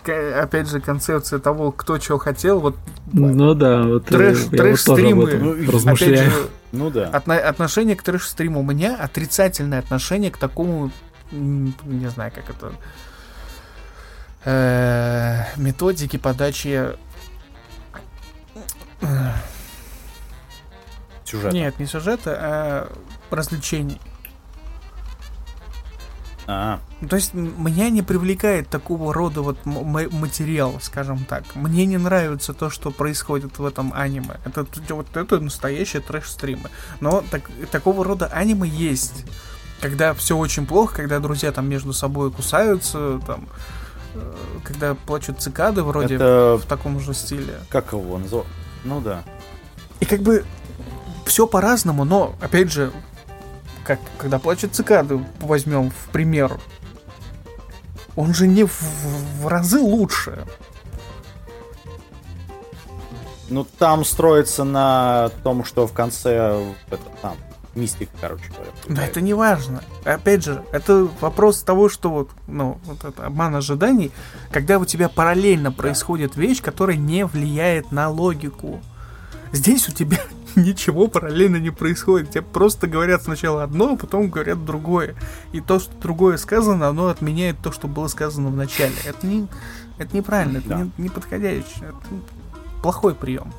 опять 0.08 0.68
же, 0.68 0.80
концепция 0.80 1.38
того, 1.38 1.72
кто 1.72 1.98
чего 1.98 2.18
хотел, 2.18 2.60
вот... 2.60 2.76
Ну 3.12 3.54
да, 3.54 3.82
вот 3.82 4.06
трэш, 4.06 4.44
трэш-стримы, 4.50 5.36
вот 5.36 5.74
размышляю. 5.74 6.30
Же, 6.30 6.48
ну 6.72 6.90
да. 6.90 7.10
Отно- 7.10 7.38
отношение 7.38 7.96
к 7.96 8.02
трэш-стриму 8.02 8.60
у 8.60 8.62
меня 8.62 8.96
отрицательное 8.96 9.78
отношение 9.80 10.30
к 10.30 10.36
такому, 10.36 10.90
не 11.32 12.08
знаю, 12.10 12.32
как 12.34 12.50
это... 12.50 12.72
Э, 14.44 15.42
методики 15.56 16.16
подачи 16.16 16.96
сюжета. 21.24 21.54
Нет, 21.54 21.78
не 21.78 21.86
сюжета, 21.86 22.36
а 22.40 22.92
развлечений. 23.30 24.00
А. 26.52 26.80
То 27.08 27.14
есть 27.14 27.32
меня 27.32 27.90
не 27.90 28.02
привлекает 28.02 28.68
такого 28.68 29.14
рода 29.14 29.40
вот 29.40 29.64
материал, 29.64 30.78
скажем 30.80 31.24
так. 31.24 31.44
Мне 31.54 31.86
не 31.86 31.96
нравится 31.96 32.52
то, 32.54 32.70
что 32.70 32.90
происходит 32.90 33.60
в 33.60 33.64
этом 33.64 33.92
аниме. 33.94 34.40
Это 34.44 34.66
вот 34.92 35.16
это 35.16 35.38
настоящие 35.38 36.02
трэш-стримы. 36.02 36.70
Но 36.98 37.22
так, 37.30 37.48
такого 37.70 38.04
рода 38.04 38.26
аниме 38.26 38.68
есть. 38.68 39.24
Когда 39.80 40.12
все 40.12 40.36
очень 40.36 40.66
плохо, 40.66 40.96
когда 40.96 41.20
друзья 41.20 41.52
там 41.52 41.68
между 41.68 41.92
собой 41.92 42.32
кусаются, 42.32 43.20
там, 43.24 43.48
э, 44.14 44.34
когда 44.64 44.94
плачут 44.94 45.40
цикады 45.40 45.84
вроде 45.84 46.16
это... 46.16 46.58
в 46.60 46.66
таком 46.66 46.98
же 46.98 47.14
стиле. 47.14 47.60
Как 47.68 47.92
его? 47.92 48.20
Ну 48.82 49.00
да. 49.00 49.22
И 50.00 50.04
как 50.04 50.20
бы 50.20 50.44
все 51.26 51.46
по-разному, 51.46 52.04
но 52.04 52.34
опять 52.40 52.72
же 52.72 52.90
как 53.90 53.98
когда 54.18 54.38
плачут 54.38 54.72
цикады, 54.72 55.18
возьмем 55.40 55.90
в 55.90 56.12
пример, 56.12 56.60
он 58.14 58.32
же 58.32 58.46
не 58.46 58.62
в, 58.62 58.80
в 59.40 59.48
разы 59.48 59.80
лучше. 59.80 60.44
Ну, 63.48 63.64
там 63.64 64.04
строится 64.04 64.62
на 64.62 65.30
том, 65.42 65.64
что 65.64 65.88
в 65.88 65.92
конце 65.92 66.72
это, 66.88 67.02
там, 67.20 67.36
мистика, 67.74 68.12
короче 68.20 68.44
говоря. 68.54 68.70
Да 68.88 69.04
это 69.04 69.20
не 69.20 69.34
важно. 69.34 69.82
Опять 70.04 70.44
же, 70.44 70.62
это 70.70 71.08
вопрос 71.20 71.60
того, 71.64 71.88
что 71.88 72.10
вот, 72.10 72.30
ну, 72.46 72.78
вот 72.84 73.04
это 73.04 73.26
обман 73.26 73.56
ожиданий, 73.56 74.12
когда 74.52 74.78
у 74.78 74.84
тебя 74.84 75.08
параллельно 75.08 75.72
происходит 75.72 76.36
вещь, 76.36 76.62
которая 76.62 76.96
не 76.96 77.26
влияет 77.26 77.90
на 77.90 78.08
логику. 78.08 78.80
Здесь 79.50 79.88
у 79.88 79.92
тебя 79.92 80.18
ничего 80.56 81.08
параллельно 81.08 81.56
не 81.56 81.70
происходит. 81.70 82.30
Тебе 82.30 82.42
просто 82.42 82.86
говорят 82.86 83.22
сначала 83.22 83.62
одно, 83.62 83.92
а 83.92 83.96
потом 83.96 84.28
говорят 84.30 84.64
другое. 84.64 85.14
И 85.52 85.60
то, 85.60 85.78
что 85.78 85.92
другое 86.00 86.36
сказано, 86.36 86.88
оно 86.88 87.08
отменяет 87.08 87.56
то, 87.62 87.72
что 87.72 87.88
было 87.88 88.08
сказано 88.08 88.48
в 88.48 88.56
начале. 88.56 88.94
Это 89.04 89.26
не, 89.26 89.46
это 89.98 90.16
неправильно, 90.16 90.58
это 90.58 90.74
не, 90.74 91.04
не 91.04 91.08
подходящее. 91.08 91.88
Это 91.88 91.96
плохой 92.82 93.14
прием. 93.14 93.52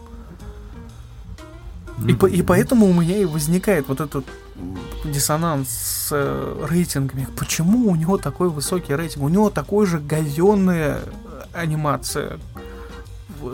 И, 2.07 2.13
по, 2.13 2.25
и 2.25 2.41
поэтому 2.41 2.87
у 2.87 2.93
меня 2.93 3.17
и 3.17 3.25
возникает 3.25 3.87
вот 3.87 4.01
этот 4.01 4.25
диссонанс 5.05 5.69
с 5.69 6.09
э, 6.11 6.65
рейтингами. 6.67 7.27
Почему 7.37 7.89
у 7.89 7.95
него 7.95 8.17
такой 8.17 8.49
высокий 8.49 8.95
рейтинг? 8.95 9.23
У 9.23 9.29
него 9.29 9.49
такой 9.49 9.85
же 9.85 9.99
говенная 9.99 11.01
анимация, 11.53 12.39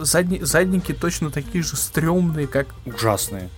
задни, 0.02 0.40
задники 0.40 0.94
точно 0.94 1.32
такие 1.32 1.64
же 1.64 1.76
стрёмные, 1.76 2.48
как... 2.48 2.68
Ужасные. 2.86 3.50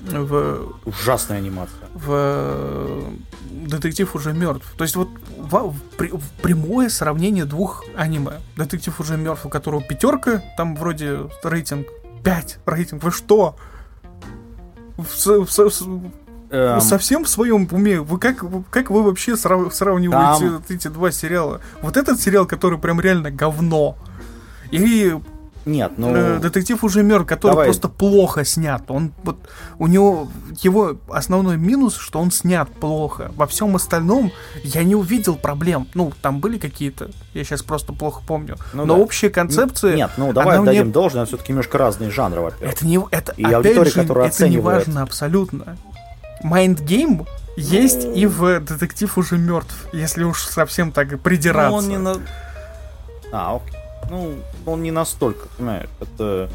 В... 0.00 0.72
Ужасная 0.84 1.38
анимация. 1.38 1.88
В 1.94 3.12
Детектив 3.50 4.14
уже 4.14 4.32
мертв. 4.32 4.72
То 4.76 4.84
есть 4.84 4.96
вот 4.96 5.08
в, 5.36 5.72
в, 5.72 5.80
при, 5.96 6.08
в 6.08 6.22
прямое 6.42 6.88
сравнение 6.88 7.44
двух 7.44 7.84
аниме. 7.96 8.40
Детектив 8.56 8.98
уже 9.00 9.16
мертв, 9.16 9.46
у 9.46 9.48
которого 9.48 9.82
пятерка, 9.82 10.42
там 10.56 10.76
вроде 10.76 11.28
рейтинг 11.42 11.86
5 12.22 12.58
рейтинг. 12.66 13.02
Вы 13.02 13.10
что? 13.10 13.56
В, 14.96 15.04
в, 15.04 15.46
в, 15.46 16.10
эм... 16.50 16.80
совсем 16.80 17.24
в 17.24 17.28
своем 17.28 17.68
уме? 17.70 18.00
Вы 18.00 18.18
как, 18.18 18.44
как 18.70 18.90
вы 18.90 19.02
вообще 19.02 19.36
срав, 19.36 19.74
сравниваете 19.74 20.48
там... 20.48 20.62
эти 20.68 20.88
два 20.88 21.10
сериала? 21.10 21.60
Вот 21.82 21.96
этот 21.96 22.20
сериал, 22.20 22.46
который 22.46 22.78
прям 22.78 23.00
реально 23.00 23.30
говно. 23.30 23.96
Или 24.70 25.20
нет, 25.66 25.94
ну... 25.96 26.14
Э, 26.14 26.38
детектив 26.38 26.82
уже 26.84 27.02
мертв, 27.02 27.26
который 27.26 27.50
Давай. 27.50 27.66
просто 27.66 27.88
плохо 27.88 28.44
снят. 28.44 28.88
Он 28.88 29.12
вот 29.24 29.36
у 29.80 29.88
него 29.88 30.28
его 30.62 30.96
основной 31.08 31.56
минус, 31.56 31.96
что 31.96 32.20
он 32.20 32.30
снят 32.30 32.70
плохо. 32.70 33.32
Во 33.34 33.48
всем 33.48 33.74
остальном 33.74 34.30
я 34.62 34.84
не 34.84 34.94
увидел 34.94 35.34
проблем. 35.34 35.88
Ну, 35.94 36.12
там 36.22 36.38
были 36.38 36.58
какие-то, 36.58 37.10
я 37.34 37.42
сейчас 37.42 37.64
просто 37.64 37.92
плохо 37.92 38.22
помню. 38.24 38.56
Ну, 38.74 38.84
Но 38.84 38.94
да. 38.94 39.02
общая 39.02 39.28
концепция. 39.28 39.96
Нет, 39.96 40.12
ну 40.16 40.32
давай 40.32 40.58
отдадим 40.58 40.84
мне... 40.84 40.92
должное, 40.92 41.26
все-таки 41.26 41.50
немножко 41.50 41.78
разные 41.78 42.10
жанры, 42.10 42.42
во-первых. 42.42 42.72
Это 42.72 42.86
не 42.86 43.00
это 43.10 43.32
и 43.36 43.42
опять 43.42 43.88
же, 43.88 43.92
которая 43.92 44.28
это 44.28 44.48
не 44.48 44.58
важно 44.58 45.02
абсолютно. 45.02 45.76
Game 46.44 47.26
есть 47.56 48.04
ну... 48.04 48.14
и 48.14 48.26
в 48.26 48.60
детектив 48.60 49.18
уже 49.18 49.36
мертв, 49.36 49.74
если 49.92 50.22
уж 50.22 50.44
совсем 50.44 50.92
так 50.92 51.18
придираться. 51.20 51.70
Ну, 51.70 51.76
он 51.76 51.88
не 51.88 51.98
на. 51.98 52.16
А, 53.32 53.56
окей 53.56 53.80
ну, 54.10 54.34
он 54.66 54.82
не 54.82 54.90
настолько, 54.90 55.48
понимаешь, 55.56 55.88
это 56.00 56.50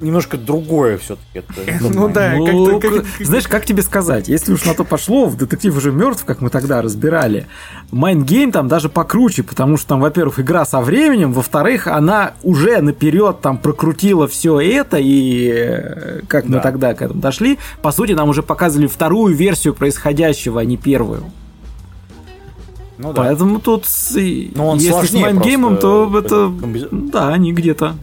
немножко 0.00 0.36
другое 0.36 0.98
все-таки. 0.98 1.38
Это, 1.38 1.52
ну 1.92 2.08
да, 2.08 2.34
ну, 2.36 2.80
как, 2.80 2.92
как... 2.92 3.04
знаешь, 3.20 3.48
как 3.48 3.64
тебе 3.64 3.82
сказать, 3.82 4.28
если 4.28 4.52
уж 4.52 4.64
на 4.64 4.74
то 4.74 4.84
пошло, 4.84 5.26
в 5.26 5.36
детектив 5.36 5.76
уже 5.76 5.92
мертв, 5.92 6.24
как 6.24 6.40
мы 6.40 6.50
тогда 6.50 6.82
разбирали, 6.82 7.46
Mind 7.90 8.21
game 8.21 8.52
там 8.52 8.68
даже 8.68 8.88
покруче, 8.88 9.42
потому 9.42 9.76
что 9.76 9.88
там, 9.88 10.00
во-первых, 10.00 10.40
игра 10.40 10.64
со 10.64 10.80
временем, 10.80 11.32
во-вторых, 11.32 11.86
она 11.86 12.32
уже 12.42 12.80
наперед 12.80 13.40
там 13.40 13.58
прокрутила 13.58 14.28
все 14.28 14.60
это, 14.60 14.98
и 14.98 15.50
э, 15.52 16.20
как 16.28 16.48
да. 16.48 16.56
мы 16.56 16.62
тогда 16.62 16.94
к 16.94 17.02
этому 17.02 17.20
дошли, 17.20 17.58
по 17.82 17.90
сути, 17.90 18.12
нам 18.12 18.28
уже 18.28 18.42
показывали 18.42 18.86
вторую 18.86 19.34
версию 19.34 19.74
происходящего, 19.74 20.60
а 20.60 20.64
не 20.64 20.76
первую. 20.76 21.24
Ну, 22.98 23.12
да. 23.12 23.22
Поэтому 23.22 23.60
тут, 23.60 23.86
Но 24.54 24.68
он 24.68 24.78
если 24.78 25.06
с 25.06 25.12
майнгеймом, 25.12 25.78
то 25.78 26.18
это, 26.18 26.52
да, 26.90 27.28
они 27.28 27.52
где-то. 27.52 27.94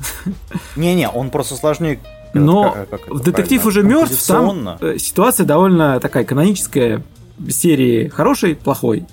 Не-не, 0.75 1.09
он 1.09 1.29
просто 1.29 1.55
сложнее 1.55 1.99
но 2.35 2.71
как, 2.71 2.89
как 2.89 3.07
в 3.07 3.23
детектив 3.23 3.65
уже 3.65 3.81
мертв, 3.81 4.27
там 4.27 4.77
э, 4.81 4.97
ситуация 4.97 5.45
довольно 5.45 6.01
такая 6.01 6.25
каноническая 6.25 7.01
серии 7.49 8.09
хороший, 8.09 8.55
плохой. 8.55 9.05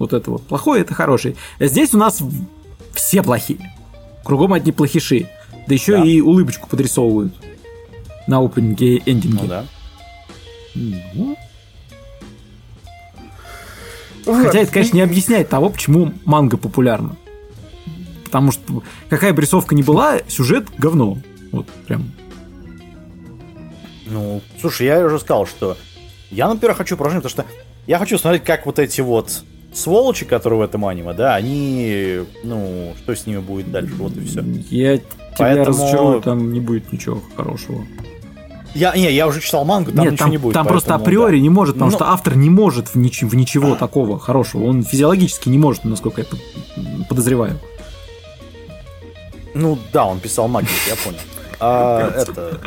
Вот 0.00 0.12
это 0.12 0.32
вот. 0.32 0.42
Плохой 0.42 0.80
это 0.80 0.92
хороший. 0.92 1.36
А 1.60 1.66
здесь 1.66 1.94
у 1.94 1.98
нас 1.98 2.20
все 2.92 3.22
плохие. 3.22 3.72
Кругом 4.24 4.52
одни 4.52 4.72
плохиши. 4.72 5.28
Да 5.68 5.74
еще 5.74 5.98
да. 5.98 6.04
и 6.04 6.20
улыбочку 6.20 6.68
подрисовывают 6.68 7.34
на 8.26 8.44
опенинге 8.44 8.96
и 8.96 9.10
эндинге. 9.10 9.38
Ну 9.42 9.48
да. 9.48 9.64
Ну, 10.74 11.36
Хотя 14.26 14.58
это, 14.58 14.72
конечно, 14.72 14.96
не 14.96 15.02
объясняет 15.02 15.48
того, 15.48 15.70
почему 15.70 16.12
манга 16.24 16.56
популярна. 16.56 17.16
Потому 18.24 18.50
что 18.52 18.82
какая 19.08 19.32
бы 19.32 19.40
рисовка 19.40 19.74
ни 19.74 19.82
была, 19.82 20.18
сюжет 20.28 20.66
говно. 20.76 21.18
Вот 21.52 21.68
прям. 21.86 22.10
Ну, 24.06 24.42
слушай, 24.60 24.86
я 24.86 25.04
уже 25.04 25.18
сказал, 25.18 25.46
что 25.46 25.76
я, 26.30 26.48
например, 26.48 26.74
хочу 26.74 26.96
продолжить, 26.96 27.22
потому 27.22 27.44
что 27.44 27.54
я 27.86 27.98
хочу 27.98 28.18
смотреть, 28.18 28.44
как 28.44 28.66
вот 28.66 28.78
эти 28.78 29.00
вот 29.00 29.42
сволочи, 29.72 30.24
которые 30.24 30.60
в 30.60 30.62
этом 30.62 30.86
аниме, 30.86 31.12
да, 31.12 31.34
они, 31.34 32.20
ну, 32.42 32.94
что 32.98 33.14
с 33.14 33.26
ними 33.26 33.38
будет 33.38 33.70
дальше, 33.70 33.94
вот 33.94 34.16
и 34.16 34.24
все. 34.24 34.42
Я 34.70 34.98
тебя 34.98 35.06
Поэтому... 35.38 35.66
разочарую, 35.66 36.22
там 36.22 36.52
не 36.52 36.60
будет 36.60 36.92
ничего 36.92 37.22
хорошего. 37.36 37.86
Я, 38.76 38.94
не, 38.94 39.10
я 39.10 39.26
уже 39.26 39.40
читал 39.40 39.64
мангу, 39.64 39.90
там 39.90 40.04
Нет, 40.04 40.12
ничего 40.12 40.24
там, 40.24 40.30
не 40.30 40.38
будет. 40.38 40.54
Там 40.54 40.66
просто 40.66 40.94
априори 40.94 41.36
да. 41.36 41.42
не 41.42 41.48
может, 41.48 41.76
потому 41.76 41.90
Но... 41.90 41.96
что 41.96 42.10
автор 42.10 42.36
не 42.36 42.50
может 42.50 42.88
в, 42.88 42.96
нич- 42.96 43.26
в 43.26 43.34
ничего 43.34 43.72
а. 43.72 43.76
такого 43.76 44.18
хорошего. 44.18 44.64
Он 44.64 44.82
физиологически 44.82 45.48
не 45.48 45.58
может, 45.58 45.84
насколько 45.84 46.20
я 46.20 46.26
подозреваю. 47.08 47.58
Ну 49.54 49.78
да, 49.92 50.04
он 50.04 50.20
писал 50.20 50.48
магию, 50.48 50.70
я 50.86 50.96
понял. 50.96 51.18
А, 51.58 52.10
это... 52.10 52.60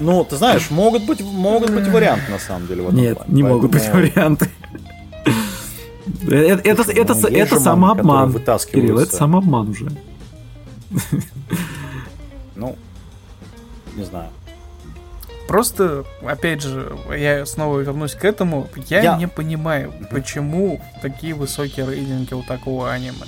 Ну, 0.00 0.24
ты 0.24 0.36
знаешь, 0.36 0.70
могут 0.70 1.04
быть, 1.04 1.20
могут 1.20 1.70
быть 1.70 1.86
варианты, 1.88 2.32
на 2.32 2.38
самом 2.38 2.66
деле. 2.66 2.82
В 2.82 2.94
Нет, 2.94 3.18
плане. 3.18 3.32
не 3.34 3.42
Поэтому... 3.42 3.54
могут 3.54 3.70
быть 3.70 3.88
варианты. 3.92 4.48
Это, 6.22 6.62
это, 6.62 6.92
это, 6.92 7.14
ну, 7.14 7.28
это 7.28 7.60
самообман. 7.60 8.32
Кирилл, 8.72 8.98
это 8.98 9.14
самообман 9.14 9.68
уже. 9.70 9.90
Ну, 12.56 12.76
не 13.96 14.04
знаю. 14.04 14.30
Просто, 15.48 16.04
опять 16.22 16.62
же, 16.62 16.96
я 17.16 17.44
снова 17.44 17.80
вернусь 17.80 18.14
к 18.14 18.24
этому. 18.24 18.68
Я, 18.88 19.02
я... 19.02 19.16
не 19.16 19.28
понимаю, 19.28 19.92
почему 20.10 20.80
такие 21.02 21.34
высокие 21.34 21.86
рейтинги 21.86 22.32
у 22.34 22.42
такого 22.42 22.90
аниме. 22.90 23.26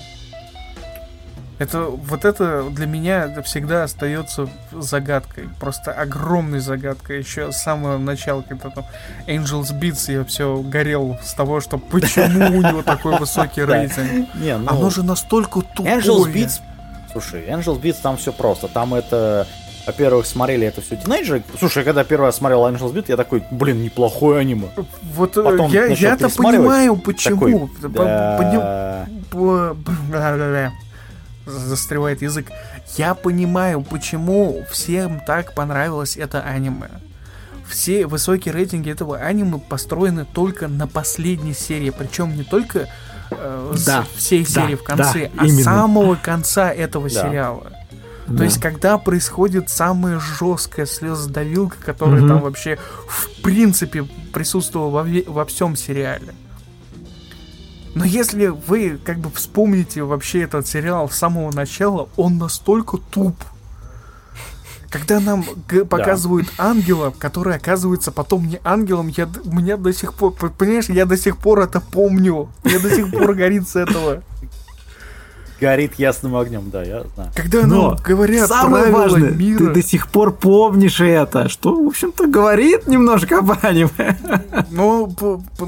Это 1.58 1.84
вот 1.84 2.26
это 2.26 2.68
для 2.70 2.86
меня 2.86 3.42
всегда 3.42 3.84
остается 3.84 4.48
загадкой. 4.72 5.48
Просто 5.58 5.90
огромной 5.90 6.60
загадкой. 6.60 7.20
Еще 7.20 7.50
с 7.50 7.56
самого 7.56 7.96
начала, 7.96 8.42
когда 8.42 8.68
там 8.68 8.84
Angels 9.26 9.72
Beats, 9.78 10.12
я 10.12 10.24
все 10.24 10.58
горел 10.58 11.16
с 11.22 11.32
того, 11.32 11.62
что 11.62 11.78
почему 11.78 12.58
у 12.58 12.62
него 12.62 12.82
такой 12.82 13.18
высокий 13.18 13.62
рейтинг. 13.62 14.28
Ну... 14.34 14.68
Оно 14.68 14.90
же 14.90 15.02
настолько 15.02 15.62
тупое. 15.62 15.98
Angels 15.98 16.30
Beats, 16.30 16.60
слушай, 17.12 17.46
Angels 17.48 17.80
Beats 17.80 17.96
там 18.02 18.18
все 18.18 18.32
просто. 18.32 18.68
Там 18.68 18.92
это 18.92 19.46
во-первых, 19.86 20.26
смотрели 20.26 20.66
это 20.66 20.80
все 20.80 20.96
тинейджеры. 20.96 21.44
Слушай, 21.58 21.84
когда 21.84 22.02
первый 22.02 22.26
раз 22.26 22.36
смотрел 22.36 22.66
Angels 22.66 22.92
Beat, 22.92 23.04
я 23.08 23.16
такой, 23.16 23.44
блин, 23.52 23.82
неплохое 23.82 24.40
аниме. 24.40 24.68
Вот 25.14 25.36
э, 25.36 25.42
Потом 25.42 25.70
я, 25.70 25.86
я-то 25.86 26.28
понимаю, 26.28 26.96
почему. 26.96 27.68
Такой, 27.80 27.94
да... 27.94 29.16
Застревает 31.46 32.22
язык. 32.22 32.50
Я 32.96 33.14
понимаю, 33.14 33.80
почему 33.82 34.64
всем 34.68 35.20
так 35.24 35.54
понравилось 35.54 36.16
это 36.16 36.40
аниме. 36.40 36.88
Все 37.68 38.06
высокие 38.06 38.52
рейтинги 38.52 38.90
этого 38.90 39.18
аниме 39.18 39.58
построены 39.58 40.24
только 40.24 40.66
на 40.66 40.88
последней 40.88 41.54
серии. 41.54 41.90
Причем 41.90 42.36
не 42.36 42.42
только 42.42 42.88
э, 43.30 43.74
да, 43.86 44.04
с 44.04 44.18
всей 44.18 44.44
да, 44.44 44.50
серии 44.50 44.74
в 44.74 44.82
конце, 44.82 45.30
да, 45.32 45.42
а 45.42 45.46
именно. 45.46 45.62
самого 45.62 46.16
конца 46.16 46.72
этого 46.72 47.08
да. 47.08 47.22
сериала. 47.22 47.75
Да. 48.26 48.38
То 48.38 48.44
есть, 48.44 48.60
когда 48.60 48.98
происходит 48.98 49.70
самая 49.70 50.18
жесткая 50.18 50.86
слезодавилка, 50.86 51.76
которая 51.84 52.20
угу. 52.20 52.28
там 52.28 52.40
вообще 52.40 52.78
в 53.08 53.42
принципе 53.42 54.04
присутствовала 54.32 55.02
во, 55.02 55.32
во 55.32 55.44
всем 55.44 55.76
сериале. 55.76 56.34
Но 57.94 58.04
если 58.04 58.48
вы 58.48 58.98
как 59.02 59.18
бы 59.18 59.30
вспомните 59.30 60.02
вообще 60.02 60.42
этот 60.42 60.66
сериал 60.66 61.08
с 61.08 61.16
самого 61.16 61.50
начала, 61.50 62.08
он 62.16 62.36
настолько 62.36 62.98
туп. 62.98 63.36
Когда 64.90 65.18
нам 65.18 65.44
показывают 65.88 66.46
да. 66.58 66.70
ангела, 66.70 67.12
который 67.18 67.56
оказывается 67.56 68.12
потом 68.12 68.48
не 68.48 68.60
ангелом, 68.64 69.08
я, 69.08 69.28
у 69.44 69.54
меня 69.54 69.76
до 69.76 69.92
сих 69.92 70.14
пор, 70.14 70.32
понимаешь, 70.32 70.88
я 70.88 71.06
до 71.06 71.16
сих 71.16 71.38
пор 71.38 71.60
это 71.60 71.80
помню. 71.80 72.50
Я 72.64 72.80
до 72.80 72.90
сих 72.90 73.10
пор 73.10 73.34
горит 73.34 73.68
с 73.68 73.76
этого 73.76 74.22
горит 75.60 75.94
ясным 75.94 76.36
огнем, 76.36 76.70
да, 76.70 76.82
я 76.82 77.04
знаю. 77.14 77.30
Когда 77.34 77.66
Но 77.66 77.90
нам 77.90 77.98
говорят 78.02 78.48
самое 78.48 78.90
важное, 78.90 79.30
мира... 79.30 79.58
ты 79.58 79.74
до 79.74 79.82
сих 79.82 80.08
пор 80.08 80.32
помнишь 80.32 81.00
это, 81.00 81.48
что, 81.48 81.82
в 81.82 81.86
общем-то, 81.86 82.26
говорит 82.26 82.86
немножко 82.86 83.38
об 83.40 83.50
аниме. 83.62 84.16
Ну, 84.70 85.08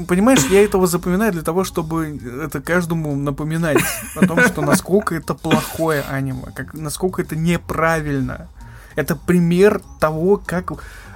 понимаешь, 0.07 0.45
я 0.49 0.63
этого 0.63 0.87
запоминаю 0.87 1.31
для 1.31 1.41
того, 1.41 1.63
чтобы 1.63 2.19
это 2.43 2.61
каждому 2.61 3.15
напоминать 3.15 3.79
о 4.15 4.25
том, 4.25 4.39
что 4.41 4.61
насколько 4.61 5.15
это 5.15 5.33
плохое 5.33 6.03
аниме, 6.09 6.51
как, 6.53 6.73
насколько 6.73 7.21
это 7.21 7.35
неправильно. 7.35 8.47
Это 8.95 9.15
пример 9.15 9.81
того, 9.99 10.41
как 10.43 10.73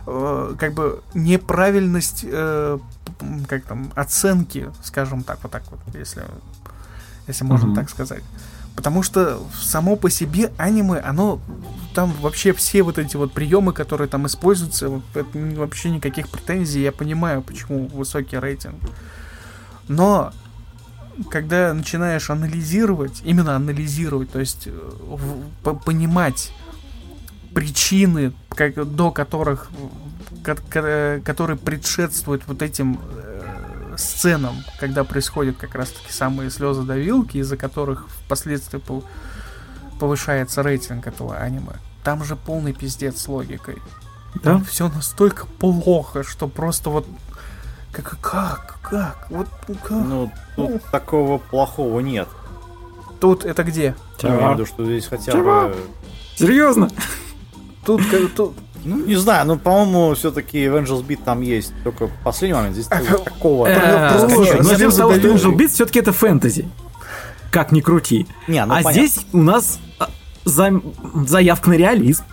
э, 0.08 0.56
как 0.58 0.74
бы 0.74 1.02
неправильность 1.14 2.24
э, 2.24 2.78
как 3.48 3.64
там 3.64 3.92
оценки, 3.96 4.70
скажем 4.84 5.24
так, 5.24 5.40
вот 5.44 5.52
так 5.52 5.64
вот, 5.70 5.80
если 5.94 6.24
если 7.28 7.44
можно 7.44 7.68
mm-hmm. 7.68 7.76
так 7.76 7.90
сказать. 7.90 8.24
Потому 8.76 9.04
что 9.04 9.42
само 9.56 9.96
по 9.96 10.10
себе 10.10 10.52
аниме, 10.58 11.00
оно 11.00 11.40
там 11.94 12.12
вообще 12.22 12.54
все 12.54 12.82
вот 12.82 12.98
эти 12.98 13.16
вот 13.16 13.32
приемы, 13.32 13.72
которые 13.72 14.08
там 14.08 14.26
используются, 14.26 15.02
это 15.14 15.26
вообще 15.34 15.92
никаких 15.92 16.30
претензий. 16.30 16.82
Я 16.82 16.92
понимаю, 16.92 17.44
почему 17.44 17.88
высокий 17.88 18.38
рейтинг. 18.38 18.76
Но 19.88 20.34
когда 21.30 21.74
начинаешь 21.74 22.30
анализировать, 22.30 23.22
именно 23.24 23.56
анализировать, 23.56 24.32
то 24.32 24.40
есть 24.40 24.68
э, 24.68 25.74
понимать 25.86 26.52
причины, 27.54 28.34
как, 28.50 28.96
до 28.96 29.12
которых, 29.12 29.70
которые 30.44 31.58
предшествуют 31.58 32.44
вот 32.48 32.62
этим 32.62 33.00
сценам, 33.98 34.64
когда 34.80 35.04
происходят 35.04 35.58
как 35.58 35.76
раз-таки 35.76 36.12
самые 36.12 36.50
слезы 36.50 36.84
давилки, 36.84 37.38
из-за 37.38 37.58
которых 37.58 38.08
впоследствии 38.10 38.82
повышается 40.00 40.64
рейтинг 40.64 41.08
этого 41.08 41.38
аниме. 41.38 41.74
Там 42.04 42.24
же 42.24 42.36
полный 42.36 42.74
пиздец 42.74 43.22
с 43.22 43.28
логикой. 43.28 43.78
Да? 44.36 44.42
Там 44.42 44.66
все 44.66 44.90
настолько 44.90 45.46
плохо, 45.46 46.24
что 46.24 46.48
просто 46.48 46.90
вот 46.90 47.08
как 47.92 48.20
как 48.20 48.80
как 48.82 49.28
вот 49.30 49.48
ну, 49.68 49.76
как? 49.76 49.92
Ну 49.92 50.32
тут 50.56 50.70
ну. 50.70 50.82
такого 50.92 51.38
плохого 51.38 52.00
нет. 52.00 52.28
Тут 53.20 53.46
это 53.46 53.64
где? 53.64 53.96
Я 54.22 54.30
имею 54.30 54.50
в 54.50 54.54
виду, 54.54 54.66
что 54.66 54.84
здесь 54.84 55.06
хотя 55.08 55.32
Чего? 55.32 55.70
бы. 55.70 55.76
Серьезно? 56.36 56.90
Тут, 57.86 58.02
тут 58.36 58.56
ну, 58.86 59.06
не 59.06 59.16
знаю, 59.16 59.46
ну, 59.48 59.58
по-моему, 59.58 60.14
все-таки 60.16 60.68
в 60.68 60.76
Angels 60.76 61.06
Beat 61.06 61.20
там 61.24 61.42
есть 61.42 61.74
только 61.84 62.10
последний 62.24 62.56
момент. 62.56 62.76
Здесь 62.76 62.88
такого... 63.24 63.68
Но 63.68 64.76
дело 64.76 64.90
в 64.90 65.22
том, 65.22 65.38
что 65.38 65.50
Angel 65.52 65.56
Beat 65.56 65.70
все-таки 65.70 66.00
это 66.00 66.12
фэнтези. 66.12 66.68
Как 67.52 67.72
ни 67.72 67.82
крути. 67.82 68.28
Не, 68.48 68.66
ну, 68.66 68.74
а 68.74 68.92
здесь 68.92 69.20
у 69.32 69.38
нас 69.38 69.80
а, 70.00 70.10
заявка 70.46 71.70
на 71.70 71.74
реализм. 71.74 72.24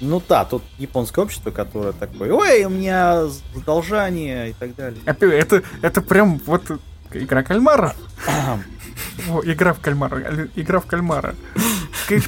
Ну 0.00 0.20
да, 0.28 0.44
тут 0.44 0.62
японское 0.78 1.20
общество, 1.22 1.50
которое 1.50 1.92
такое, 1.92 2.32
ой, 2.32 2.64
у 2.64 2.70
меня 2.70 3.26
задолжание 3.54 4.50
и 4.50 4.52
так 4.52 4.74
далее. 4.74 5.00
Это, 5.04 5.62
это 5.80 6.00
прям 6.00 6.40
вот 6.44 6.64
игра 7.12 7.42
кальмара. 7.44 7.94
О, 9.30 9.40
игра 9.44 9.74
в 9.74 9.80
кальмара. 9.80 10.48
Игра 10.56 10.80
в 10.80 10.86
кальмара. 10.86 11.34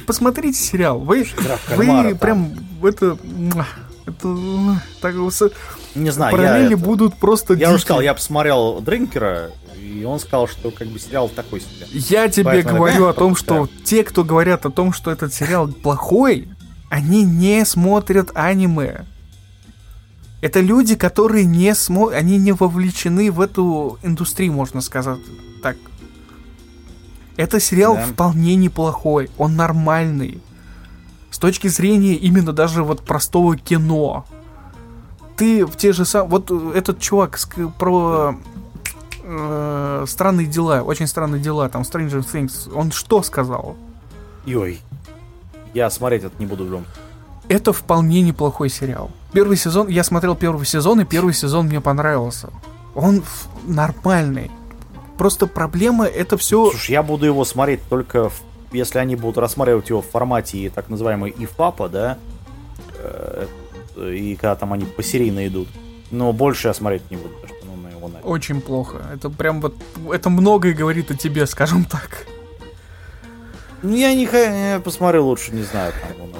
Посмотрите 0.05 0.57
сериал. 0.57 0.99
Вы, 0.99 1.27
вы 1.75 2.15
прям 2.15 2.53
это, 2.83 3.17
это 4.05 4.37
так, 5.01 5.15
не 5.95 6.09
знаю, 6.11 6.31
параллели 6.31 6.71
я 6.71 6.77
будут 6.77 7.15
просто. 7.15 7.53
Я 7.53 7.71
уже 7.71 7.81
сказал, 7.81 8.01
я 8.01 8.13
посмотрел 8.13 8.81
Дринкера, 8.81 9.51
и 9.79 10.03
он 10.03 10.19
сказал, 10.19 10.47
что 10.47 10.71
как 10.71 10.87
бы 10.87 10.99
сериал 10.99 11.29
такой 11.29 11.61
себе. 11.61 11.87
Я 11.91 12.27
тебе 12.29 12.45
Поэтому 12.45 12.77
говорю 12.77 13.07
о 13.07 13.13
том, 13.13 13.35
что 13.35 13.69
те, 13.83 14.03
кто 14.03 14.23
говорят 14.23 14.65
о 14.65 14.71
том, 14.71 14.93
что 14.93 15.11
этот 15.11 15.33
сериал 15.33 15.67
плохой, 15.69 16.49
они 16.89 17.23
не 17.23 17.65
смотрят 17.65 18.31
аниме. 18.33 19.05
Это 20.41 20.59
люди, 20.59 20.95
которые 20.95 21.45
не 21.45 21.73
смотрят, 21.73 22.19
они 22.19 22.37
не 22.37 22.51
вовлечены 22.51 23.31
в 23.31 23.41
эту 23.41 23.97
индустрию, 24.03 24.53
можно 24.53 24.81
сказать. 24.81 25.19
Это 27.37 27.59
сериал 27.59 27.95
да. 27.95 28.05
вполне 28.05 28.55
неплохой, 28.55 29.29
он 29.37 29.55
нормальный. 29.55 30.41
С 31.31 31.37
точки 31.37 31.67
зрения 31.67 32.15
именно 32.15 32.53
даже 32.53 32.83
вот 32.83 33.01
простого 33.01 33.57
кино. 33.57 34.25
Ты 35.35 35.65
в 35.65 35.75
те 35.75 35.91
же 35.91 36.05
самые... 36.05 36.29
Вот 36.29 36.51
этот 36.73 36.99
чувак 36.99 37.37
про 37.77 38.37
э, 39.21 40.05
странные 40.07 40.47
дела, 40.47 40.81
очень 40.81 41.07
странные 41.07 41.41
дела, 41.41 41.67
там 41.67 41.81
Stranger 41.81 42.25
Things, 42.25 42.71
он 42.73 42.91
что 42.91 43.21
сказал? 43.21 43.75
Ой, 44.47 44.79
я 45.73 45.89
смотреть 45.89 46.23
это 46.23 46.35
не 46.39 46.45
буду 46.45 46.63
любом. 46.63 46.85
Это 47.49 47.73
вполне 47.73 48.21
неплохой 48.21 48.69
сериал. 48.69 49.11
Первый 49.33 49.57
сезон, 49.57 49.87
я 49.87 50.03
смотрел 50.03 50.35
первый 50.35 50.65
сезон, 50.65 51.01
и 51.01 51.05
первый 51.05 51.33
сезон 51.33 51.67
мне 51.67 51.81
понравился. 51.81 52.49
Он 52.95 53.23
нормальный. 53.65 54.49
Просто 55.17 55.47
проблема 55.47 56.05
это 56.05 56.37
все... 56.37 56.69
Слушай, 56.69 56.91
я 56.91 57.03
буду 57.03 57.25
его 57.25 57.45
смотреть 57.45 57.81
только 57.89 58.29
в, 58.29 58.41
если 58.71 58.99
они 58.99 59.15
будут 59.15 59.37
рассматривать 59.37 59.89
его 59.89 60.01
в 60.01 60.05
формате 60.05 60.71
так 60.73 60.89
называемой 60.89 61.33
ИФАПа, 61.37 61.89
да, 61.89 62.17
э, 62.99 63.47
и 63.97 64.35
когда 64.35 64.55
там 64.55 64.73
они 64.73 64.85
посерийно 64.85 65.47
идут. 65.47 65.67
Но 66.11 66.33
больше 66.33 66.67
я 66.67 66.73
смотреть 66.73 67.09
не 67.09 67.17
буду, 67.17 67.29
потому 67.29 67.59
что 67.59 67.65
ну, 67.65 67.75
на 67.81 67.89
его 67.89 68.07
нафиг. 68.07 68.25
Очень 68.25 68.61
плохо. 68.61 69.05
Это 69.13 69.29
прям 69.29 69.61
вот... 69.61 69.75
Это 70.11 70.29
многое 70.29 70.73
говорит 70.73 71.11
о 71.11 71.15
тебе, 71.15 71.45
скажем 71.45 71.85
так. 71.85 72.27
Ну, 73.81 73.95
я 73.95 74.13
не 74.13 74.23
я 74.25 74.81
посмотрю 74.83 75.25
лучше, 75.25 75.53
не 75.53 75.63
знаю, 75.63 75.93
там 75.93 76.21
он 76.21 76.35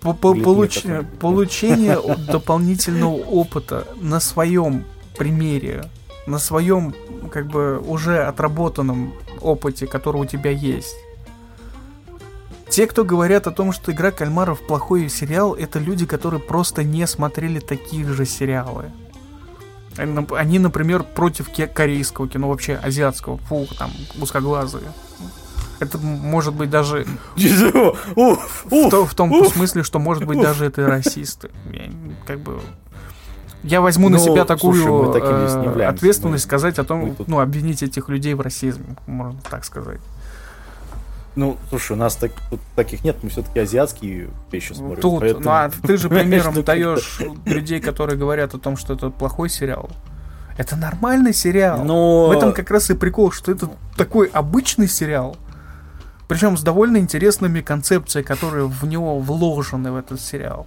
по 0.00 0.10
-по 0.10 0.42
Получ... 0.42 0.84
Получение 1.20 1.98
дополнительного 2.16 3.16
опыта 3.16 3.86
на 4.00 4.20
своем 4.20 4.84
примере, 5.16 5.84
на 6.28 6.38
своем 6.38 6.94
как 7.32 7.46
бы 7.46 7.78
уже 7.78 8.22
отработанном 8.22 9.14
опыте, 9.40 9.86
который 9.86 10.20
у 10.20 10.24
тебя 10.26 10.50
есть. 10.50 10.94
Те, 12.68 12.86
кто 12.86 13.04
говорят 13.04 13.46
о 13.46 13.50
том, 13.50 13.72
что 13.72 13.92
игра 13.92 14.10
кальмаров 14.10 14.60
плохой 14.60 15.08
сериал, 15.08 15.54
это 15.54 15.78
люди, 15.78 16.04
которые 16.04 16.40
просто 16.40 16.84
не 16.84 17.06
смотрели 17.06 17.60
такие 17.60 18.06
же 18.06 18.26
сериалы. 18.26 18.92
Они, 19.96 20.58
например, 20.58 21.02
против 21.02 21.48
корейского 21.74 22.28
кино, 22.28 22.48
вообще 22.48 22.74
азиатского, 22.74 23.38
фу, 23.38 23.66
там, 23.78 23.90
узкоглазые. 24.20 24.92
Это 25.80 25.96
может 25.98 26.54
быть 26.54 26.70
даже 26.70 27.06
в, 27.36 28.90
то, 28.90 29.06
в 29.06 29.14
том 29.14 29.44
смысле, 29.46 29.82
что 29.82 29.98
может 29.98 30.24
быть 30.24 30.40
даже 30.40 30.66
это 30.66 30.86
расисты. 30.86 31.50
Я, 31.72 31.90
как 32.26 32.40
бы 32.40 32.60
я 33.62 33.80
возьму 33.80 34.08
ну, 34.08 34.16
на 34.16 34.22
себя 34.22 34.44
такую 34.44 34.82
слушай, 34.82 35.80
э, 35.80 35.84
ответственность 35.84 36.44
мы, 36.44 36.48
сказать 36.48 36.78
о 36.78 36.84
том, 36.84 37.14
тут... 37.14 37.28
ну, 37.28 37.40
обвинить 37.40 37.82
этих 37.82 38.08
людей 38.08 38.34
в 38.34 38.40
расизме, 38.40 38.96
можно 39.06 39.40
так 39.50 39.64
сказать. 39.64 40.00
Ну, 41.34 41.56
слушай, 41.68 41.92
у 41.92 41.96
нас 41.96 42.16
так, 42.16 42.32
тут 42.50 42.60
таких 42.74 43.04
нет, 43.04 43.16
мы 43.22 43.30
все-таки 43.30 43.60
азиатские 43.60 44.28
вещи 44.50 44.72
смотрим. 44.72 45.00
Тут, 45.00 45.20
поэтому... 45.20 45.44
ну 45.44 45.50
а 45.50 45.70
ты 45.70 45.96
же 45.96 46.08
примером 46.08 46.62
даешь 46.62 47.20
людей, 47.44 47.80
которые 47.80 48.18
говорят 48.18 48.54
о 48.54 48.58
том, 48.58 48.76
что 48.76 48.94
это 48.94 49.10
плохой 49.10 49.48
сериал. 49.48 49.88
Это 50.56 50.74
нормальный 50.74 51.32
сериал. 51.32 51.84
Но... 51.84 52.28
В 52.28 52.32
этом 52.32 52.52
как 52.52 52.70
раз 52.70 52.90
и 52.90 52.94
прикол, 52.94 53.30
что 53.30 53.52
это 53.52 53.70
такой 53.96 54.26
обычный 54.26 54.88
сериал. 54.88 55.36
Причем 56.26 56.56
с 56.56 56.62
довольно 56.62 56.96
интересными 56.96 57.60
концепциями, 57.60 58.26
которые 58.26 58.66
в 58.66 58.84
него 58.84 59.20
вложены 59.20 59.92
в 59.92 59.96
этот 59.96 60.20
сериал. 60.20 60.66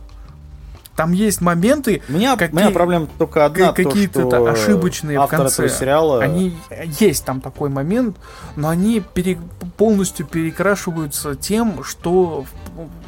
Там 0.96 1.14
есть 1.14 1.42
моменты. 1.42 2.02
У 2.10 2.14
меня, 2.14 2.36
какие, 2.36 2.60
у 2.60 2.64
меня 2.64 2.72
проблема 2.72 3.08
только 3.18 3.46
одна. 3.46 3.72
Какие-то 3.72 4.30
то, 4.30 4.52
ошибочные 4.52 5.20
в 5.20 5.28
конце. 5.28 5.70
сериала. 5.70 6.22
Они 6.22 6.56
есть 7.00 7.26
там 7.26 7.40
такой 7.40 7.70
момент, 7.70 8.18
но 8.56 8.70
они 8.70 9.00
пере, 9.00 9.38
полностью 9.78 10.26
перекрашиваются 10.26 11.36
тем, 11.36 11.84
что 11.84 12.46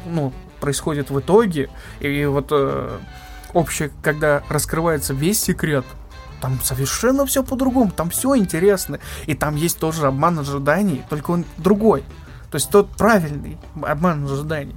ну, 0.06 0.32
происходит 0.60 1.10
в 1.10 1.20
итоге. 1.20 1.68
И 2.00 2.24
вот 2.24 2.48
э, 2.50 2.98
общее, 3.52 3.90
когда 4.02 4.42
раскрывается 4.48 5.12
весь 5.12 5.40
секрет, 5.42 5.84
там 6.40 6.60
совершенно 6.62 7.26
все 7.26 7.42
по-другому, 7.42 7.90
там 7.90 8.10
все 8.10 8.36
интересно. 8.36 8.98
И 9.26 9.34
там 9.34 9.56
есть 9.56 9.78
тоже 9.78 10.06
обман 10.06 10.38
ожиданий, 10.38 11.02
только 11.10 11.30
он 11.30 11.44
другой. 11.58 12.02
То 12.50 12.56
есть 12.56 12.70
тот 12.70 12.90
правильный 12.96 13.58
обман 13.82 14.24
ожиданий. 14.24 14.76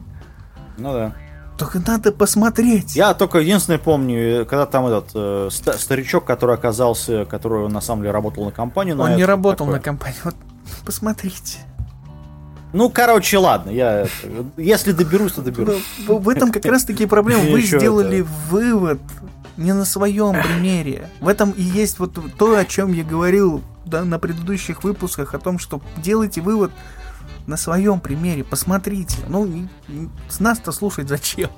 Ну 0.77 0.93
да. 0.93 1.13
Только 1.57 1.79
надо 1.79 2.11
посмотреть. 2.11 2.95
Я 2.95 3.13
только 3.13 3.39
единственное 3.39 3.79
помню, 3.79 4.45
когда 4.45 4.65
там 4.65 4.85
этот 4.85 5.09
э, 5.15 5.49
старичок, 5.51 6.25
который 6.25 6.55
оказался, 6.55 7.25
который 7.25 7.67
на 7.69 7.81
самом 7.81 8.03
деле 8.03 8.11
работал 8.11 8.45
на 8.45 8.51
компанию. 8.51 8.99
Он 8.99 9.15
не 9.15 9.25
работал 9.25 9.65
такое. 9.65 9.79
на 9.79 9.79
компанию. 9.79 10.19
Вот 10.23 10.35
посмотрите. 10.85 11.59
Ну, 12.73 12.89
короче, 12.89 13.37
ладно, 13.37 13.69
я 13.71 14.07
если 14.57 14.91
доберусь, 14.91 15.33
то 15.33 15.41
доберусь. 15.41 15.81
Ну, 16.07 16.17
в 16.17 16.29
этом 16.29 16.51
как 16.51 16.65
раз 16.65 16.83
таки 16.83 17.05
проблема. 17.05 17.43
Вы 17.51 17.61
сделали 17.61 18.25
вывод 18.49 18.99
не 19.55 19.73
на 19.73 19.85
своем 19.85 20.33
примере. 20.33 21.09
В 21.19 21.27
этом 21.27 21.51
и 21.51 21.63
есть 21.63 21.97
вот 21.97 22.17
то, 22.37 22.55
о 22.55 22.65
чем 22.65 22.93
я 22.93 23.03
говорил 23.03 23.63
да, 23.85 24.03
на 24.03 24.19
предыдущих 24.19 24.83
выпусках, 24.83 25.33
о 25.33 25.39
том, 25.39 25.59
что 25.59 25.81
делайте 25.97 26.41
вывод 26.41 26.71
на 27.47 27.57
своем 27.57 27.99
примере, 27.99 28.43
посмотрите. 28.43 29.17
Ну, 29.27 29.67
с 30.29 30.39
нас-то 30.39 30.71
слушать 30.71 31.07
зачем? 31.07 31.49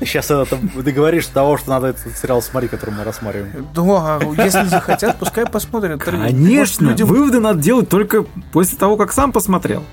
Сейчас 0.00 0.30
это, 0.30 0.58
договоришь 0.82 1.26
того, 1.26 1.56
что 1.58 1.70
надо 1.70 1.88
этот 1.88 2.16
сериал 2.16 2.42
смотреть, 2.42 2.72
который 2.72 2.90
мы 2.90 3.04
рассматриваем. 3.04 3.68
Да, 3.72 4.18
если 4.42 4.64
захотят, 4.64 5.18
пускай 5.18 5.46
посмотрят. 5.46 6.02
Конечно, 6.02 6.88
людям... 6.88 7.06
выводы 7.06 7.38
надо 7.38 7.60
делать 7.60 7.88
только 7.88 8.24
после 8.50 8.76
того, 8.78 8.96
как 8.96 9.12
сам 9.12 9.30
посмотрел. 9.30 9.84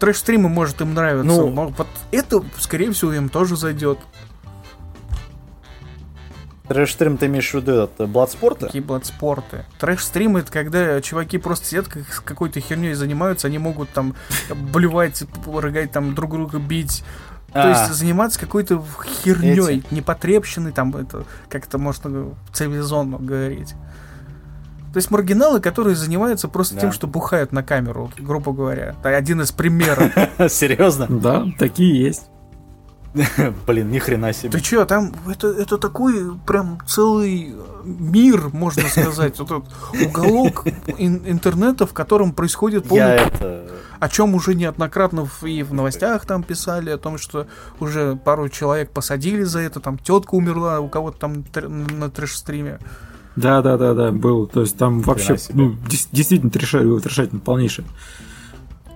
Трэш-стримы, 0.00 0.48
может, 0.48 0.80
им 0.80 0.94
нравятся. 0.94 1.26
Ну, 1.26 1.50
вот 1.50 1.86
это, 2.10 2.42
скорее 2.58 2.90
всего, 2.92 3.12
им 3.12 3.28
тоже 3.28 3.56
зайдет. 3.56 3.98
Трэш-стрим 6.68 7.16
ты 7.16 7.26
имеешь 7.26 7.50
в 7.50 7.54
виду 7.54 7.72
этот 7.72 8.08
Бладспорты? 8.10 8.66
Какие 8.66 8.82
Бладспорты? 8.82 9.64
Трэш-стрим 9.80 10.36
это 10.36 10.52
когда 10.52 11.00
чуваки 11.00 11.38
просто 11.38 11.66
сидят 11.66 11.88
как, 11.88 12.22
какой-то 12.24 12.60
херней 12.60 12.92
занимаются, 12.92 13.48
они 13.48 13.58
могут 13.58 13.88
там 13.90 14.14
блювать, 14.72 15.24
рыгать, 15.46 15.92
там 15.92 16.14
друг 16.14 16.32
друга 16.32 16.58
бить. 16.58 17.02
А, 17.52 17.62
То 17.62 17.68
есть 17.70 17.92
заниматься 17.94 18.38
какой-то 18.38 18.84
херней, 19.24 19.78
эти. 19.78 19.94
непотребщиной, 19.94 20.72
там 20.72 20.94
это 20.94 21.24
как-то 21.48 21.78
можно 21.78 22.34
цивилизованно 22.52 23.18
говорить. 23.18 23.74
То 24.92 24.96
есть 24.96 25.10
маргиналы, 25.10 25.60
которые 25.60 25.96
занимаются 25.96 26.48
просто 26.48 26.74
да. 26.74 26.82
тем, 26.82 26.92
что 26.92 27.06
бухают 27.06 27.52
на 27.52 27.62
камеру, 27.62 28.10
грубо 28.18 28.52
говоря. 28.52 28.94
Это 29.00 29.16
один 29.16 29.40
из 29.40 29.52
примеров. 29.52 30.12
Серьезно? 30.52 31.06
Да, 31.08 31.46
такие 31.58 31.98
есть. 31.98 32.28
Блин, 33.66 33.90
ни 33.90 33.98
хрена 33.98 34.32
себе. 34.32 34.50
Ты 34.50 34.60
чё, 34.60 34.84
там 34.84 35.12
это, 35.28 35.48
это 35.48 35.78
такой 35.78 36.36
прям 36.46 36.78
целый 36.86 37.54
мир, 37.84 38.50
можно 38.52 38.82
сказать, 38.88 39.38
вот 39.38 39.50
этот 39.50 40.06
уголок 40.06 40.66
интернета, 40.98 41.86
в 41.86 41.92
котором 41.92 42.32
происходит 42.32 42.84
полный... 42.84 42.98
Я 42.98 43.14
это... 43.26 43.70
О 44.00 44.08
чем 44.08 44.36
уже 44.36 44.54
неоднократно 44.54 45.28
и 45.42 45.64
в 45.64 45.74
новостях 45.74 46.24
там 46.24 46.44
писали, 46.44 46.90
о 46.90 46.98
том, 46.98 47.18
что 47.18 47.48
уже 47.80 48.14
пару 48.14 48.48
человек 48.48 48.92
посадили 48.92 49.42
за 49.42 49.58
это, 49.58 49.80
там 49.80 49.98
тетка 49.98 50.36
умерла 50.36 50.78
у 50.78 50.88
кого-то 50.88 51.18
там 51.18 51.44
на 51.98 52.08
трэш-стриме. 52.08 52.78
Да, 53.34 53.60
да, 53.62 53.76
да, 53.76 53.94
да, 53.94 54.12
был. 54.12 54.46
То 54.46 54.60
есть 54.60 54.76
там 54.76 55.00
вообще, 55.00 55.36
ну, 55.52 55.74
действительно 56.12 56.50
трешательно 56.50 57.40
полнейшее. 57.40 57.86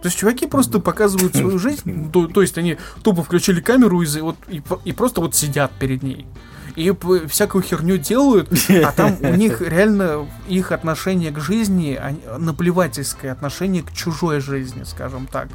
То 0.02 0.08
есть 0.08 0.18
чуваки 0.18 0.46
просто 0.46 0.80
показывают 0.80 1.36
свою 1.36 1.58
жизнь, 1.60 2.10
то, 2.10 2.26
то 2.26 2.42
есть 2.42 2.58
они 2.58 2.76
тупо 3.04 3.22
включили 3.22 3.60
камеру 3.60 4.02
и, 4.02 4.20
вот, 4.20 4.36
и, 4.48 4.60
и 4.84 4.92
просто 4.92 5.20
вот 5.20 5.36
сидят 5.36 5.70
перед 5.78 6.02
ней. 6.02 6.26
И 6.74 6.92
всякую 7.28 7.62
херню 7.62 7.98
делают, 7.98 8.50
а 8.84 8.92
там 8.92 9.16
у 9.20 9.34
них 9.34 9.60
реально 9.60 10.26
их 10.48 10.72
отношение 10.72 11.30
к 11.30 11.38
жизни, 11.38 12.00
наплевательское 12.38 13.30
отношение 13.30 13.82
к 13.82 13.92
чужой 13.92 14.40
жизни, 14.40 14.82
скажем 14.84 15.28
так. 15.30 15.48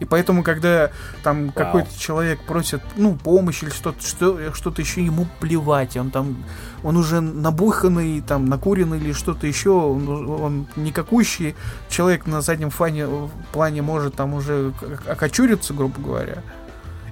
И 0.00 0.04
поэтому, 0.04 0.42
когда 0.42 0.90
там 1.22 1.50
какой-то 1.50 1.98
человек 1.98 2.40
просит, 2.42 2.80
ну, 2.96 3.16
помощь 3.16 3.62
или 3.62 3.70
что-то, 3.70 4.00
что, 4.06 4.54
что-то 4.54 4.82
еще 4.82 5.04
ему 5.04 5.26
плевать, 5.40 5.96
он 5.96 6.10
там, 6.10 6.44
он 6.82 6.96
уже 6.96 7.20
набуханный, 7.20 8.20
там, 8.20 8.46
накуренный 8.46 8.98
или 8.98 9.12
что-то 9.12 9.46
еще, 9.46 9.70
он, 9.70 10.28
он 10.28 10.66
никакущий 10.76 11.54
человек 11.88 12.26
на 12.26 12.40
заднем 12.40 12.70
фане, 12.70 13.06
плане 13.52 13.82
может 13.82 14.14
там 14.14 14.34
уже 14.34 14.72
окочуриться, 15.06 15.74
грубо 15.74 16.00
говоря. 16.00 16.42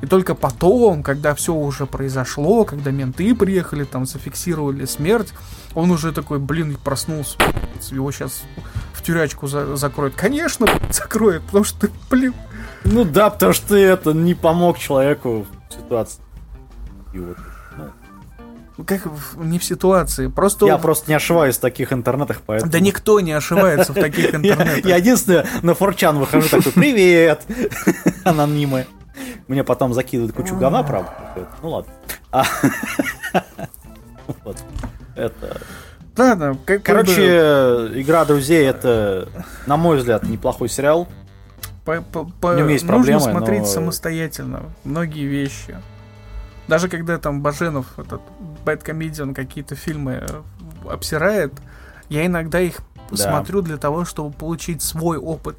И 0.03 0.07
только 0.07 0.35
потом, 0.35 1.03
когда 1.03 1.35
все 1.35 1.55
уже 1.55 1.87
произошло, 1.87 2.65
когда 2.65 2.91
менты 2.91 3.35
приехали, 3.35 3.85
там 3.85 4.07
зафиксировали 4.07 4.85
смерть, 4.85 5.33
он 5.75 5.91
уже 5.91 6.13
такой, 6.13 6.39
блин, 6.39 6.77
проснулся, 6.83 7.37
его 7.91 8.13
сейчас 8.13 8.43
в 8.93 9.03
тюрячку 9.03 9.47
за 9.47 9.77
закроют. 9.77 10.15
Конечно, 10.15 10.67
закроют, 10.91 11.45
потому 11.45 11.65
что, 11.65 11.89
блин, 12.11 12.35
ну 12.85 13.05
да, 13.05 13.31
потому 13.31 13.53
что 13.53 13.77
это 13.77 14.13
не 14.13 14.35
помог 14.35 14.79
человеку 14.79 15.47
в 15.69 15.73
ситуации. 15.73 16.21
И 17.13 17.19
вот, 17.19 17.37
ну. 17.77 18.85
Как 18.85 19.03
не 19.37 19.59
в 19.59 19.65
ситуации, 19.65 20.27
просто... 20.29 20.67
Я 20.67 20.79
просто 20.79 21.11
не 21.11 21.15
ошибаюсь 21.15 21.57
в 21.57 21.61
таких 21.61 21.93
интернетах, 21.93 22.43
поэтому... 22.45 22.71
Да 22.71 22.79
никто 22.79 23.21
не 23.21 23.33
ошибается 23.33 23.93
в 23.93 23.95
таких 23.95 24.35
интернетах. 24.35 24.85
Я 24.85 24.97
единственное 24.97 25.47
на 25.63 25.75
форчан 25.75 26.19
выхожу 26.19 26.49
такой, 26.49 26.73
привет, 26.73 27.43
анонимы. 28.25 28.87
Мне 29.49 29.65
потом 29.65 29.95
закидывают 29.95 30.35
кучу 30.35 30.57
говна, 30.57 30.83
правда. 30.83 31.11
Ну 31.63 31.71
ладно. 31.71 31.93
А, 32.33 32.45
вот. 34.45 34.57
Это... 35.15 35.61
Ладно, 36.17 36.59
как 36.65 36.83
Короче, 36.83 37.91
«Игра 37.95 38.25
друзей»— 38.25 38.67
это, 38.67 39.29
на 39.67 39.77
мой 39.77 39.99
взгляд, 39.99 40.23
неплохой 40.23 40.69
сериал. 40.69 41.09
По, 41.87 42.03
по, 42.03 42.25
по, 42.25 42.53
в 42.53 42.57
нем 42.57 42.69
есть 42.69 42.85
нужно 42.85 42.97
проблемы, 42.97 43.21
смотреть 43.21 43.61
но... 43.61 43.67
самостоятельно 43.67 44.63
многие 44.83 45.25
вещи. 45.25 45.77
Даже 46.67 46.89
когда 46.89 47.17
там 47.19 47.43
Баженов, 47.43 47.97
этот 47.97 48.21
Bad 48.65 48.85
Comedian, 48.85 49.33
какие-то 49.33 49.77
фильмы 49.77 50.25
э, 50.29 50.43
обсирает, 50.91 51.53
я 52.09 52.27
иногда 52.27 52.59
их 52.59 52.81
да. 53.13 53.17
смотрю 53.17 53.63
для 53.63 53.77
того, 53.77 54.05
чтобы 54.05 54.33
получить 54.33 54.83
свой 54.83 55.17
опыт. 55.17 55.57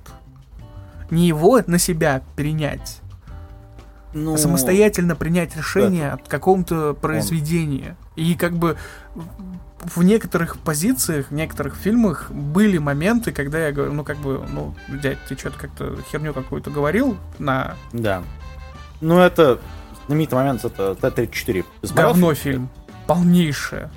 Не 1.10 1.30
его 1.30 1.62
на 1.66 1.80
себя 1.80 2.22
перенять, 2.36 3.02
ну, 4.14 4.34
а 4.34 4.38
самостоятельно 4.38 5.16
принять 5.16 5.56
решение 5.56 6.10
да. 6.10 6.16
от 6.16 6.28
каком-то 6.28 6.94
произведения. 6.94 7.96
Он. 8.18 8.24
И 8.24 8.36
как 8.36 8.54
бы 8.54 8.76
в 9.80 10.04
некоторых 10.04 10.58
позициях, 10.58 11.28
в 11.30 11.34
некоторых 11.34 11.76
фильмах 11.76 12.32
были 12.32 12.78
моменты, 12.78 13.32
когда 13.32 13.60
я 13.60 13.72
говорю, 13.72 13.94
ну 13.94 14.04
как 14.04 14.18
бы, 14.18 14.44
ну, 14.50 14.76
дядь, 15.02 15.20
ты 15.28 15.38
что-то 15.38 15.60
как-то 15.60 15.98
херню 16.12 16.34
какую-то 16.34 16.70
говорил 16.70 17.18
на... 17.40 17.76
Да. 17.94 18.24
Ну 19.02 19.20
это, 19.20 19.60
знаменитый 20.08 20.38
момент, 20.38 20.66
это 20.66 20.96
Т-34. 20.96 21.66
Говно 21.94 22.34
фильм. 22.34 22.70
Полнейшее. 23.06 23.92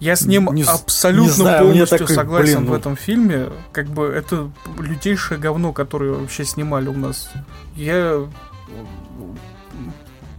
Я 0.00 0.14
с 0.14 0.22
ним 0.22 0.48
не, 0.54 0.62
абсолютно 0.62 1.28
не 1.28 1.32
знаю, 1.32 1.64
полностью 1.64 1.98
такой, 1.98 2.14
согласен 2.14 2.58
блин, 2.58 2.64
ну... 2.64 2.70
в 2.70 2.74
этом 2.74 2.96
фильме. 2.96 3.48
Как 3.72 3.86
бы 3.88 4.06
это 4.06 4.50
лютейшее 4.78 5.38
говно, 5.38 5.72
которое 5.72 6.12
вообще 6.12 6.44
снимали 6.44 6.88
у 6.88 6.96
нас. 6.96 7.30
Я... 7.74 8.26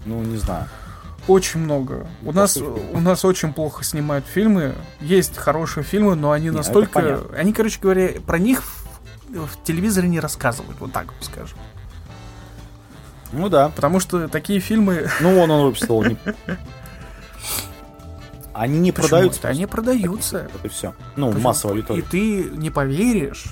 Ну, 0.05 0.23
не 0.23 0.37
знаю. 0.37 0.65
Очень 1.29 1.59
много. 1.61 2.07
У 2.23 2.31
нас, 2.31 2.57
у 2.57 2.99
нас 2.99 3.23
очень 3.23 3.53
плохо 3.53 3.83
снимают 3.83 4.25
фильмы. 4.25 4.73
Есть 4.99 5.37
хорошие 5.37 5.83
фильмы, 5.83 6.15
но 6.15 6.31
они 6.31 6.49
настолько... 6.49 7.21
Они, 7.37 7.53
короче 7.53 7.79
говоря, 7.79 8.19
про 8.25 8.39
них 8.39 8.63
в 9.29 9.63
телевизоре 9.63 10.07
не 10.09 10.19
рассказывают, 10.19 10.79
вот 10.79 10.91
так 10.91 11.05
вот 11.07 11.23
скажем. 11.23 11.57
Ну 13.31 13.47
да. 13.47 13.69
Потому 13.69 13.99
что 13.99 14.27
такие 14.27 14.59
фильмы... 14.59 15.07
Ну, 15.21 15.39
он 15.39 15.51
он 15.51 15.65
выпустил. 15.67 16.01
Не... 16.03 16.17
Они 18.53 18.79
не 18.79 18.91
Почему 18.91 19.09
продаются. 19.09 19.39
это? 19.39 19.47
Они 19.49 19.65
продаются. 19.67 20.49
И 20.63 20.67
все. 20.67 20.93
Ну, 21.15 21.27
Почему? 21.27 21.43
массовая 21.43 21.75
И 21.75 21.77
аудитория. 21.79 22.01
ты 22.01 22.43
не 22.57 22.69
поверишь, 22.71 23.45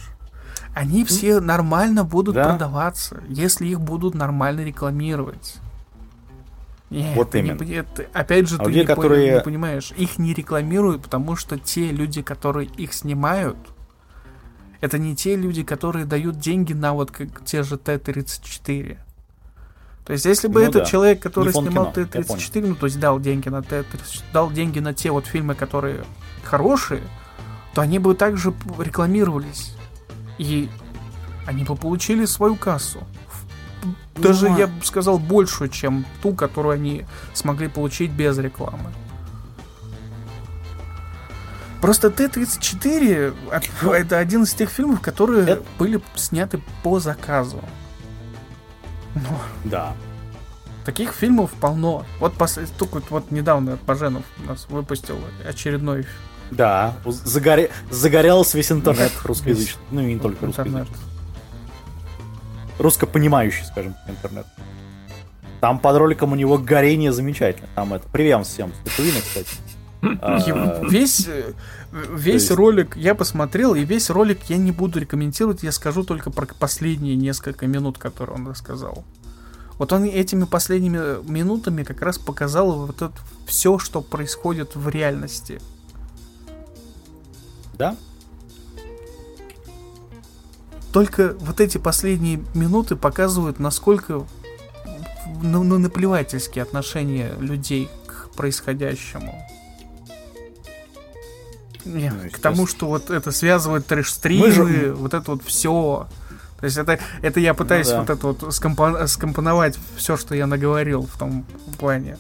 они 0.73 1.05
все 1.05 1.39
нормально 1.39 2.03
будут 2.03 2.35
Да. 2.35 2.49
продаваться, 2.49 3.21
если 3.29 3.67
их 3.67 3.79
будут 3.79 4.15
нормально 4.15 4.61
рекламировать. 4.61 5.55
Нет, 6.89 7.15
Вот 7.17 7.33
не 7.33 7.39
именно. 7.41 7.57
пони- 7.57 7.75
это- 7.75 8.05
опять 8.13 8.47
же, 8.47 8.55
А 8.55 8.59
ты 8.63 8.69
люди, 8.69 8.79
не, 8.79 8.85
которые- 8.85 9.33
не 9.35 9.41
понимаешь, 9.41 9.91
их 9.97 10.17
не 10.17 10.33
рекламируют, 10.33 11.03
потому 11.03 11.35
что 11.35 11.57
те 11.59 11.91
люди, 11.91 12.21
которые 12.21 12.67
их 12.69 12.93
снимают, 12.93 13.57
это 14.79 14.97
не 14.97 15.15
те 15.15 15.35
люди, 15.35 15.63
которые 15.63 16.05
дают 16.05 16.39
деньги 16.39 16.71
на 16.73 16.93
вот 16.93 17.11
как 17.11 17.43
те 17.43 17.63
же 17.63 17.77
Т-34. 17.77 18.97
То 20.05 20.13
есть, 20.13 20.23
если 20.25 20.47
бы 20.47 20.61
Ну 20.61 20.69
этот 20.69 20.83
да. 20.83 20.85
человек, 20.85 21.21
который 21.21 21.47
Не 21.47 21.51
снимал 21.51 21.91
кино, 21.91 21.93
я 21.97 22.05
Т-34, 22.05 22.65
ну, 22.67 22.75
то 22.75 22.85
есть 22.85 22.97
дал 22.99 23.19
деньги 23.19 23.49
на 23.49 23.61
Т-34, 23.61 24.21
дал 24.31 24.49
деньги 24.51 24.79
на 24.79 24.93
те 24.93 25.11
вот 25.11 25.25
фильмы, 25.25 25.55
которые 25.55 26.05
хорошие, 26.43 27.01
то 27.73 27.81
они 27.81 27.99
бы 27.99 28.15
также 28.15 28.53
рекламировались. 28.79 29.73
И 30.37 30.69
они 31.45 31.65
бы 31.65 31.75
получили 31.75 32.23
свою 32.25 32.55
кассу. 32.55 32.99
Даже, 34.15 34.49
Ну, 34.49 34.57
я 34.57 34.67
бы 34.67 34.83
сказал, 34.85 35.19
большую, 35.19 35.69
чем 35.69 36.05
ту, 36.21 36.33
которую 36.33 36.73
они 36.73 37.05
смогли 37.33 37.67
получить 37.67 38.11
без 38.11 38.37
рекламы. 38.37 38.91
Просто 41.81 42.09
Т-34 42.09 43.35
от- 43.51 43.83
это 43.93 44.17
один 44.17 44.43
из 44.43 44.53
тех 44.53 44.69
фильмов, 44.69 44.99
которые 45.01 45.43
Это- 45.43 45.63
были 45.77 46.01
сняты 46.15 46.61
по 46.83 46.99
заказу. 46.99 47.63
Но 49.15 49.39
Да. 49.63 49.93
Таких 50.85 51.11
фильмов 51.13 51.51
полно. 51.51 52.05
Вот 52.19 52.33
пос... 52.33 52.57
только 52.79 53.01
вот- 53.09 53.29
недавно 53.31 53.77
Баженов 53.85 54.23
у 54.43 54.47
нас 54.49 54.67
выпустил 54.69 55.19
очередной 55.47 56.05
Да. 56.49 56.95
Загоре... 57.05 57.69
Загорелся 57.91 58.57
весь 58.57 58.71
интернет 58.71 59.11
как 59.11 59.25
русскоязычный. 59.25 59.81
Ну, 59.91 60.01
и 60.01 60.13
не 60.13 60.19
только 60.19 60.45
русскоязычный. 60.45 60.85
Русскопонимающий, 62.79 63.65
скажем, 63.65 63.95
интернет. 64.07 64.45
Там 65.59 65.79
под 65.79 65.97
роликом 65.97 66.33
у 66.33 66.35
него 66.35 66.57
горение 66.57 67.11
замечательно. 67.11 67.67
Там 67.75 67.93
это. 67.93 68.07
Привет 68.09 68.45
всем. 68.45 68.71
Статуина, 68.85 69.19
кстати. 69.19 69.49
А, 70.21 70.83
Весь, 70.87 71.27
э, 71.27 71.53
весь 71.91 72.51
ролик 72.51 72.95
я 72.95 73.15
посмотрел, 73.15 73.73
и 73.73 73.83
весь 73.83 74.11
ролик 74.11 74.43
я 74.47 74.57
не 74.57 74.71
буду 74.71 74.99
рекомментировать, 74.99 75.63
я 75.63 75.71
скажу 75.71 76.03
только 76.03 76.29
про 76.29 76.45
последние 76.45 77.15
несколько 77.15 77.65
минут, 77.65 77.97
которые 77.97 78.35
он 78.35 78.47
рассказал. 78.47 79.03
Вот 79.79 79.93
он 79.93 80.03
этими 80.05 80.45
последними 80.45 81.23
минутами 81.29 81.83
как 81.83 82.01
раз 82.01 82.17
показал 82.17 82.85
вот 82.85 83.01
это 83.01 83.13
все, 83.45 83.79
что 83.79 84.01
происходит 84.01 84.75
в 84.75 84.87
реальности. 84.89 85.59
Да? 87.73 87.95
Только 90.91 91.35
вот 91.39 91.59
эти 91.59 91.77
последние 91.77 92.43
минуты 92.53 92.95
показывают, 92.95 93.59
насколько 93.59 94.25
ну, 95.41 95.63
ну, 95.63 95.77
наплевательские 95.77 96.63
отношения 96.63 97.33
людей 97.39 97.89
к 98.07 98.29
происходящему. 98.35 99.43
Не, 101.85 102.09
Ну, 102.11 102.29
к 102.31 102.39
тому, 102.39 102.67
что 102.67 102.87
вот 102.87 103.09
это 103.09 103.31
связывает 103.31 103.85
трэш-стримы, 103.87 104.47
Мы 104.47 104.51
же- 104.51 104.93
вот 104.93 105.13
это 105.13 105.31
вот 105.31 105.43
все. 105.43 106.07
То 106.59 106.65
есть 106.65 106.77
это, 106.77 106.99
это 107.21 107.39
я 107.39 107.53
пытаюсь 107.53 107.87
Ну 107.87 107.93
да. 107.93 107.99
вот 107.99 108.09
это 108.09 108.27
вот 108.27 108.41
скомпо- 108.53 109.07
скомпоновать 109.07 109.77
все, 109.95 110.17
что 110.17 110.33
я 110.35 110.47
наговорил 110.47 111.07
в 111.13 111.17
том 111.17 111.45
плане. 111.79 112.17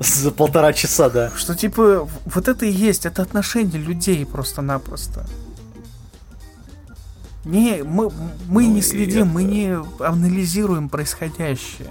За 0.00 0.30
полтора 0.30 0.72
часа, 0.72 1.08
да. 1.10 1.30
Что 1.36 1.54
типа 1.54 2.08
вот 2.26 2.48
это 2.48 2.66
и 2.66 2.70
есть, 2.70 3.06
это 3.06 3.22
отношение 3.22 3.80
людей 3.80 4.24
просто-напросто. 4.26 5.26
Не, 7.44 7.82
мы, 7.84 8.10
мы 8.48 8.64
Ну, 8.64 8.72
не 8.74 8.82
следим, 8.82 9.28
мы 9.28 9.42
это- 9.42 9.50
не 9.52 9.78
анализируем 10.04 10.88
происходящее. 10.88 11.88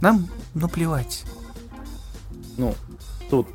Нам 0.00 0.28
наплевать. 0.54 1.24
Ну, 2.56 2.74
тут, 3.30 3.46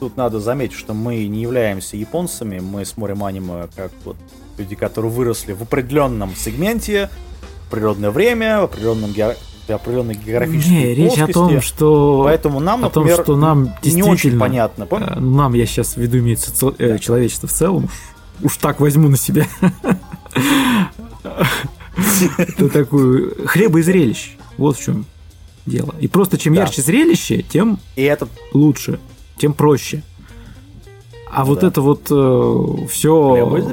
тут 0.00 0.16
надо 0.16 0.40
заметить, 0.40 0.76
что 0.76 0.92
мы 0.94 1.26
не 1.26 1.42
являемся 1.42 1.96
японцами, 1.96 2.58
мы 2.60 2.84
смотрим 2.84 3.22
аниме 3.24 3.68
как 3.76 3.92
вот 4.04 4.16
люди, 4.58 4.74
которые 4.74 5.10
выросли 5.12 5.52
в 5.52 5.62
определенном 5.62 6.34
сегменте, 6.34 7.08
в 7.64 7.68
определенное 7.68 8.10
время, 8.10 8.60
в 8.60 8.64
определенном 8.64 9.10
гео- 9.12 9.36
в 9.66 9.70
определенной 9.70 10.14
географической 10.14 10.76
Не, 10.76 10.94
речь 10.94 11.18
о 11.18 11.26
том, 11.26 11.60
что... 11.60 12.22
Поэтому 12.24 12.60
нам, 12.60 12.84
о 12.84 12.90
том, 12.90 13.02
например, 13.04 13.24
что 13.24 13.36
нам 13.36 13.64
не 13.82 14.02
очень 14.02 14.12
действительно... 14.12 14.40
понятно. 14.40 14.84
Пом- 14.84 15.16
э, 15.16 15.20
Нам, 15.20 15.54
я 15.54 15.66
сейчас 15.66 15.94
в 15.94 15.96
виду 15.98 16.18
имеется 16.18 16.54
цел- 16.54 16.74
э, 16.78 16.98
человечество 16.98 17.48
в 17.48 17.52
целом, 17.52 17.88
уж, 18.42 18.56
так 18.56 18.80
возьму 18.80 19.08
на 19.08 19.16
себя. 19.16 19.46
Это 22.38 22.68
такую 22.68 23.46
хлеба 23.46 23.78
и 23.80 23.82
зрелищ. 23.82 24.36
Вот 24.58 24.76
в 24.78 24.82
чем 24.82 25.06
дело. 25.66 25.94
И 26.00 26.08
просто 26.08 26.38
чем 26.38 26.52
ярче 26.54 26.82
зрелище, 26.82 27.42
тем 27.42 27.78
И 27.96 28.28
лучше, 28.52 29.00
тем 29.38 29.52
проще. 29.52 30.02
А 31.30 31.44
вот 31.44 31.62
это 31.62 31.80
вот 31.80 32.04
хлеба 32.06 32.06
и 32.06 32.86
все 32.88 33.66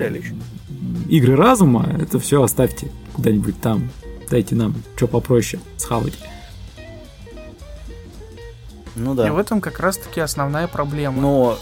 игры 1.07 1.35
разума, 1.35 1.88
это 1.99 2.19
все 2.19 2.41
оставьте 2.41 2.91
куда-нибудь 3.14 3.60
там. 3.61 3.90
Дайте 4.30 4.56
нам 4.56 4.73
что 4.95 5.07
попроще 5.07 5.61
схавать. 5.77 6.18
Ну 8.95 9.14
И 9.14 9.18
да. 9.18 9.31
в 9.34 9.38
этом 9.38 9.61
как 9.61 9.80
раз-таки 9.80 10.19
основная 10.19 10.68
проблема. 10.68 11.22
Но 11.22 11.60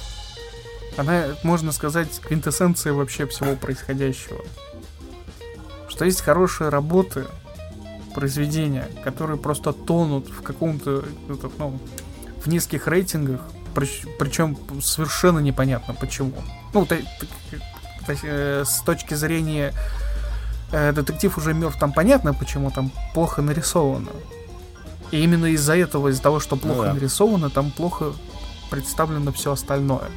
Она, 0.97 1.35
можно 1.43 1.71
сказать, 1.71 2.19
квинтэссенция 2.19 2.93
вообще 2.93 3.25
всего 3.27 3.55
происходящего. 3.55 4.41
Что 5.89 6.05
есть 6.05 6.21
хорошие 6.21 6.69
работы, 6.69 7.25
произведения, 8.11 8.87
которые 9.03 9.37
просто 9.37 9.73
тонут 9.73 10.29
в 10.29 10.41
каком-то, 10.41 11.05
ну, 11.57 11.79
в 12.43 12.47
низких 12.47 12.87
рейтингах, 12.87 13.41
причем 13.73 14.57
совершенно 14.81 15.39
непонятно 15.39 15.93
почему. 15.93 16.33
Ну, 16.73 16.85
то- 16.85 16.97
то- 16.97 18.13
э, 18.23 18.63
с 18.65 18.81
точки 18.81 19.13
зрения 19.13 19.73
э, 20.71 20.91
детектив 20.93 21.37
уже 21.37 21.53
мертв, 21.53 21.79
там 21.79 21.91
понятно, 21.93 22.33
почему 22.33 22.71
там 22.71 22.91
плохо 23.13 23.41
нарисовано. 23.41 24.11
И 25.11 25.21
именно 25.21 25.47
из-за 25.47 25.75
этого, 25.75 26.07
из-за 26.09 26.21
того, 26.21 26.39
что 26.39 26.55
плохо 26.55 26.83
да. 26.83 26.93
нарисовано, 26.93 27.49
там 27.49 27.71
плохо 27.71 28.13
представлено 28.69 29.33
все 29.33 29.51
остальное. 29.51 30.09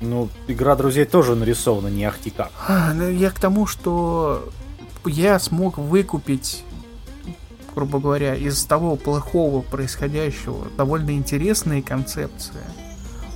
Ну, 0.00 0.28
игра 0.48 0.76
друзей 0.76 1.04
тоже 1.04 1.34
нарисована 1.34 1.88
не 1.88 2.04
ахти 2.04 2.30
как. 2.30 2.50
А, 2.66 2.92
ну, 2.94 3.08
Я 3.10 3.30
к 3.30 3.38
тому, 3.38 3.66
что 3.66 4.50
я 5.04 5.38
смог 5.38 5.78
выкупить, 5.78 6.64
грубо 7.74 7.98
говоря, 7.98 8.34
из 8.34 8.64
того 8.64 8.96
плохого 8.96 9.60
происходящего 9.62 10.66
довольно 10.76 11.12
интересные 11.12 11.82
концепции, 11.82 12.60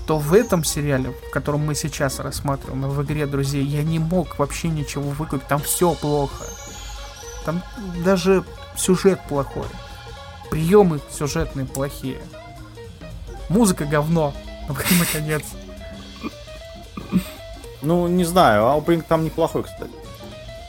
то 0.07 0.19
в 0.19 0.35
этом 0.35 0.65
сериале, 0.65 1.11
в 1.11 1.31
котором 1.31 1.67
мы 1.67 1.75
сейчас 1.75 2.19
рассматриваем, 2.19 2.89
в 2.89 3.03
игре 3.03 3.27
друзей, 3.27 3.65
я 3.65 3.83
не 3.83 3.99
мог 3.99 4.39
вообще 4.39 4.69
ничего 4.69 5.11
выкупить. 5.11 5.47
Там 5.47 5.61
все 5.61 5.95
плохо. 5.95 6.45
Там 7.45 7.63
даже 8.05 8.45
сюжет 8.77 9.21
плохой. 9.29 9.67
Приемы 10.51 11.01
сюжетные 11.11 11.67
плохие. 11.67 12.21
Музыка 13.49 13.85
говно. 13.85 14.35
Наконец. 14.99 15.43
Ну, 17.85 18.09
не 18.09 18.25
знаю, 18.25 18.67
аупринг 18.67 19.05
там 19.05 19.25
неплохой, 19.25 19.63
кстати. 19.63 19.91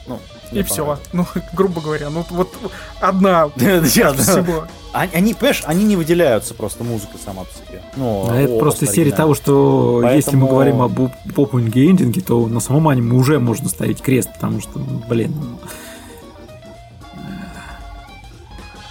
Ну, 0.06 0.20
И 0.52 0.62
все. 0.62 0.98
Ну, 1.12 1.26
грубо 1.52 1.80
говоря, 1.80 2.10
ну 2.10 2.24
вот 2.30 2.54
одна 3.00 3.48
все. 3.56 4.12
всего. 4.14 4.66
Они, 4.92 5.12
они, 5.14 5.34
понимаешь, 5.34 5.62
они 5.66 5.84
не 5.84 5.96
выделяются 5.96 6.54
просто 6.54 6.84
музыка 6.84 7.18
сама 7.22 7.42
по 7.42 7.52
себе. 7.52 7.82
Ну, 7.96 8.28
А 8.30 8.36
это 8.36 8.56
просто 8.58 8.86
серия 8.86 9.10
того, 9.12 9.34
что 9.34 10.00
если 10.14 10.36
мы 10.36 10.42
Поэтому- 10.42 10.48
говорим 10.48 10.82
об 10.82 11.00
опенинге 11.00 11.90
эндинге, 11.90 12.20
то 12.20 12.46
на 12.46 12.60
самом 12.60 12.88
аниме 12.88 13.14
уже 13.16 13.38
можно 13.40 13.68
ставить 13.68 14.00
крест, 14.00 14.30
потому 14.34 14.60
что, 14.60 14.78
ну, 14.78 15.02
блин, 15.08 15.34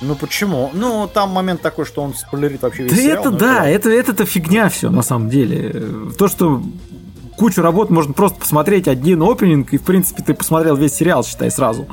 Ну 0.02 0.16
почему? 0.16 0.70
Ну, 0.74 1.10
там 1.12 1.30
момент 1.32 1.62
такой, 1.62 1.86
что 1.86 2.02
он 2.04 2.14
спойлерит 2.14 2.62
вообще 2.62 2.84
весь 2.84 2.92
Да 2.92 2.98
сериал, 2.98 3.22
это 3.22 3.32
ну, 3.32 3.38
да, 3.38 3.68
это, 3.68 3.90
это, 3.90 4.12
это 4.12 4.26
фигня 4.26 4.70
все 4.70 4.90
на 4.90 5.02
самом 5.02 5.30
деле. 5.30 5.72
То, 6.18 6.28
что 6.28 6.62
кучу 7.38 7.62
работ 7.62 7.90
можно 7.90 8.14
просто 8.14 8.40
посмотреть 8.40 8.88
один 8.88 9.22
опенинг, 9.22 9.74
и 9.74 9.78
в 9.78 9.84
принципе 9.84 10.24
ты 10.24 10.34
посмотрел 10.34 10.76
весь 10.76 10.94
сериал, 10.94 11.24
считай, 11.24 11.52
сразу. 11.52 11.88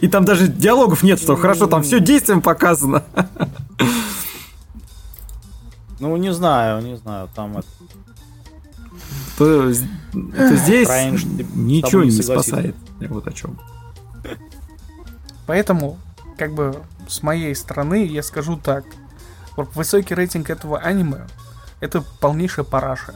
И 0.00 0.08
там 0.08 0.24
даже 0.24 0.48
диалогов 0.48 1.02
нет, 1.02 1.20
что 1.20 1.36
хорошо, 1.36 1.66
там 1.66 1.82
все 1.82 2.00
действием 2.00 2.40
показано. 2.40 3.02
Ну, 5.98 6.16
не 6.16 6.32
знаю, 6.32 6.82
не 6.82 6.96
знаю, 6.96 7.28
там 7.34 7.58
это... 7.58 7.68
то, 9.36 9.70
то 9.72 10.56
здесь 10.56 10.88
ничего 11.54 12.04
не 12.04 12.10
спасает. 12.10 12.74
Вот 13.00 13.26
о 13.26 13.32
чем. 13.32 13.58
Поэтому, 15.46 15.98
как 16.38 16.54
бы, 16.54 16.76
с 17.08 17.22
моей 17.22 17.54
стороны, 17.54 18.06
я 18.06 18.22
скажу 18.22 18.56
так. 18.56 18.84
Высокий 19.74 20.14
рейтинг 20.14 20.48
этого 20.48 20.78
аниме 20.78 21.26
это 21.80 22.04
полнейшая 22.20 22.64
параша. 22.64 23.14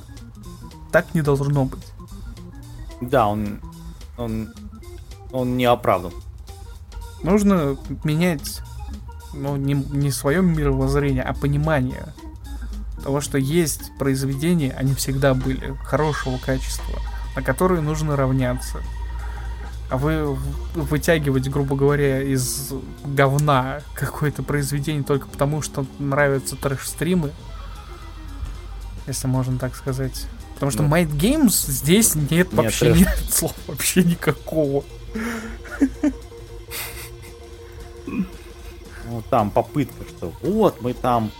Так 0.95 1.13
не 1.13 1.23
должно 1.23 1.65
быть. 1.65 1.93
Да, 3.01 3.27
он, 3.27 3.59
он, 4.17 4.55
он 5.33 5.57
не 5.57 5.65
оправдан. 5.65 6.13
Нужно 7.25 7.77
менять 8.05 8.63
ну, 9.33 9.57
не, 9.57 9.75
не 9.75 10.13
свое 10.13 10.41
мировоззрение, 10.41 11.25
а 11.25 11.35
понимание 11.35 12.15
того, 13.03 13.21
что 13.21 13.39
есть 13.39 13.91
произведения, 13.99 14.71
они 14.71 14.95
всегда 14.95 15.35
были 15.35 15.77
хорошего 15.83 16.39
качества, 16.39 17.01
на 17.35 17.43
которые 17.43 17.81
нужно 17.81 18.15
равняться. 18.15 18.79
А 19.91 19.97
вы 19.97 20.39
вытягивать, 20.77 21.49
грубо 21.49 21.75
говоря, 21.75 22.23
из 22.23 22.73
говна 23.05 23.81
какое-то 23.95 24.45
произведение 24.45 25.03
только 25.03 25.27
потому, 25.27 25.61
что 25.61 25.85
нравятся 25.99 26.55
трэш-стримы, 26.55 27.33
если 29.09 29.27
можно 29.27 29.59
так 29.59 29.75
сказать. 29.75 30.29
Потому 30.55 30.71
что 30.71 30.83
ну, 30.83 30.89
Might 30.89 31.11
Games 31.11 31.51
здесь 31.51 32.15
нет, 32.15 32.31
нет 32.31 32.53
вообще 32.53 32.93
нет 32.93 33.19
слов 33.31 33.55
вообще 33.67 34.03
никакого. 34.03 34.85
Ну, 39.07 39.23
там 39.31 39.51
попытка, 39.51 40.03
что 40.09 40.33
вот 40.43 40.81
мы 40.81 40.93
там... 40.93 41.31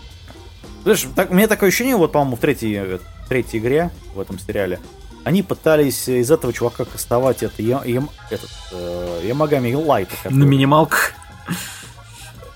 Знаешь, 0.83 1.05
так, 1.13 1.31
у 1.31 1.33
меня 1.33 1.47
такое 1.47 1.69
ощущение, 1.69 1.97
вот, 1.97 2.11
по-моему, 2.11 2.37
в 2.37 2.39
третьей, 2.39 2.75
э, 2.75 2.99
третьей 3.27 3.59
игре, 3.59 3.89
в 4.13 4.19
этом 4.19 4.39
сериале, 4.39 4.79
они 5.25 5.41
пытались 5.41 6.07
из 6.07 6.29
этого 6.29 6.53
чувака 6.53 6.85
кастовать 6.85 7.43
это, 7.43 7.61
я, 7.61 7.83
я, 7.83 8.03
этот, 8.29 8.51
э, 8.71 9.21
Ямагами 9.25 9.73
Лайта. 9.73 10.15
На 10.29 10.43
минималках. 10.43 11.13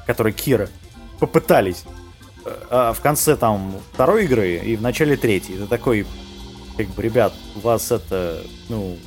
Который 0.06 0.32
Кира. 0.32 0.70
Попытались. 1.20 1.84
Э, 2.46 2.56
а 2.70 2.94
в 2.94 3.02
конце 3.02 3.36
там 3.36 3.76
второй 3.94 4.26
игры 4.26 4.58
и 4.58 4.76
в 4.76 4.82
начале 4.82 5.18
третьей. 5.18 5.56
Это 5.56 5.68
такой, 5.68 6.06
как 6.80 6.96
бы, 6.96 7.02
ребят, 7.02 7.34
у 7.58 7.60
вас 7.60 7.92
это, 7.92 8.42
ну, 8.70 8.98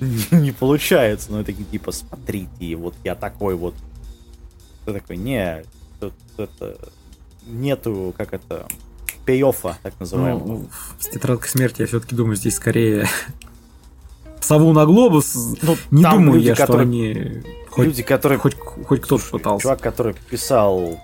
не 0.30 0.50
получается. 0.50 1.30
Ну, 1.30 1.40
это 1.40 1.52
типа, 1.52 1.92
смотрите, 1.92 2.74
вот 2.74 2.94
я 3.04 3.14
такой 3.14 3.54
вот 3.54 3.74
ты 4.86 4.94
такой, 4.94 5.18
не, 5.18 5.62
тут 6.00 6.14
это 6.38 6.78
нету, 7.46 8.14
как 8.16 8.32
это, 8.32 8.66
пей 9.26 9.44
так 9.82 9.92
называемого. 10.00 10.46
Ну, 10.46 10.68
с 10.98 11.08
тетрадкой 11.08 11.50
смерти 11.50 11.82
я 11.82 11.86
все-таки 11.86 12.16
думаю, 12.16 12.36
здесь 12.36 12.56
скорее 12.56 13.06
сову 14.40 14.72
на 14.72 14.86
глобус. 14.86 15.34
Ну, 15.60 15.76
не 15.90 16.02
думаю 16.02 16.36
люди, 16.36 16.46
я, 16.46 16.54
что 16.54 16.66
которые, 16.66 16.86
они... 16.86 17.42
Хоть, 17.68 17.86
люди, 17.88 18.02
которые... 18.02 18.38
Хоть, 18.38 18.56
хоть 18.58 19.02
кто-то 19.02 19.24
пытался. 19.30 19.64
Чувак, 19.64 19.80
который 19.82 20.14
писал 20.30 20.98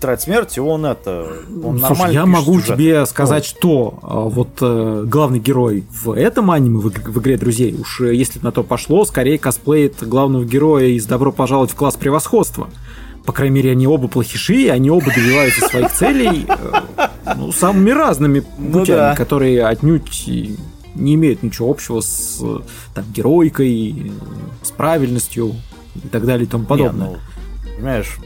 тетрадь 0.00 0.22
смерти, 0.22 0.60
он 0.60 0.86
это, 0.86 1.26
он 1.62 1.78
Слушай, 1.78 1.90
нормально 1.90 2.12
я 2.14 2.26
могу 2.26 2.58
сюжет. 2.60 2.76
тебе 2.76 3.04
сказать, 3.04 3.44
что 3.44 3.98
а, 4.02 4.20
вот 4.20 4.48
э, 4.62 5.04
главный 5.06 5.38
герой 5.38 5.84
в 5.90 6.12
этом 6.12 6.50
аниме, 6.50 6.78
в, 6.78 6.84
в 6.88 7.18
игре 7.20 7.36
друзей, 7.36 7.76
уж 7.78 8.00
э, 8.00 8.14
если 8.14 8.40
на 8.40 8.50
то 8.50 8.62
пошло, 8.62 9.04
скорее 9.04 9.38
косплеит 9.38 9.96
главного 10.00 10.46
героя 10.46 10.86
из 10.86 11.04
«Добро 11.04 11.32
пожаловать 11.32 11.72
в 11.72 11.74
класс 11.74 11.96
превосходства». 11.96 12.70
По 13.26 13.32
крайней 13.32 13.56
мере, 13.56 13.72
они 13.72 13.86
оба 13.86 14.08
плохиши, 14.08 14.70
они 14.70 14.90
оба 14.90 15.04
добиваются 15.14 15.68
своих 15.68 15.92
целей 15.92 16.46
э, 16.48 17.06
ну, 17.36 17.52
самыми 17.52 17.90
разными 17.90 18.40
путями, 18.40 18.72
ну, 18.72 18.84
да. 18.86 19.14
которые 19.14 19.66
отнюдь 19.66 20.26
не 20.94 21.14
имеют 21.14 21.42
ничего 21.42 21.70
общего 21.70 22.00
с 22.00 22.42
там, 22.94 23.04
геройкой, 23.14 24.12
с 24.62 24.70
правильностью 24.70 25.56
и 25.94 26.08
так 26.08 26.24
далее 26.24 26.46
и 26.46 26.48
тому 26.48 26.64
подобное. 26.64 27.08
Не, 27.08 27.14
ну, 27.14 27.18
понимаешь, 27.76 28.18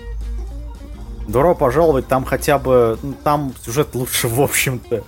Добро 1.28 1.54
пожаловать, 1.54 2.06
там 2.06 2.24
хотя 2.24 2.58
бы... 2.58 2.98
Ну, 3.02 3.14
там 3.22 3.52
сюжет 3.64 3.94
лучше, 3.94 4.28
в 4.28 4.40
общем-то. 4.40 5.04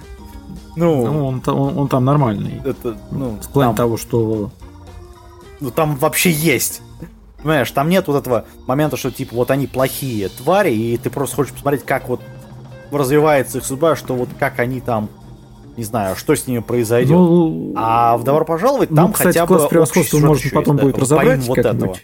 Ну, 0.76 1.06
ну 1.06 1.26
он, 1.26 1.42
он, 1.46 1.78
он 1.78 1.88
там 1.88 2.04
нормальный. 2.04 2.60
Это, 2.64 2.96
ну, 3.10 3.38
в 3.42 3.48
плане 3.48 3.70
там, 3.70 3.76
того, 3.76 3.96
что... 3.96 4.50
Ну, 5.60 5.70
там 5.70 5.96
вообще 5.96 6.30
есть. 6.30 6.82
Понимаешь, 7.38 7.70
там 7.70 7.88
нет 7.88 8.06
вот 8.08 8.16
этого 8.16 8.44
момента, 8.66 8.96
что, 8.96 9.10
типа, 9.10 9.36
вот 9.36 9.50
они 9.50 9.66
плохие 9.66 10.28
твари, 10.28 10.72
и 10.72 10.96
ты 10.96 11.10
просто 11.10 11.36
хочешь 11.36 11.52
посмотреть, 11.52 11.84
как 11.84 12.08
вот 12.08 12.20
развивается 12.90 13.58
их 13.58 13.64
судьба, 13.64 13.96
что 13.96 14.14
вот 14.14 14.28
как 14.38 14.58
они 14.58 14.80
там 14.80 15.08
не 15.76 15.84
знаю, 15.84 16.16
что 16.16 16.34
с 16.34 16.46
ними 16.46 16.60
произойдет. 16.60 17.10
Ну, 17.10 17.74
а 17.76 18.16
в 18.16 18.24
«Добро 18.24 18.44
пожаловать» 18.44 18.88
там 18.88 19.08
ну, 19.08 19.12
кстати, 19.12 19.38
хотя 19.38 19.46
бы 19.46 19.68
превосходства 19.68 20.18
можно 20.18 20.50
потом 20.52 20.76
будет 20.76 20.98
разобрать 20.98 21.46
вот 21.46 21.58
этого. 21.58 21.96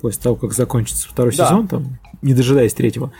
После 0.00 0.22
того, 0.22 0.36
как 0.36 0.52
закончится 0.52 1.08
второй 1.08 1.34
да. 1.34 1.46
сезон, 1.46 1.68
там 1.68 1.98
не 2.22 2.34
дожидаясь 2.34 2.74
третьего. 2.74 3.12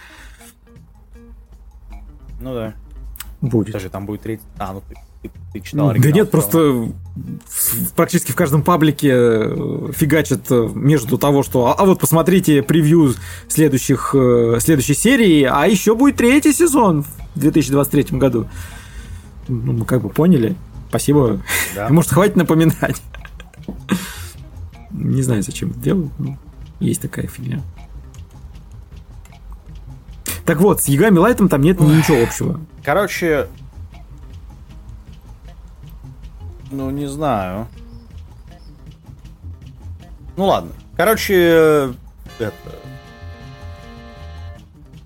Ну 2.41 2.55
да. 2.55 2.75
Будет. 3.41 3.73
Даже 3.73 3.91
там 3.91 4.07
будет 4.07 4.23
третий. 4.23 4.43
А, 4.59 4.73
ну 4.73 4.83
ты, 4.89 4.97
ты, 5.23 5.31
ты 5.53 5.61
читал 5.61 5.91
оригинал. 5.91 6.13
Да 6.13 6.19
нет, 6.19 6.31
просто 6.31 6.59
в, 6.59 7.93
практически 7.95 8.33
в 8.33 8.37
каждом 8.37 8.63
паблике 8.63 9.11
э, 9.13 9.93
фигачат 9.95 10.51
э, 10.51 10.69
между 10.75 11.19
того, 11.19 11.43
что 11.43 11.67
а, 11.67 11.75
а 11.75 11.85
вот 11.85 12.01
посмотрите 12.01 12.63
превью 12.63 13.15
следующих, 13.49 14.15
э, 14.15 14.59
следующей 14.61 14.95
серии, 14.95 15.43
а 15.43 15.67
еще 15.67 15.95
будет 15.95 16.17
третий 16.17 16.53
сезон 16.53 17.05
в 17.35 17.41
2023 17.41 18.19
году. 18.19 18.49
Ну, 19.49 19.73
мы 19.73 19.85
как 19.85 20.03
бы 20.03 20.09
поняли. 20.09 20.57
Спасибо. 20.89 21.41
Да. 21.75 21.89
Может, 21.91 22.13
хватит 22.13 22.37
напоминать. 22.37 23.03
Не 24.91 25.23
знаю, 25.23 25.43
зачем 25.43 25.71
это 25.71 25.81
делают. 25.81 26.13
Есть 26.81 27.03
такая 27.03 27.27
фигня. 27.27 27.63
Так 30.47 30.59
вот, 30.61 30.81
с 30.81 30.87
Ягами 30.87 31.19
Лайтом 31.19 31.49
там 31.49 31.61
нет 31.61 31.81
ничего 31.81 32.23
общего. 32.23 32.61
Короче, 32.85 33.49
ну 36.71 36.91
не 36.91 37.07
знаю. 37.07 37.67
Ну 40.37 40.47
ладно. 40.47 40.71
Короче, 40.97 41.95
это... 42.39 42.55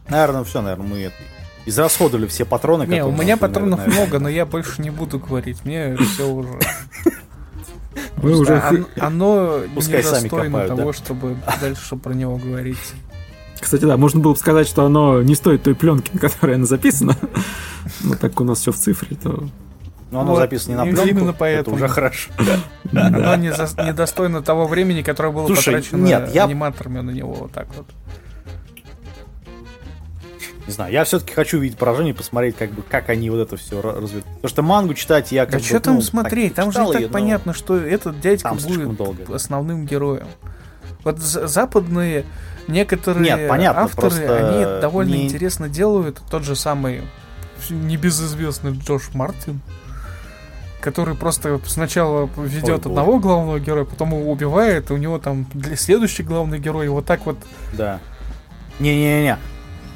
Наверное, 0.09 0.45
все, 0.45 0.61
наверное, 0.61 0.87
мы 0.87 0.99
это... 0.99 1.15
Израсходовали 1.67 2.27
все 2.27 2.45
патроны, 2.45 2.87
Не, 2.87 3.05
у 3.05 3.13
меня 3.13 3.37
патронов 3.37 3.79
наверное, 3.79 4.03
много, 4.03 4.19
но 4.19 4.29
я 4.29 4.45
больше 4.45 4.83
не 4.83 4.91
буду 4.91 5.19
говорить. 5.19 5.65
Мне 5.65 5.97
все 5.97 6.29
уже... 6.29 6.59
Вы 8.17 8.37
уже... 8.37 8.85
Оно 8.99 9.61
недостойно 9.65 10.67
того, 10.67 10.93
чтобы 10.93 11.37
дальше 11.61 11.97
про 11.97 12.13
него 12.13 12.37
говорить. 12.37 12.95
Кстати, 13.61 13.85
да, 13.85 13.97
можно 13.97 14.21
было 14.21 14.33
бы 14.33 14.39
сказать, 14.39 14.67
что 14.67 14.85
оно 14.85 15.23
не 15.23 15.35
стоит 15.35 15.63
той 15.63 15.75
пленки, 15.75 16.11
на 16.15 16.19
которой 16.19 16.57
оно 16.57 16.67
записано. 16.67 17.17
Но 18.03 18.15
так 18.15 18.41
у 18.41 18.45
нас 18.45 18.59
все 18.59 18.73
в 18.73 18.77
цифре, 18.77 19.17
то 19.17 19.49
но 20.11 20.23
оно 20.23 20.33
вот, 20.33 20.39
записано 20.39 20.73
не 20.73 20.77
на 20.77 20.85
пленку, 20.85 21.09
именно 21.09 21.33
поэтому. 21.33 21.77
это 21.77 21.85
уже 21.85 21.89
хорошо. 21.93 22.33
Оно 22.93 23.37
не, 23.37 23.53
за, 23.53 23.69
достойно 23.93 24.43
того 24.43 24.67
времени, 24.67 25.03
которое 25.03 25.33
было 25.33 25.47
Слушай, 25.47 25.67
потрачено 25.67 26.05
нет, 26.05 26.35
я... 26.35 26.47
аниматорами 26.47 26.99
на 26.99 27.11
него 27.11 27.33
вот 27.33 27.53
так 27.53 27.69
вот. 27.77 27.87
Не 30.67 30.73
знаю, 30.73 30.93
я 30.93 31.05
все-таки 31.05 31.33
хочу 31.33 31.59
видеть 31.59 31.79
поражение, 31.79 32.13
посмотреть, 32.13 32.57
как 32.57 32.71
бы, 32.71 32.83
как 32.83 33.09
они 33.09 33.31
вот 33.31 33.39
это 33.39 33.57
все 33.57 33.81
развивают. 33.81 34.25
Потому 34.25 34.49
что 34.49 34.63
мангу 34.63 34.95
читать 34.95 35.33
я 35.33 35.45
как 35.45 35.53
да 35.53 35.59
бы, 35.59 35.65
что 35.65 35.81
там 35.81 35.95
ну, 35.97 36.03
смотреть? 36.03 36.55
Там 36.55 36.73
же 36.73 36.79
так 36.79 37.01
ее, 37.01 37.09
понятно, 37.09 37.55
что 37.55 37.77
этот 37.77 38.21
дядька 38.21 38.55
будет 38.55 38.97
долго. 38.97 39.35
основным 39.35 39.87
героем. 39.87 40.27
Вот 41.05 41.19
западные 41.19 42.25
некоторые 42.69 43.37
Нет, 43.37 43.49
понятно, 43.49 43.83
авторы, 43.83 44.27
они 44.27 44.81
довольно 44.81 45.15
не... 45.15 45.27
интересно 45.27 45.69
делают. 45.69 46.21
Тот 46.31 46.45
же 46.45 46.57
самый 46.57 47.03
небезызвестный 47.69 48.73
Джош 48.73 49.11
Мартин, 49.15 49.61
который 50.81 51.15
просто 51.15 51.61
сначала 51.67 52.29
ведет 52.37 52.87
Ой, 52.87 52.93
одного 52.93 53.19
главного 53.19 53.61
героя, 53.61 53.85
потом 53.85 54.19
его 54.19 54.31
убивает, 54.31 54.91
и 54.91 54.95
у 54.95 54.97
него 54.97 55.19
там 55.19 55.47
для 55.53 55.77
следующий 55.77 56.23
главный 56.23 56.59
герой, 56.59 56.89
вот 56.89 57.07
так 57.07 57.27
вот. 57.27 57.37
Да. 57.75 58.01
Не-не-не, 58.79 59.39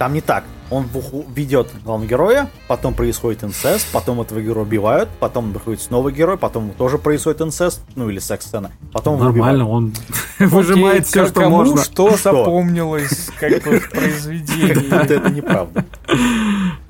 там 0.05 0.13
не 0.13 0.21
так. 0.21 0.45
Он 0.69 0.87
ведет 1.35 1.69
главного 1.83 2.07
героя, 2.07 2.51
потом 2.69 2.93
происходит 2.93 3.43
инцест, 3.43 3.87
потом 3.91 4.21
этого 4.21 4.39
героя 4.43 4.67
убивают, 4.67 5.09
потом 5.19 5.51
выходит 5.53 5.81
снова 5.81 6.13
герой, 6.13 6.37
потом 6.37 6.73
тоже 6.73 6.99
происходит 6.99 7.41
инцест, 7.41 7.81
ну 7.97 8.11
или 8.11 8.19
секс-сцена. 8.19 8.71
Потом 8.93 9.19
Нормально, 9.19 9.67
он 9.67 9.95
выжимает 10.39 11.07
все, 11.07 11.27
что 11.27 11.49
можно. 11.49 11.83
что 11.83 12.19
запомнилось 12.19 13.31
как 13.41 13.63
бы 13.63 13.81
в 13.81 13.89
произведении. 13.89 14.95
Это 15.15 15.31
неправда. 15.31 15.87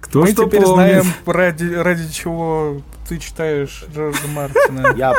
Кто 0.01 0.23
Мы 0.23 0.33
что 0.33 0.47
теперь 0.47 0.63
помнит? 0.63 0.75
знаем, 0.75 1.07
ради, 1.25 1.73
ради 1.73 2.13
чего 2.13 2.79
ты 3.09 3.19
читаешь 3.19 3.85
Джорджа 3.95 4.27
Мартина. 4.35 4.93
Я 4.97 5.15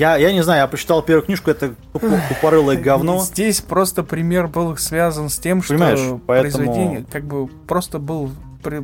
я, 0.00 0.16
я 0.16 0.32
не 0.32 0.42
знаю, 0.42 0.62
я 0.62 0.66
прочитал 0.66 1.02
первую 1.02 1.26
книжку, 1.26 1.50
это 1.50 1.74
тупорылое 1.92 2.76
говно. 2.82 3.20
Здесь 3.20 3.60
просто 3.60 4.02
пример 4.02 4.48
был 4.48 4.74
связан 4.78 5.28
с 5.28 5.36
тем, 5.36 5.62
что 5.62 5.74
Понимаешь, 5.74 6.20
произведение 6.26 7.04
как 7.10 7.24
бы 7.24 7.46
просто 7.46 7.98
был 7.98 8.30
при... 8.62 8.82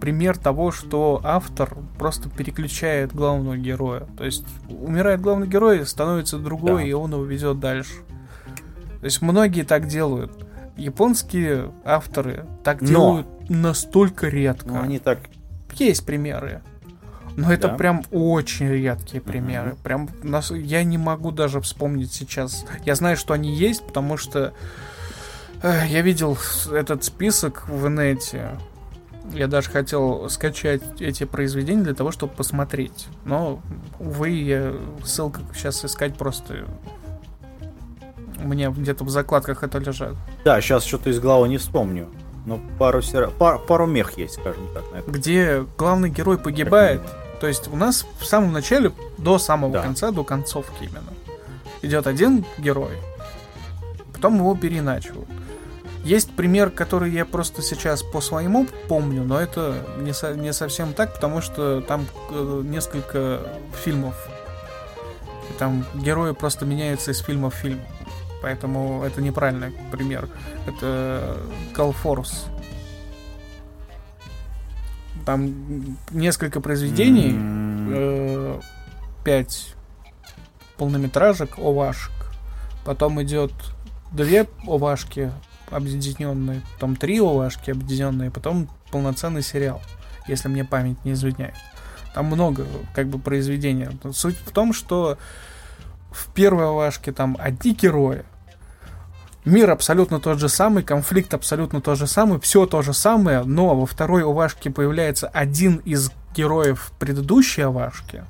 пример 0.00 0.38
того, 0.38 0.70
что 0.70 1.20
автор 1.24 1.76
просто 1.98 2.28
переключает 2.30 3.12
главного 3.12 3.56
героя. 3.56 4.06
То 4.16 4.24
есть 4.24 4.46
умирает 4.68 5.20
главный 5.20 5.48
герой, 5.48 5.84
становится 5.84 6.38
другой, 6.38 6.82
да. 6.84 6.88
и 6.88 6.92
он 6.92 7.10
его 7.10 7.24
везет 7.24 7.58
дальше. 7.58 7.94
То 9.00 9.06
есть 9.06 9.20
многие 9.22 9.64
так 9.64 9.88
делают. 9.88 10.46
Японские 10.76 11.72
авторы 11.84 12.46
так 12.62 12.82
Но. 12.82 12.86
делают 12.86 13.50
настолько 13.50 14.28
редко. 14.28 14.68
Ну, 14.68 14.80
они 14.80 15.00
так... 15.00 15.18
Есть 15.74 16.06
примеры. 16.06 16.62
Но 17.36 17.52
это 17.52 17.68
да. 17.68 17.74
прям 17.74 18.04
очень 18.10 18.68
редкие 18.68 19.20
примеры. 19.20 19.70
Uh-huh. 19.70 19.82
Прям 19.82 20.08
нас, 20.22 20.50
я 20.50 20.82
не 20.84 20.98
могу 20.98 21.30
даже 21.30 21.60
вспомнить 21.60 22.12
сейчас. 22.12 22.64
Я 22.84 22.94
знаю, 22.94 23.16
что 23.16 23.34
они 23.34 23.54
есть, 23.54 23.84
потому 23.86 24.16
что 24.16 24.52
э, 25.62 25.82
я 25.88 26.02
видел 26.02 26.36
этот 26.72 27.04
список 27.04 27.68
в 27.68 27.86
инете. 27.86 28.50
Я 29.32 29.46
даже 29.46 29.70
хотел 29.70 30.28
скачать 30.28 30.82
эти 31.00 31.24
произведения 31.24 31.84
для 31.84 31.94
того, 31.94 32.10
чтобы 32.10 32.32
посмотреть. 32.32 33.06
Но, 33.24 33.62
увы, 34.00 34.30
я 34.30 34.74
ссылка 35.04 35.40
сейчас 35.54 35.84
искать 35.84 36.16
просто 36.16 36.66
меня 38.44 38.70
где-то 38.70 39.04
в 39.04 39.10
закладках 39.10 39.62
это 39.62 39.78
лежат. 39.78 40.14
Да, 40.44 40.60
сейчас 40.60 40.84
что-то 40.84 41.10
из 41.10 41.20
головы 41.20 41.48
не 41.48 41.58
вспомню. 41.58 42.08
Но 42.50 42.60
пару, 42.80 43.00
сера... 43.00 43.28
Пар, 43.28 43.60
пару 43.60 43.86
мех 43.86 44.18
есть, 44.18 44.34
скажем 44.34 44.66
так. 44.74 44.82
На 44.92 44.96
это. 44.96 45.08
Где 45.08 45.64
главный 45.78 46.10
герой 46.10 46.36
погибает. 46.36 47.00
То 47.40 47.46
есть 47.46 47.68
у 47.68 47.76
нас 47.76 48.04
в 48.18 48.24
самом 48.24 48.52
начале, 48.52 48.90
до 49.18 49.38
самого 49.38 49.72
да. 49.72 49.82
конца, 49.82 50.10
до 50.10 50.24
концовки 50.24 50.82
именно, 50.82 51.12
идет 51.80 52.08
один 52.08 52.44
герой, 52.58 52.98
потом 54.12 54.38
его 54.38 54.56
переиначивают. 54.56 55.28
Есть 56.02 56.32
пример, 56.32 56.70
который 56.70 57.12
я 57.12 57.24
просто 57.24 57.62
сейчас 57.62 58.02
по 58.02 58.20
своему 58.20 58.66
помню, 58.88 59.22
но 59.22 59.40
это 59.40 59.86
не, 60.00 60.12
со, 60.12 60.34
не 60.34 60.52
совсем 60.52 60.92
так, 60.92 61.14
потому 61.14 61.40
что 61.40 61.82
там 61.82 62.04
э, 62.30 62.62
несколько 62.64 63.42
фильмов. 63.84 64.16
И 65.50 65.52
там 65.58 65.84
герои 65.94 66.32
просто 66.32 66.66
меняются 66.66 67.12
из 67.12 67.20
фильма 67.20 67.50
в 67.50 67.54
фильм. 67.54 67.80
Поэтому 68.42 69.02
это 69.04 69.20
неправильный 69.20 69.72
пример. 69.90 70.28
Это 70.66 71.38
Call 71.74 71.94
Force. 72.02 72.46
Там 75.26 75.98
несколько 76.10 76.60
произведений, 76.60 77.32
mm-hmm. 77.32 78.62
пять 79.24 79.74
полнометражек, 80.78 81.58
овашек. 81.58 82.12
Потом 82.84 83.22
идет 83.22 83.52
две 84.12 84.46
овашки 84.66 85.30
объединенные, 85.70 86.62
потом 86.74 86.96
три 86.96 87.20
овашки 87.20 87.70
объединенные, 87.70 88.30
потом 88.30 88.68
полноценный 88.90 89.42
сериал, 89.42 89.82
если 90.26 90.48
мне 90.48 90.64
память 90.64 91.04
не 91.04 91.12
изменяет. 91.12 91.54
Там 92.14 92.26
много 92.26 92.66
как 92.94 93.08
бы 93.08 93.18
произведений. 93.18 93.88
Суть 94.12 94.38
в 94.38 94.50
том, 94.50 94.72
что 94.72 95.18
в 96.12 96.32
первой 96.32 96.68
овашке 96.68 97.12
там 97.12 97.36
одни 97.40 97.72
герои, 97.72 98.24
Мир 99.44 99.70
абсолютно 99.70 100.20
тот 100.20 100.38
же 100.38 100.50
самый, 100.50 100.82
конфликт 100.82 101.32
абсолютно 101.32 101.80
тот 101.80 101.96
же 101.96 102.06
самый, 102.06 102.38
все 102.40 102.66
то 102.66 102.82
же 102.82 102.92
самое, 102.92 103.42
но 103.42 103.74
во 103.74 103.86
второй 103.86 104.22
Овашке 104.22 104.70
появляется 104.70 105.28
один 105.28 105.76
из 105.76 106.10
героев 106.34 106.92
предыдущей 106.98 107.62
Овашки, 107.62 108.22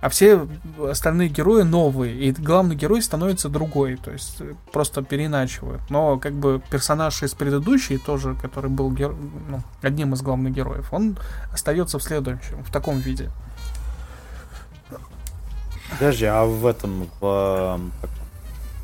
а 0.00 0.08
все 0.08 0.48
остальные 0.82 1.28
герои 1.28 1.62
новые, 1.62 2.14
и 2.14 2.32
главный 2.32 2.74
герой 2.74 3.02
становится 3.02 3.50
другой, 3.50 3.96
то 3.96 4.10
есть 4.12 4.40
просто 4.72 5.02
переиначивают. 5.02 5.82
Но 5.90 6.18
как 6.18 6.32
бы 6.32 6.62
персонаж 6.70 7.22
из 7.22 7.34
предыдущей, 7.34 7.98
тоже, 7.98 8.34
который 8.40 8.70
был 8.70 8.90
гер... 8.90 9.14
ну, 9.48 9.60
одним 9.82 10.14
из 10.14 10.22
главных 10.22 10.54
героев, 10.54 10.88
он 10.90 11.18
остается 11.52 11.98
в 11.98 12.02
следующем, 12.02 12.64
в 12.64 12.72
таком 12.72 12.98
виде. 12.98 13.30
Подожди, 15.90 16.26
а 16.26 16.44
в 16.44 16.66
этом, 16.66 17.08
в, 17.20 17.80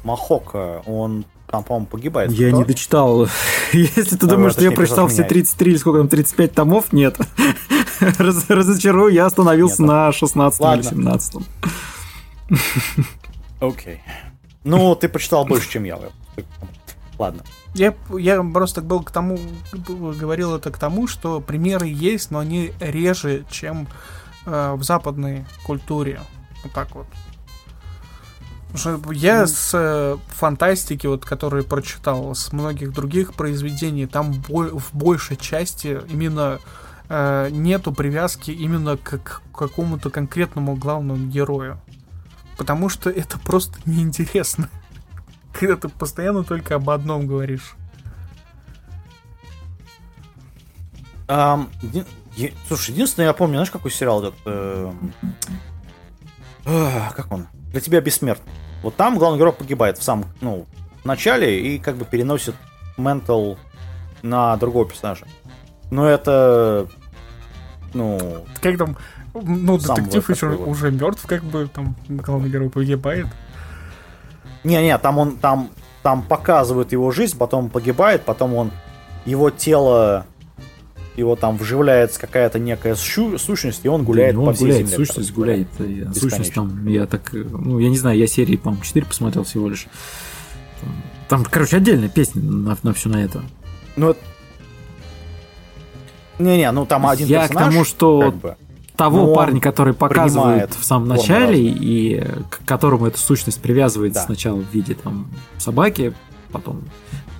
Махока, 0.04 0.82
он 0.86 1.24
там, 1.48 1.62
по-моему, 1.62 1.86
погибает. 1.86 2.32
Я 2.32 2.48
кто? 2.48 2.58
не 2.58 2.64
дочитал. 2.64 3.28
Если 3.72 4.16
ты 4.16 4.26
а, 4.26 4.28
думаешь, 4.28 4.52
что 4.52 4.64
я 4.64 4.72
прочитал 4.72 5.08
все 5.08 5.22
33 5.22 5.70
или 5.70 5.78
сколько 5.78 5.98
там, 5.98 6.08
35 6.08 6.52
томов, 6.52 6.92
нет. 6.92 7.16
Раз, 8.00 8.50
разочарую, 8.50 9.12
я 9.12 9.26
остановился 9.26 9.82
нет, 9.82 9.88
на 9.88 10.12
16 10.12 10.60
Ладно. 10.60 10.80
или 10.80 10.88
17. 10.88 11.36
Окей. 13.60 14.00
Ну, 14.64 14.94
ты 14.94 15.08
почитал 15.08 15.44
больше, 15.44 15.70
чем 15.70 15.84
я. 15.84 15.98
Ладно. 17.18 17.44
Я, 17.74 17.94
я 18.18 18.42
просто 18.42 18.82
был 18.82 19.02
к 19.02 19.10
тому, 19.10 19.38
говорил 19.72 20.56
это 20.56 20.70
к 20.70 20.78
тому, 20.78 21.06
что 21.06 21.40
примеры 21.40 21.86
есть, 21.86 22.30
но 22.30 22.40
они 22.40 22.72
реже, 22.80 23.44
чем 23.50 23.88
э, 24.46 24.74
в 24.74 24.82
западной 24.82 25.44
культуре. 25.64 26.20
Вот 26.64 26.72
так 26.72 26.94
вот. 26.94 27.06
Я 29.12 29.42
ну. 29.42 29.46
с 29.46 29.70
э, 29.72 30.16
фантастики, 30.28 31.06
вот, 31.06 31.24
которые 31.24 31.62
прочитал, 31.62 32.34
с 32.34 32.52
многих 32.52 32.92
других 32.92 33.34
произведений, 33.34 34.06
там 34.06 34.32
бо- 34.32 34.76
в 34.76 34.92
большей 34.92 35.36
части 35.36 36.00
именно 36.08 36.58
э, 37.08 37.48
нету 37.52 37.92
привязки 37.92 38.50
именно 38.50 38.96
к, 38.96 39.18
к 39.18 39.42
какому-то 39.56 40.10
конкретному 40.10 40.74
главному 40.74 41.26
герою. 41.28 41.80
Потому 42.58 42.88
что 42.88 43.10
это 43.10 43.38
просто 43.38 43.78
неинтересно. 43.84 44.68
Когда 45.52 45.76
ты 45.76 45.88
постоянно 45.88 46.42
только 46.42 46.74
об 46.74 46.90
одном 46.90 47.28
говоришь. 47.28 47.76
Um, 51.26 51.68
слушай, 52.68 52.90
единственное, 52.90 53.28
я 53.28 53.32
помню, 53.32 53.54
знаешь, 53.54 53.70
какой 53.70 53.92
сериал 53.92 54.24
этот... 54.24 54.34
Э- 54.46 54.92
э- 56.66 57.10
как 57.14 57.32
он? 57.32 57.48
Для 57.70 57.80
тебя 57.80 58.00
бессмертный. 58.00 58.52
Вот 58.82 58.96
там 58.96 59.18
главный 59.18 59.38
герой 59.38 59.52
погибает 59.52 59.98
в 59.98 60.02
самом, 60.02 60.26
ну, 60.40 60.66
начале 61.04 61.60
и 61.60 61.78
как 61.78 61.96
бы 61.96 62.04
переносит 62.04 62.54
ментал 62.96 63.58
на 64.22 64.56
другого 64.56 64.86
персонажа. 64.86 65.26
Но 65.90 66.06
это, 66.06 66.86
ну... 67.92 68.44
Как 68.60 68.78
там, 68.78 68.96
ну, 69.34 69.78
детектив 69.78 70.30
еще 70.30 70.48
вот. 70.48 70.68
уже 70.68 70.90
мертв, 70.90 71.26
как 71.26 71.42
бы, 71.44 71.66
там 71.66 71.96
главный 72.08 72.48
герой 72.48 72.70
погибает. 72.70 73.26
Не-не, 74.64 74.96
там 74.98 75.18
он, 75.18 75.36
там, 75.36 75.70
там 76.02 76.22
показывают 76.22 76.92
его 76.92 77.10
жизнь, 77.10 77.36
потом 77.36 77.68
погибает, 77.68 78.24
потом 78.24 78.54
он, 78.54 78.70
его 79.24 79.50
тело 79.50 80.26
его 81.16 81.36
там 81.36 81.56
вживляется 81.56 82.20
какая-то 82.20 82.58
некая 82.58 82.94
щу- 82.94 83.38
сущность, 83.38 83.84
и 83.84 83.88
он 83.88 84.04
гуляет 84.04 84.34
да, 84.34 84.40
по 84.40 84.46
он 84.46 84.54
всей 84.54 84.66
гуляет, 84.66 84.88
земле. 84.88 85.06
Сущность 85.06 85.32
гуляет. 85.32 85.68
Я, 85.78 86.12
сущность 86.12 86.54
там, 86.54 86.86
я 86.88 87.06
так, 87.06 87.30
ну, 87.32 87.78
я 87.78 87.88
не 87.88 87.98
знаю, 87.98 88.18
я 88.18 88.26
серии, 88.26 88.56
по-моему, 88.56 88.84
4 88.84 89.06
посмотрел 89.06 89.44
всего 89.44 89.68
лишь. 89.68 89.86
Там, 91.28 91.44
короче, 91.44 91.76
отдельная 91.76 92.08
песня 92.08 92.42
на, 92.42 92.76
на 92.82 92.92
все 92.92 93.08
на 93.08 93.22
это. 93.24 93.42
Ну, 93.96 94.14
не-не, 96.38 96.70
ну 96.72 96.84
там 96.84 97.06
один 97.06 97.28
Я 97.28 97.42
персонаж, 97.42 97.66
к 97.66 97.70
тому, 97.70 97.84
что 97.84 98.20
как 98.20 98.34
бы, 98.34 98.56
того 98.96 99.34
парня, 99.34 99.60
который 99.60 99.94
показывает 99.94 100.74
в 100.74 100.84
самом 100.84 101.08
начале, 101.08 101.60
и 101.60 102.24
к 102.50 102.64
которому 102.64 103.06
эта 103.06 103.18
сущность 103.18 103.60
привязывается 103.60 104.22
да. 104.22 104.26
сначала 104.26 104.60
в 104.60 104.72
виде 104.72 104.94
там 104.94 105.28
собаки, 105.58 106.12
потом, 106.50 106.82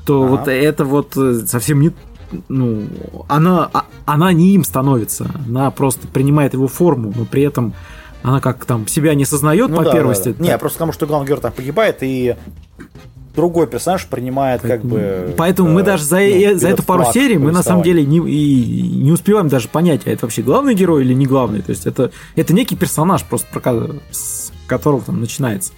то 0.07 0.23
ага. 0.23 0.31
вот 0.31 0.49
это 0.49 0.85
вот 0.85 1.17
э, 1.17 1.45
совсем 1.47 1.81
не 1.81 1.93
ну, 2.49 2.85
она, 3.29 3.69
а, 3.73 3.85
она 4.05 4.33
не 4.33 4.55
им 4.55 4.65
становится, 4.65 5.31
она 5.47 5.71
просто 5.71 6.07
принимает 6.09 6.55
его 6.55 6.69
форму, 6.69 7.13
но 7.15 7.25
при 7.25 7.43
этом 7.43 7.75
она 8.23 8.41
как 8.41 8.65
там 8.65 8.87
себя 8.87 9.15
не 9.15 9.25
сознает 9.25 9.71
ну, 9.71 9.77
по 9.77 9.85
да, 9.85 9.93
первости. 9.93 10.29
Да, 10.31 10.35
да. 10.39 10.45
Не, 10.45 10.59
просто 10.59 10.79
потому 10.79 10.93
что 10.93 11.07
главный 11.07 11.27
герой 11.27 11.41
так 11.41 11.55
погибает, 11.55 11.99
и 12.01 12.37
другой 13.35 13.67
персонаж 13.67 14.07
принимает 14.07 14.63
как 14.63 14.83
бы... 14.83 15.35
Поэтому 15.37 15.71
э, 15.71 15.73
мы 15.73 15.83
даже 15.83 16.05
за, 16.05 16.21
ну, 16.21 16.59
за 16.59 16.69
эту 16.69 16.83
пару 16.83 17.05
серий 17.13 17.37
мы 17.37 17.53
на 17.53 17.63
самом 17.63 17.83
деле 17.83 18.05
не, 18.05 18.19
и 18.19 18.83
не 18.83 19.13
успеваем 19.13 19.49
даже 19.49 19.69
понять, 19.69 20.03
а 20.07 20.11
это 20.11 20.25
вообще 20.27 20.43
главный 20.43 20.75
герой 20.75 21.05
или 21.05 21.15
не 21.15 21.27
главный. 21.27 21.63
То 21.63 21.71
есть 21.71 21.87
это, 21.87 22.13
это 22.37 22.55
некий 22.55 22.77
персонаж, 22.77 23.25
просто 23.25 23.47
про, 23.53 23.89
с 24.11 24.53
которого 24.67 25.03
там 25.03 25.21
начинается. 25.21 25.73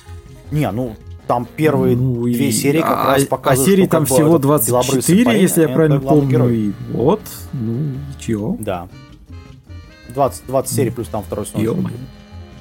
Не, 0.50 0.70
ну 0.70 0.96
там 1.26 1.44
первые 1.44 1.96
ну, 1.96 2.24
две 2.24 2.52
серии 2.52 2.80
как 2.80 2.98
а, 2.98 3.14
раз 3.14 3.24
показывают, 3.24 3.68
А 3.68 3.70
серии 3.70 3.86
там 3.86 4.06
всего 4.06 4.38
24, 4.38 5.24
парень, 5.24 5.40
если 5.40 5.62
я 5.62 5.68
правильно 5.68 6.00
помню. 6.00 6.30
Герой. 6.30 6.56
И 6.56 6.72
вот, 6.92 7.20
ну, 7.52 7.94
чего? 8.18 8.56
Да. 8.60 8.88
20, 10.14 10.46
20 10.46 10.74
серий 10.74 10.90
плюс 10.90 11.08
там 11.08 11.22
второй 11.22 11.46
сезон. 11.46 11.90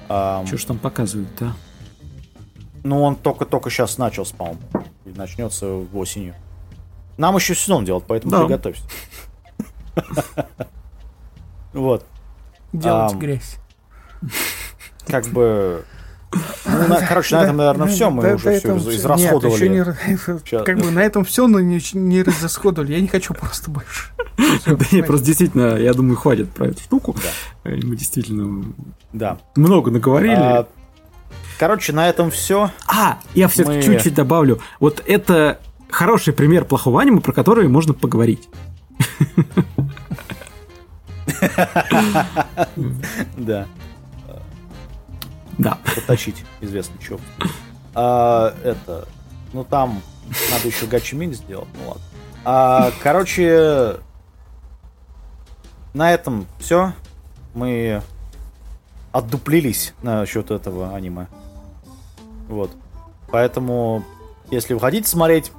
А, 0.10 0.44
Что 0.46 0.58
ж 0.58 0.66
там 0.66 0.78
показывают-то? 0.78 1.54
Ну, 2.84 3.02
он 3.02 3.16
только-только 3.16 3.70
сейчас 3.70 3.98
начал 3.98 4.26
спаун. 4.26 4.58
Начнется 5.06 5.68
осенью. 5.94 6.36
Нам 7.18 7.36
еще 7.36 7.56
сезон 7.56 7.86
делать, 7.86 8.04
поэтому 8.08 8.32
да. 8.32 8.46
приготовься. 8.46 8.84
Вот. 11.74 12.06
Делать 12.72 13.16
грязь. 13.16 13.58
Как 15.06 15.28
бы 15.28 15.84
Ну, 16.66 16.98
короче, 17.08 17.36
на 17.36 17.44
этом, 17.44 17.58
наверное, 17.58 17.88
все. 17.88 18.10
Мы 18.10 18.36
уже 18.36 18.60
все 18.60 18.78
израсходовали. 18.78 19.68
Нет, 19.68 19.88
как 20.66 20.78
бы 20.80 20.92
на 20.92 21.00
этом 21.00 21.24
все, 21.24 21.48
но 21.48 21.60
не, 21.60 21.80
не 21.94 22.24
разрасходовали. 22.24 22.94
Я 22.94 23.02
не 23.02 23.08
хочу 23.08 23.34
просто 23.34 23.72
больше. 23.72 24.12
Да 24.66 24.86
не, 24.92 25.02
просто 25.02 25.28
действительно, 25.28 25.78
я 25.78 25.94
думаю, 25.94 26.18
хватит 26.18 26.50
про 26.52 26.68
эту 26.68 26.82
штуку. 26.82 27.16
Да. 27.64 27.72
Э, 27.72 27.76
Мы 27.82 27.96
действительно 27.96 28.66
Да. 29.14 29.38
много 29.56 29.92
наговорили. 29.92 30.34
А, 30.36 30.68
короче, 31.58 31.94
на 31.94 32.10
этом 32.10 32.32
все. 32.32 32.70
А, 32.88 33.20
я 33.34 33.48
все-таки 33.48 33.82
чуть-чуть 33.82 34.14
добавлю. 34.16 34.60
Вот 34.82 35.02
это 35.08 35.60
хороший 35.90 36.34
пример 36.34 36.66
плохого 36.66 37.02
аниме, 37.02 37.22
про 37.22 37.32
который 37.32 37.68
можно 37.70 37.94
поговорить. 37.94 38.50
Да. 43.38 43.68
Да. 45.58 45.78
Поточить 45.96 46.44
известно 46.62 46.96
что. 47.02 47.20
А, 47.94 48.54
это. 48.64 49.08
Ну 49.54 49.64
там 49.64 50.02
надо 50.52 50.68
еще 50.68 50.86
гачи 50.86 51.16
мини 51.16 51.34
сделать. 51.34 51.68
Ну 51.80 51.88
ладно. 51.90 52.04
А, 52.44 52.92
короче, 53.02 53.98
на 55.94 56.14
этом 56.14 56.46
все. 56.60 56.94
Мы 57.54 58.02
отдуплились 59.12 59.94
насчет 60.02 60.52
этого 60.52 60.94
аниме. 60.94 61.28
Вот. 62.50 62.70
Поэтому, 63.32 64.04
если 64.52 64.74
вы 64.74 64.80
хотите 64.82 65.08
смотреть, 65.08 65.54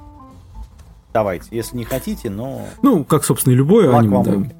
давайте. 1.11 1.47
Если 1.49 1.75
не 1.75 1.83
хотите, 1.83 2.29
ну, 2.29 2.65
Ну, 2.83 3.03
как, 3.03 3.25
собственно, 3.25 3.53
и 3.53 3.57
любое 3.57 3.95
аниме, 3.97 4.17
вам 4.17 4.53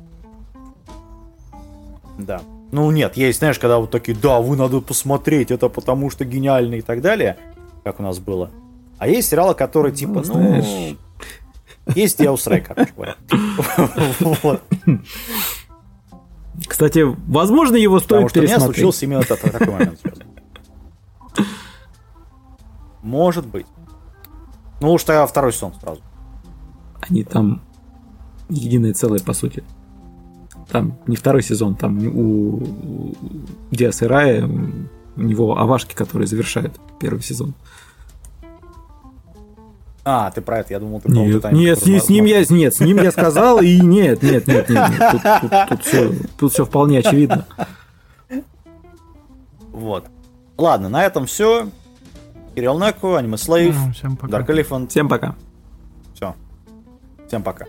да. 2.17 2.39
Да. 2.39 2.41
Ну 2.71 2.91
нет, 2.91 3.15
есть, 3.15 3.39
знаешь, 3.39 3.59
когда 3.59 3.79
вот 3.79 3.91
такие, 3.91 4.17
да, 4.17 4.39
вы 4.41 4.57
надо 4.57 4.81
посмотреть, 4.81 5.51
это 5.51 5.69
потому 5.69 6.09
что 6.09 6.25
гениально 6.25 6.75
и 6.75 6.81
так 6.81 7.01
далее, 7.01 7.37
как 7.83 7.99
у 7.99 8.03
нас 8.03 8.19
было. 8.19 8.51
А 8.97 9.07
есть 9.07 9.29
сериалы, 9.29 9.53
которые 9.53 9.93
типа, 9.95 10.15
ну, 10.15 10.23
знаешь. 10.23 10.95
есть 11.95 12.19
Deus 12.19 12.35
Ex, 12.47 12.61
короче 12.67 12.91
говоря. 12.95 13.15
Вот. 14.43 14.61
Кстати, 16.67 17.05
возможно, 17.27 17.75
его 17.75 17.99
Потому 17.99 18.27
стоит 18.27 18.31
что 18.31 18.39
у 18.39 18.43
меня 18.43 18.59
случился 18.59 19.05
именно 19.05 19.23
та- 19.23 19.35
та- 19.37 19.49
такой 19.49 19.73
момент. 19.73 20.01
Может 23.01 23.45
быть. 23.45 23.65
Ну 24.81 24.91
уж 24.91 25.03
тогда 25.03 25.25
второй 25.27 25.53
сезон 25.53 25.73
сразу. 25.79 26.01
Они 26.99 27.23
там 27.23 27.61
единое 28.49 28.93
целое, 28.93 29.19
по 29.19 29.33
сути. 29.33 29.63
Там 30.69 30.97
не 31.07 31.15
второй 31.15 31.43
сезон, 31.43 31.75
там 31.75 31.97
у 32.07 33.13
Диаса 33.71 34.05
и 34.05 34.07
Рая 34.07 34.49
у 35.15 35.21
него 35.21 35.57
авашки, 35.57 35.93
которые 35.95 36.27
завершают 36.27 36.73
первый 36.99 37.21
сезон. 37.21 37.53
А, 40.09 40.31
ты 40.31 40.39
про 40.39 40.59
это, 40.59 40.73
я 40.73 40.79
думал, 40.79 41.01
ты 41.01 41.09
про 41.09 41.15
Нет, 41.15 41.43
аниме, 41.43 41.65
нет, 41.65 41.79
которое 41.79 41.99
с, 41.99 42.05
с 42.05 42.09
ним 42.09 42.25
я, 42.25 42.45
нет, 42.49 42.73
с 42.73 42.79
ним 42.79 42.97
я 42.97 43.11
сказал, 43.11 43.59
и 43.59 43.81
нет, 43.81 44.23
нет, 44.23 44.47
нет, 44.47 44.69
нет, 44.69 44.89
нет. 44.89 45.11
Тут, 45.11 45.21
тут, 45.41 45.69
тут 45.69 45.83
все, 45.83 46.13
тут 46.39 46.53
все 46.53 46.65
вполне 46.65 46.99
очевидно. 46.99 47.45
Вот. 49.71 50.05
Ладно, 50.57 50.89
на 50.89 51.05
этом 51.05 51.25
все. 51.25 51.69
Кирилл 52.55 52.79
Неку, 52.79 53.15
Аниме 53.15 53.37
Слейв. 53.37 53.75
Dark 54.01 54.47
Elephant. 54.47 54.87
Всем 54.87 55.07
пока. 55.09 55.35
Все. 56.15 56.35
Всем 57.27 57.43
пока. 57.43 57.65